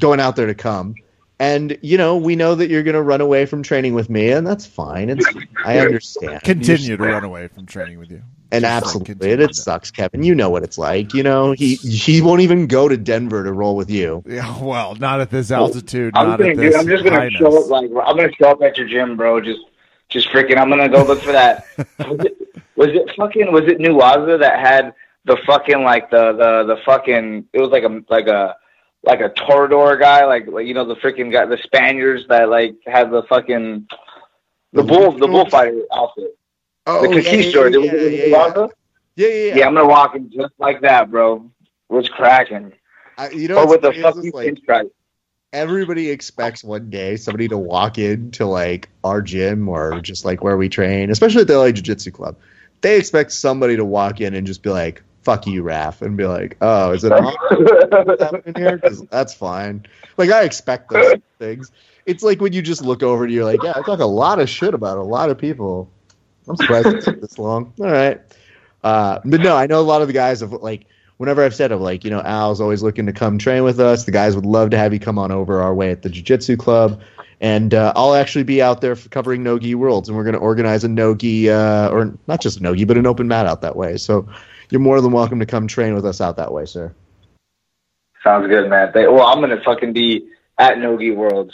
going 0.00 0.20
out 0.20 0.36
there 0.36 0.46
to 0.46 0.54
come. 0.54 0.94
And 1.38 1.76
you 1.82 1.98
know, 1.98 2.16
we 2.16 2.36
know 2.36 2.54
that 2.54 2.68
you're 2.70 2.84
going 2.84 2.94
to 2.94 3.02
run 3.02 3.20
away 3.20 3.46
from 3.46 3.62
training 3.62 3.94
with 3.94 4.08
me, 4.08 4.30
and 4.30 4.46
that's 4.46 4.64
fine. 4.64 5.10
It's 5.10 5.26
I 5.64 5.78
understand. 5.80 6.42
Continue 6.42 6.96
to 6.96 7.02
run 7.02 7.24
away 7.24 7.48
from 7.48 7.66
training 7.66 7.98
with 7.98 8.10
you. 8.10 8.22
And 8.52 8.62
Just 8.62 8.84
absolutely, 8.84 9.30
it, 9.30 9.40
it 9.40 9.56
sucks, 9.56 9.90
Kevin. 9.90 10.22
You 10.22 10.34
know 10.34 10.50
what 10.50 10.62
it's 10.62 10.76
like. 10.76 11.14
You 11.14 11.22
know, 11.22 11.52
he 11.52 11.76
he 11.76 12.20
won't 12.20 12.42
even 12.42 12.66
go 12.66 12.86
to 12.86 12.98
Denver 12.98 13.42
to 13.42 13.52
roll 13.52 13.74
with 13.76 13.90
you. 13.90 14.22
Yeah, 14.26 14.62
well, 14.62 14.94
not 14.96 15.20
at 15.20 15.30
this 15.30 15.50
altitude. 15.50 16.12
I'm, 16.14 16.36
gonna, 16.36 16.54
dude, 16.54 16.74
I'm 16.74 16.86
just 16.86 17.02
gonna 17.02 17.30
show 17.30 17.64
up 17.64 17.70
like 17.70 17.86
I'm 17.86 18.14
gonna 18.14 18.32
show 18.38 18.50
up 18.50 18.62
at 18.62 18.76
your 18.76 18.86
gym, 18.86 19.16
bro. 19.16 19.40
Just 19.40 19.62
just 20.10 20.28
freaking. 20.28 20.58
I'm 20.58 20.68
gonna 20.68 20.90
go 20.90 21.02
look 21.02 21.22
for 21.22 21.32
that. 21.32 21.64
was, 21.78 22.20
it, 22.26 22.38
was 22.76 22.88
it 22.90 23.10
fucking? 23.16 23.50
Was 23.50 23.64
it 23.64 23.78
Nuwaza 23.78 24.38
that 24.38 24.60
had 24.60 24.92
the 25.24 25.36
fucking 25.46 25.82
like 25.82 26.10
the 26.10 26.32
the 26.32 26.74
the 26.74 26.80
fucking 26.84 27.46
it 27.52 27.60
was 27.60 27.70
like 27.70 27.84
a 27.84 28.02
like 28.08 28.26
a 28.26 28.56
like 29.04 29.20
a 29.20 29.30
toreador 29.30 29.98
guy, 29.98 30.24
like 30.24 30.46
like 30.46 30.66
you 30.66 30.74
know 30.74 30.84
the 30.84 30.96
freaking 30.96 31.32
guy, 31.32 31.44
the 31.46 31.58
Spaniards 31.58 32.26
that 32.28 32.48
like 32.48 32.76
had 32.86 33.10
the 33.10 33.22
fucking 33.24 33.88
the 34.72 34.82
bull 34.82 35.12
the 35.12 35.26
bullfighter 35.26 35.82
outfit. 35.92 36.36
Oh, 36.86 37.02
the 37.02 37.22
conquistador. 37.22 37.68
Yeah, 37.68 37.78
yeah, 37.78 37.92
yeah, 37.92 38.08
yeah, 38.08 38.54
yeah. 38.56 38.66
Yeah, 39.14 39.54
yeah. 39.56 39.66
I'm 39.66 39.74
gonna 39.74 39.86
walk 39.86 40.16
in 40.16 40.30
just 40.30 40.54
like 40.58 40.80
that, 40.80 41.10
bro. 41.10 41.50
What's 41.88 42.08
cracking? 42.08 42.72
you 43.32 43.48
know, 43.48 43.58
or 43.58 43.68
with 43.68 43.82
the 43.82 43.92
fucking 43.92 44.32
like, 44.66 44.86
Everybody 45.52 46.08
expects 46.08 46.64
one 46.64 46.88
day 46.88 47.16
somebody 47.16 47.46
to 47.48 47.58
walk 47.58 47.98
into 47.98 48.46
like 48.46 48.88
our 49.04 49.20
gym 49.20 49.68
or 49.68 50.00
just 50.00 50.24
like 50.24 50.42
where 50.42 50.56
we 50.56 50.70
train, 50.70 51.10
especially 51.10 51.42
at 51.42 51.46
the 51.46 51.58
LA 51.58 51.72
Jiu 51.72 51.82
Jitsu 51.82 52.10
Club. 52.10 52.36
They 52.80 52.98
expect 52.98 53.32
somebody 53.32 53.76
to 53.76 53.84
walk 53.84 54.22
in 54.22 54.34
and 54.34 54.46
just 54.46 54.62
be 54.62 54.70
like, 54.70 55.02
fuck 55.22 55.46
you, 55.46 55.62
Raph, 55.62 56.02
and 56.02 56.16
be 56.16 56.26
like, 56.26 56.56
oh, 56.60 56.92
is 56.92 57.04
it 57.04 57.12
in 58.46 58.54
here? 58.54 58.76
Because 58.76 59.02
that's 59.06 59.32
fine. 59.34 59.86
Like 60.16 60.30
I 60.30 60.42
expect 60.42 60.90
those 60.90 61.20
things. 61.38 61.70
It's 62.06 62.22
like 62.22 62.40
when 62.40 62.52
you 62.52 62.62
just 62.62 62.82
look 62.82 63.02
over 63.02 63.24
and 63.24 63.32
you're 63.32 63.44
like, 63.44 63.62
yeah, 63.62 63.72
I 63.76 63.82
talk 63.82 64.00
a 64.00 64.06
lot 64.06 64.40
of 64.40 64.48
shit 64.48 64.74
about 64.74 64.98
a 64.98 65.02
lot 65.02 65.30
of 65.30 65.38
people. 65.38 65.90
I'm 66.48 66.56
surprised 66.56 66.88
it 66.88 67.04
took 67.04 67.20
this 67.20 67.38
long. 67.38 67.72
All 67.80 67.86
right, 67.86 68.20
uh, 68.82 69.20
but 69.24 69.40
no, 69.40 69.56
I 69.56 69.66
know 69.66 69.80
a 69.80 69.82
lot 69.82 70.02
of 70.02 70.08
the 70.08 70.14
guys 70.14 70.40
have 70.40 70.52
like. 70.52 70.86
Whenever 71.18 71.44
I've 71.44 71.54
said 71.54 71.70
of 71.70 71.80
like, 71.80 72.02
you 72.02 72.10
know, 72.10 72.20
Al's 72.22 72.60
always 72.60 72.82
looking 72.82 73.06
to 73.06 73.12
come 73.12 73.38
train 73.38 73.62
with 73.62 73.78
us. 73.78 74.06
The 74.06 74.10
guys 74.10 74.34
would 74.34 74.46
love 74.46 74.70
to 74.70 74.78
have 74.78 74.92
you 74.92 74.98
come 74.98 75.20
on 75.20 75.30
over 75.30 75.62
our 75.62 75.72
way 75.72 75.92
at 75.92 76.02
the 76.02 76.08
Jiu 76.08 76.20
Jitsu 76.20 76.56
Club 76.56 77.00
and 77.42 77.74
uh, 77.74 77.92
I'll 77.96 78.14
actually 78.14 78.44
be 78.44 78.62
out 78.62 78.80
there 78.80 78.94
covering 78.94 79.42
Nogi 79.42 79.74
Worlds, 79.74 80.08
and 80.08 80.16
we're 80.16 80.22
going 80.22 80.34
to 80.34 80.40
organize 80.40 80.84
a 80.84 80.88
Nogi, 80.88 81.50
uh, 81.50 81.90
or 81.90 82.16
not 82.28 82.40
just 82.40 82.60
a 82.60 82.62
Nogi, 82.62 82.84
but 82.84 82.96
an 82.96 83.04
open 83.04 83.26
mat 83.26 83.46
out 83.46 83.60
that 83.62 83.74
way. 83.74 83.96
So 83.96 84.28
you're 84.72 84.80
more 84.80 85.02
than 85.02 85.12
welcome 85.12 85.38
to 85.38 85.44
come 85.44 85.68
train 85.68 85.94
with 85.94 86.06
us 86.06 86.22
out 86.22 86.36
that 86.36 86.50
way, 86.50 86.64
sir. 86.64 86.94
Sounds 88.24 88.48
good, 88.48 88.70
man. 88.70 88.90
They, 88.94 89.06
well, 89.06 89.26
I'm 89.26 89.40
gonna 89.40 89.60
fucking 89.62 89.92
be 89.92 90.30
at 90.56 90.78
Nogi 90.78 91.10
Worlds 91.10 91.52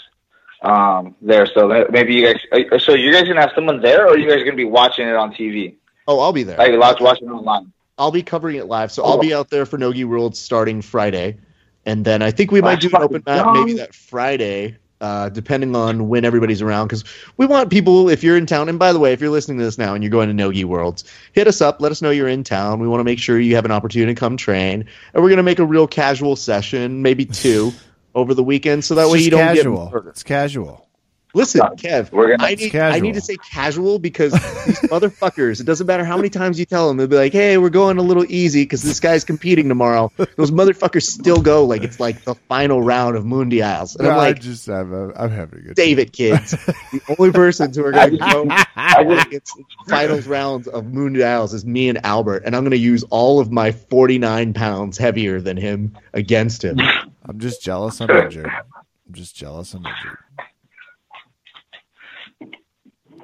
um, 0.62 1.16
there, 1.20 1.46
so 1.46 1.86
maybe 1.90 2.14
you 2.14 2.26
guys. 2.26 2.82
So 2.84 2.94
you 2.94 3.12
guys 3.12 3.24
gonna 3.24 3.40
have 3.40 3.50
someone 3.56 3.82
there, 3.82 4.06
or 4.06 4.10
are 4.10 4.18
you 4.18 4.28
guys 4.28 4.44
gonna 4.44 4.54
be 4.54 4.64
watching 4.64 5.08
it 5.08 5.16
on 5.16 5.32
TV? 5.32 5.74
Oh, 6.06 6.20
I'll 6.20 6.32
be 6.32 6.44
there. 6.44 6.56
Like 6.56 7.00
watching 7.00 7.26
it 7.26 7.32
online. 7.32 7.72
I'll 7.98 8.12
be 8.12 8.22
covering 8.22 8.56
it 8.56 8.66
live, 8.66 8.92
so 8.92 9.02
oh. 9.02 9.06
I'll 9.06 9.18
be 9.18 9.34
out 9.34 9.50
there 9.50 9.66
for 9.66 9.78
Nogi 9.78 10.04
Worlds 10.04 10.38
starting 10.38 10.80
Friday, 10.80 11.38
and 11.84 12.04
then 12.04 12.22
I 12.22 12.30
think 12.30 12.52
we 12.52 12.60
might 12.60 12.80
do 12.80 12.88
an 12.88 13.02
open 13.02 13.24
mat 13.26 13.46
maybe 13.52 13.72
that 13.74 13.96
Friday 13.96 14.76
uh, 15.00 15.28
depending 15.28 15.76
on 15.76 16.08
when 16.08 16.24
everybody's 16.24 16.62
around. 16.62 16.88
Because 16.88 17.04
we 17.36 17.46
want 17.46 17.70
people, 17.70 18.08
if 18.08 18.22
you're 18.22 18.36
in 18.36 18.46
town, 18.46 18.68
and 18.68 18.78
by 18.78 18.92
the 18.92 18.98
way, 18.98 19.12
if 19.12 19.20
you're 19.20 19.30
listening 19.30 19.58
to 19.58 19.64
this 19.64 19.78
now 19.78 19.94
and 19.94 20.02
you're 20.02 20.10
going 20.10 20.28
to 20.28 20.34
Nogi 20.34 20.64
Worlds, 20.64 21.04
hit 21.32 21.46
us 21.46 21.60
up. 21.60 21.80
Let 21.80 21.92
us 21.92 22.02
know 22.02 22.10
you're 22.10 22.28
in 22.28 22.44
town. 22.44 22.80
We 22.80 22.88
want 22.88 23.00
to 23.00 23.04
make 23.04 23.18
sure 23.18 23.38
you 23.38 23.54
have 23.54 23.64
an 23.64 23.70
opportunity 23.70 24.14
to 24.14 24.18
come 24.18 24.36
train. 24.36 24.86
And 25.14 25.22
we're 25.22 25.30
going 25.30 25.38
to 25.38 25.42
make 25.42 25.58
a 25.58 25.66
real 25.66 25.86
casual 25.86 26.36
session, 26.36 27.02
maybe 27.02 27.24
two, 27.24 27.72
over 28.14 28.34
the 28.34 28.44
weekend, 28.44 28.84
so 28.84 28.94
that 28.94 29.02
it's 29.02 29.12
way 29.12 29.20
you 29.20 29.30
don't 29.30 29.40
casual. 29.40 29.90
get. 29.90 30.06
It's 30.06 30.22
casual. 30.22 30.87
Listen, 31.34 31.60
Kev, 31.76 32.10
I 32.40 32.54
need, 32.54 32.74
I 32.74 33.00
need 33.00 33.14
to 33.14 33.20
say 33.20 33.36
casual 33.36 33.98
because 33.98 34.32
these 34.32 34.40
motherfuckers, 34.90 35.60
it 35.60 35.64
doesn't 35.64 35.86
matter 35.86 36.04
how 36.04 36.16
many 36.16 36.30
times 36.30 36.58
you 36.58 36.64
tell 36.64 36.88
them, 36.88 36.96
they'll 36.96 37.06
be 37.06 37.16
like, 37.16 37.32
hey, 37.32 37.58
we're 37.58 37.68
going 37.68 37.98
a 37.98 38.02
little 38.02 38.24
easy 38.30 38.62
because 38.62 38.82
this 38.82 38.98
guy's 38.98 39.24
competing 39.24 39.68
tomorrow. 39.68 40.10
Those 40.36 40.50
motherfuckers 40.50 41.02
still 41.02 41.42
go 41.42 41.64
like 41.64 41.82
it's 41.82 42.00
like 42.00 42.24
the 42.24 42.34
final 42.34 42.82
round 42.82 43.16
of 43.16 43.24
Mundials. 43.24 43.94
And 43.96 44.04
no, 44.04 44.12
I'm 44.12 44.16
like, 44.16 44.36
I 44.36 44.38
just, 44.38 44.68
I'm, 44.68 45.12
I'm 45.16 45.30
having 45.30 45.58
a 45.58 45.62
good 45.62 45.74
David 45.76 46.12
kids. 46.12 46.50
the 46.92 47.16
only 47.18 47.30
persons 47.30 47.76
who 47.76 47.84
are 47.84 47.92
going 47.92 48.12
to 48.12 48.18
go 48.18 49.12
against 49.18 49.54
finals 49.88 50.26
rounds 50.26 50.66
of 50.66 50.84
Mundials 50.84 51.52
is 51.52 51.64
me 51.66 51.90
and 51.90 52.04
Albert. 52.06 52.44
And 52.46 52.56
I'm 52.56 52.62
going 52.62 52.70
to 52.70 52.78
use 52.78 53.04
all 53.10 53.38
of 53.38 53.52
my 53.52 53.72
49 53.72 54.54
pounds 54.54 54.96
heavier 54.96 55.40
than 55.42 55.58
him 55.58 55.96
against 56.14 56.64
him. 56.64 56.78
I'm 57.24 57.38
just 57.38 57.62
jealous 57.62 58.00
I'm 58.00 58.10
injured. 58.10 58.46
I'm 58.46 59.12
just 59.12 59.36
jealous 59.36 59.74
I'm 59.74 59.84
injured. 59.84 60.18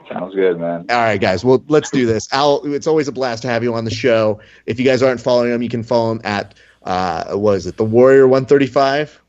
Sounds 0.08 0.34
good, 0.34 0.58
man. 0.58 0.86
All 0.90 0.96
right, 0.96 1.20
guys. 1.20 1.44
Well, 1.44 1.64
let's 1.68 1.90
do 1.90 2.06
this. 2.06 2.28
Al, 2.32 2.62
it's 2.72 2.86
always 2.86 3.08
a 3.08 3.12
blast 3.12 3.42
to 3.42 3.48
have 3.48 3.62
you 3.62 3.74
on 3.74 3.84
the 3.84 3.90
show. 3.90 4.40
If 4.66 4.78
you 4.78 4.84
guys 4.84 5.02
aren't 5.02 5.20
following 5.20 5.52
him, 5.52 5.62
you 5.62 5.68
can 5.68 5.82
follow 5.82 6.12
him 6.12 6.20
at 6.24 6.54
uh, 6.82 7.34
what 7.34 7.56
is 7.56 7.66
it? 7.66 7.76
The 7.76 7.84
Warrior 7.84 8.28
One 8.28 8.46
Thirty 8.46 8.66
Five. 8.66 9.20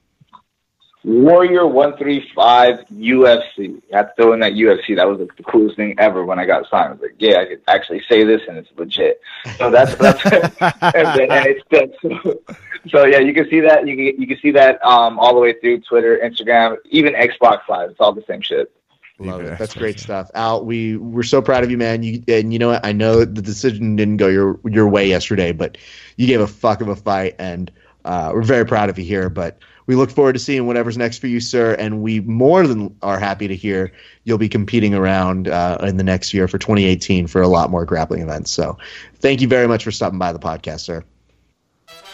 Warrior 1.06 1.68
One 1.68 1.95
Three 1.97 2.27
Five 2.34 2.80
UFC. 2.91 3.81
I 3.93 3.97
have 3.97 4.15
to 4.15 4.23
throw 4.23 4.34
in 4.34 4.39
that 4.39 4.53
UFC. 4.53 4.95
That 4.95 5.07
was 5.07 5.19
like, 5.19 5.35
the 5.38 5.43
coolest 5.43 5.76
thing 5.76 5.95
ever 5.99 6.26
when 6.26 6.39
I 6.39 6.45
got 6.45 6.68
signed. 6.69 6.89
I 6.89 6.91
was 6.93 7.02
like, 7.02 7.15
yeah, 7.19 7.41
I 7.41 7.45
could 7.45 7.61
actually 7.68 8.02
say 8.10 8.23
this 8.23 8.41
and 8.47 8.57
it's 8.57 8.69
legit. 8.76 9.22
So 9.57 9.69
that's 9.69 9.95
that's 9.95 10.23
and, 10.61 11.31
and 11.31 11.45
it's 11.47 12.02
so, 12.02 12.41
so 12.89 13.06
yeah, 13.06 13.19
you 13.19 13.34
can 13.34 13.47
see 13.49 13.61
that. 13.61 13.88
You 13.88 13.95
can 13.95 14.22
you 14.22 14.27
can 14.27 14.39
see 14.39 14.52
that 14.52 14.84
um, 14.84 15.19
all 15.19 15.35
the 15.35 15.39
way 15.39 15.53
through 15.53 15.81
Twitter, 15.81 16.19
Instagram, 16.23 16.77
even 16.89 17.14
Xbox 17.14 17.60
Live. 17.69 17.91
It's 17.91 17.99
all 17.99 18.14
the 18.14 18.23
same 18.27 18.41
shit. 18.41 18.72
Love 19.18 19.42
it. 19.42 19.58
That's 19.58 19.74
great 19.74 20.00
stuff, 20.00 20.30
Al. 20.36 20.66
We 20.66 20.98
we're 20.98 21.24
so 21.24 21.42
proud 21.42 21.64
of 21.64 21.72
you, 21.72 21.78
man. 21.78 22.04
You 22.04 22.22
and 22.28 22.52
you 22.52 22.60
know 22.60 22.70
what? 22.70 22.86
I 22.86 22.92
know 22.92 23.24
the 23.24 23.42
decision 23.42 23.96
didn't 23.96 24.18
go 24.18 24.28
your 24.28 24.60
your 24.66 24.90
way 24.90 25.08
yesterday, 25.08 25.54
but 25.54 25.78
you 26.18 26.28
gave 26.28 26.42
a 26.42 26.48
fuck 26.48 26.82
of 26.82 26.90
a 26.90 26.98
fight, 26.98 27.36
and 27.40 27.72
uh, 28.04 28.32
we're 28.34 28.44
very 28.44 28.66
proud 28.66 28.90
of 28.90 29.00
you 29.00 29.06
here. 29.06 29.30
But 29.30 29.58
we 29.88 29.96
look 29.96 30.12
forward 30.12 30.34
to 30.34 30.40
seeing 30.40 30.68
whatever's 30.68 30.98
next 30.98 31.20
for 31.20 31.28
you, 31.28 31.40
sir. 31.40 31.76
And 31.76 32.02
we 32.02 32.20
more 32.22 32.68
than 32.68 32.96
are 33.02 33.20
happy 33.20 33.48
to 33.48 33.56
hear 33.56 33.94
you'll 34.26 34.38
be 34.38 34.50
competing 34.50 34.94
around 34.94 35.48
uh, 35.48 35.78
in 35.84 35.96
the 35.96 36.04
next 36.04 36.34
year 36.34 36.48
for 36.50 36.58
2018 36.58 37.28
for 37.28 37.42
a 37.42 37.48
lot 37.48 37.70
more 37.70 37.86
grappling 37.86 38.22
events. 38.22 38.52
So, 38.52 38.78
thank 39.20 39.40
you 39.40 39.48
very 39.48 39.68
much 39.68 39.86
for 39.86 39.92
stopping 39.92 40.20
by 40.20 40.34
the 40.34 40.40
podcast, 40.40 40.82
sir. 40.82 41.06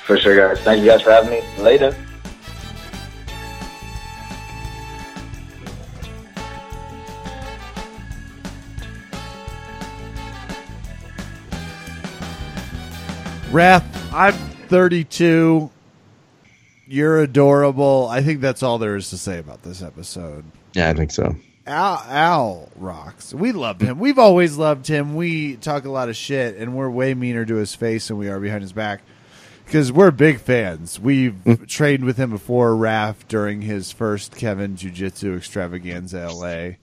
For 0.05 0.17
sure, 0.17 0.35
guys. 0.35 0.63
Thank 0.63 0.81
you 0.81 0.87
guys 0.87 1.01
for 1.01 1.11
having 1.11 1.31
me. 1.31 1.41
Later. 1.57 1.95
Raph, 13.51 13.83
I'm 14.13 14.31
32. 14.69 15.69
You're 16.87 17.19
adorable. 17.19 18.07
I 18.09 18.21
think 18.21 18.39
that's 18.39 18.63
all 18.63 18.77
there 18.77 18.95
is 18.95 19.09
to 19.09 19.17
say 19.17 19.39
about 19.39 19.61
this 19.61 19.81
episode. 19.81 20.45
Yeah, 20.71 20.87
I 20.87 20.93
think 20.93 21.11
so. 21.11 21.35
Al, 21.67 22.01
Al 22.07 22.69
rocks. 22.77 23.33
We 23.33 23.51
love 23.51 23.81
him. 23.81 23.99
We've 23.99 24.17
always 24.17 24.55
loved 24.55 24.87
him. 24.87 25.15
We 25.15 25.57
talk 25.57 25.83
a 25.83 25.91
lot 25.91 26.07
of 26.07 26.15
shit, 26.15 26.55
and 26.55 26.77
we're 26.77 26.89
way 26.89 27.13
meaner 27.13 27.43
to 27.43 27.55
his 27.55 27.75
face 27.75 28.07
than 28.07 28.17
we 28.17 28.29
are 28.29 28.39
behind 28.39 28.61
his 28.61 28.71
back 28.71 29.01
because 29.65 29.91
we're 29.91 30.11
big 30.11 30.39
fans. 30.39 30.97
We've 30.97 31.33
mm. 31.33 31.67
trained 31.67 32.05
with 32.05 32.15
him 32.15 32.29
before, 32.29 32.71
Raph, 32.71 33.27
during 33.27 33.63
his 33.63 33.91
first 33.91 34.33
Kevin 34.37 34.77
Jiu 34.77 34.91
Jitsu 34.91 35.35
extravaganza 35.35 36.25
LA. 36.29 36.77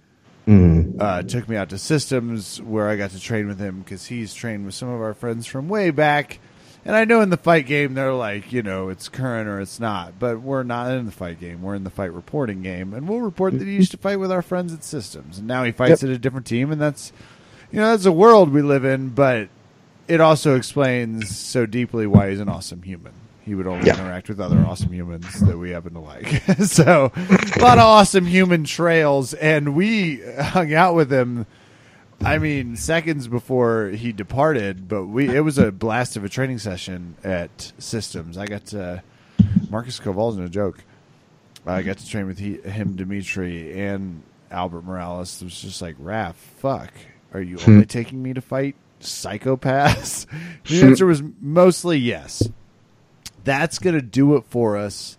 Mm. 0.46 1.00
Uh, 1.00 1.22
took 1.22 1.48
me 1.48 1.56
out 1.56 1.70
to 1.70 1.78
Systems 1.78 2.60
where 2.60 2.90
I 2.90 2.96
got 2.96 3.12
to 3.12 3.20
train 3.20 3.48
with 3.48 3.58
him 3.58 3.80
because 3.80 4.04
he's 4.04 4.34
trained 4.34 4.66
with 4.66 4.74
some 4.74 4.90
of 4.90 5.00
our 5.00 5.14
friends 5.14 5.46
from 5.46 5.70
way 5.70 5.90
back 5.90 6.40
and 6.88 6.96
I 6.96 7.04
know 7.04 7.20
in 7.20 7.28
the 7.28 7.36
fight 7.36 7.66
game 7.66 7.92
they're 7.92 8.14
like, 8.14 8.50
you 8.50 8.62
know, 8.62 8.88
it's 8.88 9.10
current 9.10 9.46
or 9.46 9.60
it's 9.60 9.78
not, 9.78 10.18
but 10.18 10.40
we're 10.40 10.62
not 10.62 10.90
in 10.90 11.04
the 11.04 11.12
fight 11.12 11.38
game. 11.38 11.60
We're 11.60 11.74
in 11.74 11.84
the 11.84 11.90
fight 11.90 12.14
reporting 12.14 12.62
game, 12.62 12.94
and 12.94 13.06
we'll 13.06 13.20
report 13.20 13.58
that 13.58 13.66
he 13.66 13.74
used 13.74 13.90
to 13.90 13.98
fight 13.98 14.16
with 14.16 14.32
our 14.32 14.40
friends 14.40 14.72
at 14.72 14.82
Systems, 14.82 15.36
and 15.36 15.46
now 15.46 15.64
he 15.64 15.70
fights 15.70 16.02
yep. 16.02 16.04
at 16.04 16.16
a 16.16 16.18
different 16.18 16.46
team, 16.46 16.72
and 16.72 16.80
that's, 16.80 17.12
you 17.70 17.78
know, 17.78 17.90
that's 17.90 18.06
a 18.06 18.12
world 18.12 18.50
we 18.50 18.62
live 18.62 18.86
in. 18.86 19.10
But 19.10 19.50
it 20.08 20.22
also 20.22 20.56
explains 20.56 21.36
so 21.36 21.66
deeply 21.66 22.06
why 22.06 22.30
he's 22.30 22.40
an 22.40 22.48
awesome 22.48 22.80
human. 22.80 23.12
He 23.42 23.54
would 23.54 23.66
only 23.66 23.86
yeah. 23.86 24.00
interact 24.00 24.30
with 24.30 24.40
other 24.40 24.58
awesome 24.60 24.90
humans 24.90 25.40
that 25.40 25.58
we 25.58 25.72
happen 25.72 25.92
to 25.92 26.00
like. 26.00 26.26
so, 26.64 27.12
a 27.14 27.60
lot 27.60 27.76
of 27.76 27.84
awesome 27.84 28.24
human 28.24 28.64
trails, 28.64 29.34
and 29.34 29.74
we 29.74 30.22
hung 30.40 30.72
out 30.72 30.94
with 30.94 31.12
him 31.12 31.44
I 32.20 32.38
mean, 32.38 32.76
seconds 32.76 33.28
before 33.28 33.88
he 33.88 34.12
departed, 34.12 34.88
but 34.88 35.06
we 35.06 35.34
it 35.34 35.40
was 35.40 35.58
a 35.58 35.70
blast 35.70 36.16
of 36.16 36.24
a 36.24 36.28
training 36.28 36.58
session 36.58 37.16
at 37.22 37.72
Systems. 37.78 38.36
I 38.36 38.46
got 38.46 38.66
to, 38.66 39.02
Marcus 39.70 40.00
Kowal's 40.00 40.36
no 40.36 40.48
joke. 40.48 40.82
I 41.66 41.82
got 41.82 41.98
to 41.98 42.08
train 42.08 42.26
with 42.26 42.38
he, 42.38 42.56
him, 42.56 42.96
Dimitri, 42.96 43.78
and 43.80 44.22
Albert 44.50 44.82
Morales. 44.82 45.40
It 45.40 45.44
was 45.44 45.60
just 45.60 45.82
like, 45.82 45.98
Raph, 45.98 46.34
fuck, 46.34 46.92
are 47.32 47.40
you 47.40 47.58
only 47.66 47.82
hmm. 47.82 47.88
taking 47.88 48.22
me 48.22 48.32
to 48.32 48.40
fight 48.40 48.74
psychopaths? 49.00 50.26
the 50.66 50.82
answer 50.82 51.06
was 51.06 51.22
mostly 51.40 51.98
yes. 51.98 52.48
That's 53.44 53.78
gonna 53.78 54.02
do 54.02 54.36
it 54.36 54.44
for 54.48 54.76
us. 54.76 55.16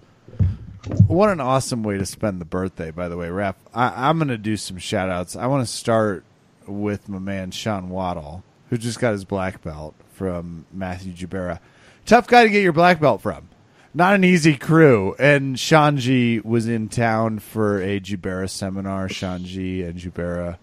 What 1.08 1.30
an 1.30 1.40
awesome 1.40 1.84
way 1.84 1.98
to 1.98 2.06
spend 2.06 2.42
the 2.42 2.46
birthday, 2.46 2.92
by 2.92 3.08
the 3.08 3.18
way, 3.18 3.28
Raph. 3.28 3.56
I, 3.74 4.10
am 4.10 4.18
gonna 4.18 4.38
do 4.38 4.58
some 4.58 4.78
shout 4.78 5.10
outs. 5.10 5.36
I 5.36 5.48
want 5.48 5.66
to 5.66 5.72
start 5.72 6.24
with 6.70 7.10
my 7.10 7.20
man 7.20 7.52
Sean 7.52 7.90
Waddle, 7.90 8.44
who 8.70 8.78
just 8.78 9.00
got 9.00 9.12
his 9.12 9.26
black 9.26 9.62
belt 9.62 9.96
from 10.14 10.66
Matthew 10.72 11.14
Jubera. 11.14 11.60
Tough 12.06 12.28
guy 12.28 12.44
to 12.44 12.50
get 12.50 12.64
your 12.64 12.74
black 12.74 13.00
belt 13.00 13.22
from. 13.22 13.50
Not 13.94 14.16
an 14.16 14.24
easy 14.24 14.56
crew. 14.56 15.16
And 15.18 15.56
Shanji 15.56 16.44
was 16.44 16.68
in 16.68 16.90
town 16.90 17.40
for 17.40 17.82
a 17.82 18.00
Jubera 18.00 18.50
seminar. 18.50 19.08
Shanji 19.08 19.88
and 19.88 20.00
Jubera, 20.00 20.58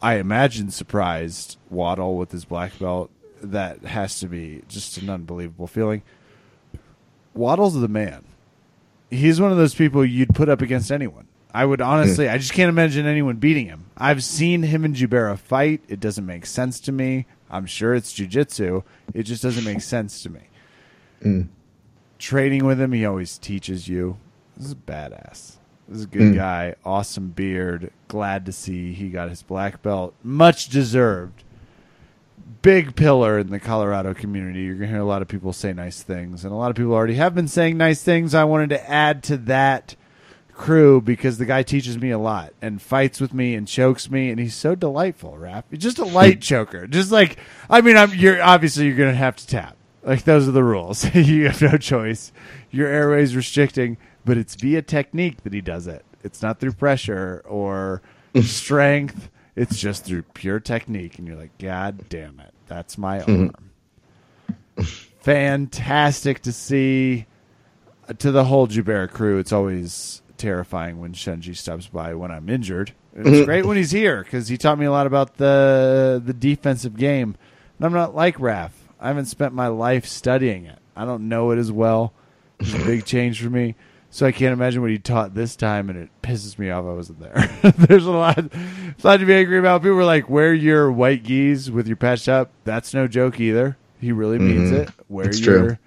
I 0.00 0.16
imagine, 0.16 0.70
surprised 0.70 1.58
Waddle 1.70 2.16
with 2.16 2.32
his 2.32 2.44
black 2.44 2.78
belt. 2.78 3.10
That 3.42 3.84
has 3.84 4.20
to 4.20 4.28
be 4.28 4.62
just 4.68 4.98
an 4.98 5.10
unbelievable 5.10 5.66
feeling. 5.66 6.02
Waddle's 7.34 7.80
the 7.80 7.88
man. 7.88 8.24
He's 9.10 9.40
one 9.40 9.50
of 9.50 9.58
those 9.58 9.74
people 9.74 10.04
you'd 10.04 10.34
put 10.34 10.48
up 10.48 10.62
against 10.62 10.92
anyone. 10.92 11.26
I 11.54 11.64
would 11.64 11.80
honestly, 11.80 12.28
I 12.28 12.38
just 12.38 12.54
can't 12.54 12.70
imagine 12.70 13.06
anyone 13.06 13.36
beating 13.36 13.66
him. 13.66 13.86
I've 13.96 14.24
seen 14.24 14.62
him 14.62 14.84
and 14.84 14.96
Jubera 14.96 15.38
fight. 15.38 15.82
It 15.86 16.00
doesn't 16.00 16.24
make 16.24 16.46
sense 16.46 16.80
to 16.80 16.92
me. 16.92 17.26
I'm 17.50 17.66
sure 17.66 17.94
it's 17.94 18.14
jujitsu. 18.14 18.82
It 19.12 19.24
just 19.24 19.42
doesn't 19.42 19.64
make 19.64 19.82
sense 19.82 20.22
to 20.22 20.30
me. 20.30 20.40
Mm. 21.22 21.48
Training 22.18 22.64
with 22.64 22.80
him, 22.80 22.92
he 22.92 23.04
always 23.04 23.36
teaches 23.36 23.86
you. 23.86 24.16
This 24.56 24.68
is 24.68 24.74
badass. 24.74 25.56
This 25.88 25.98
is 25.98 26.04
a 26.04 26.08
good 26.08 26.32
mm. 26.32 26.36
guy. 26.36 26.74
Awesome 26.84 27.28
beard. 27.28 27.92
Glad 28.08 28.46
to 28.46 28.52
see 28.52 28.94
he 28.94 29.10
got 29.10 29.28
his 29.28 29.42
black 29.42 29.82
belt. 29.82 30.14
Much 30.22 30.70
deserved. 30.70 31.44
Big 32.62 32.96
pillar 32.96 33.38
in 33.38 33.50
the 33.50 33.60
Colorado 33.60 34.14
community. 34.14 34.62
You're 34.62 34.76
going 34.76 34.88
to 34.88 34.94
hear 34.94 35.02
a 35.02 35.04
lot 35.04 35.20
of 35.20 35.28
people 35.28 35.52
say 35.52 35.74
nice 35.74 36.02
things, 36.02 36.44
and 36.44 36.52
a 36.52 36.56
lot 36.56 36.70
of 36.70 36.76
people 36.76 36.94
already 36.94 37.16
have 37.16 37.34
been 37.34 37.48
saying 37.48 37.76
nice 37.76 38.02
things. 38.02 38.34
I 38.34 38.44
wanted 38.44 38.70
to 38.70 38.90
add 38.90 39.22
to 39.24 39.36
that 39.36 39.96
crew 40.52 41.00
because 41.00 41.38
the 41.38 41.46
guy 41.46 41.62
teaches 41.62 41.98
me 41.98 42.10
a 42.10 42.18
lot 42.18 42.52
and 42.60 42.80
fights 42.80 43.20
with 43.20 43.32
me 43.34 43.54
and 43.54 43.66
chokes 43.66 44.10
me 44.10 44.30
and 44.30 44.38
he's 44.38 44.54
so 44.54 44.74
delightful, 44.74 45.36
rap 45.36 45.66
He's 45.70 45.80
just 45.80 45.98
a 45.98 46.04
light 46.20 46.40
choker. 46.40 46.86
Just 46.86 47.10
like 47.10 47.38
I 47.68 47.80
mean, 47.80 47.96
I'm 47.96 48.14
you're 48.14 48.42
obviously 48.42 48.86
you're 48.86 48.96
gonna 48.96 49.14
have 49.14 49.36
to 49.36 49.46
tap. 49.46 49.76
Like 50.02 50.24
those 50.24 50.48
are 50.48 50.52
the 50.52 50.64
rules. 50.64 51.04
you 51.14 51.48
have 51.48 51.62
no 51.62 51.76
choice. 51.78 52.32
Your 52.70 52.88
airway's 52.88 53.36
restricting, 53.36 53.98
but 54.24 54.36
it's 54.36 54.54
via 54.54 54.82
technique 54.82 55.42
that 55.44 55.52
he 55.52 55.60
does 55.60 55.86
it. 55.86 56.04
It's 56.24 56.42
not 56.42 56.60
through 56.60 56.72
pressure 56.72 57.42
or 57.46 58.02
strength. 58.42 59.30
It's 59.54 59.78
just 59.78 60.04
through 60.04 60.22
pure 60.34 60.60
technique, 60.60 61.18
and 61.18 61.28
you're 61.28 61.36
like, 61.36 61.56
God 61.58 62.08
damn 62.08 62.40
it, 62.40 62.54
that's 62.68 62.96
my 62.96 63.20
arm. 63.20 63.52
Fantastic 65.20 66.40
to 66.42 66.52
see. 66.52 67.26
Uh, 68.08 68.14
to 68.14 68.32
the 68.32 68.44
whole 68.44 68.66
Jubera 68.66 69.10
crew, 69.10 69.38
it's 69.38 69.52
always 69.52 70.21
terrifying 70.42 70.98
when 70.98 71.12
Shenji 71.12 71.56
stops 71.56 71.86
by 71.86 72.14
when 72.14 72.32
I'm 72.32 72.48
injured. 72.48 72.92
It's 73.14 73.28
mm-hmm. 73.28 73.44
great 73.44 73.64
when 73.64 73.76
he's 73.76 73.92
here 73.92 74.24
because 74.24 74.48
he 74.48 74.58
taught 74.58 74.78
me 74.78 74.86
a 74.86 74.90
lot 74.90 75.06
about 75.06 75.36
the 75.36 76.20
the 76.24 76.32
defensive 76.32 76.96
game. 76.96 77.36
And 77.78 77.86
I'm 77.86 77.92
not 77.92 78.14
like 78.14 78.38
Raph. 78.38 78.72
I 79.00 79.08
haven't 79.08 79.26
spent 79.26 79.54
my 79.54 79.68
life 79.68 80.04
studying 80.04 80.66
it. 80.66 80.78
I 80.96 81.04
don't 81.04 81.28
know 81.28 81.52
it 81.52 81.58
as 81.58 81.70
well. 81.70 82.12
It's 82.58 82.74
a 82.74 82.78
big 82.78 83.04
change 83.06 83.40
for 83.40 83.50
me. 83.50 83.76
So 84.10 84.26
I 84.26 84.32
can't 84.32 84.52
imagine 84.52 84.82
what 84.82 84.90
he 84.90 84.98
taught 84.98 85.34
this 85.34 85.56
time, 85.56 85.88
and 85.88 85.98
it 85.98 86.10
pisses 86.22 86.58
me 86.58 86.68
off 86.68 86.84
I 86.84 86.92
wasn't 86.92 87.20
there. 87.20 87.48
There's 87.78 88.04
a 88.04 88.10
lot, 88.10 88.36
a 88.38 88.50
lot 89.02 89.16
to 89.20 89.24
be 89.24 89.32
angry 89.32 89.58
about. 89.58 89.82
People 89.82 89.96
were 89.96 90.04
like, 90.04 90.28
"Wear 90.28 90.52
your 90.52 90.92
white 90.92 91.22
geese 91.22 91.70
with 91.70 91.86
your 91.86 91.96
patched 91.96 92.28
up." 92.28 92.50
That's 92.64 92.92
no 92.92 93.08
joke 93.08 93.40
either. 93.40 93.78
He 94.00 94.12
really 94.12 94.38
means 94.38 94.70
mm-hmm. 94.70 94.82
it. 94.82 94.90
Wear 95.08 95.32
your 95.32 95.44
true. 95.44 95.78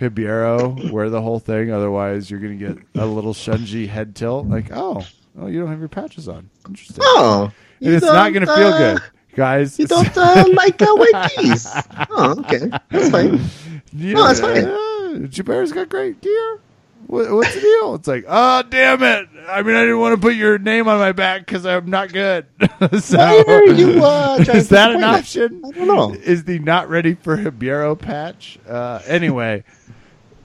Hibero, 0.00 0.90
wear 0.92 1.08
the 1.10 1.22
whole 1.22 1.38
thing. 1.38 1.70
Otherwise, 1.72 2.30
you're 2.30 2.40
going 2.40 2.58
to 2.58 2.66
get 2.74 2.78
a 2.94 3.06
little 3.06 3.32
Shunji 3.34 3.88
head 3.88 4.14
tilt. 4.14 4.46
Like, 4.46 4.70
oh, 4.72 5.04
oh, 5.38 5.46
you 5.46 5.60
don't 5.60 5.68
have 5.68 5.78
your 5.78 5.88
patches 5.88 6.28
on. 6.28 6.50
Interesting. 6.68 6.98
Oh, 7.00 7.50
and 7.80 7.94
it's 7.94 8.04
not 8.04 8.32
going 8.32 8.46
to 8.46 8.54
feel 8.54 8.68
uh, 8.68 8.78
good, 8.78 9.02
guys. 9.34 9.78
You 9.78 9.86
don't 9.86 10.16
uh, 10.16 10.44
like 10.52 10.80
uh, 10.82 10.94
white 10.94 11.30
keys. 11.34 11.66
Oh, 12.10 12.36
okay, 12.40 12.70
that's 12.90 13.10
fine. 13.10 13.40
You 13.92 14.12
no, 14.12 14.26
that's 14.26 14.40
fine. 14.40 14.64
Uh, 14.64 15.26
Jubera's 15.28 15.72
got 15.72 15.88
great 15.88 16.20
gear. 16.20 16.60
What, 17.06 17.30
what's 17.30 17.54
the 17.54 17.60
deal? 17.60 17.94
It's 17.94 18.08
like, 18.08 18.24
oh, 18.26 18.62
damn 18.68 19.02
it. 19.02 19.28
I 19.48 19.62
mean, 19.62 19.76
I 19.76 19.82
didn't 19.82 20.00
want 20.00 20.16
to 20.16 20.20
put 20.20 20.34
your 20.34 20.58
name 20.58 20.88
on 20.88 20.98
my 20.98 21.12
back 21.12 21.46
because 21.46 21.64
I'm 21.64 21.88
not 21.88 22.12
good. 22.12 22.46
so, 23.00 23.16
Why 23.16 23.64
you 23.76 24.04
uh, 24.04 24.38
is 24.48 24.70
that 24.70 24.90
an 24.90 25.04
option? 25.04 25.62
I 25.64 25.70
don't 25.70 25.86
know. 25.86 26.14
Is 26.14 26.44
the 26.44 26.58
not 26.58 26.88
ready 26.88 27.14
for 27.14 27.36
Hibero 27.36 27.94
patch? 27.94 28.58
Uh, 28.68 29.00
anyway, 29.06 29.62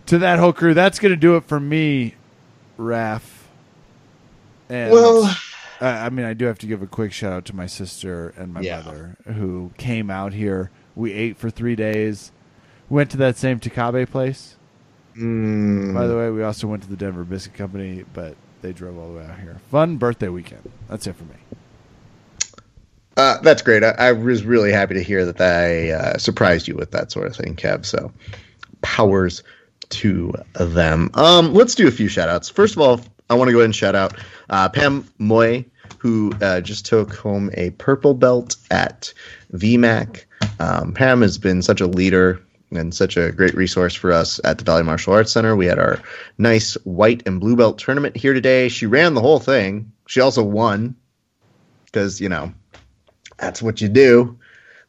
to 0.05 0.19
that 0.19 0.37
whole 0.37 0.53
crew, 0.53 0.75
that's 0.75 0.99
going 0.99 1.13
to 1.13 1.19
do 1.19 1.35
it 1.35 1.45
for 1.45 1.59
me, 1.59 2.15
Raph. 2.77 3.21
And, 4.69 4.91
well, 4.91 5.35
I 5.81 6.09
mean, 6.09 6.25
I 6.25 6.33
do 6.33 6.45
have 6.45 6.59
to 6.59 6.67
give 6.67 6.83
a 6.83 6.87
quick 6.87 7.11
shout 7.11 7.33
out 7.33 7.45
to 7.45 7.55
my 7.55 7.65
sister 7.65 8.33
and 8.37 8.53
my 8.53 8.61
yeah. 8.61 8.81
brother 8.81 9.17
who 9.25 9.71
came 9.77 10.11
out 10.11 10.33
here. 10.33 10.69
We 10.95 11.11
ate 11.11 11.37
for 11.37 11.49
three 11.49 11.75
days. 11.75 12.31
Went 12.87 13.09
to 13.11 13.17
that 13.17 13.37
same 13.37 13.59
Takabe 13.59 14.07
place. 14.09 14.57
Mm. 15.22 15.93
By 15.93 16.07
the 16.07 16.18
way, 16.18 16.30
we 16.31 16.43
also 16.43 16.68
went 16.68 16.84
to 16.84 16.89
the 16.89 16.95
Denver 16.95 17.23
Biscuit 17.23 17.56
Company, 17.56 18.03
but 18.14 18.35
they 18.61 18.73
drove 18.73 18.98
all 18.98 19.14
the 19.14 19.19
way 19.19 19.26
out 19.26 19.39
here. 19.39 19.60
Fun 19.69 19.98
birthday 19.98 20.30
weekend. 20.30 20.69
That's 20.89 21.07
it 21.07 21.15
for 21.15 21.23
me. 21.26 21.35
Uh, 23.18 23.39
that's 23.41 23.61
great. 23.61 23.84
I, 23.84 23.89
I, 23.98 24.11
was 24.14 24.43
really 24.43 24.72
happy 24.72 24.93
to 24.95 25.03
hear 25.03 25.26
that 25.26 25.41
I 25.41 25.91
uh, 25.91 26.18
surprised 26.18 26.68
you 26.68 26.76
with 26.76 26.91
that 26.91 27.11
sort 27.11 27.27
of 27.27 27.35
thing, 27.35 27.56
Kev. 27.56 27.85
So, 27.85 28.11
powers 28.81 29.43
to 29.89 30.34
them. 30.53 31.11
Um, 31.14 31.53
let's 31.53 31.76
do 31.76 31.88
a 31.88 31.91
few 31.91 32.07
shout 32.07 32.30
outs. 32.30 32.49
First 32.49 32.76
of 32.76 32.81
all, 32.81 33.02
I 33.30 33.35
want 33.35 33.49
to 33.49 33.52
go 33.52 33.60
ahead 33.60 33.65
and 33.65 33.76
shout 33.76 33.95
out 33.95 34.18
uh, 34.49 34.69
Pam 34.69 35.06
Moy 35.19 35.65
who 36.02 36.34
uh, 36.41 36.61
just 36.61 36.85
took 36.85 37.14
home 37.14 37.52
a 37.53 37.69
purple 37.72 38.15
belt 38.15 38.56
at 38.72 39.14
VMAC. 39.53 40.26
Um, 40.60 40.93
Pam 40.93 41.22
has 41.22 41.38
been 41.38 41.61
such 41.61 41.80
a 41.80 41.85
leader 41.85 42.41
and 42.72 42.93
such 42.93 43.18
a 43.18 43.31
great 43.31 43.53
resource 43.53 43.93
for 43.93 44.11
us 44.11 44.39
at 44.43 44.57
the 44.57 44.64
Valley 44.64 44.84
Martial 44.84 45.14
Arts 45.14 45.31
Center. 45.31 45.56
We 45.56 45.65
had 45.65 45.80
our 45.80 45.99
nice 46.38 46.76
white 46.85 47.23
and 47.26 47.39
blue 47.39 47.56
belt 47.56 47.80
tournament 47.80 48.15
here 48.15 48.34
today. 48.34 48.69
She 48.69 48.85
ran 48.85 49.14
the 49.14 49.22
whole 49.22 49.39
thing. 49.39 49.91
She 50.07 50.22
also 50.22 50.43
won 50.43 50.95
because, 51.85 52.22
you 52.22 52.30
know, 52.30 52.53
that's 53.38 53.61
what 53.61 53.81
you 53.81 53.89
do 53.89 54.39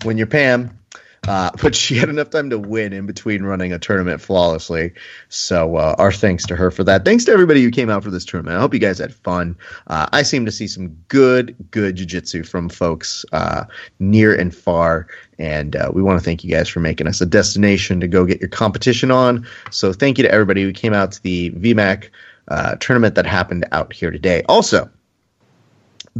when 0.05 0.19
you're 0.19 0.27
Pam. 0.27 0.79
Uh, 1.27 1.51
but 1.63 1.75
she 1.75 1.97
had 1.97 2.09
enough 2.09 2.31
time 2.31 2.51
to 2.51 2.59
win 2.59 2.93
in 2.93 3.07
between 3.07 3.43
running 3.43 3.73
a 3.73 3.79
tournament 3.79 4.21
flawlessly. 4.21 4.93
So 5.29 5.77
uh, 5.77 5.95
our 5.99 6.13
thanks 6.13 6.47
to 6.47 6.57
her 6.57 6.71
for 6.71 6.85
that. 6.85 7.05
Thanks 7.05 7.25
to 7.27 7.33
everybody 7.33 7.63
who 7.63 7.71
came 7.71 7.91
out 7.91 8.05
for 8.05 8.11
this 8.11 8.25
tournament. 8.25 8.57
I 8.57 8.61
hope 8.61 8.75
you 8.75 8.81
guys 8.81 8.99
had 8.99 9.15
fun. 9.15 9.57
Uh, 9.87 10.09
I 10.13 10.23
seem 10.23 10.45
to 10.47 10.53
see 10.53 10.67
some 10.67 10.89
good, 11.09 11.55
good 11.71 11.97
jiu-jitsu 11.97 12.45
from 12.45 12.69
folks 12.69 13.25
uh, 13.33 13.65
near 13.99 14.35
and 14.35 14.55
far. 14.55 15.07
And 15.43 15.75
uh, 15.75 15.91
we 15.93 16.03
want 16.03 16.21
to 16.21 16.25
thank 16.25 16.45
you 16.45 16.51
guys 16.51 16.69
for 16.69 16.79
making 16.79 17.09
us 17.09 17.21
a 17.21 17.27
destination 17.27 17.99
to 17.99 18.07
go 18.07 18.25
get 18.25 18.41
your 18.41 18.49
competition 18.49 19.11
on. 19.11 19.45
So 19.73 19.93
thank 19.93 20.17
you 20.17 20.23
to 20.23 20.31
everybody 20.31 20.63
who 20.63 20.73
came 20.73 20.95
out 20.95 21.11
to 21.13 21.23
the 21.25 21.51
VMAC 21.51 22.11
uh, 22.47 22.77
tournament 22.77 23.17
that 23.17 23.27
happened 23.27 23.67
out 23.73 23.93
here 23.93 24.13
today. 24.13 24.45
Also, 24.49 24.89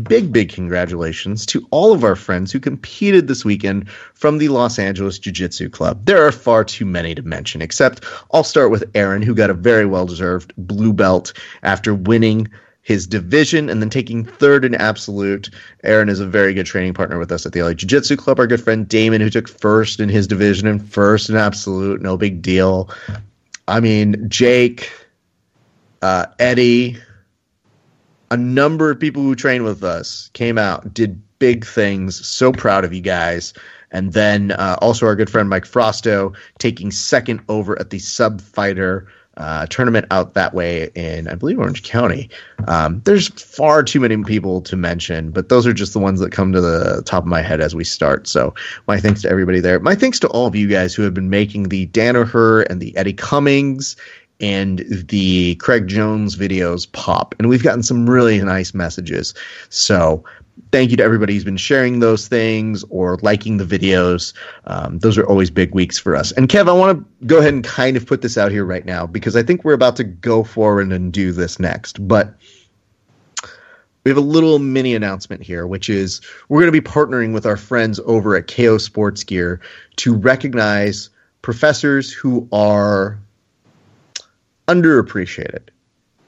big, 0.03 0.33
big 0.33 0.53
congratulations 0.53 1.47
to 1.47 1.65
all 1.71 1.93
of 1.93 2.03
our 2.03 2.17
friends 2.17 2.51
who 2.51 2.59
competed 2.59 3.29
this 3.29 3.45
weekend 3.45 3.89
from 3.89 4.39
the 4.39 4.49
Los 4.49 4.77
Angeles 4.77 5.21
Jiu 5.21 5.33
Jitsu 5.33 5.69
Club. 5.71 6.05
There 6.05 6.27
are 6.27 6.33
far 6.33 6.65
too 6.65 6.85
many 6.85 7.15
to 7.15 7.23
mention, 7.23 7.63
except 7.63 8.05
I'll 8.33 8.43
start 8.43 8.73
with 8.73 8.91
Aaron, 8.97 9.23
who 9.23 9.37
got 9.37 9.51
a 9.51 9.55
very 9.55 9.87
well 9.87 10.05
deserved 10.05 10.53
blue 10.57 10.93
belt 10.93 11.33
after 11.63 11.95
winning 11.95 12.49
his 12.83 13.07
division 13.07 13.71
and 13.71 13.81
then 13.81 13.91
taking 13.91 14.25
third 14.25 14.65
in 14.65 14.75
absolute. 14.75 15.49
Aaron 15.85 16.09
is 16.09 16.21
a 16.21 16.27
very 16.27 16.53
good 16.53 16.67
training 16.67 16.95
partner 16.95 17.19
with 17.19 17.31
us 17.31 17.47
at 17.47 17.53
the 17.53 17.63
LA 17.63 17.75
Jiu 17.75 17.89
Jitsu 17.89 18.17
Club. 18.17 18.39
Our 18.39 18.47
good 18.47 18.63
friend 18.63 18.87
Damon, 18.87 19.21
who 19.21 19.31
took 19.31 19.49
first 19.49 20.01
in 20.01 20.09
his 20.09 20.27
division 20.27 20.67
and 20.67 20.85
first 20.85 21.31
in 21.31 21.37
absolute, 21.37 22.03
no 22.03 22.17
big 22.17 22.43
deal. 22.43 22.91
I 23.69 23.79
mean, 23.81 24.29
Jake, 24.29 24.93
uh, 26.03 26.27
Eddie, 26.41 26.99
a 28.31 28.37
number 28.37 28.91
of 28.91 28.99
people 28.99 29.23
who 29.23 29.37
train 29.37 29.63
with 29.63 29.85
us 29.85 30.31
came 30.33 30.59
out, 30.59 30.93
did 30.93 31.23
big 31.39 31.65
things. 31.65 32.27
So 32.27 32.53
proud 32.53 32.85
of 32.85 32.93
you 32.93 33.01
guys. 33.01 33.55
And 33.93 34.13
then 34.13 34.53
uh, 34.53 34.77
also 34.81 35.07
our 35.07 35.15
good 35.15 35.31
friend 35.31 35.49
Mike 35.49 35.67
Frosto 35.67 36.35
taking 36.59 36.91
second 36.91 37.43
over 37.49 37.79
at 37.79 37.91
the 37.91 37.99
sub 37.99 38.41
fighter 38.41 39.07
uh, 39.37 39.67
tournament 39.67 40.07
out 40.11 40.35
that 40.35 40.55
way 40.55 40.91
in, 40.95 41.29
I 41.29 41.35
believe, 41.35 41.59
Orange 41.59 41.83
County. 41.83 42.29
Um, 42.69 43.01
there's 43.05 43.29
far 43.29 43.83
too 43.83 44.01
many 44.01 44.23
people 44.25 44.61
to 44.63 44.77
mention, 44.77 45.31
but 45.31 45.49
those 45.49 45.67
are 45.67 45.73
just 45.73 45.93
the 45.93 45.99
ones 45.99 46.21
that 46.21 46.33
come 46.33 46.53
to 46.53 46.61
the 46.61 47.03
top 47.07 47.25
of 47.25 47.29
my 47.29 47.41
head 47.41 47.61
as 47.61 47.75
we 47.75 47.85
start. 47.85 48.27
So 48.27 48.55
my 48.87 49.01
thanks 49.01 49.23
to 49.23 49.31
everybody 49.31 49.61
there. 49.61 49.81
My 49.81 49.95
thanks 49.95 50.19
to 50.21 50.29
all 50.29 50.47
of 50.47 50.55
you 50.55 50.69
guys 50.69 50.95
who 50.95 51.03
have 51.03 51.15
been 51.15 51.31
making 51.31 51.71
the 51.71 51.87
Danaher 51.89 52.67
and 52.69 52.81
the 52.81 52.97
Eddie 52.97 53.15
Cummings 53.15 53.97
and 54.41 54.81
the 54.89 55.55
Craig 55.57 55.87
Jones 55.87 56.37
videos 56.37 56.91
pop. 56.91 57.35
And 57.39 57.49
we've 57.49 57.63
gotten 57.63 57.83
some 57.83 58.11
really 58.11 58.43
nice 58.43 58.75
messages. 58.75 59.35
So 59.69 60.25
thank 60.71 60.91
you 60.91 60.97
to 60.97 61.03
everybody 61.03 61.35
who's 61.35 61.45
been 61.45 61.57
sharing 61.57 62.01
those 62.01 62.29
things 62.29 62.85
or 62.91 63.19
liking 63.23 63.57
the 63.59 63.65
videos. 63.65 64.33
Um, 64.65 64.99
those 65.01 65.19
are 65.19 65.27
always 65.27 65.51
big 65.51 65.75
weeks 65.75 65.99
for 65.99 66.17
us. 66.17 66.33
And 66.33 66.49
Kev, 66.49 66.69
I 66.69 66.73
want 66.73 66.99
to 66.99 67.27
go 67.27 67.39
ahead 67.39 67.53
and 67.53 67.65
kind 67.65 67.97
of 67.97 68.07
put 68.07 68.23
this 68.23 68.39
out 68.39 68.51
here 68.51 68.65
right 68.65 68.85
now 68.85 69.07
because 69.07 69.37
I 69.37 69.43
think 69.43 69.65
we're 69.65 69.75
about 69.75 69.97
to 69.97 70.05
go 70.05 70.45
forward 70.45 70.93
and 70.93 71.13
do 71.13 71.33
this 71.33 71.59
next. 71.59 72.07
But 72.07 72.35
we 74.05 74.11
have 74.11 74.19
a 74.19 74.23
little 74.23 74.59
mini 74.59 74.95
announcement 74.95 75.43
here, 75.43 75.67
which 75.67 75.89
is 75.89 76.21
we're 76.49 76.61
going 76.61 76.73
to 76.73 76.81
be 76.81 76.87
partnering 76.87 77.33
with 77.33 77.47
our 77.47 77.57
friends 77.57 78.01
over 78.05 78.37
at 78.37 78.49
KO 78.49 78.79
Sports 78.79 79.23
Gear 79.25 79.61
to 79.97 80.15
recognize 80.15 81.11
professors 81.43 82.13
who 82.13 82.49
are 82.53 83.19
underappreciated 84.69 85.69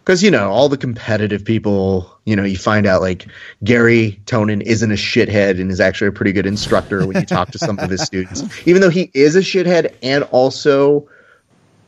because 0.04 0.22
you 0.22 0.30
know 0.30 0.50
all 0.50 0.68
the 0.68 0.76
competitive 0.76 1.44
people 1.44 2.10
you 2.26 2.36
know 2.36 2.44
you 2.44 2.58
find 2.58 2.86
out 2.86 3.00
like 3.00 3.26
Garry 3.62 4.20
Tonon 4.26 4.62
isn't 4.62 4.90
a 4.90 4.96
shithead 4.96 5.60
and 5.60 5.70
is 5.70 5.80
actually 5.80 6.08
a 6.08 6.12
pretty 6.12 6.32
good 6.32 6.46
instructor 6.46 7.06
when 7.06 7.16
you 7.16 7.26
talk 7.26 7.50
to 7.52 7.58
some 7.58 7.78
of 7.78 7.90
his 7.90 8.02
students. 8.04 8.44
Even 8.66 8.82
though 8.82 8.90
he 8.90 9.10
is 9.14 9.34
a 9.34 9.40
shithead 9.40 9.94
and 10.02 10.24
also 10.24 11.08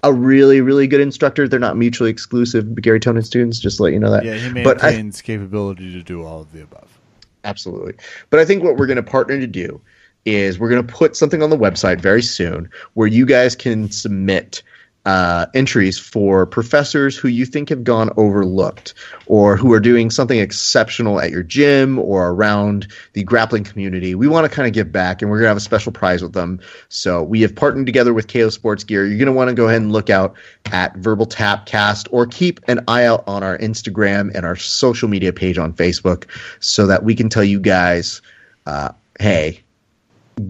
a 0.03 0.13
really 0.13 0.61
really 0.61 0.87
good 0.87 1.01
instructor 1.01 1.49
they're 1.49 1.59
not 1.59 1.77
mutually 1.77 2.11
exclusive 2.11 2.75
Garry 2.81 3.01
Tonon 3.01 3.25
students 3.25 3.59
just 3.59 3.79
to 3.79 3.83
let 3.83 3.93
you 3.93 3.99
know 3.99 4.11
that. 4.11 4.25
Yeah 4.25 4.35
he 4.35 4.51
maintains 4.51 5.21
I, 5.21 5.23
capability 5.23 5.93
to 5.93 6.03
do 6.03 6.25
all 6.25 6.41
of 6.41 6.53
the 6.53 6.63
above. 6.63 6.99
Absolutely. 7.45 7.95
But 8.31 8.41
i 8.41 8.45
think 8.45 8.63
what 8.63 8.77
we're 8.77 8.87
going 8.87 8.97
to 8.97 9.03
partner 9.03 9.39
to 9.39 9.47
do 9.47 9.81
is 10.25 10.59
we're 10.59 10.69
going 10.69 10.85
to 10.85 10.93
put 10.93 11.17
something 11.17 11.43
on 11.43 11.51
the 11.51 11.57
website 11.57 12.01
very 12.01 12.23
soon 12.23 12.69
where 12.95 13.07
you 13.07 13.25
guys 13.25 13.55
can 13.55 13.91
submit 13.91 14.63
uh, 15.07 15.47
entries 15.55 15.99
for 16.01 16.45
professors 16.45 17.17
who 17.17 17.29
you 17.29 17.47
think 17.47 17.69
have 17.69 17.85
gone 17.85 18.11
overlooked 18.17 18.93
or 19.27 19.57
who 19.57 19.73
are 19.73 19.79
doing 19.79 20.11
something 20.11 20.41
exceptional 20.41 21.21
at 21.21 21.31
your 21.31 21.45
gym 21.45 21.97
or 22.01 22.31
around 22.31 22.89
the 23.13 23.23
grappling 23.23 23.63
community. 23.63 24.17
We 24.17 24.27
want 24.27 24.51
to 24.51 24.55
kind 24.55 24.67
of 24.67 24.75
give 24.75 24.91
back 24.91 25.23
and 25.23 25.31
we're 25.31 25.39
going 25.39 25.45
to 25.45 25.51
have 25.51 25.57
a 25.57 25.61
special 25.61 25.93
prize 25.93 26.23
with 26.23 26.33
them. 26.33 26.59
So 26.89 27.23
we 27.23 27.41
have 27.43 27.55
partnered 27.55 27.87
together 27.87 28.13
with 28.13 28.27
KO 28.27 28.51
Sports 28.51 28.83
Gear. 28.83 29.07
You're 29.07 29.17
going 29.17 29.27
to 29.27 29.33
want 29.33 29.49
to 29.49 29.55
go 29.55 29.69
ahead 29.69 29.81
and 29.81 29.93
look 29.93 30.11
out 30.11 30.35
at 30.73 30.97
Verbal 30.97 31.27
Tapcast 31.27 32.09
or 32.11 32.27
keep 32.27 32.59
an 32.67 32.81
eye 32.89 33.05
out 33.05 33.23
on 33.29 33.45
our 33.45 33.57
Instagram 33.59 34.35
and 34.35 34.45
our 34.45 34.57
social 34.57 35.09
media 35.09 35.33
page 35.33 35.57
on 35.57 35.73
Facebook 35.73 36.25
so 36.59 36.85
that 36.89 37.05
we 37.05 37.15
can 37.15 37.29
tell 37.29 37.45
you 37.45 37.61
guys, 37.61 38.21
uh, 38.67 38.91
hey, 39.21 39.63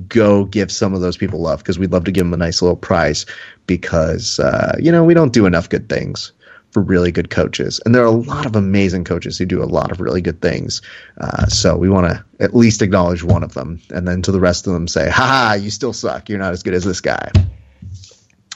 go 0.08 0.44
give 0.44 0.72
some 0.72 0.94
of 0.94 1.00
those 1.00 1.16
people 1.16 1.40
love 1.40 1.58
because 1.58 1.78
we'd 1.78 1.92
love 1.92 2.04
to 2.04 2.10
give 2.10 2.24
them 2.24 2.34
a 2.34 2.36
nice 2.36 2.60
little 2.60 2.76
prize 2.76 3.24
because 3.66 4.40
uh, 4.40 4.76
you 4.80 4.90
know 4.90 5.04
we 5.04 5.14
don't 5.14 5.32
do 5.32 5.46
enough 5.46 5.68
good 5.68 5.88
things 5.88 6.32
for 6.76 6.82
really 6.82 7.10
good 7.10 7.30
coaches. 7.30 7.80
And 7.86 7.94
there 7.94 8.02
are 8.02 8.06
a 8.06 8.10
lot 8.10 8.44
of 8.44 8.54
amazing 8.54 9.04
coaches 9.04 9.38
who 9.38 9.46
do 9.46 9.62
a 9.62 9.64
lot 9.64 9.90
of 9.90 10.00
really 10.00 10.20
good 10.20 10.42
things. 10.42 10.82
Uh, 11.18 11.46
so 11.46 11.74
we 11.74 11.88
want 11.88 12.08
to 12.08 12.22
at 12.38 12.54
least 12.54 12.82
acknowledge 12.82 13.22
one 13.22 13.42
of 13.42 13.54
them 13.54 13.80
and 13.90 14.06
then 14.06 14.20
to 14.20 14.30
the 14.30 14.40
rest 14.40 14.66
of 14.66 14.74
them 14.74 14.86
say 14.86 15.08
ha 15.08 15.56
you 15.58 15.70
still 15.70 15.92
suck. 15.92 16.28
You're 16.28 16.38
not 16.38 16.52
as 16.52 16.62
good 16.62 16.74
as 16.74 16.84
this 16.84 17.00
guy. 17.00 17.30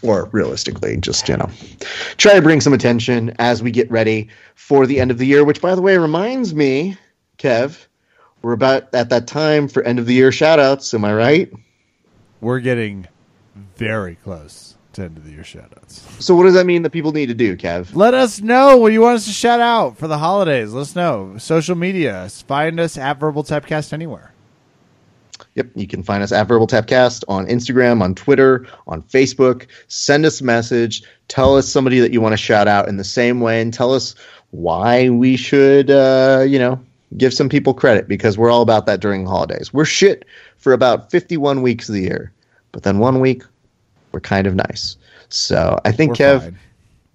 Or 0.03 0.29
realistically 0.33 0.97
just 0.97 1.29
you 1.29 1.37
know 1.37 1.49
try 2.17 2.35
to 2.35 2.43
bring 2.43 2.61
some 2.61 2.73
attention 2.73 3.35
as 3.39 3.63
we 3.63 3.71
get 3.71 3.91
ready 3.91 4.29
for 4.55 4.87
the 4.87 4.99
end 4.99 5.11
of 5.11 5.19
the 5.19 5.27
year 5.27 5.45
which 5.45 5.61
by 5.61 5.75
the 5.75 5.83
way 5.83 5.97
reminds 5.99 6.55
me 6.55 6.97
kev 7.39 7.87
we're 8.43 8.53
about 8.53 8.95
at 8.95 9.11
that 9.11 9.27
time 9.27 9.69
for 9.69 9.83
end 9.83 9.99
of 9.99 10.07
the 10.07 10.15
year 10.15 10.33
shout 10.33 10.59
outs. 10.59 10.93
Am 10.95 11.05
I 11.05 11.13
right? 11.13 11.53
We're 12.41 12.61
getting 12.61 13.07
very 13.77 14.17
close 14.17 14.77
to 14.95 15.03
end 15.03 15.19
of 15.19 15.25
the 15.25 15.33
year 15.33 15.45
shout 15.45 15.73
outs. 15.77 16.07
So, 16.25 16.35
what 16.35 16.45
does 16.45 16.55
that 16.55 16.67
mean 16.67 16.83
that 16.83 16.91
people 16.91 17.13
need 17.13 17.27
to 17.27 17.35
do, 17.35 17.57
Kev? 17.57 17.95
Let 17.95 18.15
us 18.15 18.41
know 18.41 18.77
what 18.79 18.93
you 18.93 19.03
want 19.03 19.17
us 19.17 19.27
to 19.27 19.33
shout 19.33 19.61
out 19.61 19.99
for 19.99 20.09
the 20.09 20.19
holidays. 20.19 20.73
Let 20.73 20.83
us 20.83 20.97
know. 20.97 21.37
Social 21.39 21.75
media. 21.75 22.29
Find 22.47 22.81
us 22.81 22.97
at 22.97 23.21
Verbal 23.21 23.45
Tapcast 23.45 23.93
anywhere. 23.93 24.33
Yep, 25.55 25.69
you 25.75 25.87
can 25.87 26.03
find 26.03 26.23
us 26.23 26.33
at 26.33 26.47
Verbal 26.47 26.67
Tapcast 26.67 27.25
on 27.29 27.47
Instagram, 27.47 28.03
on 28.03 28.15
Twitter, 28.15 28.67
on 28.87 29.03
Facebook. 29.03 29.67
Send 29.89 30.25
us 30.25 30.41
a 30.41 30.45
message. 30.45 31.03
Tell 31.29 31.57
us 31.57 31.69
somebody 31.69 32.01
that 32.01 32.13
you 32.13 32.21
want 32.21 32.33
to 32.33 32.37
shout 32.37 32.69
out 32.69 32.89
in 32.89 32.97
the 32.97 33.05
same 33.05 33.41
way, 33.41 33.61
and 33.61 33.75
tell 33.75 33.93
us 33.93 34.15
why 34.51 35.11
we 35.11 35.37
should, 35.37 35.91
uh, 35.91 36.45
you 36.47 36.59
know, 36.59 36.81
give 37.17 37.35
some 37.35 37.49
people 37.49 37.75
credit 37.75 38.09
because 38.09 38.39
we're 38.39 38.51
all 38.51 38.63
about 38.63 38.87
that 38.87 39.01
during 39.01 39.25
the 39.25 39.31
holidays. 39.31 39.73
We're 39.73 39.85
shit 39.85 40.25
for 40.59 40.73
about 40.73 41.11
51 41.11 41.63
weeks 41.63 41.89
of 41.89 41.95
the 41.95 42.03
year, 42.03 42.33
but 42.73 42.83
then 42.83 42.99
one 42.99 43.21
week 43.21 43.43
we're 44.13 44.21
kind 44.21 44.47
of 44.47 44.55
nice. 44.55 44.97
So 45.29 45.79
I 45.85 45.93
think 45.93 46.11
we're 46.11 46.27
Kev. 46.27 46.55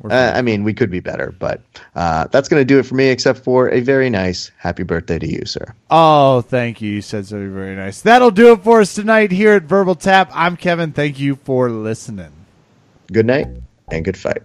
Uh, 0.04 0.34
I 0.36 0.42
mean, 0.42 0.64
we 0.64 0.74
could 0.74 0.92
be 0.92 1.00
better, 1.00 1.34
but 1.40 1.62
uh, 1.96 2.28
that's 2.28 2.50
going 2.50 2.60
to 2.60 2.66
do 2.66 2.80
it 2.80 2.84
for 2.86 2.96
me, 2.96 3.08
except 3.08 3.40
for 3.40 3.70
a 3.70 3.80
very 3.80 4.10
nice 4.10 4.52
happy 4.58 4.84
birthday 4.84 5.18
to 5.18 5.28
you, 5.28 5.46
sir. 5.46 5.74
Oh, 5.90 6.42
thank 6.42 6.82
you. 6.82 6.92
You 6.92 7.02
said 7.02 7.26
something 7.26 7.54
very 7.54 7.76
nice. 7.76 8.02
That'll 8.02 8.32
do 8.32 8.52
it 8.52 8.62
for 8.62 8.82
us 8.82 8.94
tonight 8.94 9.32
here 9.32 9.54
at 9.54 9.64
Verbal 9.64 9.96
Tap. 9.96 10.30
I'm 10.34 10.58
Kevin. 10.58 10.92
Thank 10.92 11.20
you 11.20 11.38
for 11.38 11.70
listening. 11.70 12.32
Good 13.12 13.26
night 13.26 13.48
and 13.90 14.04
good 14.04 14.18
fight. 14.18 14.44